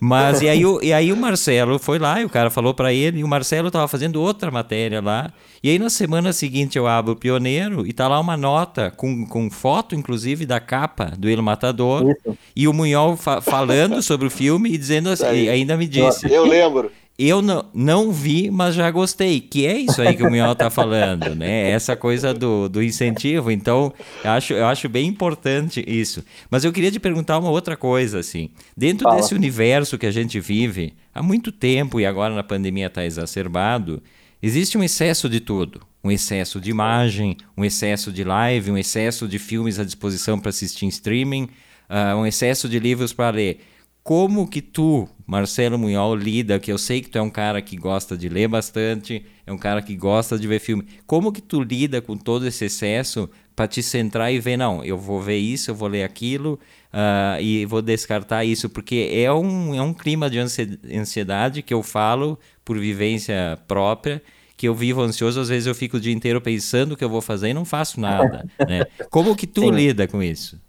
Mas 0.00 0.40
e 0.40 0.48
aí, 0.48 0.64
o, 0.64 0.82
e 0.82 0.92
aí 0.92 1.12
o 1.12 1.16
Marcelo 1.16 1.78
foi 1.78 1.98
lá 1.98 2.20
e 2.20 2.24
o 2.24 2.30
cara 2.30 2.50
falou 2.50 2.72
para 2.72 2.92
ele, 2.92 3.20
e 3.20 3.24
o 3.24 3.28
Marcelo 3.28 3.70
tava 3.70 3.88
fazendo 3.88 4.20
outra 4.20 4.50
matéria 4.50 5.00
lá, 5.00 5.30
e 5.62 5.70
aí 5.70 5.78
na 5.78 5.90
semana 5.90 6.32
seguinte 6.32 6.78
eu 6.78 6.86
abro 6.86 7.12
o 7.12 7.16
Pioneiro 7.16 7.86
e 7.86 7.92
tá 7.92 8.08
lá 8.08 8.20
uma 8.20 8.36
nota 8.36 8.90
com, 8.90 9.26
com 9.26 9.50
foto, 9.50 9.94
inclusive, 9.94 10.46
da 10.46 10.60
capa 10.60 11.12
do 11.18 11.28
El 11.28 11.42
Matador. 11.42 12.10
Isso. 12.10 12.38
E 12.54 12.68
o 12.68 12.72
Munhol 12.72 13.16
fa 13.16 13.40
falando 13.40 14.00
sobre 14.02 14.26
o 14.26 14.30
filme 14.30 14.70
e 14.70 14.78
dizendo 14.78 15.08
assim, 15.08 15.48
ainda 15.48 15.76
me 15.76 15.86
disse. 15.86 16.30
Eu 16.32 16.44
lembro. 16.44 16.90
Eu 17.18 17.40
não, 17.40 17.64
não 17.72 18.12
vi, 18.12 18.50
mas 18.50 18.74
já 18.74 18.90
gostei. 18.90 19.40
Que 19.40 19.66
é 19.66 19.78
isso 19.78 20.02
aí 20.02 20.14
que 20.14 20.22
o 20.22 20.28
Munhol 20.28 20.52
está 20.52 20.68
falando, 20.68 21.34
né? 21.34 21.70
Essa 21.70 21.96
coisa 21.96 22.34
do, 22.34 22.68
do 22.68 22.82
incentivo. 22.82 23.50
Então, 23.50 23.90
eu 24.22 24.30
acho, 24.32 24.52
eu 24.52 24.66
acho 24.66 24.86
bem 24.86 25.08
importante 25.08 25.82
isso. 25.86 26.22
Mas 26.50 26.62
eu 26.64 26.72
queria 26.72 26.90
te 26.90 27.00
perguntar 27.00 27.38
uma 27.38 27.48
outra 27.48 27.74
coisa, 27.74 28.18
assim. 28.18 28.50
Dentro 28.76 29.04
Fala. 29.04 29.16
desse 29.16 29.34
universo 29.34 29.96
que 29.96 30.04
a 30.04 30.10
gente 30.10 30.38
vive 30.38 30.92
há 31.14 31.22
muito 31.22 31.50
tempo 31.50 31.98
e 31.98 32.04
agora 32.04 32.34
na 32.34 32.42
pandemia 32.42 32.88
está 32.88 33.02
exacerbado, 33.02 34.02
existe 34.42 34.76
um 34.78 34.82
excesso 34.82 35.28
de 35.28 35.40
tudo 35.40 35.86
um 36.06 36.10
excesso 36.10 36.60
de 36.60 36.70
imagem, 36.70 37.36
um 37.56 37.64
excesso 37.64 38.12
de 38.12 38.22
live, 38.22 38.70
um 38.70 38.78
excesso 38.78 39.26
de 39.26 39.38
filmes 39.38 39.78
à 39.80 39.84
disposição 39.84 40.38
para 40.38 40.50
assistir 40.50 40.86
em 40.86 40.88
streaming, 40.88 41.48
uh, 41.90 42.16
um 42.16 42.24
excesso 42.24 42.68
de 42.68 42.78
livros 42.78 43.12
para 43.12 43.34
ler. 43.34 43.60
Como 44.04 44.46
que 44.46 44.62
tu, 44.62 45.08
Marcelo 45.26 45.76
Munhol, 45.76 46.14
lida, 46.14 46.60
que 46.60 46.70
eu 46.70 46.78
sei 46.78 47.00
que 47.00 47.08
tu 47.08 47.18
é 47.18 47.22
um 47.22 47.28
cara 47.28 47.60
que 47.60 47.76
gosta 47.76 48.16
de 48.16 48.28
ler 48.28 48.46
bastante, 48.46 49.26
é 49.44 49.52
um 49.52 49.58
cara 49.58 49.82
que 49.82 49.96
gosta 49.96 50.38
de 50.38 50.46
ver 50.46 50.60
filme, 50.60 50.86
como 51.08 51.32
que 51.32 51.42
tu 51.42 51.60
lida 51.60 52.00
com 52.00 52.16
todo 52.16 52.46
esse 52.46 52.66
excesso 52.66 53.28
para 53.56 53.66
te 53.66 53.82
centrar 53.82 54.32
e 54.32 54.38
ver, 54.38 54.56
não, 54.56 54.84
eu 54.84 54.96
vou 54.96 55.20
ver 55.20 55.38
isso, 55.38 55.72
eu 55.72 55.74
vou 55.74 55.88
ler 55.88 56.04
aquilo 56.04 56.54
uh, 56.92 57.40
e 57.40 57.66
vou 57.66 57.82
descartar 57.82 58.44
isso, 58.44 58.68
porque 58.68 59.10
é 59.12 59.32
um, 59.32 59.74
é 59.74 59.82
um 59.82 59.92
clima 59.92 60.30
de 60.30 60.38
ansiedade 60.38 61.62
que 61.62 61.74
eu 61.74 61.82
falo 61.82 62.38
por 62.66 62.76
vivência 62.78 63.56
própria, 63.68 64.20
que 64.56 64.66
eu 64.66 64.74
vivo 64.74 65.00
ansioso, 65.00 65.40
às 65.40 65.48
vezes 65.48 65.66
eu 65.66 65.74
fico 65.74 65.98
o 65.98 66.00
dia 66.00 66.12
inteiro 66.12 66.40
pensando 66.40 66.92
o 66.92 66.96
que 66.96 67.04
eu 67.04 67.08
vou 67.08 67.22
fazer 67.22 67.48
e 67.48 67.54
não 67.54 67.64
faço 67.64 68.00
nada. 68.00 68.44
né? 68.68 68.84
Como 69.08 69.36
que 69.36 69.46
tu 69.46 69.60
Sim. 69.60 69.70
lida 69.70 70.08
com 70.08 70.20
isso? 70.20 70.60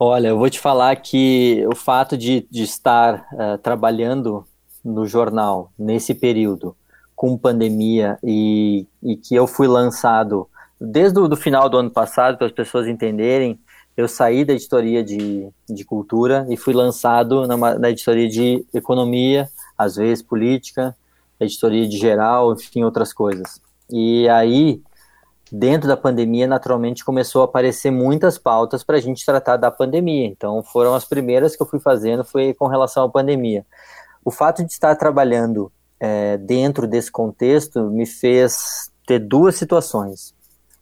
Olha, 0.00 0.28
eu 0.28 0.38
vou 0.38 0.48
te 0.48 0.58
falar 0.58 0.96
que 0.96 1.64
o 1.70 1.76
fato 1.76 2.16
de, 2.16 2.46
de 2.50 2.62
estar 2.62 3.26
uh, 3.32 3.58
trabalhando 3.58 4.46
no 4.82 5.06
jornal 5.06 5.70
nesse 5.78 6.14
período, 6.14 6.74
com 7.14 7.36
pandemia, 7.36 8.18
e, 8.22 8.86
e 9.02 9.16
que 9.16 9.34
eu 9.34 9.46
fui 9.46 9.66
lançado 9.66 10.48
desde 10.80 11.18
o 11.18 11.28
do 11.28 11.36
final 11.36 11.68
do 11.68 11.78
ano 11.78 11.90
passado, 11.90 12.38
para 12.38 12.46
as 12.46 12.52
pessoas 12.52 12.86
entenderem, 12.86 13.58
eu 13.96 14.08
saí 14.08 14.44
da 14.44 14.52
editoria 14.52 15.02
de, 15.02 15.48
de 15.68 15.84
cultura 15.84 16.46
e 16.50 16.56
fui 16.56 16.74
lançado 16.74 17.46
na, 17.46 17.78
na 17.78 17.90
editoria 17.90 18.28
de 18.28 18.64
economia, 18.72 19.48
às 19.76 19.96
vezes 19.96 20.22
política, 20.22 20.96
editoria 21.38 21.88
de 21.88 21.96
geral, 21.96 22.52
enfim, 22.52 22.82
outras 22.84 23.12
coisas. 23.12 23.60
E 23.90 24.28
aí, 24.28 24.82
dentro 25.50 25.88
da 25.88 25.96
pandemia, 25.96 26.46
naturalmente 26.46 27.04
começou 27.04 27.42
a 27.42 27.44
aparecer 27.44 27.90
muitas 27.90 28.38
pautas 28.38 28.82
para 28.82 28.96
a 28.96 29.00
gente 29.00 29.24
tratar 29.24 29.56
da 29.56 29.70
pandemia. 29.70 30.26
Então, 30.26 30.62
foram 30.62 30.94
as 30.94 31.04
primeiras 31.04 31.54
que 31.54 31.62
eu 31.62 31.66
fui 31.66 31.78
fazendo, 31.78 32.24
foi 32.24 32.54
com 32.54 32.66
relação 32.66 33.04
à 33.04 33.08
pandemia. 33.08 33.64
O 34.24 34.30
fato 34.30 34.64
de 34.64 34.72
estar 34.72 34.96
trabalhando 34.96 35.70
é, 36.00 36.36
dentro 36.36 36.86
desse 36.86 37.10
contexto 37.10 37.90
me 37.90 38.06
fez 38.06 38.90
ter 39.06 39.20
duas 39.20 39.56
situações. 39.56 40.34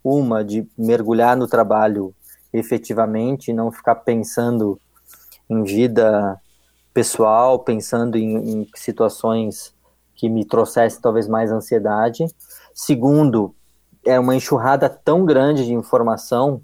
Uma 0.03 0.45
de 0.45 0.67
mergulhar 0.77 1.37
no 1.37 1.47
trabalho 1.47 2.15
efetivamente, 2.53 3.53
não 3.53 3.73
ficar 3.73 3.97
pensando 3.97 4.81
em 5.51 5.63
vida 5.65 6.41
pessoal, 6.95 7.59
pensando 7.59 8.17
em, 8.17 8.63
em 8.63 8.69
situações 8.77 9.75
que 10.15 10.29
me 10.29 10.45
trouxesse 10.45 11.01
talvez 11.01 11.27
mais 11.27 11.51
ansiedade. 11.51 12.25
Segundo, 12.73 13.55
é 14.07 14.19
uma 14.19 14.37
enxurrada 14.37 14.89
tão 14.89 15.25
grande 15.27 15.67
de 15.67 15.75
informação 15.75 16.63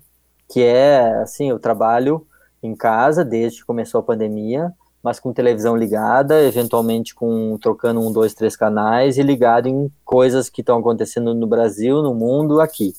que 0.49 0.63
é 0.63 1.21
assim, 1.21 1.51
eu 1.51 1.59
trabalho 1.59 2.27
em 2.63 2.75
casa 2.75 3.25
desde 3.25 3.61
que 3.61 3.67
começou 3.67 4.01
a 4.01 4.05
pandemia, 4.05 4.73
mas 5.03 5.19
com 5.19 5.33
televisão 5.33 5.77
ligada, 5.77 6.43
eventualmente 6.43 7.15
com 7.15 7.59
trocando 7.59 8.01
um, 8.01 8.13
dois, 8.13 8.35
três 8.35 8.55
canais 8.55 9.17
e 9.17 9.23
ligado 9.23 9.67
em 9.67 9.91
coisas 10.05 10.49
que 10.49 10.61
estão 10.61 10.79
acontecendo 10.79 11.35
no 11.35 11.47
Brasil, 11.47 12.03
no 12.03 12.15
mundo, 12.15 12.61
aqui. 12.61 12.95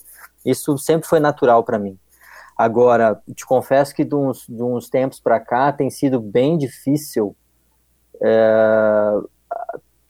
Isso 0.45 0.77
sempre 0.77 1.07
foi 1.07 1.19
natural 1.19 1.63
para 1.63 1.77
mim. 1.77 1.97
Agora, 2.61 3.19
te 3.33 3.43
confesso 3.43 3.95
que 3.95 4.05
de 4.05 4.13
uns, 4.13 4.45
de 4.47 4.61
uns 4.61 4.87
tempos 4.87 5.19
para 5.19 5.39
cá 5.39 5.71
tem 5.71 5.89
sido 5.89 6.21
bem 6.21 6.59
difícil 6.59 7.35
é, 8.21 9.19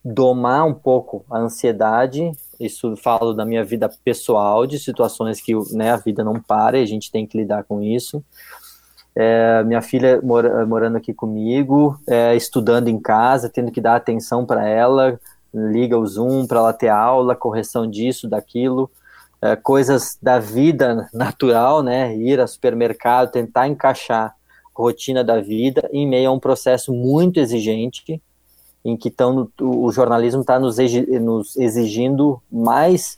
domar 0.04 0.66
um 0.66 0.74
pouco 0.74 1.24
a 1.30 1.38
ansiedade. 1.38 2.30
Isso 2.60 2.94
falo 2.94 3.32
da 3.32 3.46
minha 3.46 3.64
vida 3.64 3.90
pessoal, 4.04 4.66
de 4.66 4.78
situações 4.78 5.40
que 5.40 5.54
né, 5.72 5.92
a 5.92 5.96
vida 5.96 6.22
não 6.22 6.42
para 6.42 6.78
e 6.78 6.82
a 6.82 6.86
gente 6.86 7.10
tem 7.10 7.26
que 7.26 7.38
lidar 7.38 7.64
com 7.64 7.82
isso. 7.82 8.22
É, 9.16 9.64
minha 9.64 9.80
filha 9.80 10.20
mora, 10.22 10.66
morando 10.66 10.98
aqui 10.98 11.14
comigo, 11.14 11.98
é, 12.06 12.36
estudando 12.36 12.88
em 12.88 13.00
casa, 13.00 13.48
tendo 13.48 13.72
que 13.72 13.80
dar 13.80 13.96
atenção 13.96 14.44
para 14.44 14.68
ela, 14.68 15.18
liga 15.54 15.98
o 15.98 16.06
Zoom 16.06 16.46
para 16.46 16.58
ela 16.58 16.72
ter 16.74 16.90
aula, 16.90 17.34
correção 17.34 17.88
disso, 17.88 18.28
daquilo, 18.28 18.90
é, 19.42 19.56
coisas 19.56 20.16
da 20.22 20.38
vida 20.38 21.10
natural, 21.12 21.82
né? 21.82 22.16
Ir 22.16 22.40
ao 22.40 22.46
supermercado, 22.46 23.32
tentar 23.32 23.66
encaixar 23.66 24.28
a 24.28 24.34
rotina 24.72 25.24
da 25.24 25.40
vida 25.40 25.88
em 25.92 26.06
meio 26.06 26.30
a 26.30 26.32
um 26.32 26.38
processo 26.38 26.92
muito 26.92 27.40
exigente 27.40 28.22
em 28.84 28.96
que 28.96 29.10
tão, 29.10 29.50
o 29.60 29.90
jornalismo 29.92 30.40
está 30.40 30.58
nos, 30.58 30.76
nos 30.78 31.56
exigindo 31.56 32.40
mais 32.50 33.16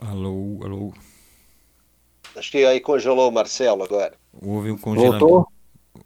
Alô, 0.00 0.58
alô. 0.64 0.92
Acho 2.34 2.50
que 2.50 2.64
aí 2.64 2.80
congelou 2.80 3.28
o 3.28 3.32
Marcelo 3.32 3.84
agora. 3.84 4.14
Houve 4.42 4.72
um 4.72 4.76
congelamento. 4.76 5.26
Voltou? 5.28 5.52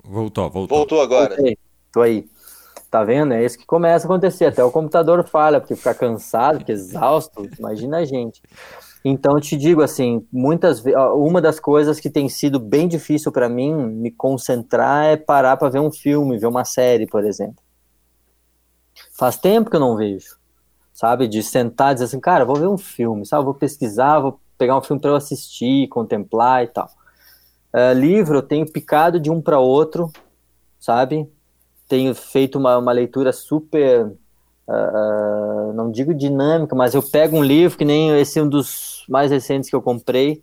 Voltou, 0.04 0.50
voltou. 0.50 0.78
Voltou 0.78 1.00
agora. 1.00 1.34
Voltei. 1.34 1.58
Tô 1.90 2.02
aí. 2.02 2.28
Tá 2.90 3.02
vendo? 3.02 3.34
É 3.34 3.44
isso 3.44 3.58
que 3.58 3.66
começa 3.66 4.06
a 4.06 4.08
acontecer. 4.08 4.46
Até 4.46 4.62
o 4.62 4.70
computador 4.70 5.26
falha, 5.26 5.60
porque 5.60 5.74
fica 5.74 5.94
cansado, 5.94 6.60
fica 6.60 6.72
exausto. 6.72 7.48
Imagina 7.58 7.98
a 7.98 8.04
gente. 8.04 8.40
Então, 9.04 9.38
te 9.38 9.56
digo 9.56 9.82
assim, 9.82 10.26
muitas 10.32 10.82
uma 11.14 11.40
das 11.40 11.60
coisas 11.60 12.00
que 12.00 12.10
tem 12.10 12.28
sido 12.28 12.58
bem 12.58 12.88
difícil 12.88 13.30
para 13.30 13.48
mim 13.48 13.72
me 13.72 14.10
concentrar 14.10 15.04
é 15.04 15.16
parar 15.16 15.56
para 15.56 15.68
ver 15.68 15.78
um 15.78 15.92
filme, 15.92 16.38
ver 16.38 16.46
uma 16.46 16.64
série, 16.64 17.06
por 17.06 17.24
exemplo. 17.24 17.62
Faz 19.12 19.36
tempo 19.36 19.70
que 19.70 19.76
eu 19.76 19.80
não 19.80 19.96
vejo, 19.96 20.36
sabe? 20.92 21.28
De 21.28 21.42
sentar 21.42 21.92
e 21.92 21.94
dizer 21.94 22.06
assim, 22.06 22.20
cara, 22.20 22.44
vou 22.44 22.56
ver 22.56 22.66
um 22.66 22.78
filme, 22.78 23.24
sabe? 23.24 23.44
Vou 23.44 23.54
pesquisar, 23.54 24.18
vou 24.18 24.40
pegar 24.58 24.76
um 24.76 24.82
filme 24.82 25.00
para 25.00 25.10
eu 25.10 25.16
assistir, 25.16 25.88
contemplar 25.88 26.64
e 26.64 26.68
tal. 26.68 26.88
Uh, 27.72 27.92
livro, 27.94 28.38
eu 28.38 28.42
tenho 28.42 28.70
picado 28.70 29.20
de 29.20 29.30
um 29.30 29.40
para 29.40 29.58
outro, 29.58 30.10
sabe? 30.80 31.30
Tenho 31.88 32.14
feito 32.14 32.58
uma, 32.58 32.76
uma 32.78 32.92
leitura 32.92 33.32
super 33.32 34.12
Uh, 34.68 35.72
não 35.74 35.92
digo 35.92 36.12
dinâmica, 36.12 36.74
mas 36.74 36.92
eu 36.92 37.00
pego 37.00 37.36
um 37.36 37.42
livro 37.42 37.78
que 37.78 37.84
nem 37.84 38.18
esse 38.18 38.40
um 38.40 38.48
dos 38.48 39.04
mais 39.08 39.30
recentes 39.30 39.70
que 39.70 39.76
eu 39.76 39.82
comprei. 39.82 40.42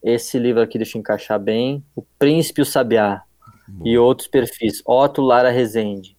Esse 0.00 0.38
livro 0.38 0.62
aqui 0.62 0.78
deixa 0.78 0.96
eu 0.96 1.00
encaixar 1.00 1.40
bem. 1.40 1.82
O 1.96 2.02
Príncipe 2.18 2.60
e 2.60 2.62
o 2.62 2.66
Sabiá. 2.66 3.22
E 3.84 3.98
outros 3.98 4.28
perfis. 4.28 4.80
Otto 4.86 5.20
Lara 5.20 5.50
Rezende. 5.50 6.16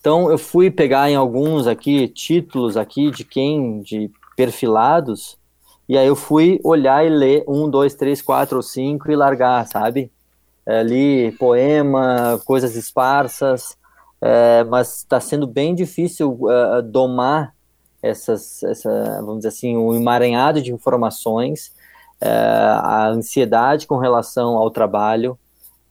Então 0.00 0.30
eu 0.30 0.38
fui 0.38 0.70
pegar 0.70 1.10
em 1.10 1.16
alguns 1.16 1.66
aqui 1.66 2.08
títulos 2.08 2.76
aqui 2.76 3.10
de 3.10 3.24
quem 3.24 3.82
de 3.82 4.10
perfilados 4.34 5.36
e 5.88 5.96
aí 5.96 6.06
eu 6.06 6.16
fui 6.16 6.60
olhar 6.64 7.04
e 7.04 7.08
ler 7.08 7.44
um, 7.48 7.68
dois, 7.68 7.94
três, 7.94 8.22
quatro 8.22 8.56
ou 8.56 8.62
cinco 8.62 9.10
e 9.10 9.16
largar, 9.16 9.66
sabe? 9.66 10.10
Ali 10.68 11.32
poema, 11.32 12.40
coisas 12.44 12.76
esparsas, 12.76 13.76
é, 14.20 14.64
mas 14.64 14.98
está 14.98 15.20
sendo 15.20 15.46
bem 15.46 15.74
difícil 15.74 16.38
uh, 16.42 16.82
domar 16.82 17.54
essas, 18.02 18.62
essa, 18.62 19.20
vamos 19.20 19.38
dizer 19.38 19.48
assim, 19.48 19.76
um 19.76 19.94
emaranhado 19.94 20.60
de 20.60 20.72
informações, 20.72 21.72
uh, 22.22 22.80
a 22.82 23.08
ansiedade 23.08 23.86
com 23.86 23.96
relação 23.96 24.56
ao 24.56 24.70
trabalho, 24.70 25.38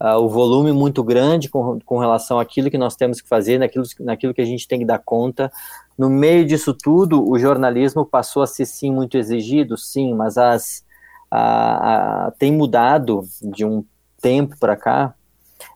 uh, 0.02 0.18
o 0.18 0.30
volume 0.30 0.72
muito 0.72 1.04
grande 1.04 1.50
com, 1.50 1.80
com 1.86 1.98
relação 1.98 2.40
àquilo 2.40 2.70
que 2.70 2.78
nós 2.78 2.96
temos 2.96 3.22
que 3.22 3.28
fazer, 3.28 3.58
naquilo, 3.60 3.86
naquilo 4.00 4.34
que 4.34 4.42
a 4.42 4.46
gente 4.46 4.68
tem 4.68 4.80
que 4.80 4.86
dar 4.86 5.00
conta. 5.00 5.52
No 5.98 6.10
meio 6.10 6.46
disso 6.46 6.74
tudo, 6.74 7.28
o 7.28 7.40
jornalismo 7.40 8.06
passou 8.06 8.44
a 8.44 8.48
ser 8.48 8.66
sim 8.66 8.92
muito 8.92 9.18
exigido, 9.18 9.78
sim, 9.78 10.14
mas 10.14 10.38
as, 10.38 10.86
a, 11.32 12.28
a, 12.28 12.32
tem 12.32 12.52
mudado 12.52 13.24
de 13.42 13.66
um 13.66 13.84
tempo 14.28 14.58
para 14.60 14.76
cá 14.76 15.16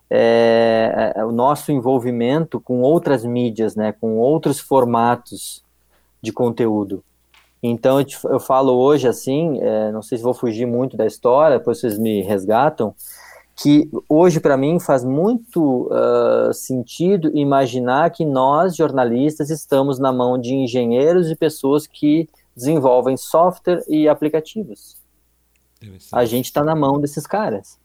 é, 0.09 1.13
é, 1.15 1.23
o 1.23 1.31
nosso 1.31 1.71
envolvimento 1.71 2.59
com 2.59 2.81
outras 2.81 3.23
mídias, 3.23 3.77
né, 3.77 3.93
com 3.93 4.17
outros 4.17 4.59
formatos 4.59 5.63
de 6.21 6.33
conteúdo. 6.33 7.01
Então 7.63 7.99
eu, 7.99 8.03
te, 8.03 8.19
eu 8.25 8.41
falo 8.41 8.73
hoje 8.73 9.07
assim, 9.07 9.61
é, 9.61 9.89
não 9.93 10.01
sei 10.01 10.17
se 10.17 10.23
vou 10.23 10.33
fugir 10.33 10.65
muito 10.65 10.97
da 10.97 11.05
história, 11.05 11.59
depois 11.59 11.79
vocês 11.79 11.97
me 11.97 12.21
resgatam, 12.23 12.93
que 13.55 13.89
hoje 14.09 14.41
para 14.41 14.57
mim 14.57 14.81
faz 14.81 15.05
muito 15.05 15.87
uh, 15.87 16.53
sentido 16.53 17.31
imaginar 17.33 18.09
que 18.09 18.25
nós 18.25 18.75
jornalistas 18.75 19.49
estamos 19.49 19.97
na 19.97 20.11
mão 20.11 20.37
de 20.37 20.53
engenheiros 20.53 21.29
e 21.29 21.35
pessoas 21.37 21.87
que 21.87 22.27
desenvolvem 22.55 23.15
software 23.15 23.83
e 23.87 24.09
aplicativos. 24.09 24.97
A 26.11 26.25
gente 26.25 26.45
está 26.45 26.63
na 26.63 26.75
mão 26.75 26.99
desses 26.99 27.25
caras. 27.25 27.80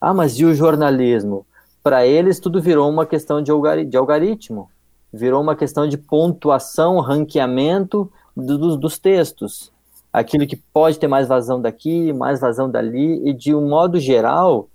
Ah, 0.00 0.14
mas 0.14 0.38
e 0.38 0.44
o 0.44 0.54
jornalismo? 0.54 1.46
Para 1.82 2.06
eles 2.06 2.38
tudo 2.38 2.60
virou 2.60 2.88
uma 2.90 3.06
questão 3.06 3.42
de, 3.42 3.50
algoritmo, 3.50 4.68
virou 5.12 5.42
uma 5.42 5.56
questão 5.56 5.88
de 5.88 5.96
pontuação, 5.96 7.00
ranqueamento 7.00 8.10
do, 8.36 8.76
dos 8.76 8.98
textos. 8.98 9.72
Aquilo 10.12 10.46
que 10.46 10.56
pode 10.56 10.98
ter 10.98 11.08
mais 11.08 11.28
vazão 11.28 11.60
daqui, 11.60 12.12
mais 12.12 12.40
vazão 12.40 12.70
dali, 12.70 13.28
e 13.28 13.32
de 13.32 13.54
um 13.54 13.68
modo 13.68 13.98
geral, 13.98 14.68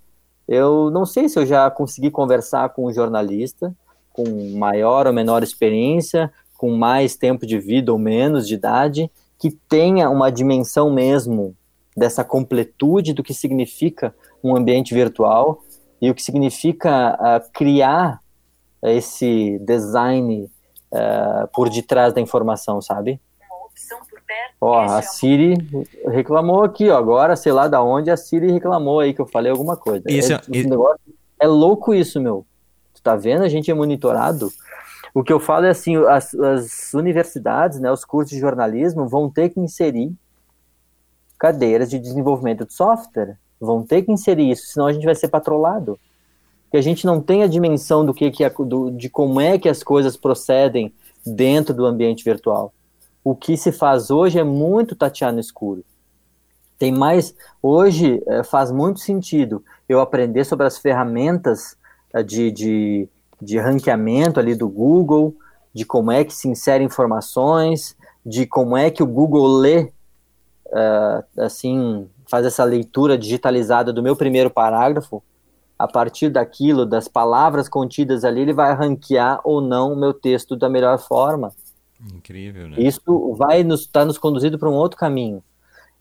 eu 0.46 0.90
não 0.90 1.04
sei 1.04 1.28
se 1.28 1.38
eu 1.38 1.46
já 1.46 1.70
consegui 1.70 2.10
conversar 2.10 2.68
com 2.70 2.86
um 2.86 2.92
jornalista 2.92 3.74
com 4.14 4.56
maior 4.56 5.08
ou 5.08 5.12
menor 5.12 5.42
experiência, 5.42 6.32
com 6.56 6.70
mais 6.70 7.16
tempo 7.16 7.44
de 7.44 7.58
vida 7.58 7.92
ou 7.92 7.98
menos 7.98 8.46
de 8.46 8.54
idade, 8.54 9.10
que 9.36 9.50
tenha 9.50 10.08
uma 10.08 10.30
dimensão 10.30 10.90
mesmo 10.90 11.54
dessa 11.96 12.22
completude 12.22 13.12
do 13.12 13.24
que 13.24 13.34
significa 13.34 14.14
um 14.44 14.56
ambiente 14.56 14.94
virtual 14.94 15.62
e 16.00 16.10
o 16.10 16.14
que 16.14 16.22
significa 16.22 17.14
uh, 17.14 17.52
criar 17.52 18.20
esse 18.82 19.58
design 19.60 20.50
uh, 20.92 21.48
por 21.52 21.70
detrás 21.70 22.12
da 22.12 22.20
informação, 22.20 22.80
sabe? 22.82 23.18
Uma 23.50 23.66
opção 23.66 23.98
Ó, 24.60 24.80
a 24.80 25.02
Siri 25.02 25.54
reclamou 26.06 26.62
aqui, 26.64 26.88
ó. 26.88 26.96
Agora, 26.96 27.36
sei 27.36 27.52
lá 27.52 27.68
da 27.68 27.82
onde, 27.82 28.10
a 28.10 28.16
Siri 28.16 28.50
reclamou 28.50 29.00
aí 29.00 29.12
que 29.12 29.20
eu 29.20 29.26
falei 29.26 29.50
alguma 29.50 29.76
coisa. 29.76 30.04
Isso, 30.08 30.32
é, 30.32 30.40
esse 30.50 30.68
negócio, 30.68 31.00
é 31.38 31.46
louco 31.46 31.92
isso, 31.92 32.20
meu. 32.20 32.46
Tu 32.94 33.02
tá 33.02 33.14
vendo? 33.14 33.42
A 33.42 33.48
gente 33.48 33.70
é 33.70 33.74
monitorado. 33.74 34.50
O 35.12 35.22
que 35.22 35.32
eu 35.32 35.38
falo 35.38 35.66
é 35.66 35.70
assim, 35.70 35.96
as, 36.06 36.34
as 36.34 36.94
universidades, 36.94 37.78
né, 37.78 37.92
os 37.92 38.04
cursos 38.04 38.30
de 38.30 38.40
jornalismo 38.40 39.06
vão 39.06 39.28
ter 39.30 39.50
que 39.50 39.60
inserir 39.60 40.12
cadeiras 41.38 41.90
de 41.90 41.98
desenvolvimento 41.98 42.64
de 42.64 42.72
software. 42.72 43.38
Vão 43.64 43.82
ter 43.82 44.02
que 44.02 44.12
inserir 44.12 44.50
isso, 44.50 44.66
senão 44.66 44.86
a 44.86 44.92
gente 44.92 45.04
vai 45.04 45.14
ser 45.14 45.28
patrolado. 45.28 45.98
Que 46.70 46.76
a 46.76 46.82
gente 46.82 47.06
não 47.06 47.20
tem 47.20 47.42
a 47.42 47.46
dimensão 47.46 48.04
do 48.04 48.12
que, 48.12 48.30
que 48.30 48.48
do, 48.64 48.90
de 48.90 49.08
como 49.08 49.40
é 49.40 49.58
que 49.58 49.68
as 49.68 49.82
coisas 49.82 50.16
procedem 50.16 50.92
dentro 51.24 51.74
do 51.74 51.86
ambiente 51.86 52.24
virtual 52.24 52.72
o 53.24 53.34
que 53.34 53.56
se 53.56 53.72
faz 53.72 54.10
hoje 54.10 54.38
é 54.38 54.44
muito 54.44 54.94
tatear 54.94 55.32
no 55.32 55.40
escuro. 55.40 55.82
Tem 56.78 56.92
mais, 56.92 57.34
hoje 57.62 58.22
é, 58.26 58.44
faz 58.44 58.70
muito 58.70 59.00
sentido 59.00 59.64
eu 59.88 60.00
aprender 60.00 60.44
sobre 60.44 60.66
as 60.66 60.76
ferramentas 60.76 61.76
é, 62.12 62.22
de, 62.22 62.52
de, 62.52 63.08
de 63.40 63.58
ranqueamento 63.58 64.38
ali 64.38 64.54
do 64.54 64.68
Google, 64.68 65.34
de 65.72 65.86
como 65.86 66.12
é 66.12 66.22
que 66.22 66.34
se 66.34 66.48
insere 66.48 66.84
informações, 66.84 67.96
de 68.24 68.46
como 68.46 68.76
é 68.76 68.90
que 68.90 69.02
o 69.02 69.06
Google 69.06 69.46
lê, 69.58 69.90
uh, 70.66 71.42
assim, 71.42 72.08
faz 72.26 72.46
essa 72.46 72.64
leitura 72.64 73.18
digitalizada 73.18 73.92
do 73.92 74.02
meu 74.02 74.16
primeiro 74.16 74.50
parágrafo, 74.50 75.22
a 75.78 75.88
partir 75.88 76.28
daquilo, 76.28 76.86
das 76.86 77.08
palavras 77.08 77.68
contidas 77.68 78.24
ali, 78.24 78.40
ele 78.40 78.52
vai 78.52 78.74
ranquear 78.74 79.40
ou 79.44 79.60
não 79.60 79.92
o 79.92 79.96
meu 79.96 80.14
texto 80.14 80.56
da 80.56 80.68
melhor 80.68 80.98
forma. 80.98 81.52
Incrível, 82.14 82.68
né? 82.68 82.76
Isso 82.78 83.34
vai 83.34 83.62
nos 83.62 83.80
estar 83.80 84.00
tá 84.00 84.06
nos 84.06 84.18
conduzindo 84.18 84.58
para 84.58 84.68
um 84.68 84.74
outro 84.74 84.98
caminho. 84.98 85.42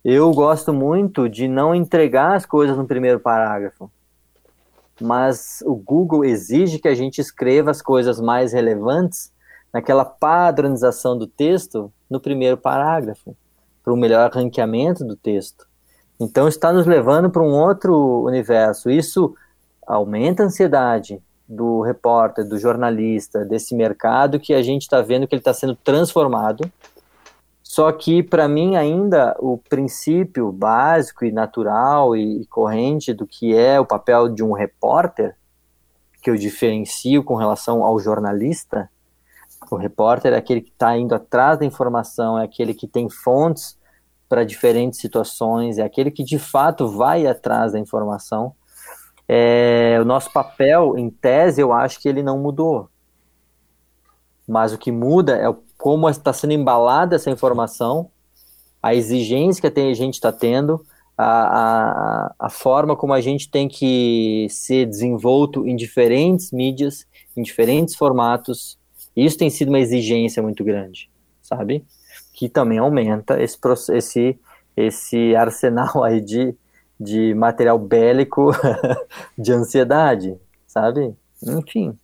Eu 0.04 0.32
gosto 0.32 0.74
muito 0.74 1.30
de 1.30 1.48
não 1.48 1.74
entregar 1.74 2.36
as 2.36 2.46
coisas 2.46 2.78
no 2.78 2.86
primeiro 2.86 3.20
parágrafo, 3.20 3.90
mas 5.02 5.64
o 5.66 5.76
Google 5.76 6.26
exige 6.26 6.78
que 6.78 6.88
a 6.88 6.96
gente 6.96 7.20
escreva 7.20 7.72
as 7.72 7.82
coisas 7.82 8.20
mais 8.20 8.54
relevantes 8.54 9.32
naquela 9.74 10.06
padronização 10.06 11.18
do 11.18 11.26
texto 11.26 11.92
no 12.10 12.20
primeiro 12.20 12.58
parágrafo, 12.58 13.36
para 13.84 13.94
um 13.94 13.98
melhor 13.98 14.30
ranqueamento 14.32 15.04
do 15.04 15.16
texto. 15.16 15.68
Então 16.24 16.48
está 16.48 16.72
nos 16.72 16.86
levando 16.86 17.30
para 17.30 17.42
um 17.42 17.54
outro 17.54 18.24
universo. 18.24 18.90
Isso 18.90 19.36
aumenta 19.86 20.44
a 20.44 20.46
ansiedade, 20.46 21.22
do 21.48 21.82
repórter, 21.82 22.48
do 22.48 22.58
jornalista, 22.58 23.44
desse 23.44 23.76
mercado 23.76 24.40
que 24.40 24.54
a 24.54 24.62
gente 24.62 24.84
está 24.84 25.02
vendo 25.02 25.28
que 25.28 25.36
ele 25.36 25.42
está 25.42 25.54
sendo 25.54 25.76
transformado. 25.76 26.70
Só 27.62 27.92
que, 27.92 28.22
para 28.22 28.48
mim, 28.48 28.76
ainda 28.76 29.36
o 29.40 29.58
princípio 29.58 30.52
básico 30.52 31.26
e 31.26 31.32
natural 31.32 32.16
e 32.16 32.46
corrente 32.46 33.14
do 33.14 33.26
que 33.26 33.56
é 33.56 33.80
o 33.80 33.86
papel 33.86 34.30
de 34.30 34.44
um 34.44 34.54
repórter, 34.54 35.36
que 36.22 36.30
eu 36.30 36.36
diferencio 36.36 37.24
com 37.24 37.36
relação 37.36 37.84
ao 37.84 38.00
jornalista, 38.00 38.90
o 39.70 39.76
repórter 39.76 40.34
é 40.34 40.38
aquele 40.38 40.62
que 40.62 40.70
está 40.70 40.96
indo 40.96 41.16
atrás 41.16 41.60
da 41.60 41.66
informação, 41.66 42.38
é 42.38 42.44
aquele 42.44 42.74
que 42.74 42.88
tem 42.88 43.10
fontes 43.10 43.78
para 44.34 44.44
diferentes 44.44 45.00
situações, 45.00 45.78
é 45.78 45.84
aquele 45.84 46.10
que 46.10 46.24
de 46.24 46.40
fato 46.40 46.88
vai 46.88 47.28
atrás 47.28 47.74
da 47.74 47.80
informação 47.80 48.56
é, 49.28 49.98
o 50.02 50.06
nosso 50.06 50.32
papel, 50.32 50.98
em 50.98 51.10
tese, 51.10 51.62
eu 51.62 51.72
acho 51.72 52.00
que 52.00 52.10
ele 52.10 52.22
não 52.22 52.38
mudou. 52.38 52.90
Mas 54.48 54.74
o 54.74 54.78
que 54.78 54.92
muda 54.92 55.38
é 55.38 55.54
como 55.78 56.10
está 56.10 56.34
sendo 56.34 56.54
embalada 56.54 57.16
essa 57.16 57.30
informação, 57.30 58.10
a 58.82 58.94
exigência 58.94 59.72
que 59.72 59.80
a 59.80 59.94
gente 59.94 60.16
está 60.16 60.32
tendo, 60.32 60.86
a, 61.18 61.26
a, 61.26 62.36
a, 62.40 62.50
forma 62.50 62.96
como 62.96 63.14
a 63.14 63.22
gente 63.22 63.50
tem 63.50 63.68
que 63.68 64.48
ser 64.50 64.86
desenvolto 64.86 65.68
em 65.68 65.76
diferentes 65.76 66.52
mídias, 66.52 67.06
em 67.38 67.44
diferentes 67.44 67.96
formatos. 67.96 68.78
Isso 69.16 69.38
tem 69.38 69.50
sido 69.50 69.70
uma 69.70 69.80
exigência 69.80 70.42
muito 70.42 70.64
grande, 70.64 71.10
sabe? 71.42 71.86
Que 72.44 72.50
também 72.50 72.78
aumenta 72.78 73.42
esse, 73.42 73.58
esse, 73.94 74.38
esse 74.76 75.34
arsenal 75.34 76.04
aí 76.04 76.20
de, 76.20 76.54
de 77.00 77.34
material 77.34 77.80
bélico 77.80 78.52
de 79.40 79.54
ansiedade, 79.54 80.36
sabe? 80.68 81.16
Enfim. 81.42 81.98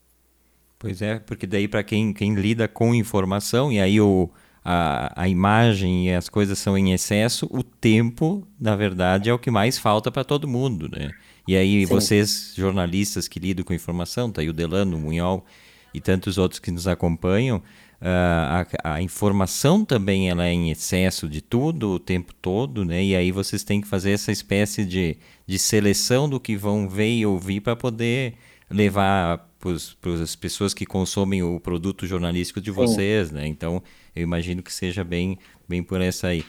Pois 0.78 1.02
é, 1.02 1.20
porque 1.20 1.45
daí 1.45 1.68
para 1.68 1.84
quem, 1.84 2.14
quem 2.14 2.36
lida 2.36 2.66
com 2.66 2.95
informação, 2.95 3.70
e 3.70 3.82
aí 3.82 3.99
o, 3.99 4.30
a, 4.64 5.24
a 5.24 5.28
imagem 5.28 6.07
e 6.07 6.16
as 6.16 6.30
coisas 6.30 6.57
são 6.57 6.78
em 6.78 6.94
excesso, 6.94 7.45
o 7.52 7.61
tempo, 7.61 8.48
na 8.57 8.78
verdade, 8.78 9.30
é 9.30 9.34
o 9.34 9.38
que 9.38 9.52
mais 9.52 9.78
falta 9.78 10.10
para 10.10 10.24
todo 10.24 10.48
mundo, 10.48 10.88
né? 10.88 11.11
E 11.45 11.57
aí 11.57 11.86
Sim. 11.86 11.94
vocês, 11.94 12.53
jornalistas 12.56 13.28
que 13.28 13.41
lidam 13.41 13.66
com 13.66 13.74
informação, 13.74 14.32
tá 14.32 14.40
aí 14.40 14.48
o 14.48 14.53
Delano, 14.53 14.95
o 14.95 14.99
Munhol 15.02 15.45
e 15.94 15.99
tantos 15.99 16.38
outros 16.38 16.61
que 16.61 16.72
nos 16.72 16.88
acompanham, 16.88 17.61
Uh, 18.01 18.63
a, 18.81 18.93
a, 18.95 19.01
informação 19.01 19.84
também 19.84 20.30
ela 20.30 20.45
é 20.45 20.53
em 20.53 20.71
excesso 20.71 21.27
de 21.27 21.41
tudo 21.41 21.89
o 21.89 21.99
tempo 21.99 22.34
todo, 22.41 22.85
né? 22.85 23.03
E 23.03 23.13
aí 23.13 23.30
vocês 23.30 23.61
têm 23.61 23.81
que 23.81 23.88
fazer 23.88 24.11
essa 24.11 24.31
espécie 24.31 24.85
de, 24.85 25.17
de 25.45 25.59
seleção 25.59 26.30
do 26.30 26.39
que 26.39 26.55
vão 26.55 26.88
ver 26.88 27.09
e 27.09 27.26
ouvir 27.26 27.59
para 27.59 27.76
poder 27.76 28.35
levar 28.71 29.49
para 29.59 30.13
as 30.13 30.34
pessoas 30.34 30.73
que 30.73 30.85
consomem 30.85 31.43
o 31.43 31.59
produto 31.59 32.07
jornalístico 32.07 32.61
de 32.61 32.71
vocês, 32.71 33.27
Sim. 33.27 33.35
né? 33.35 33.47
Então 33.47 33.84
eu 34.15 34.23
imagino 34.23 34.63
que 34.63 34.71
seja 34.71 35.03
bem, 35.03 35.38
bem 35.67 35.84
por 35.84 35.99
essa 35.99 36.27
aí. 36.27 36.39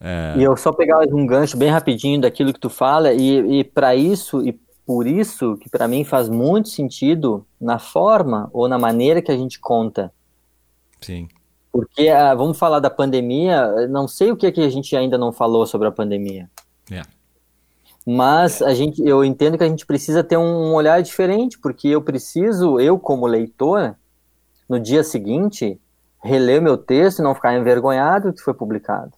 Uh... 0.00 0.38
E 0.38 0.42
eu 0.42 0.54
só 0.54 0.70
pegar 0.70 0.98
um 1.14 1.26
gancho 1.26 1.56
bem 1.56 1.70
rapidinho 1.70 2.20
daquilo 2.20 2.52
que 2.52 2.60
tu 2.60 2.68
fala 2.68 3.14
e, 3.14 3.60
e 3.60 3.64
para 3.64 3.96
isso 3.96 4.46
e 4.46 4.52
por 4.84 5.06
isso 5.06 5.56
que 5.56 5.70
para 5.70 5.88
mim 5.88 6.04
faz 6.04 6.28
muito 6.28 6.68
sentido 6.68 7.46
na 7.58 7.78
forma 7.78 8.50
ou 8.52 8.68
na 8.68 8.78
maneira 8.78 9.22
que 9.22 9.30
a 9.30 9.36
gente 9.36 9.58
conta 9.58 10.12
Sim. 11.00 11.28
Porque, 11.72 12.08
ah, 12.08 12.34
vamos 12.34 12.58
falar 12.58 12.80
da 12.80 12.90
pandemia, 12.90 13.86
não 13.88 14.08
sei 14.08 14.32
o 14.32 14.36
que, 14.36 14.46
é 14.46 14.52
que 14.52 14.60
a 14.60 14.68
gente 14.68 14.96
ainda 14.96 15.16
não 15.16 15.32
falou 15.32 15.66
sobre 15.66 15.86
a 15.86 15.92
pandemia. 15.92 16.50
Yeah. 16.90 17.08
Mas 18.06 18.60
a 18.60 18.74
gente, 18.74 19.00
eu 19.06 19.24
entendo 19.24 19.56
que 19.56 19.64
a 19.64 19.68
gente 19.68 19.86
precisa 19.86 20.24
ter 20.24 20.36
um 20.36 20.74
olhar 20.74 21.00
diferente, 21.02 21.58
porque 21.58 21.88
eu 21.88 22.02
preciso, 22.02 22.80
eu 22.80 22.98
como 22.98 23.26
leitor, 23.26 23.94
no 24.68 24.80
dia 24.80 25.04
seguinte, 25.04 25.80
reler 26.22 26.60
o 26.60 26.62
meu 26.62 26.76
texto 26.76 27.20
e 27.20 27.22
não 27.22 27.34
ficar 27.34 27.56
envergonhado 27.56 28.28
do 28.28 28.34
que 28.34 28.42
foi 28.42 28.54
publicado. 28.54 29.12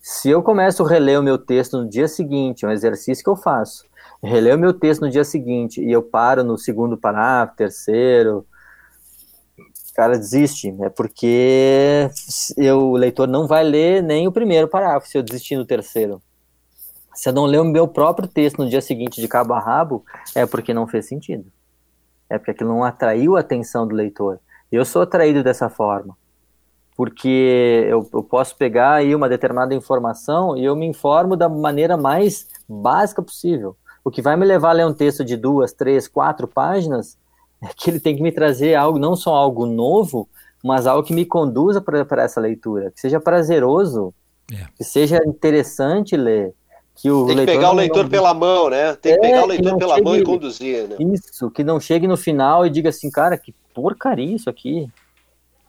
Se 0.00 0.30
eu 0.30 0.42
começo 0.42 0.82
a 0.82 0.88
reler 0.88 1.20
o 1.20 1.22
meu 1.22 1.36
texto 1.36 1.76
no 1.76 1.88
dia 1.88 2.08
seguinte, 2.08 2.64
é 2.64 2.68
um 2.68 2.72
exercício 2.72 3.22
que 3.22 3.28
eu 3.28 3.36
faço, 3.36 3.84
reler 4.22 4.56
o 4.56 4.58
meu 4.58 4.72
texto 4.72 5.02
no 5.02 5.10
dia 5.10 5.24
seguinte 5.24 5.82
e 5.82 5.90
eu 5.90 6.02
paro 6.02 6.42
no 6.42 6.56
segundo 6.56 6.96
parágrafo, 6.96 7.56
terceiro, 7.56 8.46
cara 9.98 10.16
desiste, 10.16 10.72
é 10.80 10.88
porque 10.88 12.08
eu, 12.56 12.92
o 12.92 12.96
leitor 12.96 13.26
não 13.26 13.48
vai 13.48 13.64
ler 13.64 14.00
nem 14.00 14.28
o 14.28 14.32
primeiro 14.32 14.68
parágrafo 14.68 15.08
se 15.08 15.18
eu 15.18 15.24
desistir 15.24 15.56
no 15.56 15.66
terceiro. 15.66 16.22
Se 17.16 17.28
eu 17.28 17.32
não 17.32 17.46
ler 17.46 17.60
o 17.60 17.64
meu 17.64 17.88
próprio 17.88 18.28
texto 18.28 18.58
no 18.58 18.70
dia 18.70 18.80
seguinte 18.80 19.20
de 19.20 19.26
cabo 19.26 19.54
a 19.54 19.58
rabo, 19.58 20.04
é 20.36 20.46
porque 20.46 20.72
não 20.72 20.86
fez 20.86 21.08
sentido. 21.08 21.50
É 22.30 22.38
porque 22.38 22.52
aquilo 22.52 22.70
não 22.70 22.84
atraiu 22.84 23.36
a 23.36 23.40
atenção 23.40 23.88
do 23.88 23.94
leitor. 23.96 24.38
Eu 24.70 24.84
sou 24.84 25.02
atraído 25.02 25.42
dessa 25.42 25.68
forma. 25.68 26.16
Porque 26.96 27.84
eu, 27.88 28.08
eu 28.14 28.22
posso 28.22 28.54
pegar 28.54 28.92
aí 28.92 29.16
uma 29.16 29.28
determinada 29.28 29.74
informação 29.74 30.56
e 30.56 30.64
eu 30.64 30.76
me 30.76 30.86
informo 30.86 31.36
da 31.36 31.48
maneira 31.48 31.96
mais 31.96 32.46
básica 32.68 33.20
possível. 33.20 33.76
O 34.04 34.12
que 34.12 34.22
vai 34.22 34.36
me 34.36 34.46
levar 34.46 34.70
a 34.70 34.74
ler 34.74 34.86
um 34.86 34.94
texto 34.94 35.24
de 35.24 35.36
duas, 35.36 35.72
três, 35.72 36.06
quatro 36.06 36.46
páginas 36.46 37.18
é 37.62 37.68
que 37.76 37.90
ele 37.90 38.00
tem 38.00 38.16
que 38.16 38.22
me 38.22 38.32
trazer 38.32 38.74
algo, 38.74 38.98
não 38.98 39.16
só 39.16 39.34
algo 39.34 39.66
novo, 39.66 40.28
mas 40.62 40.86
algo 40.86 41.06
que 41.06 41.12
me 41.12 41.24
conduza 41.24 41.80
para 41.80 42.22
essa 42.22 42.40
leitura, 42.40 42.90
que 42.90 43.00
seja 43.00 43.20
prazeroso, 43.20 44.12
é. 44.52 44.66
que 44.76 44.84
seja 44.84 45.20
interessante 45.26 46.16
ler. 46.16 46.54
Que 46.96 47.10
o 47.10 47.26
tem 47.26 47.36
que 47.36 47.46
pegar 47.46 47.70
o 47.70 47.74
leitor 47.74 48.02
não... 48.02 48.10
pela 48.10 48.34
mão, 48.34 48.68
né? 48.68 48.92
Tem 48.96 49.12
que 49.12 49.18
é, 49.18 49.30
pegar 49.30 49.44
o 49.44 49.46
leitor 49.46 49.78
pela 49.78 49.94
chegue... 49.94 50.04
mão 50.04 50.16
e 50.16 50.24
conduzir, 50.24 50.88
né? 50.88 50.96
Isso, 50.98 51.48
que 51.50 51.62
não 51.62 51.78
chegue 51.78 52.08
no 52.08 52.16
final 52.16 52.66
e 52.66 52.70
diga 52.70 52.88
assim, 52.88 53.08
cara, 53.08 53.38
que 53.38 53.54
porcaria 53.72 54.34
isso 54.34 54.50
aqui. 54.50 54.90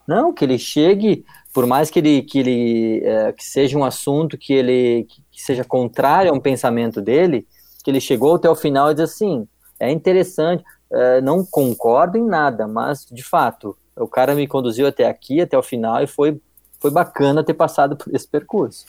Não, 0.08 0.34
que 0.34 0.44
ele 0.44 0.58
chegue, 0.58 1.24
por 1.54 1.68
mais 1.68 1.92
que 1.92 2.00
ele 2.00 2.24
que 2.24 2.40
ele 2.40 3.02
é, 3.04 3.32
que 3.32 3.44
seja 3.44 3.78
um 3.78 3.86
assunto 3.86 4.40
que 4.40 4.52
ele 4.52 5.06
que, 5.08 5.22
que 5.32 5.40
seja 5.40 5.64
contrário 5.64 6.32
a 6.32 6.34
um 6.34 6.40
pensamento 6.40 7.00
dele, 7.00 7.48
que 7.84 7.92
ele 7.92 8.02
chegou 8.02 8.36
até 8.36 8.50
o 8.50 8.56
final 8.56 8.90
e 8.90 8.96
diz 8.96 9.04
assim, 9.04 9.48
é 9.80 9.92
interessante, 9.92 10.64
é, 10.92 11.22
não 11.22 11.46
concordo 11.46 12.18
em 12.18 12.26
nada, 12.26 12.68
mas 12.68 13.06
de 13.10 13.24
fato 13.24 13.76
o 13.96 14.08
cara 14.08 14.34
me 14.34 14.48
conduziu 14.48 14.88
até 14.88 15.08
aqui, 15.08 15.42
até 15.42 15.58
o 15.58 15.64
final, 15.64 16.02
e 16.02 16.08
foi, 16.08 16.40
foi 16.80 16.90
bacana 16.90 17.44
ter 17.44 17.54
passado 17.54 17.96
por 17.96 18.14
esse 18.16 18.28
percurso. 18.28 18.86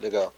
Legal. 0.00 0.32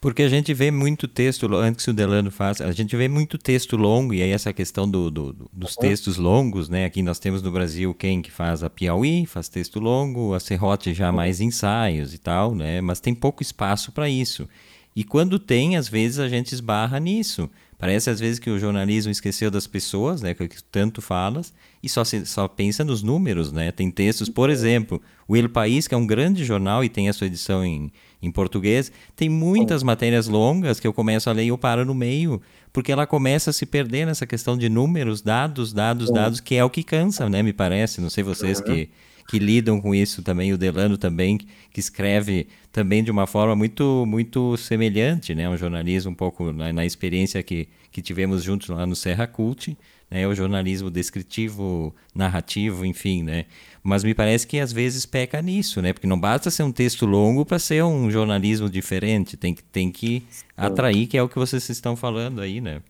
Porque 0.00 0.22
a 0.22 0.28
gente 0.28 0.52
vê 0.52 0.70
muito 0.70 1.08
texto, 1.08 1.52
antes 1.56 1.84
que 1.84 1.90
o 1.90 1.94
Delano 1.94 2.30
faça, 2.30 2.64
a 2.64 2.70
gente 2.70 2.94
vê 2.94 3.08
muito 3.08 3.38
texto 3.38 3.76
longo, 3.76 4.12
e 4.12 4.22
aí 4.22 4.30
essa 4.30 4.52
questão 4.52 4.88
do, 4.88 5.10
do, 5.10 5.32
dos 5.52 5.74
uhum. 5.74 5.80
textos 5.80 6.16
longos, 6.16 6.68
né? 6.68 6.84
Aqui 6.84 7.02
nós 7.02 7.18
temos 7.18 7.42
no 7.42 7.50
Brasil 7.50 7.94
quem 7.94 8.20
que 8.20 8.30
faz 8.30 8.62
a 8.62 8.70
Piauí, 8.70 9.26
faz 9.26 9.48
texto 9.48 9.80
longo, 9.80 10.34
a 10.34 10.38
Serrote 10.38 10.92
já 10.92 11.08
uhum. 11.08 11.16
mais 11.16 11.40
ensaios 11.40 12.14
e 12.14 12.18
tal, 12.18 12.54
né? 12.54 12.80
Mas 12.80 13.00
tem 13.00 13.14
pouco 13.14 13.42
espaço 13.42 13.90
para 13.90 14.08
isso. 14.08 14.48
E 14.94 15.02
quando 15.02 15.38
tem, 15.38 15.76
às 15.76 15.88
vezes 15.88 16.18
a 16.18 16.28
gente 16.28 16.52
esbarra 16.52 17.00
nisso. 17.00 17.50
Parece 17.78 18.08
às 18.08 18.18
vezes 18.18 18.38
que 18.38 18.48
o 18.48 18.58
jornalismo 18.58 19.12
esqueceu 19.12 19.50
das 19.50 19.66
pessoas, 19.66 20.22
né, 20.22 20.32
que 20.32 20.48
tanto 20.64 21.02
falas, 21.02 21.52
e 21.82 21.88
só, 21.88 22.04
se, 22.04 22.24
só 22.24 22.48
pensa 22.48 22.82
nos 22.82 23.02
números, 23.02 23.52
né? 23.52 23.70
Tem 23.70 23.90
textos, 23.90 24.30
por 24.30 24.48
exemplo, 24.48 25.00
o 25.28 25.36
El 25.36 25.50
País, 25.50 25.86
que 25.86 25.94
é 25.94 25.98
um 25.98 26.06
grande 26.06 26.44
jornal 26.44 26.82
e 26.82 26.88
tem 26.88 27.08
a 27.08 27.12
sua 27.12 27.26
edição 27.26 27.64
em, 27.64 27.92
em 28.22 28.30
português, 28.30 28.90
tem 29.14 29.28
muitas 29.28 29.82
matérias 29.82 30.26
longas 30.26 30.80
que 30.80 30.86
eu 30.86 30.92
começo 30.92 31.28
a 31.28 31.32
ler 31.32 31.44
e 31.44 31.48
eu 31.48 31.58
paro 31.58 31.84
no 31.84 31.94
meio, 31.94 32.40
porque 32.72 32.90
ela 32.90 33.06
começa 33.06 33.50
a 33.50 33.52
se 33.52 33.66
perder 33.66 34.06
nessa 34.06 34.26
questão 34.26 34.56
de 34.56 34.68
números, 34.68 35.20
dados, 35.20 35.72
dados, 35.72 36.10
dados, 36.10 36.40
que 36.40 36.54
é 36.54 36.64
o 36.64 36.70
que 36.70 36.82
cansa, 36.82 37.28
né, 37.28 37.42
me 37.42 37.52
parece. 37.52 38.00
Não 38.00 38.10
sei 38.10 38.24
vocês 38.24 38.60
que 38.60 38.88
que 39.26 39.38
lidam 39.38 39.80
com 39.80 39.94
isso 39.94 40.22
também, 40.22 40.52
o 40.52 40.58
Delano 40.58 40.96
também, 40.96 41.38
que 41.38 41.80
escreve 41.80 42.46
também 42.70 43.02
de 43.02 43.10
uma 43.10 43.26
forma 43.26 43.56
muito 43.56 44.04
muito 44.06 44.56
semelhante, 44.56 45.34
né? 45.34 45.48
Um 45.48 45.56
jornalismo 45.56 46.12
um 46.12 46.14
pouco 46.14 46.52
na, 46.52 46.72
na 46.72 46.86
experiência 46.86 47.42
que, 47.42 47.68
que 47.90 48.00
tivemos 48.00 48.42
juntos 48.42 48.68
lá 48.68 48.86
no 48.86 48.94
Serra 48.94 49.26
Cult, 49.26 49.76
né? 50.10 50.26
O 50.26 50.34
jornalismo 50.34 50.90
descritivo, 50.90 51.94
narrativo, 52.14 52.84
enfim, 52.84 53.22
né? 53.22 53.46
Mas 53.82 54.04
me 54.04 54.14
parece 54.14 54.46
que 54.46 54.58
às 54.58 54.72
vezes 54.72 55.06
peca 55.06 55.40
nisso, 55.42 55.82
né? 55.82 55.92
Porque 55.92 56.06
não 56.06 56.18
basta 56.18 56.50
ser 56.50 56.62
um 56.62 56.72
texto 56.72 57.06
longo 57.06 57.44
para 57.44 57.58
ser 57.58 57.82
um 57.84 58.10
jornalismo 58.10 58.68
diferente, 58.70 59.36
tem 59.36 59.54
que, 59.54 59.62
tem 59.62 59.90
que 59.90 60.22
atrair, 60.56 61.06
que 61.06 61.16
é 61.16 61.22
o 61.22 61.28
que 61.28 61.38
vocês 61.38 61.68
estão 61.68 61.96
falando 61.96 62.40
aí, 62.40 62.60
né? 62.60 62.80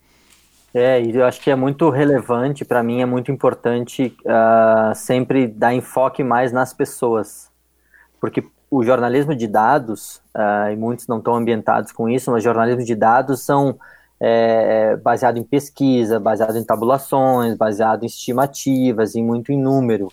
É, 0.78 1.00
e 1.00 1.16
eu 1.16 1.24
acho 1.24 1.40
que 1.40 1.50
é 1.50 1.56
muito 1.56 1.88
relevante, 1.88 2.62
para 2.62 2.82
mim 2.82 3.00
é 3.00 3.06
muito 3.06 3.32
importante 3.32 4.14
uh, 4.26 4.94
sempre 4.94 5.46
dar 5.46 5.72
enfoque 5.72 6.22
mais 6.22 6.52
nas 6.52 6.74
pessoas, 6.74 7.50
porque 8.20 8.44
o 8.70 8.84
jornalismo 8.84 9.34
de 9.34 9.46
dados, 9.46 10.20
uh, 10.36 10.70
e 10.70 10.76
muitos 10.76 11.06
não 11.06 11.16
estão 11.16 11.34
ambientados 11.34 11.92
com 11.92 12.10
isso, 12.10 12.30
mas 12.30 12.44
jornalismo 12.44 12.84
de 12.84 12.94
dados 12.94 13.40
são 13.42 13.78
é, 14.20 14.96
baseado 14.96 15.38
em 15.38 15.42
pesquisa, 15.42 16.20
baseado 16.20 16.58
em 16.58 16.64
tabulações, 16.64 17.56
baseado 17.56 18.02
em 18.02 18.06
estimativas, 18.06 19.14
e 19.14 19.22
muito 19.22 19.52
em 19.52 19.58
número. 19.58 20.08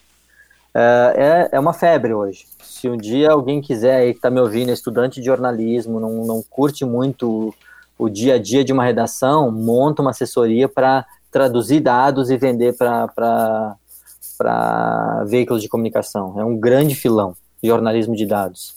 Uh, 0.73 1.11
é, 1.14 1.49
é 1.52 1.60
uma 1.60 1.73
febre 1.73 2.14
hoje. 2.14 2.45
Se 2.61 2.88
um 2.88 2.95
dia 2.95 3.31
alguém 3.31 3.60
quiser 3.60 3.98
aí 3.98 4.14
que 4.14 4.19
está 4.19 4.30
me 4.30 4.40
ouvindo, 4.40 4.69
é 4.69 4.73
estudante 4.73 5.19
de 5.19 5.26
jornalismo, 5.26 5.99
não, 5.99 6.26
não 6.26 6.41
curte 6.41 6.85
muito 6.85 7.53
o 8.03 8.09
dia 8.09 8.35
a 8.35 8.38
dia 8.38 8.65
de 8.65 8.73
uma 8.73 8.84
redação, 8.84 9.49
monta 9.49 10.01
uma 10.01 10.11
assessoria 10.11 10.67
para 10.67 11.05
traduzir 11.31 11.80
dados 11.80 12.30
e 12.30 12.35
vender 12.35 12.75
para 12.75 13.77
veículos 15.25 15.61
de 15.61 15.69
comunicação. 15.69 16.38
É 16.38 16.43
um 16.43 16.57
grande 16.57 16.95
filão, 16.95 17.34
jornalismo 17.63 18.13
de 18.13 18.25
dados. 18.25 18.75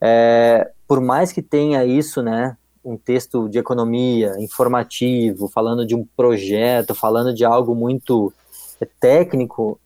É, 0.00 0.70
por 0.88 0.98
mais 0.98 1.30
que 1.30 1.42
tenha 1.42 1.84
isso, 1.84 2.22
né, 2.22 2.56
um 2.82 2.96
texto 2.96 3.50
de 3.50 3.58
economia, 3.58 4.34
informativo, 4.38 5.46
falando 5.46 5.86
de 5.86 5.94
um 5.94 6.06
projeto, 6.16 6.94
falando 6.94 7.34
de 7.34 7.44
algo 7.44 7.74
muito 7.74 8.32
técnico, 8.98 9.78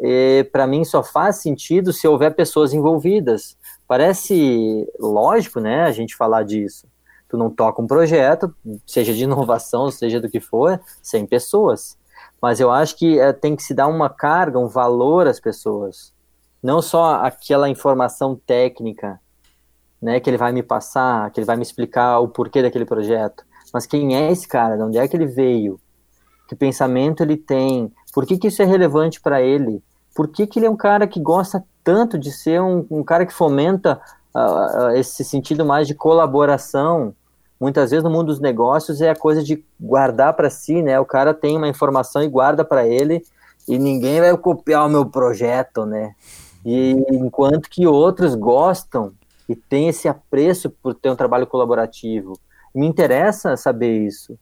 para 0.53 0.69
mim 0.69 0.85
só 0.85 1.03
faz 1.03 1.43
sentido 1.43 1.93
se 1.93 2.07
houver 2.07 2.33
pessoas 2.33 2.73
envolvidas. 2.73 3.57
Parece 3.89 4.89
lógico, 5.01 5.59
né, 5.59 5.83
a 5.83 5.91
gente 5.91 6.15
falar 6.15 6.45
disso 6.45 6.87
tu 7.29 7.37
não 7.37 7.51
toca 7.51 7.83
um 7.83 7.87
projeto, 7.87 8.55
seja 8.87 9.13
de 9.13 9.25
inovação, 9.25 9.91
seja 9.93 10.21
do 10.21 10.29
que 10.29 10.41
for, 10.41 10.81
sem 11.03 11.27
pessoas. 11.27 11.97
Mas 12.41 12.61
eu 12.61 12.71
acho 12.71 12.97
que 12.97 13.19
é, 13.19 13.33
tem 13.33 13.57
que 13.57 13.63
se 13.63 13.75
dar 13.75 13.87
uma 13.87 14.09
carga, 14.09 14.59
um 14.59 14.69
valor 14.69 15.27
às 15.27 15.41
pessoas. 15.41 16.13
Não 16.63 16.81
só 16.81 17.17
aquela 17.17 17.69
informação 17.69 18.35
técnica, 18.35 19.21
né, 20.01 20.21
que 20.21 20.31
ele 20.31 20.37
vai 20.37 20.53
me 20.53 20.63
passar, 20.63 21.31
que 21.31 21.41
ele 21.41 21.47
vai 21.47 21.57
me 21.57 21.63
explicar 21.63 22.21
o 22.21 22.29
porquê 22.29 22.63
daquele 22.63 22.85
projeto, 22.85 23.45
mas 23.73 23.87
quem 23.87 24.17
é 24.17 24.31
esse 24.31 24.47
cara, 24.47 24.77
de 24.77 24.83
onde 24.83 24.99
é 24.99 25.07
que 25.07 25.17
ele 25.17 25.27
veio, 25.27 25.81
que 26.49 26.55
pensamento 26.55 27.23
ele 27.23 27.37
tem, 27.37 27.93
por 28.15 28.25
que, 28.25 28.39
que 28.39 28.47
isso 28.47 28.63
é 28.63 28.65
relevante 28.65 29.21
para 29.21 29.43
ele, 29.43 29.83
por 30.15 30.29
que, 30.29 30.47
que 30.47 30.59
ele 30.59 30.67
é 30.67 30.71
um 30.71 30.77
cara 30.77 31.07
que 31.07 31.21
gosta 31.21 31.63
tanto 31.85 32.19
de 32.19 32.31
ser 32.31 32.61
um, 32.61 32.87
um 32.91 33.03
cara 33.03 33.27
que 33.27 33.33
fomenta 33.33 34.01
uh, 34.35 34.91
esse 34.91 35.25
sentido 35.25 35.65
mais 35.65 35.87
de 35.87 35.95
colaboração. 35.95 37.15
Muitas 37.61 37.91
vezes 37.91 38.05
no 38.05 38.11
mundo 38.11 38.27
dos 38.27 38.41
negócios 38.41 39.01
é 39.01 39.11
a 39.11 39.17
coisa 39.17 39.43
de 39.43 39.65
guardar 39.81 40.35
para 40.35 40.49
si, 40.49 40.81
né? 40.81 40.99
O 41.01 41.05
cara 41.05 41.35
tem 41.35 41.57
uma 41.57 41.69
informação 41.69 42.23
e 42.23 42.29
guarda 42.29 42.65
para 42.65 42.87
ele 42.87 43.23
e 43.67 43.79
ninguém 43.79 44.21
vai 44.21 44.37
copiar 44.37 44.87
o 44.87 44.91
meu 44.91 45.07
projeto, 45.07 45.85
né? 45.85 46.15
E 46.65 46.93
enquanto 47.11 47.69
que 47.69 47.87
outros 47.87 48.35
gostam 48.35 49.13
e 49.49 49.57
têm 49.57 49.89
esse 49.89 50.07
apreço 50.09 50.71
por 50.71 50.95
ter 50.95 51.11
um 51.11 51.17
trabalho 51.17 51.47
colaborativo. 51.47 52.39
Me 52.75 52.87
interessa 52.87 53.57
saber 53.57 54.07
isso. 54.07 54.39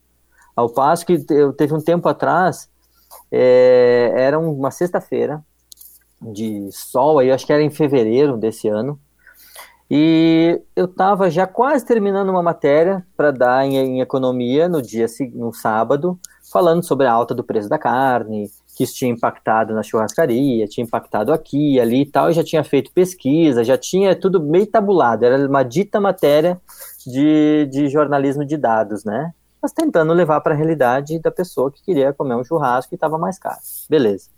Ao 0.55 0.69
passo 0.69 1.05
que 1.05 1.23
eu 1.29 1.53
teve 1.53 1.73
um 1.73 1.81
tempo 1.81 2.09
atrás, 2.09 2.69
é, 3.31 4.11
era 4.15 4.37
uma 4.37 4.69
sexta-feira 4.69 5.43
de 6.21 6.69
sol, 6.71 7.19
aí 7.19 7.31
acho 7.31 7.45
que 7.45 7.53
era 7.53 7.61
em 7.61 7.69
fevereiro 7.69 8.35
desse 8.35 8.67
ano, 8.67 8.99
e 9.89 10.61
eu 10.75 10.85
estava 10.85 11.29
já 11.29 11.47
quase 11.47 11.85
terminando 11.85 12.29
uma 12.29 12.43
matéria 12.43 13.05
para 13.15 13.31
dar 13.31 13.65
em, 13.65 13.77
em, 13.77 14.01
economia 14.01 14.67
no 14.67 14.81
dia 14.81 15.05
no 15.33 15.53
sábado, 15.53 16.19
falando 16.51 16.83
sobre 16.83 17.07
a 17.07 17.11
alta 17.11 17.33
do 17.33 17.43
preço 17.43 17.69
da 17.69 17.77
carne, 17.77 18.49
que 18.75 18.83
isso 18.83 18.95
tinha 18.95 19.09
impactado 19.09 19.73
na 19.73 19.81
churrascaria, 19.81 20.67
tinha 20.67 20.83
impactado 20.83 21.31
aqui, 21.31 21.79
ali 21.79 22.01
e 22.01 22.05
tal. 22.05 22.27
Eu 22.27 22.33
já 22.33 22.43
tinha 22.43 22.63
feito 22.65 22.91
pesquisa, 22.91 23.63
já 23.63 23.77
tinha 23.77 24.13
tudo 24.13 24.43
meio 24.43 24.67
tabulado. 24.67 25.23
Era 25.23 25.47
uma 25.47 25.63
dita 25.63 26.01
matéria 26.01 26.59
de, 27.05 27.67
de 27.71 27.87
jornalismo 27.87 28.45
de 28.45 28.57
dados, 28.57 29.05
né? 29.05 29.33
Mas 29.61 29.71
tentando 29.71 30.11
levar 30.13 30.41
para 30.41 30.53
a 30.53 30.57
realidade 30.57 31.17
da 31.19 31.31
pessoa 31.31 31.71
que 31.71 31.81
queria 31.81 32.13
comer 32.13 32.35
um 32.35 32.43
churrasco 32.43 32.93
e 32.93 32.95
estava 32.95 33.17
mais 33.17 33.39
caro. 33.39 33.57
Beleza. 33.89 34.29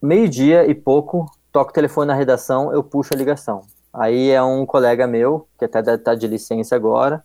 Meio-dia 0.00 0.70
e 0.70 0.74
pouco, 0.74 1.26
toco 1.50 1.70
o 1.70 1.74
telefone 1.74 2.06
na 2.06 2.14
redação, 2.14 2.72
eu 2.72 2.82
puxo 2.82 3.12
a 3.12 3.16
ligação 3.16 3.62
Aí 3.98 4.30
é 4.30 4.42
um 4.42 4.66
colega 4.66 5.06
meu, 5.06 5.48
que 5.58 5.64
até 5.64 5.80
deve 5.80 5.96
estar 5.96 6.14
de 6.14 6.26
licença 6.26 6.76
agora. 6.76 7.24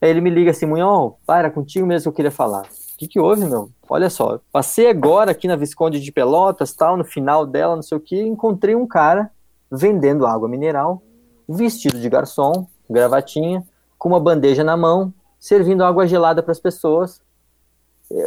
Ele 0.00 0.22
me 0.22 0.30
liga 0.30 0.52
assim, 0.52 0.64
Munhol, 0.64 1.18
para 1.26 1.50
contigo 1.50 1.86
mesmo 1.86 2.04
que 2.04 2.08
eu 2.08 2.12
queria 2.14 2.30
falar. 2.30 2.62
O 2.62 2.96
que, 2.96 3.06
que 3.06 3.20
houve, 3.20 3.44
meu? 3.44 3.70
Olha 3.88 4.08
só, 4.08 4.40
passei 4.50 4.88
agora 4.88 5.32
aqui 5.32 5.46
na 5.46 5.54
Visconde 5.54 6.00
de 6.00 6.10
Pelotas, 6.10 6.72
tal, 6.72 6.96
no 6.96 7.04
final 7.04 7.44
dela, 7.44 7.76
não 7.76 7.82
sei 7.82 7.98
o 7.98 8.00
que, 8.00 8.20
encontrei 8.20 8.74
um 8.74 8.86
cara 8.86 9.30
vendendo 9.70 10.26
água 10.26 10.48
mineral, 10.48 11.02
vestido 11.46 12.00
de 12.00 12.08
garçom, 12.08 12.66
gravatinha, 12.88 13.62
com 13.98 14.08
uma 14.08 14.18
bandeja 14.18 14.64
na 14.64 14.76
mão, 14.78 15.12
servindo 15.38 15.84
água 15.84 16.06
gelada 16.06 16.42
para 16.42 16.52
as 16.52 16.58
pessoas. 16.58 17.20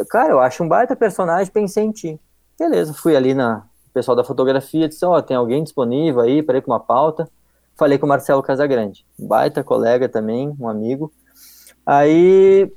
Cara, 0.08 0.30
eu 0.30 0.38
acho 0.38 0.62
um 0.62 0.68
baita 0.68 0.94
personagem, 0.94 1.52
pensei 1.52 1.82
em 1.82 1.90
ti. 1.90 2.20
Beleza, 2.56 2.94
fui 2.94 3.16
ali 3.16 3.34
na 3.34 3.64
pessoal 3.92 4.16
da 4.16 4.22
fotografia, 4.22 4.88
disse, 4.88 5.04
ó, 5.04 5.18
oh, 5.18 5.22
tem 5.22 5.36
alguém 5.36 5.64
disponível 5.64 6.20
aí 6.20 6.42
para 6.42 6.58
ir 6.58 6.62
com 6.62 6.70
uma 6.70 6.80
pauta 6.80 7.28
falei 7.76 7.98
com 7.98 8.06
o 8.06 8.08
Marcelo 8.08 8.42
Casagrande, 8.42 9.04
baita 9.18 9.64
colega 9.64 10.08
também, 10.08 10.54
um 10.58 10.68
amigo. 10.68 11.12
Aí 11.84 12.72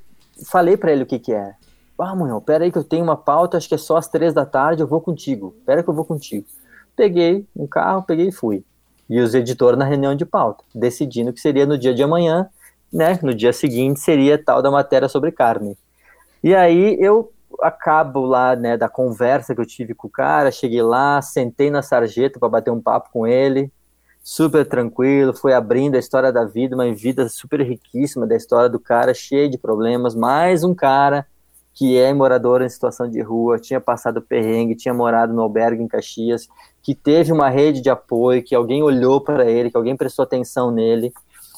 falei 0.47 0.77
para 0.77 0.91
ele 0.91 1.03
o 1.03 1.05
que 1.05 1.19
que 1.19 1.33
é. 1.33 1.53
Ah, 1.97 2.15
Munhão, 2.15 2.41
pera 2.41 2.65
aí 2.65 2.71
que 2.71 2.77
eu 2.77 2.83
tenho 2.83 3.03
uma 3.03 3.15
pauta, 3.15 3.57
acho 3.57 3.69
que 3.69 3.75
é 3.75 3.77
só 3.77 3.97
às 3.97 4.07
três 4.07 4.33
da 4.33 4.45
tarde, 4.45 4.81
eu 4.81 4.87
vou 4.87 4.99
contigo. 4.99 5.55
Pera 5.65 5.81
que 5.81 5.89
eu 5.89 5.93
vou 5.93 6.03
contigo. 6.03 6.45
Peguei 6.95 7.45
um 7.55 7.65
carro, 7.65 8.03
peguei 8.03 8.27
e 8.27 8.31
fui. 8.31 8.63
E 9.09 9.19
os 9.19 9.33
editores 9.33 9.77
na 9.77 9.85
reunião 9.85 10.15
de 10.15 10.25
pauta, 10.25 10.63
decidindo 10.73 11.31
que 11.31 11.39
seria 11.39 11.65
no 11.65 11.77
dia 11.77 11.93
de 11.93 12.03
amanhã 12.03 12.49
né, 12.95 13.19
no 13.21 13.35
dia 13.35 13.51
seguinte 13.51 13.99
seria 13.99 14.41
tal 14.41 14.61
da 14.61 14.71
matéria 14.71 15.09
sobre 15.09 15.31
carne. 15.31 15.77
E 16.41 16.55
aí 16.55 16.97
eu 16.99 17.31
acabo 17.61 18.21
lá, 18.21 18.55
né, 18.55 18.77
da 18.77 18.87
conversa 18.87 19.53
que 19.53 19.59
eu 19.59 19.65
tive 19.65 19.93
com 19.93 20.07
o 20.07 20.11
cara, 20.11 20.49
cheguei 20.49 20.81
lá, 20.81 21.21
sentei 21.21 21.69
na 21.69 21.81
sarjeta 21.81 22.39
para 22.39 22.47
bater 22.47 22.71
um 22.71 22.81
papo 22.81 23.09
com 23.11 23.27
ele, 23.27 23.71
super 24.25 24.67
tranquilo, 24.67 25.35
foi 25.35 25.53
abrindo 25.53 25.93
a 25.93 25.99
história 25.99 26.33
da 26.33 26.43
vida, 26.43 26.75
uma 26.75 26.91
vida 26.91 27.29
super 27.29 27.61
riquíssima 27.61 28.25
da 28.25 28.35
história 28.35 28.67
do 28.67 28.79
cara, 28.79 29.13
cheio 29.13 29.47
de 29.47 29.55
problemas, 29.55 30.15
mais 30.15 30.63
um 30.63 30.73
cara 30.73 31.27
que 31.75 31.95
é 31.95 32.11
morador 32.11 32.63
em 32.63 32.69
situação 32.69 33.07
de 33.07 33.21
rua, 33.21 33.59
tinha 33.59 33.79
passado 33.79 34.23
perrengue, 34.23 34.75
tinha 34.75 34.95
morado 34.95 35.31
no 35.31 35.43
albergue 35.43 35.83
em 35.83 35.87
Caxias, 35.87 36.47
que 36.81 36.95
teve 36.95 37.31
uma 37.31 37.49
rede 37.49 37.81
de 37.81 37.89
apoio, 37.89 38.41
que 38.41 38.55
alguém 38.55 38.81
olhou 38.81 39.21
para 39.21 39.45
ele, 39.45 39.69
que 39.69 39.77
alguém 39.77 39.95
prestou 39.95 40.23
atenção 40.23 40.71
nele. 40.71 41.13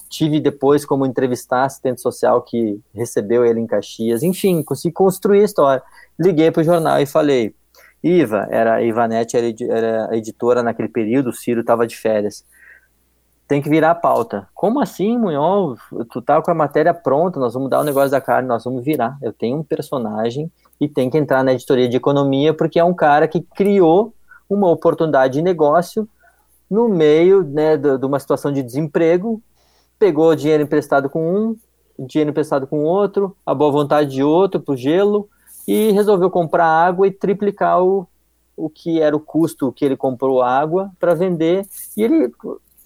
Tive 0.09 0.41
depois 0.41 0.83
como 0.83 1.05
entrevistar 1.05 1.65
assistente 1.65 2.01
social 2.01 2.41
que 2.41 2.81
recebeu 2.93 3.45
ele 3.45 3.61
em 3.61 3.67
Caxias. 3.67 4.23
Enfim, 4.23 4.63
consegui 4.63 4.91
construir 4.91 5.41
a 5.41 5.45
história. 5.45 5.83
Liguei 6.19 6.49
para 6.49 6.61
o 6.61 6.65
jornal 6.65 6.99
e 6.99 7.05
falei: 7.05 7.53
Iva, 8.03 8.47
era 8.49 8.75
a 8.75 8.81
Ivanete, 8.81 9.37
era, 9.37 9.47
era 9.69 10.17
editora 10.17 10.63
naquele 10.63 10.89
período, 10.89 11.29
o 11.29 11.33
Ciro 11.33 11.61
estava 11.61 11.85
de 11.85 11.95
férias 11.95 12.43
tem 13.47 13.61
que 13.61 13.69
virar 13.69 13.91
a 13.91 13.95
pauta. 13.95 14.47
Como 14.53 14.81
assim, 14.81 15.17
Munhol? 15.17 15.77
Tu 16.11 16.21
tá 16.21 16.41
com 16.41 16.51
a 16.51 16.55
matéria 16.55 16.93
pronta, 16.93 17.39
nós 17.39 17.53
vamos 17.53 17.69
dar 17.69 17.79
o 17.79 17.83
negócio 17.83 18.11
da 18.11 18.19
carne, 18.19 18.47
nós 18.47 18.63
vamos 18.63 18.83
virar. 18.83 19.17
Eu 19.21 19.31
tenho 19.31 19.57
um 19.57 19.63
personagem 19.63 20.51
e 20.79 20.87
tem 20.87 21.09
que 21.09 21.17
entrar 21.17 21.43
na 21.43 21.53
editoria 21.53 21.87
de 21.87 21.95
economia 21.95 22.53
porque 22.53 22.77
é 22.77 22.83
um 22.83 22.93
cara 22.93 23.27
que 23.27 23.41
criou 23.41 24.13
uma 24.49 24.69
oportunidade 24.69 25.35
de 25.35 25.41
negócio 25.41 26.07
no 26.69 26.89
meio 26.89 27.43
né, 27.43 27.77
de, 27.77 28.05
uma 28.05 28.19
situação 28.19 28.51
de 28.51 28.61
desemprego, 28.61 29.41
pegou 29.97 30.35
dinheiro 30.35 30.63
emprestado 30.63 31.09
com 31.09 31.33
um, 31.33 32.05
dinheiro 32.05 32.31
emprestado 32.31 32.67
com 32.67 32.83
outro, 32.83 33.35
a 33.45 33.53
boa 33.53 33.71
vontade 33.71 34.11
de 34.11 34.23
outro 34.23 34.59
para 34.59 34.73
o 34.73 34.77
gelo 34.77 35.29
e 35.65 35.91
resolveu 35.91 36.29
comprar 36.29 36.65
água 36.65 37.07
e 37.07 37.11
triplicar 37.11 37.81
o, 37.81 38.05
o 38.55 38.69
que 38.69 39.01
era 39.01 39.15
o 39.15 39.19
custo 39.19 39.71
que 39.71 39.85
ele 39.85 39.95
comprou 39.95 40.41
água 40.41 40.91
para 40.99 41.13
vender. 41.13 41.65
E 41.95 42.03
ele 42.03 42.31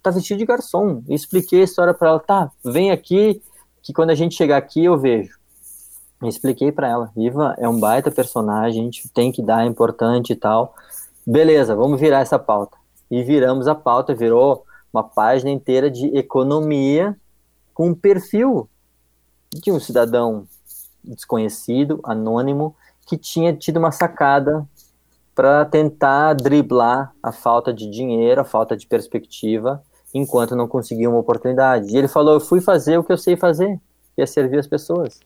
tá 0.01 0.09
vestido 0.09 0.39
de 0.39 0.45
garçom. 0.45 1.03
Expliquei 1.07 1.61
a 1.61 1.63
história 1.63 1.93
para 1.93 2.09
ela, 2.09 2.19
tá, 2.19 2.51
vem 2.63 2.91
aqui, 2.91 3.41
que 3.81 3.93
quando 3.93 4.09
a 4.09 4.15
gente 4.15 4.35
chegar 4.35 4.57
aqui 4.57 4.85
eu 4.85 4.97
vejo. 4.97 5.39
Expliquei 6.23 6.71
para 6.71 6.87
ela, 6.87 7.11
Iva 7.17 7.55
é 7.57 7.67
um 7.67 7.79
baita 7.79 8.11
personagem, 8.11 8.81
a 8.81 8.85
gente 8.85 9.09
tem 9.09 9.31
que 9.31 9.41
dar, 9.41 9.63
é 9.63 9.67
importante 9.67 10.33
e 10.33 10.35
tal. 10.35 10.75
Beleza, 11.25 11.75
vamos 11.75 11.99
virar 11.99 12.19
essa 12.19 12.37
pauta. 12.37 12.77
E 13.09 13.23
viramos 13.23 13.67
a 13.67 13.73
pauta, 13.73 14.13
virou 14.13 14.63
uma 14.93 15.03
página 15.03 15.49
inteira 15.49 15.89
de 15.89 16.07
economia 16.15 17.17
com 17.73 17.89
um 17.89 17.95
perfil 17.95 18.69
de 19.51 19.71
um 19.71 19.79
cidadão 19.79 20.45
desconhecido, 21.03 21.99
anônimo, 22.03 22.75
que 23.07 23.17
tinha 23.17 23.53
tido 23.53 23.77
uma 23.77 23.91
sacada 23.91 24.67
para 25.33 25.65
tentar 25.65 26.33
driblar 26.35 27.13
a 27.23 27.31
falta 27.31 27.73
de 27.73 27.89
dinheiro, 27.89 28.41
a 28.41 28.45
falta 28.45 28.77
de 28.77 28.85
perspectiva 28.85 29.83
enquanto 30.13 30.55
não 30.55 30.67
conseguia 30.67 31.09
uma 31.09 31.19
oportunidade. 31.19 31.93
E 31.93 31.97
ele 31.97 32.07
falou: 32.07 32.33
Eu 32.33 32.39
fui 32.39 32.61
fazer 32.61 32.97
o 32.97 33.03
que 33.03 33.11
eu 33.11 33.17
sei 33.17 33.35
fazer, 33.35 33.79
que 34.15 34.21
é 34.21 34.25
servir 34.25 34.59
as 34.59 34.67
pessoas. 34.67 35.19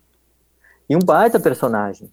E 0.90 0.96
um 0.96 1.00
baita 1.00 1.40
personagem. 1.40 2.10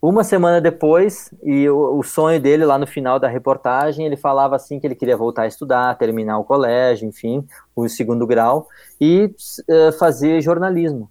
Uma 0.00 0.22
semana 0.22 0.60
depois, 0.60 1.32
e 1.42 1.68
o, 1.68 1.98
o, 1.98 2.02
sonho 2.02 2.40
dele 2.40 2.64
lá 2.64 2.78
no 2.78 2.86
final 2.86 3.18
da 3.18 3.28
reportagem, 3.28 4.04
ele 4.04 4.16
falava 4.16 4.54
assim 4.54 4.78
que 4.78 4.86
ele 4.86 4.94
queria 4.94 5.16
voltar 5.16 5.42
a 5.42 5.46
estudar, 5.46 5.96
terminar 5.96 6.38
o 6.38 6.44
colégio, 6.44 7.08
enfim, 7.08 7.46
o 7.74 7.88
segundo 7.88 8.26
grau, 8.26 8.68
e 9.00 9.34
uh, 9.68 9.92
fazer 9.98 10.40
jornalismo. 10.42 11.10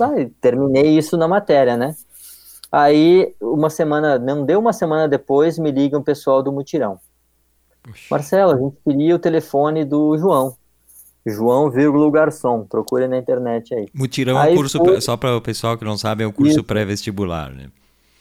Ah, 0.00 0.10
terminei 0.40 0.98
isso 0.98 1.16
na 1.16 1.28
matéria, 1.28 1.76
né? 1.76 1.94
Aí, 2.70 3.34
uma 3.40 3.70
semana, 3.70 4.18
não 4.18 4.44
deu 4.44 4.58
uma 4.58 4.72
semana 4.72 5.06
depois, 5.06 5.58
me 5.58 5.70
liga 5.70 5.96
um 5.96 6.02
pessoal 6.02 6.42
do 6.42 6.52
Mutirão. 6.52 6.98
Marcelo, 8.10 8.52
a 8.52 8.58
gente 8.58 8.76
queria 8.84 9.14
o 9.14 9.18
telefone 9.18 9.84
do 9.84 10.16
João. 10.16 10.56
João, 11.26 11.70
vírgula, 11.70 12.10
garçom. 12.10 12.64
Procure 12.64 13.08
na 13.08 13.16
internet 13.16 13.74
aí. 13.74 13.88
Mutirão 13.94 14.38
aí 14.38 14.50
é 14.50 14.52
um 14.52 14.56
curso, 14.56 14.78
foi... 14.78 15.00
só 15.00 15.16
para 15.16 15.36
o 15.36 15.40
pessoal 15.40 15.78
que 15.78 15.84
não 15.84 15.96
sabe, 15.96 16.22
é 16.24 16.26
um 16.26 16.32
curso 16.32 16.62
pré-vestibular, 16.62 17.50
né? 17.50 17.70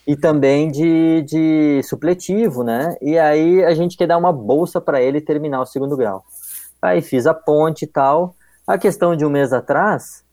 E 0.06 0.16
também 0.16 0.70
de, 0.70 1.22
de 1.24 1.82
supletivo, 1.84 2.64
né? 2.64 2.96
E 3.02 3.18
aí 3.18 3.64
a 3.64 3.74
gente 3.74 3.98
quer 3.98 4.08
dar 4.08 4.18
uma 4.18 4.34
bolsa 4.34 4.82
para 4.82 5.02
ele 5.02 5.22
terminar 5.22 5.62
o 5.62 5.66
segundo 5.66 5.96
grau. 5.96 6.24
Aí 6.82 7.02
fiz 7.02 7.26
a 7.26 7.34
ponte 7.34 7.84
e 7.84 7.88
tal. 7.88 8.36
A 8.68 8.78
questão 8.78 9.16
de 9.16 9.26
um 9.26 9.30
mês 9.30 9.54
atrás, 9.54 10.24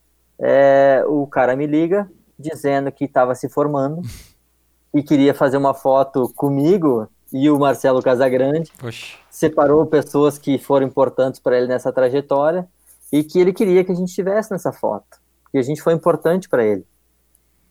é, 0.41 1.05
o 1.07 1.27
cara 1.27 1.55
me 1.55 1.67
liga 1.67 2.11
dizendo 2.39 2.91
que 2.91 3.05
estava 3.05 3.35
se 3.35 3.49
formando 3.49 4.03
e 4.95 5.03
queria 5.03 5.35
fazer 5.35 5.57
uma 5.57 5.75
foto 5.75 6.33
comigo 6.35 7.09
e 7.33 7.49
o 7.51 7.59
Marcelo 7.59 8.03
Casagrande. 8.03 8.73
Poxa. 8.79 9.17
Separou 9.31 9.87
pessoas 9.87 10.39
que 10.39 10.59
foram 10.59 10.87
importantes 10.87 11.41
para 11.41 11.57
ele 11.57 11.67
nessa 11.67 11.93
trajetória 11.93 12.67
e 13.13 13.23
que 13.23 13.39
ele 13.41 13.53
queria 13.53 13.85
que 13.85 13.93
a 13.93 13.95
gente 13.95 14.09
estivesse 14.09 14.51
nessa 14.51 14.73
foto. 14.73 15.19
E 15.53 15.59
a 15.59 15.63
gente 15.63 15.83
foi 15.83 15.93
importante 15.93 16.49
para 16.49 16.65
ele. 16.65 16.85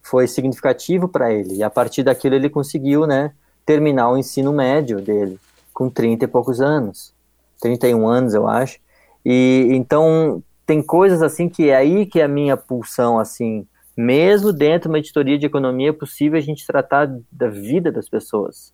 Foi 0.02 0.28
significativo 0.28 1.08
para 1.08 1.32
ele. 1.32 1.56
E 1.56 1.64
a 1.64 1.70
partir 1.70 2.04
daquilo 2.04 2.36
ele 2.36 2.50
conseguiu, 2.50 3.06
né, 3.06 3.34
terminar 3.66 4.10
o 4.10 4.18
ensino 4.18 4.52
médio 4.52 5.02
dele 5.02 5.40
com 5.74 5.90
30 5.90 6.26
e 6.26 6.28
poucos 6.28 6.60
anos. 6.62 7.14
31 7.62 8.08
anos, 8.08 8.34
eu 8.34 8.48
acho. 8.48 8.80
E 9.26 9.68
então 9.72 10.42
tem 10.66 10.82
coisas 10.82 11.22
assim 11.22 11.50
que 11.50 11.70
é 11.70 11.76
aí 11.76 12.06
que 12.06 12.20
é 12.20 12.24
a 12.24 12.28
minha 12.28 12.56
pulsão 12.56 13.20
assim, 13.20 13.68
mesmo 13.96 14.54
dentro 14.54 14.84
de 14.84 14.94
uma 14.94 15.00
editoria 15.00 15.38
de 15.38 15.46
economia 15.46 15.90
é 15.90 15.94
possível 15.94 16.38
a 16.38 16.42
gente 16.42 16.66
tratar 16.66 17.10
da 17.32 17.50
vida 17.50 17.92
das 17.92 18.08
pessoas 18.08 18.74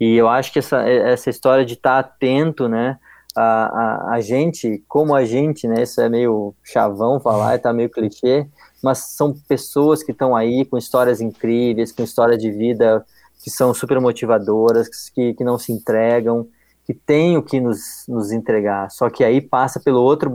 e 0.00 0.16
eu 0.16 0.28
acho 0.28 0.52
que 0.52 0.58
essa, 0.58 0.80
essa 0.88 1.28
história 1.28 1.64
de 1.64 1.74
estar 1.74 1.98
atento, 1.98 2.68
né, 2.68 2.98
a, 3.36 3.42
a, 3.42 4.14
a, 4.14 4.20
gente, 4.20 4.82
como 4.88 5.14
a 5.14 5.24
gente, 5.24 5.68
né, 5.68 5.82
isso 5.82 6.00
é 6.00 6.08
meio 6.08 6.54
chavão 6.64 7.20
falar, 7.20 7.56
está 7.56 7.72
meio 7.72 7.90
clichê, 7.90 8.48
mas 8.82 9.14
são 9.14 9.34
pessoas 9.46 10.02
que 10.02 10.12
estão 10.12 10.34
aí 10.34 10.64
com 10.64 10.78
histórias 10.78 11.20
incríveis, 11.20 11.92
com 11.92 12.02
histórias 12.02 12.40
de 12.40 12.50
vida 12.50 13.04
que 13.42 13.50
são 13.50 13.72
super 13.72 14.00
motivadoras, 14.00 15.08
que, 15.10 15.34
que 15.34 15.44
não 15.44 15.58
se 15.58 15.72
entregam, 15.72 16.46
que 16.84 16.92
têm 16.92 17.36
o 17.36 17.42
que 17.42 17.60
nos, 17.60 18.04
nos 18.08 18.32
entregar. 18.32 18.90
Só 18.90 19.08
que 19.08 19.24
aí 19.24 19.40
passa 19.40 19.80
pelo 19.80 20.00
outro 20.00 20.30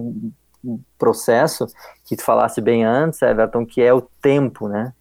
processo 0.98 1.68
que 2.06 2.16
tu 2.16 2.24
falasse 2.24 2.60
bem 2.62 2.84
antes, 2.84 3.22
Everton, 3.22 3.66
que 3.66 3.82
é 3.82 3.94
o 3.94 4.02
tempo, 4.02 4.68
né? 4.68 4.94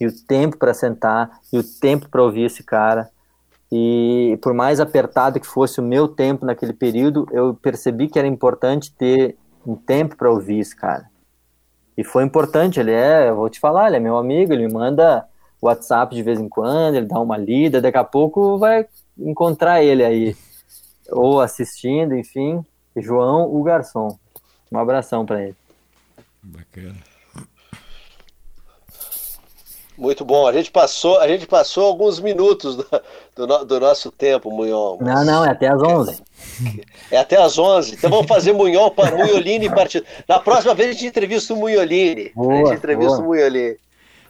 E 0.00 0.06
o 0.06 0.26
tempo 0.26 0.56
para 0.56 0.74
sentar, 0.74 1.30
e 1.52 1.58
o 1.58 1.62
tempo 1.62 2.08
para 2.08 2.22
ouvir 2.22 2.46
esse 2.46 2.64
cara, 2.64 3.08
e 3.72 4.38
por 4.42 4.52
mais 4.52 4.80
apertado 4.80 5.38
que 5.38 5.46
fosse 5.46 5.80
o 5.80 5.84
meu 5.84 6.08
tempo 6.08 6.44
naquele 6.44 6.72
período, 6.72 7.26
eu 7.30 7.54
percebi 7.54 8.08
que 8.08 8.18
era 8.18 8.26
importante 8.26 8.92
ter 8.92 9.36
um 9.66 9.76
tempo 9.76 10.16
para 10.16 10.30
ouvir 10.30 10.58
esse 10.58 10.74
cara. 10.74 11.08
E 11.96 12.02
foi 12.02 12.24
importante, 12.24 12.80
ele 12.80 12.92
é, 12.92 13.28
eu 13.28 13.36
vou 13.36 13.48
te 13.48 13.60
falar, 13.60 13.88
ele 13.88 13.96
é 13.96 14.00
meu 14.00 14.16
amigo, 14.16 14.52
ele 14.52 14.66
me 14.66 14.72
manda 14.72 15.26
WhatsApp 15.60 16.14
de 16.14 16.22
vez 16.22 16.40
em 16.40 16.48
quando, 16.48 16.94
ele 16.94 17.06
dá 17.06 17.20
uma 17.20 17.36
lida, 17.36 17.80
daqui 17.80 17.98
a 17.98 18.04
pouco 18.04 18.58
vai 18.58 18.86
encontrar 19.18 19.82
ele 19.82 20.02
aí, 20.02 20.36
ou 21.10 21.40
assistindo, 21.40 22.16
enfim. 22.16 22.64
João, 22.96 23.54
o 23.54 23.62
garçom. 23.62 24.18
Um 24.72 24.78
abração 24.78 25.26
para 25.26 25.42
ele. 25.42 25.56
Bacana. 26.42 27.09
Muito 30.00 30.24
bom. 30.24 30.46
A 30.46 30.52
gente 30.54 30.70
passou, 30.70 31.20
a 31.20 31.28
gente 31.28 31.46
passou 31.46 31.84
alguns 31.84 32.18
minutos 32.18 32.74
do, 32.74 33.46
do, 33.46 33.64
do 33.66 33.80
nosso 33.80 34.10
tempo, 34.10 34.50
Munhon. 34.50 34.96
Mas... 34.98 35.14
Não, 35.14 35.24
não, 35.26 35.44
é 35.44 35.50
até 35.50 35.68
as 35.68 35.82
11. 35.82 36.22
É 37.10 37.18
até 37.18 37.36
as 37.36 37.58
11. 37.58 37.96
Então 37.96 38.08
vamos 38.08 38.26
fazer 38.26 38.54
Munhon 38.54 38.88
para 38.90 39.14
Munholini 39.14 39.68
partido. 39.68 40.06
Na 40.26 40.38
próxima 40.38 40.74
vez 40.74 40.88
a 40.88 40.92
gente 40.92 41.06
entrevista 41.06 41.52
o 41.52 41.56
Munholini. 41.56 42.32
Boa, 42.34 42.54
a 42.54 42.56
gente 42.56 42.78
entrevista 42.78 43.16
boa. 43.16 43.26
o 43.26 43.28
Munholini. 43.28 43.76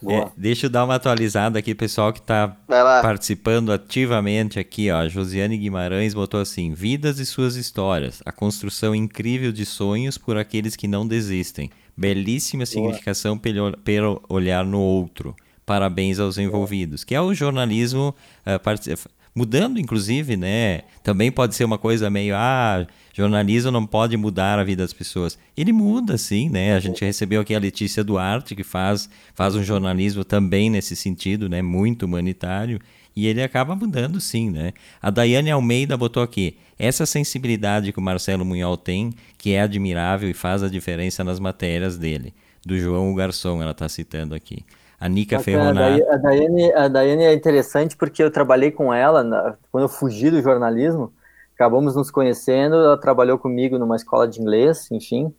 É, 0.08 0.28
deixa 0.36 0.66
eu 0.66 0.70
dar 0.70 0.84
uma 0.84 0.94
atualizada 0.94 1.58
aqui, 1.58 1.74
pessoal 1.74 2.10
que 2.10 2.20
está 2.20 2.56
participando 3.02 3.70
ativamente 3.70 4.58
aqui. 4.58 4.90
Ó. 4.90 4.96
A 4.96 5.08
Josiane 5.08 5.56
Guimarães 5.56 6.14
botou 6.14 6.40
assim: 6.40 6.72
Vidas 6.74 7.20
e 7.20 7.26
suas 7.26 7.54
histórias. 7.54 8.20
A 8.26 8.32
construção 8.32 8.92
incrível 8.92 9.52
de 9.52 9.64
sonhos 9.64 10.18
por 10.18 10.36
aqueles 10.36 10.74
que 10.74 10.88
não 10.88 11.06
desistem. 11.06 11.70
Belíssima 11.96 12.64
Boa. 12.64 12.66
significação 12.66 13.38
pelo 13.38 14.20
olhar 14.28 14.64
no 14.64 14.80
outro 14.80 15.36
parabéns 15.70 16.18
aos 16.18 16.36
envolvidos, 16.36 17.04
que 17.04 17.14
é 17.14 17.20
o 17.20 17.32
jornalismo 17.32 18.12
uh, 18.44 19.10
mudando, 19.32 19.78
inclusive, 19.78 20.36
né? 20.36 20.80
Também 21.00 21.30
pode 21.30 21.54
ser 21.54 21.62
uma 21.62 21.78
coisa 21.78 22.10
meio, 22.10 22.34
ah, 22.36 22.84
jornalismo 23.14 23.70
não 23.70 23.86
pode 23.86 24.16
mudar 24.16 24.58
a 24.58 24.64
vida 24.64 24.82
das 24.82 24.92
pessoas. 24.92 25.38
Ele 25.56 25.70
muda, 25.72 26.18
sim, 26.18 26.48
né? 26.48 26.74
A 26.74 26.80
gente 26.80 27.04
recebeu 27.04 27.40
aqui 27.40 27.54
a 27.54 27.58
Letícia 27.60 28.02
Duarte, 28.02 28.56
que 28.56 28.64
faz, 28.64 29.08
faz 29.32 29.54
um 29.54 29.62
jornalismo 29.62 30.24
também 30.24 30.68
nesse 30.68 30.96
sentido, 30.96 31.48
né? 31.48 31.62
Muito 31.62 32.04
humanitário. 32.04 32.80
E 33.14 33.28
ele 33.28 33.40
acaba 33.40 33.76
mudando, 33.76 34.20
sim, 34.20 34.50
né? 34.50 34.72
A 35.00 35.08
Daiane 35.08 35.52
Almeida 35.52 35.96
botou 35.96 36.20
aqui, 36.20 36.56
essa 36.76 37.06
sensibilidade 37.06 37.92
que 37.92 37.98
o 38.00 38.02
Marcelo 38.02 38.44
Munhol 38.44 38.76
tem, 38.76 39.14
que 39.38 39.52
é 39.52 39.60
admirável 39.60 40.28
e 40.28 40.34
faz 40.34 40.64
a 40.64 40.68
diferença 40.68 41.22
nas 41.22 41.38
matérias 41.38 41.96
dele 41.96 42.34
do 42.66 42.78
João 42.78 43.14
Garçom, 43.14 43.62
ela 43.62 43.70
está 43.70 43.88
citando 43.88 44.34
aqui. 44.34 44.64
A 45.00 45.08
Nica 45.08 45.40
Ferronato. 45.40 46.04
A 46.10 46.16
Daiane, 46.18 46.72
a 46.74 46.86
Daiane 46.86 47.24
é 47.24 47.32
interessante 47.32 47.96
porque 47.96 48.22
eu 48.22 48.30
trabalhei 48.30 48.70
com 48.70 48.92
ela 48.92 49.24
na, 49.24 49.56
quando 49.72 49.84
eu 49.84 49.88
fugi 49.88 50.30
do 50.30 50.42
jornalismo. 50.42 51.10
Acabamos 51.54 51.96
nos 51.96 52.10
conhecendo. 52.10 52.76
Ela 52.76 53.00
trabalhou 53.00 53.38
comigo 53.38 53.78
numa 53.78 53.96
escola 53.96 54.28
de 54.28 54.38
inglês, 54.38 54.90
enfim, 54.90 55.34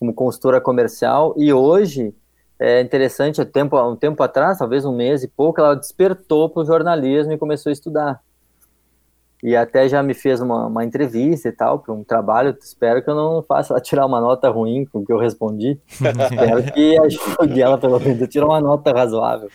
como 0.00 0.12
consultora 0.12 0.60
comercial. 0.60 1.32
E 1.36 1.52
hoje 1.52 2.12
é 2.58 2.80
interessante, 2.80 3.40
um 3.40 3.44
tempo, 3.44 3.80
um 3.80 3.94
tempo 3.94 4.20
atrás, 4.20 4.58
talvez 4.58 4.84
um 4.84 4.94
mês 4.94 5.22
e 5.22 5.28
pouco, 5.28 5.60
ela 5.60 5.76
despertou 5.76 6.50
para 6.50 6.62
o 6.62 6.66
jornalismo 6.66 7.32
e 7.32 7.38
começou 7.38 7.70
a 7.70 7.72
estudar. 7.72 8.20
E 9.44 9.54
até 9.54 9.86
já 9.86 10.02
me 10.02 10.14
fez 10.14 10.40
uma, 10.40 10.68
uma 10.68 10.82
entrevista 10.82 11.50
e 11.50 11.52
tal, 11.52 11.78
para 11.78 11.92
um 11.92 12.02
trabalho. 12.02 12.56
Espero 12.58 13.04
que 13.04 13.10
eu 13.10 13.14
não 13.14 13.42
faça 13.42 13.74
ela 13.74 13.80
tirar 13.80 14.06
uma 14.06 14.18
nota 14.18 14.48
ruim 14.48 14.86
com 14.86 15.00
o 15.00 15.04
que 15.04 15.12
eu 15.12 15.18
respondi. 15.18 15.78
Espero 15.86 16.72
que 16.72 16.98
ajude 16.98 17.60
ela, 17.60 17.76
pelo 17.76 18.00
menos, 18.00 18.22
a 18.22 18.26
tirar 18.26 18.46
uma 18.46 18.60
nota 18.62 18.90
razoável. 18.90 19.50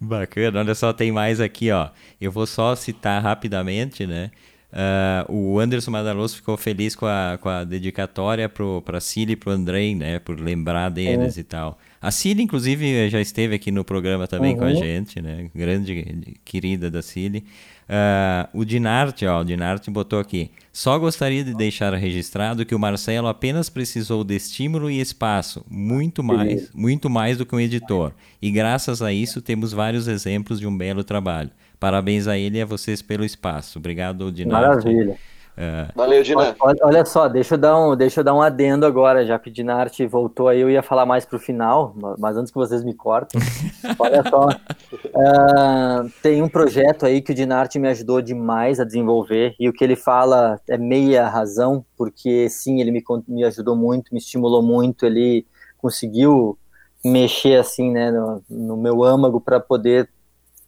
Bacana, 0.00 0.58
olha 0.58 0.74
só, 0.74 0.92
tem 0.92 1.12
mais 1.12 1.40
aqui, 1.40 1.70
ó. 1.70 1.88
Eu 2.20 2.32
vou 2.32 2.48
só 2.48 2.74
citar 2.74 3.22
rapidamente, 3.22 4.08
né? 4.08 4.32
Uh, 4.70 5.32
o 5.32 5.58
Anderson 5.60 5.92
Madaloso 5.92 6.36
ficou 6.36 6.56
feliz 6.56 6.94
com 6.94 7.06
a, 7.06 7.38
com 7.40 7.48
a 7.48 7.64
dedicatória 7.64 8.48
para 8.48 8.98
a 8.98 9.00
Cília 9.00 9.32
e 9.32 9.36
para 9.36 9.50
o 9.50 9.52
Andrei, 9.52 9.94
né? 9.94 10.18
Por 10.18 10.38
lembrar 10.38 10.90
deles 10.90 11.38
é. 11.38 11.40
e 11.40 11.44
tal. 11.44 11.78
A 12.02 12.10
Cília, 12.10 12.42
inclusive, 12.42 13.08
já 13.08 13.20
esteve 13.20 13.54
aqui 13.54 13.70
no 13.70 13.84
programa 13.84 14.26
também 14.26 14.52
uhum. 14.52 14.58
com 14.58 14.64
a 14.64 14.68
uhum. 14.68 14.76
gente, 14.76 15.22
né? 15.22 15.48
Grande 15.54 16.34
querida 16.44 16.90
da 16.90 17.02
Cília. 17.02 17.42
Uh, 17.88 18.60
o 18.60 18.64
Dinarte, 18.66 19.26
ó, 19.26 19.40
o 19.40 19.44
Dinarte 19.44 19.90
botou 19.90 20.20
aqui. 20.20 20.50
Só 20.70 20.98
gostaria 20.98 21.42
de 21.42 21.54
deixar 21.54 21.94
registrado 21.94 22.66
que 22.66 22.74
o 22.74 22.78
Marcelo 22.78 23.28
apenas 23.28 23.70
precisou 23.70 24.22
de 24.22 24.36
estímulo 24.36 24.90
e 24.90 25.00
espaço, 25.00 25.64
muito 25.70 26.22
mais, 26.22 26.70
muito 26.74 27.08
mais 27.08 27.38
do 27.38 27.46
que 27.46 27.56
um 27.56 27.60
editor. 27.60 28.12
E 28.42 28.50
graças 28.50 29.00
a 29.00 29.10
isso 29.10 29.40
temos 29.40 29.72
vários 29.72 30.06
exemplos 30.06 30.60
de 30.60 30.66
um 30.66 30.76
belo 30.76 31.02
trabalho. 31.02 31.50
Parabéns 31.80 32.26
a 32.26 32.36
ele 32.36 32.58
e 32.58 32.62
a 32.62 32.66
vocês 32.66 33.00
pelo 33.00 33.24
espaço. 33.24 33.78
Obrigado, 33.78 34.30
Dinarte. 34.30 34.84
Maravilha. 34.84 35.16
Uh, 35.58 35.90
Valeu, 35.92 36.22
Dinarte. 36.22 36.56
Olha, 36.60 36.78
olha, 36.82 37.04
só, 37.04 37.26
deixa 37.26 37.54
eu, 37.54 37.58
dar 37.58 37.76
um, 37.76 37.96
deixa 37.96 38.20
eu 38.20 38.24
dar 38.24 38.32
um 38.32 38.40
adendo 38.40 38.86
agora, 38.86 39.26
já 39.26 39.40
que 39.40 39.50
o 39.50 39.52
Dinarte 39.52 40.06
voltou 40.06 40.46
aí, 40.46 40.60
eu 40.60 40.70
ia 40.70 40.84
falar 40.84 41.04
mais 41.04 41.24
para 41.24 41.34
o 41.34 41.40
final, 41.40 41.96
mas 42.16 42.36
antes 42.36 42.52
que 42.52 42.58
vocês 42.58 42.84
me 42.84 42.94
cortem, 42.94 43.40
olha 43.98 44.22
só, 44.30 44.46
uh, 44.46 46.08
tem 46.22 46.40
um 46.42 46.48
projeto 46.48 47.04
aí 47.04 47.20
que 47.20 47.32
o 47.32 47.34
Dinarte 47.34 47.76
me 47.76 47.88
ajudou 47.88 48.22
demais 48.22 48.78
a 48.78 48.84
desenvolver, 48.84 49.56
e 49.58 49.68
o 49.68 49.72
que 49.72 49.82
ele 49.82 49.96
fala 49.96 50.60
é 50.68 50.78
meia 50.78 51.28
razão, 51.28 51.84
porque 51.96 52.48
sim, 52.48 52.80
ele 52.80 52.92
me, 52.92 53.02
me 53.26 53.42
ajudou 53.42 53.74
muito, 53.74 54.14
me 54.14 54.20
estimulou 54.20 54.62
muito, 54.62 55.04
ele 55.04 55.44
conseguiu 55.76 56.56
mexer 57.04 57.58
assim, 57.58 57.90
né, 57.90 58.12
no, 58.12 58.44
no 58.48 58.76
meu 58.76 59.02
âmago 59.02 59.40
para 59.40 59.58
poder 59.58 60.08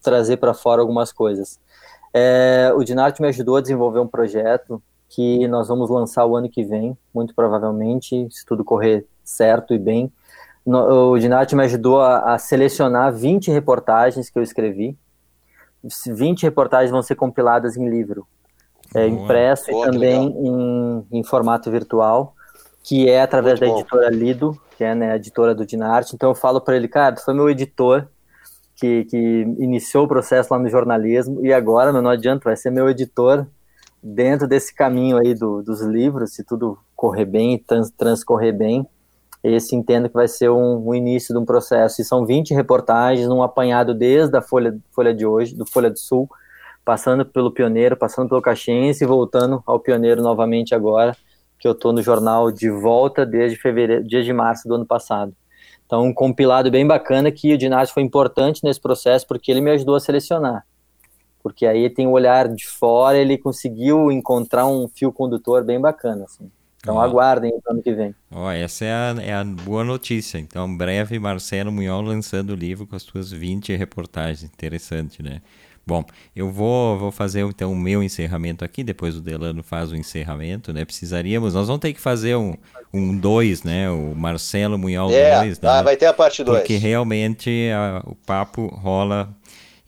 trazer 0.03 0.39
para 0.39 0.53
fora 0.53 0.81
algumas 0.81 1.13
coisas. 1.13 1.61
É, 2.13 2.73
o 2.75 2.83
Dinarte 2.83 3.23
me 3.23 3.29
ajudou 3.29 3.57
a 3.57 3.61
desenvolver 3.61 4.01
um 4.01 4.07
projeto 4.07 4.83
que 5.09 5.47
nós 5.49 5.69
vamos 5.69 5.91
lançar 5.91 6.25
o 6.25 6.37
ano 6.37 6.49
que 6.49 6.65
vem, 6.65 6.97
muito 7.13 7.35
provavelmente, 7.35 8.29
se 8.31 8.47
tudo 8.47 8.65
correr 8.65 9.07
certo 9.25 9.75
e 9.75 9.79
bem. 9.79 10.13
No, 10.65 11.13
o 11.13 11.19
Dinarte 11.19 11.57
me 11.57 11.65
ajudou 11.65 12.01
a, 12.01 12.35
a, 12.35 12.39
selecionar 12.39 13.13
20 13.13 13.51
reportagens 13.51 14.31
que 14.31 14.39
eu 14.39 14.43
escrevi. 14.43 14.97
20 15.83 16.43
reportagens 16.43 16.91
vão 16.91 17.03
ser 17.03 17.15
compiladas 17.15 17.77
em 17.77 17.89
livro, 17.89 18.27
é, 18.95 19.07
impresso 19.07 19.71
Boa, 19.71 19.89
e 19.89 19.91
também 19.91 20.29
em, 20.29 21.07
em, 21.11 21.25
formato 21.25 21.71
virtual, 21.71 22.35
que 22.83 23.09
é 23.09 23.23
através 23.23 23.59
muito 23.59 23.69
da 23.69 23.75
bom. 23.75 23.81
editora 23.81 24.11
Lido, 24.11 24.61
que 24.77 24.85
é 24.85 24.95
né, 24.95 25.13
a 25.13 25.17
editora 25.17 25.55
do 25.55 25.65
Dinarte. 25.65 26.15
Então 26.15 26.29
eu 26.29 26.35
falo 26.35 26.61
para 26.61 26.77
ele, 26.77 26.87
cara, 26.87 27.15
tu 27.15 27.25
foi 27.25 27.33
meu 27.33 27.49
editor 27.49 28.07
que, 28.81 29.05
que 29.05 29.17
iniciou 29.59 30.05
o 30.05 30.09
processo 30.09 30.53
lá 30.53 30.59
no 30.59 30.69
jornalismo 30.69 31.45
e 31.45 31.53
agora, 31.53 31.93
não 31.93 32.11
adianta, 32.11 32.45
vai 32.45 32.57
ser 32.57 32.71
meu 32.71 32.89
editor 32.89 33.47
dentro 34.03 34.49
desse 34.49 34.75
caminho 34.75 35.19
aí 35.19 35.35
do, 35.35 35.63
dos 35.63 35.83
livros, 35.83 36.33
se 36.33 36.43
tudo 36.43 36.79
correr 36.97 37.27
bem, 37.27 37.59
trans, 37.59 37.91
transcorrer 37.91 38.57
bem, 38.57 38.87
esse 39.45 39.77
entendo 39.77 40.09
que 40.09 40.15
vai 40.15 40.27
ser 40.27 40.51
um, 40.51 40.89
um, 40.89 40.95
início 40.95 41.35
de 41.35 41.41
um 41.41 41.45
processo. 41.45 42.01
E 42.01 42.05
são 42.05 42.25
20 42.25 42.55
reportagens, 42.55 43.29
um 43.29 43.43
apanhado 43.43 43.95
desde 43.95 44.37
a 44.37 44.43
Folha, 44.43 44.77
Folha 44.93 45.15
de 45.15 45.27
hoje, 45.27 45.55
do 45.55 45.67
Folha 45.67 45.91
do 45.91 45.99
Sul, 45.99 46.29
passando 46.85 47.25
pelo 47.27 47.51
Pioneiro, 47.51 47.97
passando 47.97 48.29
pelo 48.31 48.41
Caxiense 48.41 49.05
e 49.05 49.07
voltando 49.07 49.63
ao 49.67 49.79
Pioneiro 49.79 50.23
novamente 50.23 50.75
agora, 50.75 51.15
que 51.59 51.69
eu 51.69 51.73
estou 51.73 51.93
no 51.93 52.03
jornal 52.03 52.51
de 52.51 52.71
volta 52.71 53.27
desde 53.27 53.59
fevereiro, 53.59 54.05
dia 54.05 54.23
de 54.23 54.33
março 54.33 54.67
do 54.67 54.75
ano 54.75 54.87
passado. 54.87 55.35
Então, 55.91 56.05
um 56.05 56.15
compilado 56.15 56.71
bem 56.71 56.87
bacana 56.87 57.33
que 57.33 57.53
o 57.53 57.59
Dinasti 57.59 57.93
foi 57.93 58.05
importante 58.05 58.63
nesse 58.63 58.81
processo 58.81 59.27
porque 59.27 59.51
ele 59.51 59.61
me 59.61 59.73
ajudou 59.73 59.97
a 59.97 60.01
selecionar. 60.01 60.65
Porque 61.43 61.67
aí 61.67 61.91
tem 61.91 62.07
o 62.07 62.13
olhar 62.13 62.47
de 62.47 62.65
fora, 62.65 63.19
ele 63.19 63.37
conseguiu 63.37 64.13
encontrar 64.13 64.69
um 64.69 64.87
fio 64.87 65.13
condutor 65.13 65.65
bem 65.65 65.81
bacana. 65.81 66.27
Assim. 66.27 66.49
Então, 66.77 66.95
oh. 66.95 67.01
aguardem 67.01 67.51
o 67.51 67.61
ano 67.69 67.83
que 67.83 67.93
vem. 67.93 68.15
Oh, 68.31 68.49
essa 68.49 68.85
é 68.85 68.93
a, 68.93 69.17
é 69.21 69.35
a, 69.35 69.43
boa 69.43 69.83
notícia. 69.83 70.39
Então, 70.39 70.77
breve, 70.77 71.19
Marcelo 71.19 71.73
Munhol 71.73 72.03
lançando 72.03 72.51
o 72.51 72.55
livro 72.55 72.87
com 72.87 72.95
as 72.95 73.03
suas 73.03 73.33
20 73.33 73.75
reportagens. 73.75 74.45
Interessante, 74.45 75.25
né? 75.25 75.43
Bom, 75.87 76.05
eu 76.37 76.51
vou, 76.51 76.99
vou 76.99 77.11
fazer 77.11 77.45
então 77.45 77.73
o 77.73 77.77
meu 77.77 78.03
encerramento 78.03 78.65
aqui, 78.65 78.85
depois 78.85 79.17
o 79.17 79.21
Delano 79.21 79.63
faz 79.63 79.91
o 79.91 79.97
encerramento, 79.97 80.73
né? 80.73 80.85
Precisaríamos, 80.85 81.55
nós 81.55 81.67
vamos 81.67 81.81
ter 81.81 81.93
que 81.93 82.01
fazer 82.01 82.37
um 82.37 82.51
2, 82.51 82.59
um 82.93 83.17
dois, 83.17 83.63
né? 83.65 83.91
O 83.91 84.15
Marcelo 84.15 84.79
Munhol 84.79 85.09
2, 85.09 85.19
é, 85.19 85.45
né? 85.47 85.57
Ah, 85.63 85.83
vai 85.83 85.97
ter 85.97 86.07
a 86.07 86.13
parte 86.13 86.45
2. 86.45 86.59
Porque 86.59 86.77
realmente 86.77 87.71
a, 87.75 88.03
o 88.07 88.15
papo 88.15 88.67
rola. 88.67 89.35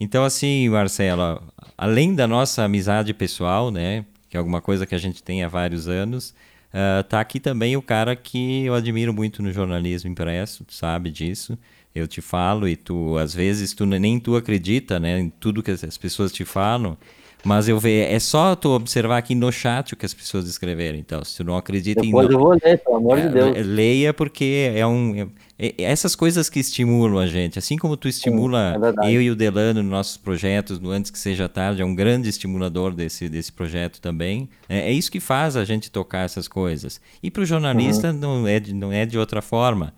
Então, 0.01 0.25
assim, 0.25 0.69
Marcelo, 0.69 1.41
além 1.77 2.15
da 2.15 2.27
nossa 2.27 2.65
amizade 2.65 3.15
pessoal, 3.15 3.71
né? 3.71 4.05
Que 4.29 4.37
é 4.37 4.39
alguma 4.39 4.61
coisa 4.61 4.87
que 4.87 4.95
a 4.95 4.99
gente 4.99 5.23
tem 5.23 5.45
há 5.45 5.49
vários 5.49 5.87
anos, 5.87 6.31
uh, 6.73 7.05
tá 7.05 7.21
aqui 7.21 7.39
também 7.39 7.77
o 7.77 7.83
cara 7.83 8.17
que 8.17 8.65
eu 8.65 8.75
admiro 8.75 9.13
muito 9.13 9.43
no 9.43 9.53
jornalismo 9.53 10.11
impresso, 10.11 10.65
tu 10.65 10.75
sabe 10.75 11.11
disso 11.11 11.57
eu 11.95 12.07
te 12.07 12.21
falo 12.21 12.67
e 12.69 12.77
tu 12.77 13.17
às 13.19 13.35
vezes 13.35 13.73
tu 13.73 13.85
nem 13.87 14.19
tu 14.19 14.37
acredita, 14.37 14.99
né, 14.99 15.19
em 15.19 15.31
tudo 15.31 15.63
que 15.63 15.71
as 15.71 15.99
pessoas 15.99 16.33
te 16.33 16.45
falam, 16.45 16.97
mas 17.45 17.69
eu 17.69 17.79
vejo, 17.79 18.09
é 18.09 18.19
só 18.21 18.55
tu 18.55 18.71
observar 18.71 19.19
aqui 19.19 19.35
no 19.35 19.51
chat 19.51 19.93
o 19.95 19.97
que 19.97 20.07
as 20.07 20.15
pessoas 20.15 20.49
escreveram. 20.49 20.97
Então, 20.97 21.25
se 21.25 21.37
tu 21.37 21.45
não 21.45 21.57
acredita 21.57 22.01
Depois 22.01 22.29
em 22.29 22.33
eu 22.33 22.39
vou 22.39 22.53
ler, 22.53 22.79
pelo 22.79 22.97
amor 22.97 23.19
é, 23.19 23.27
de 23.27 23.29
Deus. 23.35 23.67
Leia 23.67 24.15
porque 24.15 24.73
é 24.75 24.87
um 24.87 25.29
é, 25.59 25.67
é, 25.67 25.83
essas 25.83 26.15
coisas 26.15 26.49
que 26.49 26.61
estimulam 26.61 27.19
a 27.19 27.27
gente, 27.27 27.59
assim 27.59 27.77
como 27.77 27.97
tu 27.97 28.07
estimula 28.07 28.75
Sim, 28.75 29.09
é 29.09 29.13
eu 29.13 29.21
e 29.21 29.31
o 29.31 29.35
Delano 29.35 29.83
nos 29.83 29.91
nossos 29.91 30.17
projetos, 30.17 30.79
no 30.79 30.91
antes 30.91 31.11
que 31.11 31.19
seja 31.19 31.49
tarde, 31.49 31.83
é 31.83 31.85
um 31.85 31.95
grande 31.95 32.29
estimulador 32.29 32.95
desse 32.95 33.29
desse 33.29 33.53
projeto 33.53 34.01
também. 34.01 34.49
É, 34.69 34.91
é 34.91 34.93
isso 34.93 35.11
que 35.11 35.19
faz 35.19 35.57
a 35.57 35.65
gente 35.65 35.91
tocar 35.91 36.25
essas 36.25 36.47
coisas. 36.47 37.01
E 37.21 37.31
para 37.31 37.43
o 37.43 37.47
jornalista 37.47 38.13
uhum. 38.13 38.19
não 38.19 38.47
é 38.47 38.61
não 38.73 38.93
é 38.93 39.05
de 39.05 39.19
outra 39.19 39.43
forma 39.43 39.93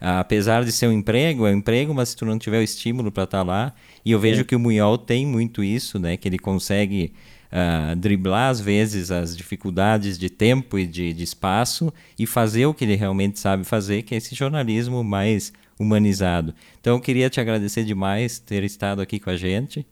apesar 0.00 0.64
de 0.64 0.72
ser 0.72 0.86
um 0.86 0.92
emprego, 0.92 1.46
é 1.46 1.50
um 1.50 1.58
emprego, 1.58 1.92
mas 1.92 2.10
se 2.10 2.16
tu 2.16 2.24
não 2.24 2.38
tiver 2.38 2.58
o 2.58 2.62
estímulo 2.62 3.12
para 3.12 3.24
estar 3.24 3.38
tá 3.38 3.44
lá, 3.44 3.74
e 4.04 4.12
eu 4.12 4.18
vejo 4.18 4.40
é. 4.40 4.44
que 4.44 4.56
o 4.56 4.58
Munhol 4.58 4.96
tem 4.96 5.26
muito 5.26 5.62
isso, 5.62 5.98
né, 5.98 6.16
que 6.16 6.26
ele 6.26 6.38
consegue 6.38 7.12
uh, 7.52 7.94
driblar 7.96 8.50
às 8.50 8.60
vezes 8.60 9.10
as 9.10 9.36
dificuldades 9.36 10.18
de 10.18 10.30
tempo 10.30 10.78
e 10.78 10.86
de, 10.86 11.12
de, 11.12 11.22
espaço 11.22 11.92
e 12.18 12.26
fazer 12.26 12.66
o 12.66 12.74
que 12.74 12.84
ele 12.84 12.94
realmente 12.94 13.38
sabe 13.38 13.64
fazer, 13.64 14.02
que 14.02 14.14
é 14.14 14.18
esse 14.18 14.34
jornalismo 14.34 15.04
mais 15.04 15.52
humanizado. 15.78 16.54
Então 16.80 16.96
eu 16.96 17.00
queria 17.00 17.28
te 17.28 17.40
agradecer 17.40 17.84
demais 17.84 18.38
ter 18.38 18.64
estado 18.64 19.00
aqui 19.00 19.18
com 19.18 19.30
a 19.30 19.36
gente, 19.36 19.86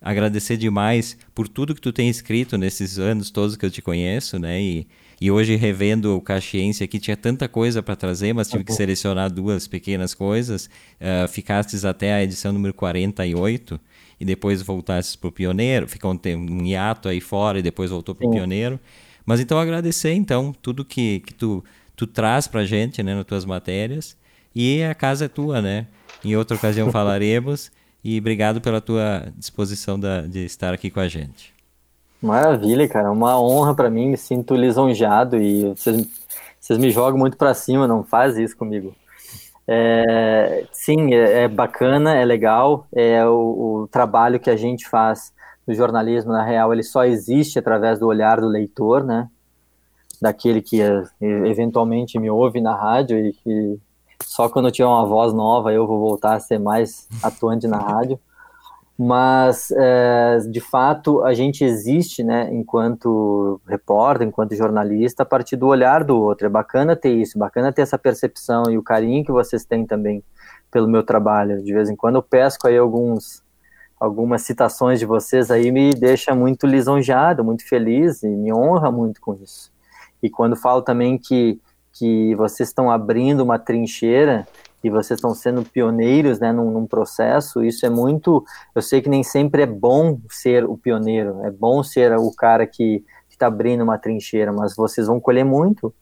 agradecer 0.00 0.56
demais 0.56 1.16
por 1.34 1.48
tudo 1.48 1.74
que 1.74 1.80
tu 1.80 1.92
tem 1.92 2.08
escrito 2.08 2.58
nesses 2.58 2.98
anos 2.98 3.30
todos 3.30 3.56
que 3.56 3.64
eu 3.64 3.70
te 3.70 3.80
conheço, 3.80 4.38
né, 4.38 4.60
e 4.60 4.86
e 5.20 5.30
hoje, 5.30 5.56
revendo 5.56 6.16
o 6.16 6.20
Caxiense 6.20 6.82
aqui, 6.82 6.98
tinha 6.98 7.16
tanta 7.16 7.48
coisa 7.48 7.82
para 7.82 7.94
trazer, 7.94 8.32
mas 8.32 8.48
tive 8.48 8.64
que 8.64 8.72
selecionar 8.72 9.32
duas 9.32 9.66
pequenas 9.66 10.12
coisas. 10.12 10.66
Uh, 11.00 11.28
ficastes 11.28 11.84
até 11.84 12.14
a 12.14 12.22
edição 12.22 12.52
número 12.52 12.74
48 12.74 13.80
e 14.18 14.24
depois 14.24 14.60
voltasses 14.62 15.16
para 15.16 15.28
o 15.28 15.32
Pioneiro. 15.32 15.86
Ficou 15.86 16.12
um, 16.12 16.18
um 16.36 16.64
hiato 16.64 17.08
aí 17.08 17.20
fora 17.20 17.58
e 17.58 17.62
depois 17.62 17.90
voltou 17.90 18.14
para 18.14 18.26
o 18.26 18.30
Pioneiro. 18.30 18.78
Mas 19.24 19.40
então 19.40 19.58
agradecer 19.58 20.12
então 20.12 20.54
tudo 20.60 20.84
que, 20.84 21.20
que 21.20 21.32
tu, 21.32 21.64
tu 21.96 22.06
traz 22.06 22.46
para 22.46 22.60
a 22.60 22.66
gente 22.66 23.02
né, 23.02 23.14
nas 23.14 23.24
tuas 23.24 23.44
matérias. 23.44 24.16
E 24.54 24.82
a 24.82 24.94
casa 24.94 25.24
é 25.24 25.28
tua, 25.28 25.62
né? 25.62 25.86
Em 26.24 26.36
outra 26.36 26.56
ocasião 26.56 26.90
falaremos. 26.92 27.70
E 28.02 28.18
obrigado 28.18 28.60
pela 28.60 28.80
tua 28.80 29.32
disposição 29.38 29.98
da, 29.98 30.22
de 30.22 30.44
estar 30.44 30.74
aqui 30.74 30.90
com 30.90 31.00
a 31.00 31.08
gente. 31.08 31.53
Maravilha, 32.24 32.88
cara. 32.88 33.12
Uma 33.12 33.38
honra 33.38 33.74
para 33.74 33.90
mim, 33.90 34.08
me 34.08 34.16
sinto 34.16 34.54
lisonjeado 34.56 35.36
e 35.36 35.74
vocês, 35.74 36.08
vocês 36.58 36.78
me 36.78 36.90
jogam 36.90 37.18
muito 37.18 37.36
para 37.36 37.52
cima, 37.52 37.86
não 37.86 38.02
faz 38.02 38.38
isso 38.38 38.56
comigo. 38.56 38.94
É, 39.68 40.66
sim, 40.72 41.12
é, 41.12 41.42
é, 41.42 41.48
bacana, 41.48 42.14
é 42.16 42.24
legal, 42.24 42.86
é 42.94 43.26
o, 43.26 43.82
o, 43.82 43.88
trabalho 43.88 44.40
que 44.40 44.48
a 44.48 44.56
gente 44.56 44.88
faz 44.88 45.34
no 45.66 45.74
jornalismo, 45.74 46.32
na 46.32 46.42
real, 46.42 46.72
ele 46.72 46.82
só 46.82 47.04
existe 47.04 47.58
através 47.58 47.98
do 47.98 48.06
olhar 48.06 48.40
do 48.40 48.48
leitor, 48.48 49.04
né? 49.04 49.28
Daquele 50.20 50.62
que 50.62 50.80
é, 50.80 51.02
eventualmente 51.20 52.18
me 52.18 52.30
ouve 52.30 52.58
na 52.58 52.74
rádio 52.74 53.18
e 53.18 53.32
que 53.34 53.78
Só 54.22 54.48
quando 54.48 54.68
eu 54.68 54.72
tiver 54.72 54.88
uma 54.88 55.04
voz 55.04 55.34
nova 55.34 55.74
eu 55.74 55.86
vou 55.86 55.98
voltar 55.98 56.34
a 56.36 56.40
ser 56.40 56.58
mais 56.58 57.06
atuante 57.22 57.66
na 57.66 57.78
rádio. 57.78 58.18
Mas, 58.96 59.72
é, 59.72 60.38
de 60.48 60.60
fato, 60.60 61.24
a 61.24 61.34
gente 61.34 61.64
existe, 61.64 62.22
né, 62.22 62.48
enquanto 62.52 63.60
repórter, 63.66 64.26
enquanto 64.26 64.54
jornalista, 64.54 65.24
a 65.24 65.26
partir 65.26 65.56
do 65.56 65.66
olhar 65.66 66.04
do 66.04 66.16
outro. 66.16 66.46
É 66.46 66.50
bacana 66.50 66.94
ter 66.94 67.12
isso, 67.12 67.36
bacana 67.36 67.72
ter 67.72 67.82
essa 67.82 67.98
percepção 67.98 68.70
e 68.70 68.78
o 68.78 68.82
carinho 68.82 69.24
que 69.24 69.32
vocês 69.32 69.64
têm 69.64 69.84
também 69.84 70.22
pelo 70.70 70.88
meu 70.88 71.02
trabalho. 71.02 71.62
De 71.62 71.72
vez 71.72 71.90
em 71.90 71.96
quando 71.96 72.16
eu 72.16 72.22
pesco 72.22 72.68
aí 72.68 72.78
alguns 72.78 73.42
algumas 73.98 74.42
citações 74.42 74.98
de 74.98 75.06
vocês 75.06 75.50
aí 75.50 75.72
me 75.72 75.90
deixa 75.94 76.34
muito 76.34 76.66
lisonjeado, 76.66 77.44
muito 77.44 77.66
feliz 77.66 78.22
e 78.22 78.28
me 78.28 78.52
honra 78.52 78.90
muito 78.90 79.20
com 79.20 79.34
isso. 79.34 79.72
E 80.22 80.28
quando 80.28 80.56
falo 80.56 80.82
também 80.82 81.18
que 81.18 81.60
que 81.96 82.34
vocês 82.34 82.68
estão 82.68 82.90
abrindo 82.90 83.40
uma 83.40 83.56
trincheira 83.56 84.46
e 84.84 84.90
vocês 84.90 85.16
estão 85.16 85.34
sendo 85.34 85.64
pioneiros 85.64 86.38
né, 86.38 86.52
num, 86.52 86.70
num, 86.70 86.86
processo, 86.86 87.64
isso 87.64 87.86
é 87.86 87.90
muito. 87.90 88.44
Eu 88.74 88.82
sei 88.82 89.00
que 89.00 89.08
nem 89.08 89.24
sempre 89.24 89.62
é 89.62 89.66
bom 89.66 90.20
ser 90.28 90.64
o 90.64 90.76
pioneiro, 90.76 91.42
é 91.42 91.50
bom 91.50 91.82
ser 91.82 92.12
o 92.18 92.30
cara 92.30 92.66
que 92.66 93.02
está 93.30 93.46
abrindo 93.46 93.82
uma 93.82 93.96
trincheira, 93.96 94.52
mas 94.52 94.76
vocês 94.76 95.06
vão 95.06 95.18
colher 95.18 95.44
muito, 95.44 95.92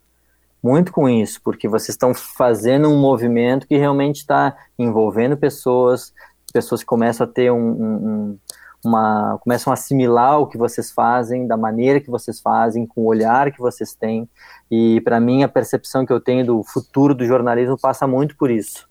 muito 0.61 0.93
com 0.93 1.09
isso, 1.09 1.41
porque 1.45 1.69
vocês 1.69 1.91
estão 1.91 2.13
fazendo 2.13 2.89
um 2.89 3.01
movimento 3.01 3.69
que 3.69 3.77
realmente 3.77 4.17
está 4.17 4.57
envolvendo 4.77 5.37
pessoas, 5.37 6.13
pessoas 6.53 6.83
começam 6.83 7.25
a 7.25 7.31
ter 7.31 7.53
um, 7.53 7.71
um, 7.71 8.39
uma, 8.85 9.39
começam 9.39 9.73
a 9.73 9.75
assimilar 9.75 10.41
o 10.41 10.47
que 10.47 10.59
vocês 10.59 10.91
fazem, 10.91 11.47
da 11.47 11.57
maneira 11.57 12.01
que 12.01 12.11
vocês 12.11 12.41
fazem, 12.41 12.87
com 12.87 13.03
o 13.03 13.07
olhar 13.07 13.53
que 13.53 13.61
vocês 13.61 13.95
têm. 13.95 14.29
E 14.71 15.01
para 15.03 15.21
mim 15.21 15.43
a 15.43 15.49
percepção 15.49 16.05
que 16.05 16.13
eu 16.13 16.21
tenho 16.21 16.45
do 16.45 16.63
futuro 16.65 17.15
do 17.15 17.25
jornalismo 17.25 17.79
passa 17.79 18.07
muito 18.07 18.37
por 18.37 18.51
isso, 18.51 18.89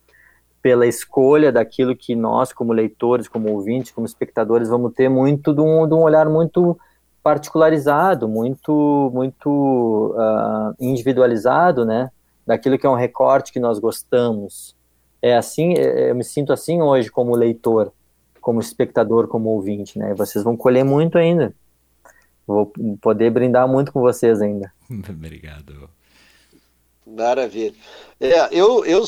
pela 0.62 0.88
escolha 0.88 1.52
daquilo 1.52 1.96
que 1.96 2.16
nós, 2.16 2.54
como 2.54 2.72
leitores, 2.72 3.28
como 3.28 3.52
ouvintes, 3.52 3.92
como 3.92 4.06
espectadores, 4.06 4.70
vamos 4.70 4.94
ter 4.94 5.10
muito 5.10 5.54
de 5.54 5.62
um, 5.62 5.88
de 5.88 5.94
um 5.94 6.02
olhar 6.02 6.30
muito 6.30 6.80
particularizado, 7.22 8.28
muito 8.28 9.12
muito 9.14 10.16
uh, 10.18 10.76
individualizado, 10.80 11.86
né? 11.86 12.10
Daquilo 12.48 12.78
que 12.78 12.86
é 12.86 12.90
um 12.90 12.96
recorte 12.96 13.54
que 13.54 13.60
nós 13.60 13.78
gostamos. 13.78 14.76
É 15.22 15.36
assim, 15.36 15.74
é, 15.78 16.10
eu 16.10 16.16
me 16.16 16.24
sinto 16.24 16.52
assim 16.52 16.82
hoje 16.82 17.12
como 17.12 17.36
leitor 17.36 17.92
como 18.42 18.60
espectador, 18.60 19.28
como 19.28 19.50
ouvinte, 19.50 19.98
né? 19.98 20.14
Vocês 20.16 20.44
vão 20.44 20.58
colher 20.58 20.84
muito 20.84 21.18
ainda. 21.18 21.54
Vou 22.46 22.74
poder 23.00 23.30
brindar 23.30 23.68
muito 23.68 23.94
com 23.94 24.02
vocês 24.02 24.42
ainda. 24.42 24.74
Obrigado. 24.90 25.90
Maravilha. 27.06 27.74
É, 28.20 28.50
eu, 28.52 28.84
eu 28.86 29.04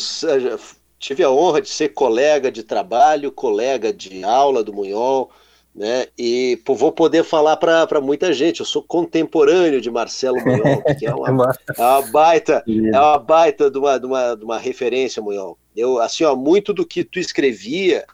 tive 1.00 1.24
a 1.24 1.32
honra 1.32 1.62
de 1.62 1.70
ser 1.70 1.90
colega 1.90 2.52
de 2.52 2.64
trabalho, 2.64 3.32
colega 3.32 3.92
de 3.92 4.24
aula 4.24 4.64
do 4.64 4.74
Munhol, 4.74 5.32
né? 5.76 6.08
E 6.18 6.62
pô, 6.64 6.76
vou 6.76 6.92
poder 6.92 7.24
falar 7.24 7.58
para 7.58 8.00
muita 8.02 8.32
gente. 8.32 8.60
Eu 8.60 8.66
sou 8.66 8.84
contemporâneo 8.84 9.82
de 9.82 9.90
Marcelo 9.90 10.38
Munhol, 10.44 10.84
que 11.00 11.06
é 11.06 11.14
uma, 11.14 11.30
é 11.78 11.82
uma 11.82 12.02
baita, 12.04 12.64
é 12.68 13.00
uma 13.00 13.20
baita 13.20 13.72
de 13.72 13.78
uma, 13.78 13.98
de 13.98 14.06
uma, 14.06 14.36
de 14.36 14.46
uma 14.46 14.60
referência, 14.60 15.22
Munhol. 15.22 15.58
Eu, 15.76 16.00
assim, 16.00 16.24
ó, 16.24 16.36
muito 16.36 16.74
do 16.74 16.86
que 16.86 17.04
tu 17.04 17.20
escrevia, 17.20 18.06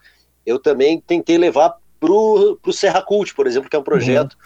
eu 0.44 0.58
também 0.58 1.00
tentei 1.00 1.38
levar 1.38 1.76
para 1.98 2.12
o 2.12 2.72
Serra 2.72 3.02
Cult, 3.02 3.34
por 3.34 3.46
exemplo, 3.46 3.68
que 3.68 3.76
é 3.76 3.78
um 3.78 3.84
projeto 3.84 4.36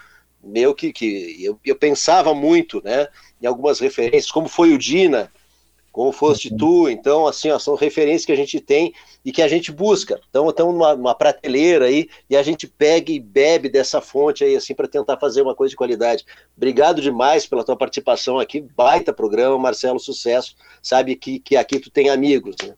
uhum. 0.43 0.51
meu 0.51 0.75
que, 0.75 0.91
que 0.91 1.43
eu, 1.43 1.57
eu, 1.63 1.75
pensava 1.75 2.33
muito 2.33 2.81
né, 2.83 3.07
em 3.41 3.45
algumas 3.45 3.79
referências, 3.79 4.29
como 4.29 4.49
foi 4.49 4.73
o 4.73 4.77
Dina, 4.77 5.31
como 5.95 6.11
foste 6.11 6.51
uhum. 6.51 6.57
tu, 6.57 6.89
então, 6.89 7.25
assim, 7.25 7.49
ó, 7.49 7.57
são 7.57 7.73
referências 7.75 8.25
que 8.25 8.31
a 8.33 8.35
gente 8.35 8.59
tem 8.59 8.93
e 9.23 9.31
que 9.31 9.41
a 9.41 9.47
gente 9.47 9.71
busca. 9.71 10.19
Então, 10.29 10.49
estamos 10.49 10.73
numa, 10.73 10.93
numa 10.93 11.15
prateleira 11.15 11.85
aí 11.85 12.09
e 12.29 12.35
a 12.35 12.43
gente 12.43 12.67
pega 12.67 13.13
e 13.13 13.19
bebe 13.19 13.69
dessa 13.69 14.01
fonte 14.01 14.43
aí, 14.43 14.57
assim, 14.57 14.75
para 14.75 14.89
tentar 14.89 15.17
fazer 15.17 15.41
uma 15.41 15.55
coisa 15.55 15.69
de 15.69 15.77
qualidade. 15.77 16.25
Obrigado 16.57 17.01
demais 17.01 17.45
pela 17.45 17.63
tua 17.63 17.77
participação 17.77 18.37
aqui, 18.37 18.59
baita 18.59 19.13
programa, 19.13 19.57
Marcelo, 19.57 19.97
sucesso. 19.97 20.57
Sabe 20.81 21.15
que, 21.15 21.39
que 21.39 21.55
aqui 21.55 21.79
tu 21.79 21.89
tem 21.89 22.09
amigos, 22.09 22.57
né? 22.61 22.75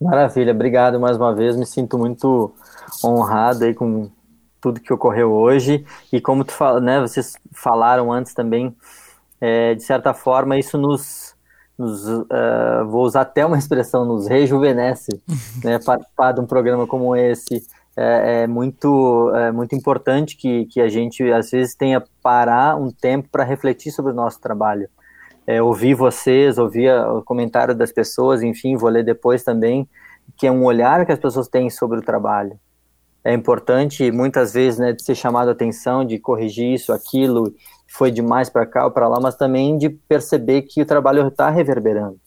Maravilha, 0.00 0.52
obrigado 0.52 1.00
mais 1.00 1.16
uma 1.16 1.34
vez. 1.34 1.56
Me 1.56 1.64
sinto 1.64 1.98
muito 1.98 2.54
honrado 3.02 3.64
aí 3.64 3.74
com 3.74 4.10
tudo 4.60 4.80
que 4.80 4.92
ocorreu 4.92 5.32
hoje. 5.32 5.86
E 6.12 6.20
como 6.20 6.44
tu 6.44 6.52
fala, 6.52 6.80
né, 6.80 7.00
vocês 7.00 7.34
falaram 7.52 8.12
antes 8.12 8.34
também, 8.34 8.76
é, 9.40 9.74
de 9.74 9.82
certa 9.82 10.12
forma 10.12 10.58
isso 10.58 10.76
nos, 10.76 11.34
nos 11.78 12.06
uh, 12.06 12.86
vou 12.88 13.04
usar 13.04 13.22
até 13.22 13.46
uma 13.46 13.58
expressão, 13.58 14.04
nos 14.04 14.26
rejuvenesce, 14.26 15.22
né, 15.64 15.78
participar 15.78 16.32
de 16.32 16.40
um 16.40 16.46
programa 16.46 16.86
como 16.86 17.16
esse 17.16 17.66
é, 17.96 18.42
é 18.42 18.46
muito 18.46 19.32
é 19.34 19.50
muito 19.50 19.74
importante 19.74 20.36
que, 20.36 20.66
que 20.66 20.82
a 20.82 20.88
gente 20.88 21.22
às 21.32 21.50
vezes 21.50 21.74
tenha 21.74 22.04
parar 22.22 22.76
um 22.76 22.90
tempo 22.90 23.28
para 23.30 23.42
refletir 23.42 23.90
sobre 23.90 24.12
o 24.12 24.14
nosso 24.14 24.38
trabalho 24.38 24.90
é, 25.46 25.62
ouvir 25.62 25.94
vocês, 25.94 26.58
ouvir 26.58 26.90
o 26.92 27.22
comentário 27.22 27.74
das 27.74 27.92
pessoas, 27.92 28.42
enfim, 28.42 28.76
vou 28.76 28.90
ler 28.90 29.04
depois 29.04 29.44
também, 29.44 29.88
que 30.36 30.46
é 30.46 30.50
um 30.50 30.64
olhar 30.64 31.06
que 31.06 31.12
as 31.12 31.18
pessoas 31.18 31.48
têm 31.48 31.70
sobre 31.70 31.98
o 31.98 32.02
trabalho. 32.02 32.58
É 33.22 33.32
importante, 33.32 34.10
muitas 34.10 34.52
vezes, 34.52 34.78
né, 34.78 34.92
de 34.92 35.02
ser 35.02 35.14
chamado 35.14 35.48
a 35.48 35.52
atenção, 35.52 36.04
de 36.04 36.18
corrigir 36.18 36.74
isso, 36.74 36.92
aquilo, 36.92 37.52
foi 37.88 38.10
demais 38.10 38.48
para 38.48 38.66
cá 38.66 38.84
ou 38.84 38.90
para 38.90 39.08
lá, 39.08 39.18
mas 39.20 39.36
também 39.36 39.78
de 39.78 39.88
perceber 39.88 40.62
que 40.62 40.82
o 40.82 40.86
trabalho 40.86 41.26
está 41.26 41.50
reverberando. 41.50 42.18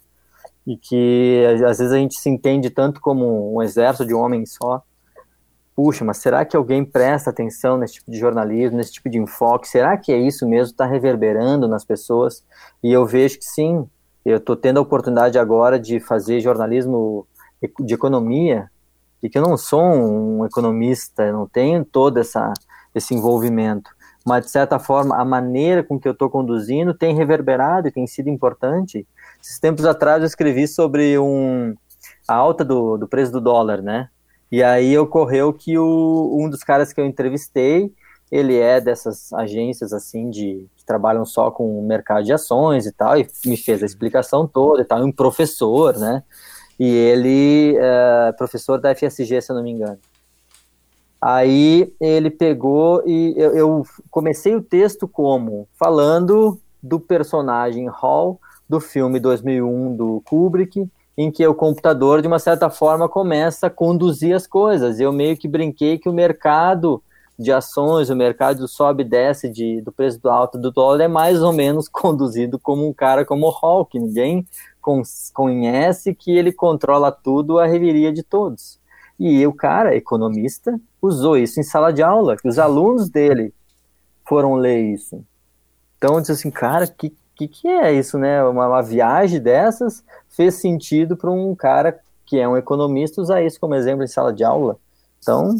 E 0.66 0.78
que 0.78 1.46
às 1.66 1.80
vezes 1.80 1.92
a 1.92 1.98
gente 1.98 2.20
se 2.20 2.30
entende 2.30 2.70
tanto 2.70 3.00
como 3.02 3.56
um 3.56 3.62
exército 3.62 4.06
de 4.06 4.14
um 4.14 4.20
homem 4.20 4.46
só, 4.46 4.84
puxa, 5.80 6.04
mas 6.04 6.18
será 6.18 6.44
que 6.44 6.58
alguém 6.58 6.84
presta 6.84 7.30
atenção 7.30 7.78
nesse 7.78 7.94
tipo 7.94 8.12
de 8.12 8.20
jornalismo, 8.20 8.76
nesse 8.76 8.92
tipo 8.92 9.10
de 9.10 9.18
enfoque? 9.18 9.66
Será 9.66 9.96
que 9.96 10.12
é 10.12 10.18
isso 10.18 10.46
mesmo? 10.46 10.72
Está 10.72 10.86
reverberando 10.86 11.70
nas 11.70 11.86
pessoas? 11.86 12.44
E 12.84 12.92
eu 12.92 13.06
vejo 13.06 13.40
que 13.40 13.46
sim. 13.46 13.88
Eu 14.26 14.40
estou 14.40 14.58
tendo 14.58 14.80
a 14.80 14.82
oportunidade 14.82 15.40
agora 15.40 15.80
de 15.80 16.02
fazer 16.02 16.42
jornalismo 16.42 17.26
de 17.80 17.94
economia 17.94 18.70
e 19.24 19.30
que 19.30 19.38
eu 19.38 19.42
não 19.42 19.56
sou 19.56 19.82
um 19.82 20.46
economista, 20.46 21.24
eu 21.24 21.32
não 21.32 21.48
tenho 21.48 21.86
todo 21.86 22.18
essa, 22.18 22.52
esse 22.94 23.16
envolvimento. 23.16 23.90
Mas, 24.26 24.48
de 24.48 24.52
certa 24.52 24.80
forma, 24.80 25.16
a 25.16 25.24
maneira 25.24 25.82
com 25.82 25.98
que 25.98 26.10
eu 26.10 26.12
estou 26.12 26.30
conduzindo 26.30 26.94
tem 26.94 27.16
reverberado 27.16 27.88
e 27.88 27.92
tem 27.92 28.06
sido 28.06 28.28
importante. 28.28 29.08
Esses 29.42 29.58
tempos 29.60 29.86
atrás 29.86 30.20
eu 30.20 30.28
escrevi 30.28 30.68
sobre 30.68 31.18
um, 31.18 31.74
a 32.28 32.36
alta 32.36 32.66
do, 32.66 32.98
do 32.98 33.08
preço 33.08 33.32
do 33.32 33.40
dólar, 33.40 33.82
né? 33.82 34.10
E 34.52 34.64
aí 34.64 34.98
ocorreu 34.98 35.54
que 35.54 35.78
o, 35.78 36.38
um 36.40 36.50
dos 36.50 36.64
caras 36.64 36.92
que 36.92 37.00
eu 37.00 37.06
entrevistei, 37.06 37.94
ele 38.32 38.58
é 38.58 38.82
dessas 38.82 39.32
agências 39.34 39.94
assim 39.94 40.30
de 40.30 40.68
que 40.76 40.86
trabalham 40.86 41.26
só 41.26 41.52
com 41.52 41.80
o 41.80 41.86
mercado 41.86 42.24
de 42.24 42.34
ações 42.34 42.86
e 42.86 42.92
tal, 42.92 43.20
e 43.20 43.28
me 43.46 43.58
fez 43.58 43.84
a 43.84 43.86
explicação 43.86 44.48
toda 44.48 44.82
e 44.82 44.86
tal, 44.86 45.04
um 45.04 45.12
professor, 45.12 45.98
né? 45.98 46.24
E 46.80 46.88
ele 46.88 47.76
é 47.78 48.32
professor 48.38 48.80
da 48.80 48.96
FSG, 48.96 49.42
se 49.42 49.52
eu 49.52 49.56
não 49.56 49.64
me 49.64 49.72
engano. 49.72 50.00
Aí 51.22 51.94
ele 52.00 52.30
pegou 52.30 53.04
e 53.06 53.34
eu, 53.36 53.54
eu 53.56 53.84
comecei 54.10 54.56
o 54.56 54.62
texto 54.62 55.08
como 55.08 55.68
falando 55.78 56.60
do 56.82 57.00
personagem 57.00 57.88
Hall 57.88 58.40
do 58.70 58.80
filme 58.80 59.20
2001 59.20 59.96
do 59.98 60.22
Kubrick 60.26 60.90
em 61.22 61.30
que 61.30 61.46
o 61.46 61.54
computador, 61.54 62.22
de 62.22 62.30
uma 62.30 62.40
certa 62.40 62.70
forma, 62.70 63.10
começa 63.10 63.68
a 63.68 63.70
conduzir 63.70 64.34
as 64.34 64.48
coisas. 64.48 65.02
Eu 65.02 65.12
meio 65.12 65.36
que 65.36 65.50
brinquei 65.50 65.98
que 65.98 66.08
o 66.08 66.14
mercado 66.14 67.04
de 67.38 67.52
ações, 67.52 68.10
o 68.10 68.16
mercado 68.16 68.66
sobe 68.70 69.04
e 69.04 69.06
desce 69.06 69.50
de, 69.50 69.82
do 69.82 69.92
preço 69.92 70.18
do 70.22 70.30
alto 70.30 70.58
do 70.58 70.72
dólar 70.72 71.04
é 71.04 71.08
mais 71.10 71.42
ou 71.42 71.52
menos 71.52 71.90
conduzido 71.92 72.58
como 72.58 72.88
um 72.88 72.94
cara 72.94 73.26
como 73.26 73.48
o 73.48 73.50
Hawk. 73.50 74.00
Ninguém 74.00 74.48
conhece 75.34 76.16
que 76.16 76.32
ele 76.32 76.54
controla 76.54 77.12
tudo 77.12 77.60
a 77.60 77.68
reveria 77.68 78.14
de 78.14 78.24
todos. 78.24 78.80
E 79.20 79.46
o 79.46 79.52
cara, 79.52 79.98
economista, 79.98 80.80
usou 81.02 81.36
isso 81.36 81.60
em 81.60 81.64
sala 81.64 81.92
de 81.92 82.02
aula, 82.02 82.38
que 82.38 82.48
os 82.48 82.58
alunos 82.58 83.10
dele 83.10 83.54
foram 84.26 84.56
ler 84.56 84.94
isso. 84.94 85.22
Então, 85.98 86.14
eu 86.14 86.22
disse 86.22 86.32
assim, 86.32 86.50
cara, 86.50 86.88
que 86.88 87.14
que, 87.48 87.48
que 87.48 87.68
é 87.68 87.94
isso, 87.94 88.18
né? 88.18 88.44
Uma, 88.44 88.68
uma 88.68 88.82
viagem 88.82 89.40
dessas 89.40 90.04
fez 90.28 90.56
sentido 90.56 91.16
para 91.16 91.32
um 91.32 91.56
cara 91.56 92.00
que 92.26 92.38
é 92.38 92.46
um 92.48 92.58
economista 92.58 93.22
usar 93.22 93.42
isso 93.42 93.60
como 93.60 93.76
exemplo 93.76 94.04
em 94.04 94.08
sala 94.08 94.34
de 94.34 94.44
aula. 94.44 94.78
Então, 95.20 95.56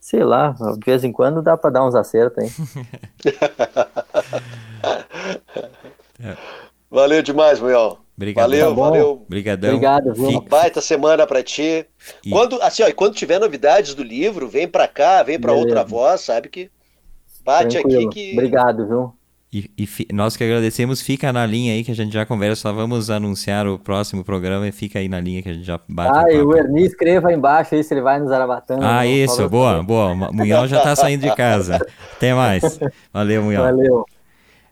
sei 0.00 0.24
lá, 0.24 0.54
de 0.78 0.84
vez 0.84 1.04
em 1.04 1.12
quando 1.12 1.42
dá 1.42 1.56
para 1.56 1.70
dar 1.70 1.86
uns 1.86 1.94
acertos, 1.94 2.42
hein? 2.42 2.50
Valeu 6.90 7.22
demais, 7.22 7.60
Muriel. 7.60 7.98
Obrigado. 8.16 8.46
Valeu, 8.46 8.68
tá 8.70 8.74
valeu. 8.74 9.10
Obrigadão. 9.10 9.70
Obrigado, 9.70 10.14
viu? 10.14 10.28
Uma 10.28 10.40
baita 10.40 10.80
semana 10.80 11.26
para 11.26 11.42
ti. 11.42 11.86
E... 12.24 12.30
Quando, 12.30 12.60
assim, 12.62 12.82
ó, 12.82 12.90
quando 12.92 13.14
tiver 13.14 13.38
novidades 13.38 13.94
do 13.94 14.02
livro, 14.02 14.48
vem 14.48 14.66
para 14.66 14.88
cá, 14.88 15.22
vem 15.22 15.38
para 15.38 15.52
outra 15.52 15.84
voz, 15.84 16.22
sabe 16.22 16.48
que 16.48 16.70
bate 17.44 17.78
Tranquilo. 17.78 18.08
aqui 18.08 18.30
que 18.30 18.32
Obrigado, 18.32 18.88
viu? 18.88 19.17
E, 19.50 19.70
e 19.78 20.12
nós 20.12 20.36
que 20.36 20.44
agradecemos, 20.44 21.00
fica 21.00 21.32
na 21.32 21.46
linha 21.46 21.72
aí 21.72 21.82
que 21.82 21.90
a 21.90 21.94
gente 21.94 22.12
já 22.12 22.26
conversa, 22.26 22.62
só 22.62 22.72
vamos 22.72 23.08
anunciar 23.08 23.66
o 23.66 23.78
próximo 23.78 24.22
programa 24.22 24.68
e 24.68 24.72
fica 24.72 24.98
aí 24.98 25.08
na 25.08 25.18
linha 25.18 25.42
que 25.42 25.48
a 25.48 25.54
gente 25.54 25.64
já 25.64 25.80
bate. 25.88 26.18
Ah, 26.18 26.30
e 26.30 26.38
o 26.38 26.54
Ernie 26.54 26.84
escreva 26.84 27.32
embaixo 27.32 27.74
aí 27.74 27.82
se 27.82 27.94
ele 27.94 28.02
vai 28.02 28.18
nos 28.18 28.28
Zarabatana. 28.28 28.98
Ah, 28.98 29.06
isso, 29.06 29.48
boa, 29.48 29.82
boa. 29.82 30.14
Munhão 30.14 30.66
já 30.66 30.80
tá 30.80 30.94
saindo 30.94 31.22
de 31.22 31.34
casa. 31.34 31.78
Até 32.12 32.34
mais. 32.34 32.78
Valeu, 33.10 33.42
Munhão. 33.42 33.62
Valeu. 33.62 34.04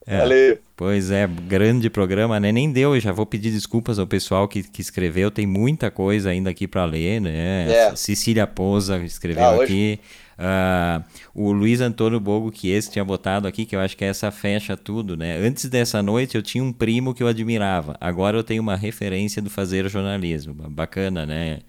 É, 0.06 0.18
Valeu. 0.18 0.58
Pois 0.76 1.10
é, 1.10 1.26
grande 1.26 1.88
programa, 1.88 2.38
né? 2.38 2.52
Nem 2.52 2.70
deu, 2.70 2.94
eu 2.94 3.00
já 3.00 3.10
vou 3.10 3.24
pedir 3.24 3.50
desculpas 3.50 3.98
ao 3.98 4.06
pessoal 4.06 4.46
que, 4.46 4.62
que 4.62 4.82
escreveu, 4.82 5.30
tem 5.30 5.46
muita 5.46 5.90
coisa 5.90 6.28
ainda 6.28 6.50
aqui 6.50 6.68
para 6.68 6.84
ler, 6.84 7.18
né? 7.18 7.66
É. 7.72 7.96
Cecília 7.96 8.46
Pousa 8.46 8.98
escreveu 8.98 9.42
ah, 9.42 9.64
aqui. 9.64 9.98
Uh, 10.38 11.02
o 11.34 11.50
Luiz 11.50 11.80
Antônio 11.80 12.20
Bogo, 12.20 12.52
que 12.52 12.68
esse 12.68 12.90
tinha 12.90 13.04
botado 13.04 13.48
aqui, 13.48 13.64
que 13.64 13.74
eu 13.74 13.80
acho 13.80 13.96
que 13.96 14.04
essa 14.04 14.30
fecha 14.30 14.76
tudo, 14.76 15.16
né? 15.16 15.38
Antes 15.38 15.64
dessa 15.66 16.02
noite 16.02 16.36
eu 16.36 16.42
tinha 16.42 16.62
um 16.62 16.72
primo 16.72 17.14
que 17.14 17.22
eu 17.22 17.26
admirava. 17.26 17.96
Agora 18.00 18.36
eu 18.36 18.44
tenho 18.44 18.62
uma 18.62 18.76
referência 18.76 19.40
do 19.40 19.48
fazer 19.48 19.88
jornalismo. 19.88 20.54
Bacana, 20.68 21.24
né? 21.24 21.60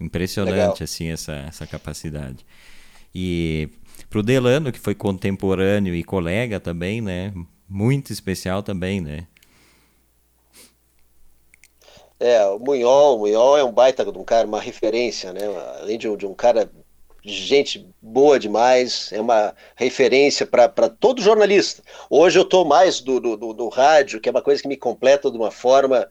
Impressionante, 0.00 0.56
Legal. 0.56 0.76
assim, 0.80 1.08
essa, 1.08 1.32
essa 1.48 1.66
capacidade. 1.66 2.44
E 3.14 3.68
pro 4.10 4.22
Delano, 4.22 4.72
que 4.72 4.80
foi 4.80 4.94
contemporâneo 4.94 5.94
e 5.94 6.02
colega 6.02 6.58
também, 6.58 7.00
né? 7.00 7.32
Muito 7.68 8.12
especial 8.12 8.62
também, 8.62 9.00
né? 9.00 9.26
É, 12.18 12.44
o 12.46 12.58
Munhol, 12.58 13.16
o 13.16 13.18
Munhol 13.20 13.58
é 13.58 13.64
um 13.64 13.72
baita 13.72 14.04
de 14.04 14.18
um 14.18 14.24
cara, 14.24 14.48
uma 14.48 14.60
referência, 14.60 15.32
né? 15.32 15.42
Além 15.80 15.98
de 15.98 16.14
de 16.16 16.26
um 16.26 16.34
cara 16.34 16.70
gente 17.26 17.88
boa 18.00 18.38
demais, 18.38 19.10
é 19.12 19.20
uma 19.20 19.54
referência 19.74 20.46
para 20.46 20.88
todo 20.88 21.20
jornalista. 21.20 21.82
Hoje 22.08 22.38
eu 22.38 22.42
estou 22.42 22.64
mais 22.64 23.00
do, 23.00 23.18
do, 23.18 23.36
do, 23.36 23.52
do, 23.52 23.68
rádio, 23.68 24.20
que 24.20 24.28
é 24.28 24.32
uma 24.32 24.42
coisa 24.42 24.62
que 24.62 24.68
me 24.68 24.76
completa 24.76 25.30
de 25.30 25.36
uma 25.36 25.50
forma 25.50 26.08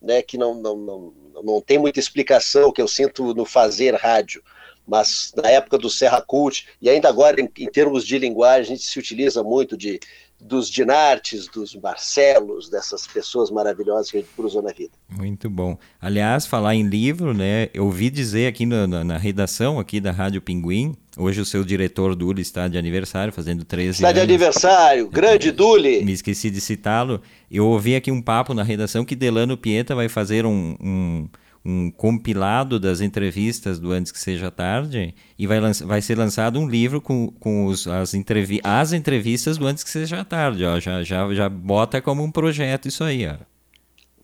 né, 0.00 0.22
que 0.22 0.36
não, 0.36 0.54
não, 0.54 0.76
não, 0.76 1.14
não 1.42 1.60
tem 1.60 1.78
muita 1.78 1.98
explicação 1.98 2.72
que 2.72 2.82
eu 2.82 2.88
sinto 2.88 3.34
no 3.34 3.44
fazer 3.44 3.94
rádio. 3.94 4.42
Mas 4.86 5.32
na 5.36 5.48
época 5.48 5.78
do 5.78 5.88
Serra 5.88 6.20
Cult, 6.20 6.66
e 6.80 6.90
ainda 6.90 7.08
agora 7.08 7.40
em, 7.40 7.48
em 7.58 7.70
termos 7.70 8.06
de 8.06 8.18
linguagem, 8.18 8.62
a 8.62 8.76
gente 8.76 8.86
se 8.86 8.98
utiliza 8.98 9.42
muito 9.42 9.76
de, 9.76 10.00
dos 10.40 10.68
Dinartes, 10.70 11.46
dos 11.46 11.74
Marcelos, 11.74 12.68
dessas 12.68 13.06
pessoas 13.06 13.50
maravilhosas 13.50 14.10
que 14.10 14.16
a 14.16 14.20
gente 14.20 14.32
cruzou 14.34 14.62
na 14.62 14.72
vida. 14.72 14.92
Muito 15.08 15.50
bom. 15.50 15.76
Aliás, 16.00 16.46
falar 16.46 16.74
em 16.74 16.86
livro, 16.86 17.34
né? 17.34 17.68
Eu 17.74 17.84
ouvi 17.84 18.10
dizer 18.10 18.46
aqui 18.46 18.64
na, 18.64 18.86
na, 18.86 19.04
na 19.04 19.18
redação 19.18 19.78
aqui 19.78 20.00
da 20.00 20.10
Rádio 20.10 20.40
Pinguim, 20.40 20.94
hoje 21.16 21.40
o 21.40 21.44
seu 21.44 21.64
diretor 21.64 22.14
Duli 22.14 22.42
está 22.42 22.68
de 22.68 22.78
aniversário, 22.78 23.32
fazendo 23.32 23.64
13 23.64 23.90
está 23.90 24.08
anos. 24.08 24.16
Está 24.16 24.26
de 24.26 24.32
aniversário, 24.32 25.08
grande 25.08 25.50
Duli! 25.52 26.04
Me 26.04 26.12
esqueci 26.12 26.50
de 26.50 26.60
citá-lo. 26.60 27.20
Eu 27.50 27.66
ouvi 27.66 27.94
aqui 27.94 28.10
um 28.10 28.22
papo 28.22 28.54
na 28.54 28.62
redação 28.62 29.04
que 29.04 29.14
Delano 29.14 29.56
Pieta 29.56 29.94
vai 29.94 30.08
fazer 30.08 30.46
um, 30.46 30.76
um 30.80 31.28
um 31.64 31.90
compilado 31.90 32.80
das 32.80 33.00
entrevistas 33.00 33.78
do 33.78 33.92
Antes 33.92 34.10
que 34.10 34.18
Seja 34.18 34.50
Tarde 34.50 35.14
e 35.38 35.46
vai, 35.46 35.60
vai 35.84 36.00
ser 36.00 36.16
lançado 36.16 36.58
um 36.58 36.68
livro 36.68 37.00
com, 37.00 37.28
com 37.38 37.66
os, 37.66 37.86
as, 37.86 38.14
entrevi 38.14 38.60
as 38.64 38.92
entrevistas 38.92 39.58
do 39.58 39.66
Antes 39.66 39.84
que 39.84 39.90
Seja 39.90 40.24
Tarde. 40.24 40.64
Ó. 40.64 40.80
Já, 40.80 41.02
já, 41.02 41.32
já 41.34 41.48
bota 41.48 42.00
como 42.00 42.22
um 42.22 42.30
projeto 42.30 42.88
isso 42.88 43.04
aí. 43.04 43.26
Ó. 43.26 43.34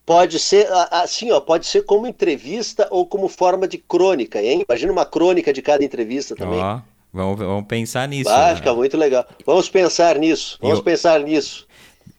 Pode 0.06 0.38
ser 0.38 0.68
assim, 0.92 1.32
ó, 1.32 1.40
pode 1.40 1.66
ser 1.66 1.82
como 1.82 2.06
entrevista 2.06 2.86
ou 2.92 3.04
como 3.04 3.28
forma 3.28 3.66
de 3.66 3.76
crônica, 3.76 4.40
hein? 4.40 4.64
Imagina 4.66 4.92
uma 4.92 5.04
crônica 5.04 5.52
de 5.52 5.60
cada 5.60 5.84
entrevista 5.84 6.36
também. 6.36 6.60
Ó, 6.60 6.80
vamos, 7.12 7.38
vamos 7.40 7.66
pensar 7.66 8.06
nisso. 8.06 8.30
Vai 8.30 8.50
né? 8.50 8.56
ficar 8.56 8.72
muito 8.72 8.96
legal. 8.96 9.26
Vamos 9.44 9.68
pensar 9.68 10.16
nisso. 10.16 10.58
Vamos 10.62 10.78
Eu... 10.78 10.84
pensar 10.84 11.20
nisso. 11.20 11.66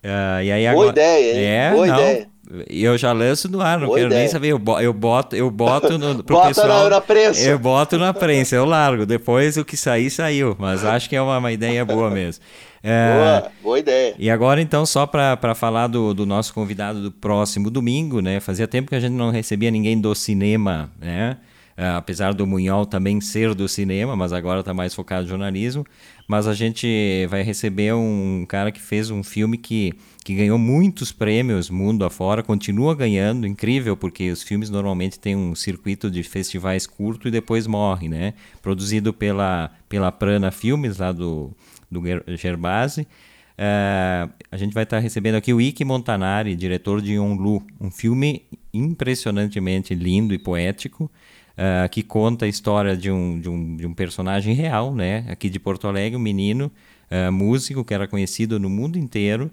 Uh, 0.04 0.44
e 0.44 0.52
aí 0.52 0.68
agora... 0.68 0.92
Boa 0.92 0.92
ideia, 0.92 1.34
hein? 1.34 1.46
É, 1.46 1.72
Boa 1.72 1.88
não, 1.88 1.96
ideia. 1.96 2.30
Eu 2.70 2.98
já 2.98 3.12
lanço 3.12 3.50
no 3.50 3.62
ar, 3.62 3.80
não 3.80 3.88
Boa 3.88 3.98
quero 3.98 4.10
ideia. 4.10 4.22
nem 4.22 4.30
saber. 4.30 4.48
Eu, 4.50 4.62
eu 4.82 4.94
boto, 4.94 5.36
eu 5.36 5.52
boto 5.52 5.98
no, 6.00 6.24
pro 6.24 6.36
Bota 6.38 6.48
pessoal. 6.48 6.84
Na, 6.84 6.90
na 6.90 7.02
prensa. 7.02 7.42
Eu 7.42 7.60
boto 7.60 7.98
na 7.98 8.14
prensa, 8.14 8.56
eu 8.56 8.66
largo. 8.66 9.06
Depois 9.06 9.58
o 9.58 9.66
que 9.66 9.76
sair, 9.76 10.10
saiu. 10.10 10.56
Mas 10.58 10.84
acho 10.86 11.10
que 11.10 11.16
é 11.16 11.22
uma, 11.22 11.38
uma 11.38 11.52
ideia 11.52 11.84
boa 11.84 12.10
mesmo. 12.10 12.44
É, 12.82 13.14
boa, 13.14 13.52
boa 13.62 13.80
ideia. 13.80 14.16
E 14.18 14.30
agora, 14.30 14.62
então, 14.62 14.86
só 14.86 15.06
para 15.06 15.54
falar 15.56 15.88
do, 15.88 16.14
do 16.14 16.26
nosso 16.26 16.54
convidado 16.54 17.02
do 17.02 17.12
próximo 17.12 17.70
domingo, 17.70 18.22
né? 18.22 18.40
Fazia 18.40 18.68
tempo 18.68 18.90
que 18.90 18.96
a 18.96 19.00
gente 19.00 19.14
não 19.14 19.30
recebia 19.30 19.70
ninguém 19.70 20.00
do 20.00 20.14
cinema, 20.16 20.90
né? 21.00 21.38
Uh, 21.78 21.98
apesar 21.98 22.34
do 22.34 22.48
Munhol 22.48 22.88
também 22.88 23.22
ser 23.22 23.54
do 23.54 23.68
cinema, 23.68 24.16
mas 24.16 24.34
agora 24.34 24.62
está 24.62 24.74
mais 24.74 24.96
focado 24.96 25.24
no 25.24 25.30
jornalismo. 25.30 25.86
Mas 26.28 26.48
a 26.48 26.54
gente 26.54 27.28
vai 27.30 27.44
receber 27.44 27.94
um 27.94 28.46
cara 28.48 28.72
que 28.72 28.82
fez 28.82 29.12
um 29.12 29.22
filme 29.24 29.58
que, 29.58 29.94
que 30.28 30.36
ganhou 30.36 30.58
muitos 30.58 31.14
prêmios 31.14 31.70
mundo 31.70 32.04
afora, 32.04 32.44
continua 32.44 32.94
ganhando, 32.94 33.48
incrível, 33.48 33.96
porque 33.96 34.30
os 34.30 34.44
filmes 34.44 34.70
normalmente 34.70 35.18
têm 35.18 35.38
um 35.38 35.56
circuito 35.56 36.12
de 36.12 36.22
festivais 36.22 36.86
curto 36.86 37.30
e 37.30 37.32
depois 37.32 37.66
morre, 37.66 38.10
né? 38.10 38.34
Produzido 38.62 39.14
pela, 39.14 39.72
pela 39.88 40.12
Prana 40.12 40.52
Filmes, 40.52 40.98
lá 40.98 41.14
do, 41.14 41.56
do 41.90 42.02
Gerbasi. 42.36 43.04
Uh, 43.04 44.30
a 44.52 44.58
gente 44.58 44.74
vai 44.74 44.84
estar 44.84 44.98
tá 44.98 45.02
recebendo 45.02 45.36
aqui 45.36 45.54
o 45.54 45.62
Ike 45.62 45.86
Montanari, 45.86 46.58
diretor 46.58 47.02
de 47.02 47.18
Onlu, 47.18 47.66
um 47.80 47.90
filme 47.90 48.42
impressionantemente 48.74 49.96
lindo 49.96 50.34
e 50.34 50.38
poético, 50.38 51.06
uh, 51.06 51.88
que 51.90 52.04
conta 52.04 52.44
a 52.44 52.50
história 52.50 52.98
de 52.98 53.10
um, 53.10 53.40
de, 53.40 53.48
um, 53.48 53.78
de 53.78 53.88
um 53.88 53.94
personagem 53.94 54.54
real, 54.54 54.94
né? 54.94 55.24
Aqui 55.30 55.50
de 55.50 55.58
Porto 55.58 55.88
Alegre, 55.88 56.18
um 56.18 56.22
menino, 56.22 56.70
uh, 57.10 57.32
músico 57.32 57.86
que 57.86 57.94
era 57.94 58.10
conhecido 58.10 58.60
no 58.60 58.70
mundo 58.70 59.00
inteiro, 59.00 59.50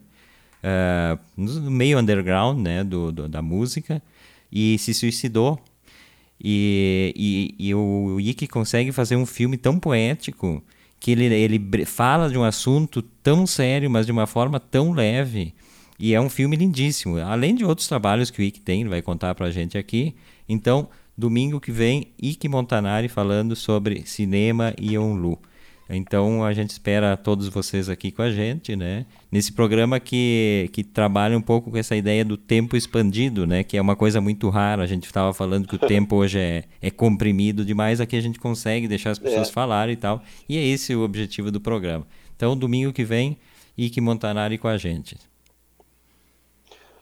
uh, 0.65 1.19
no 1.37 1.71
meio 1.71 1.99
underground, 1.99 2.59
né? 2.59 2.83
Do, 2.83 3.13
do, 3.13 3.29
da 3.29 3.43
música, 3.43 4.03
e 4.51 4.79
se 4.79 4.95
suicidou. 4.95 5.61
E, 6.43 7.15
e, 7.17 7.69
e 7.69 7.75
o 7.75 8.19
Ike 8.19 8.47
consegue 8.47 8.91
fazer 8.93 9.17
um 9.17 9.25
filme 9.25 9.57
tão 9.57 9.79
poético 9.79 10.63
que 10.99 11.13
ele, 11.13 11.27
ele 11.27 11.85
fala 11.85 12.29
de 12.29 12.39
um 12.39 12.45
assunto 12.45 13.03
tão 13.23 13.47
sério, 13.47 13.91
mas 13.91 14.07
de 14.07 14.13
uma 14.13 14.27
forma 14.27 14.59
tão 14.59 14.93
leve. 14.93 15.55
E 15.99 16.13
é 16.15 16.21
um 16.21 16.29
filme 16.29 16.57
lindíssimo. 16.57 17.19
Além 17.19 17.55
de 17.55 17.65
outros 17.65 17.87
trabalhos 17.87 18.31
que 18.31 18.41
o 18.41 18.43
Ike 18.43 18.61
tem, 18.61 18.81
ele 18.81 18.91
vai 18.91 19.03
contar 19.03 19.35
pra 19.35 19.51
gente 19.51 19.79
aqui. 19.79 20.15
Então, 20.49 20.89
Domingo 21.17 21.61
que 21.61 21.71
vem, 21.71 22.09
Ike 22.21 22.49
Montanari 22.49 23.09
falando 23.09 23.55
sobre 23.55 24.05
cinema 24.05 24.75
e 24.77 24.99
Onlu. 24.99 25.39
Então 25.89 26.43
a 26.43 26.53
gente 26.55 26.71
espera 26.71 27.17
todos 27.17 27.49
vocês 27.49 27.89
aqui 27.89 28.11
com 28.11 28.23
a 28.23 28.31
gente, 28.31 28.75
né? 28.75 29.05
Nesse 29.31 29.53
programa 29.53 30.01
que, 30.01 30.71
que 30.73 30.83
trabalha 30.83 31.37
um 31.37 31.43
pouco 31.43 31.71
com 31.71 31.77
essa 31.77 31.95
ideia 31.95 32.25
do 32.25 32.37
tempo 32.37 32.77
expandido, 32.77 33.47
né? 33.47 33.63
Que 33.63 33.77
é 33.77 33.81
uma 33.81 33.95
coisa 33.95 34.21
muito 34.21 34.49
rara. 34.49 34.83
A 34.83 34.87
gente 34.87 35.05
estava 35.05 35.35
falando 35.35 35.69
que 35.69 35.77
o 35.77 35.79
tempo 35.79 36.17
hoje 36.17 36.39
é, 36.39 36.65
é 36.81 36.91
comprimido 36.91 37.65
demais. 37.65 38.01
Aqui 38.01 38.17
a 38.17 38.21
gente 38.21 38.39
consegue 38.39 38.89
deixar 38.89 39.11
as 39.11 39.19
pessoas 39.19 39.49
é. 39.49 39.53
falarem 39.53 39.93
e 39.93 39.97
tal. 39.97 40.23
E 40.49 40.57
é 40.57 40.65
esse 40.65 40.95
o 40.95 41.03
objetivo 41.03 41.51
do 41.51 41.61
programa. 41.61 42.07
Então, 42.35 42.57
domingo 42.57 42.93
que 42.93 43.05
vem, 43.05 43.37
Ike 43.77 44.01
Montanari 44.01 44.57
com 44.57 44.69
a 44.69 44.79
gente. 44.79 45.17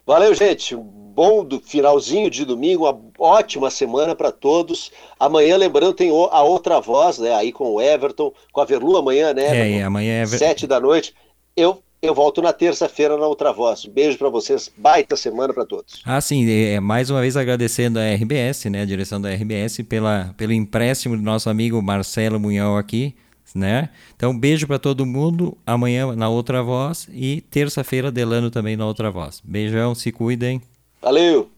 Valeu, 0.05 0.35
gente 0.35 0.77
bom 1.15 1.45
do 1.45 1.61
finalzinho 1.61 2.31
de 2.31 2.45
domingo, 2.45 2.85
uma 2.89 2.99
ótima 3.19 3.71
semana 3.71 4.15
para 4.15 4.33
todos. 4.33 4.91
Amanhã, 5.19 5.57
lembrando, 5.57 5.95
tem 5.95 6.11
a 6.11 6.43
outra 6.43 6.81
voz, 6.81 7.19
né? 7.19 7.35
Aí 7.35 7.53
com 7.53 7.73
o 7.73 7.81
Everton, 7.81 8.33
com 8.53 8.61
a 8.61 8.65
Verlu 8.65 8.97
amanhã, 8.97 9.35
né? 9.35 9.79
É, 9.79 9.83
amanhã 9.83 10.23
é 10.23 10.27
sete 10.27 10.67
da 10.67 10.81
noite. 10.81 11.15
Eu 11.57 11.83
eu 12.03 12.13
volto 12.13 12.43
na 12.43 12.53
terça-feira 12.53 13.17
na 13.17 13.29
outra 13.29 13.53
voz. 13.53 13.85
Beijo 13.85 14.19
para 14.19 14.29
vocês, 14.29 14.69
baita 14.77 15.17
semana 15.17 15.55
para 15.55 15.65
todos. 15.65 16.03
Ah, 16.05 16.21
sim, 16.21 16.45
é, 16.51 16.81
mais 16.81 17.11
uma 17.11 17.21
vez 17.21 17.37
agradecendo 17.37 17.97
a 18.01 18.15
RBS, 18.15 18.65
né, 18.65 18.83
a 18.83 18.85
direção 18.85 19.21
da 19.21 19.33
RBS 19.33 19.83
pela 19.89 20.35
pelo 20.37 20.53
empréstimo 20.53 21.17
do 21.17 21.23
nosso 21.23 21.49
amigo 21.49 21.81
Marcelo 21.81 22.41
Munhão 22.41 22.77
aqui, 22.77 23.15
né? 23.55 23.91
Então, 24.17 24.37
beijo 24.37 24.67
para 24.67 24.81
todo 24.81 25.07
mundo. 25.07 25.57
Amanhã 25.65 26.17
na 26.17 26.29
outra 26.29 26.61
voz 26.61 27.09
e 27.13 27.41
terça-feira 27.43 28.11
Delano 28.11 28.51
também 28.51 28.77
na 28.77 28.85
outra 28.85 29.09
voz. 29.09 29.41
Beijão, 29.45 29.95
se 29.95 30.11
cuidem. 30.11 30.61
Valeu! 31.03 31.51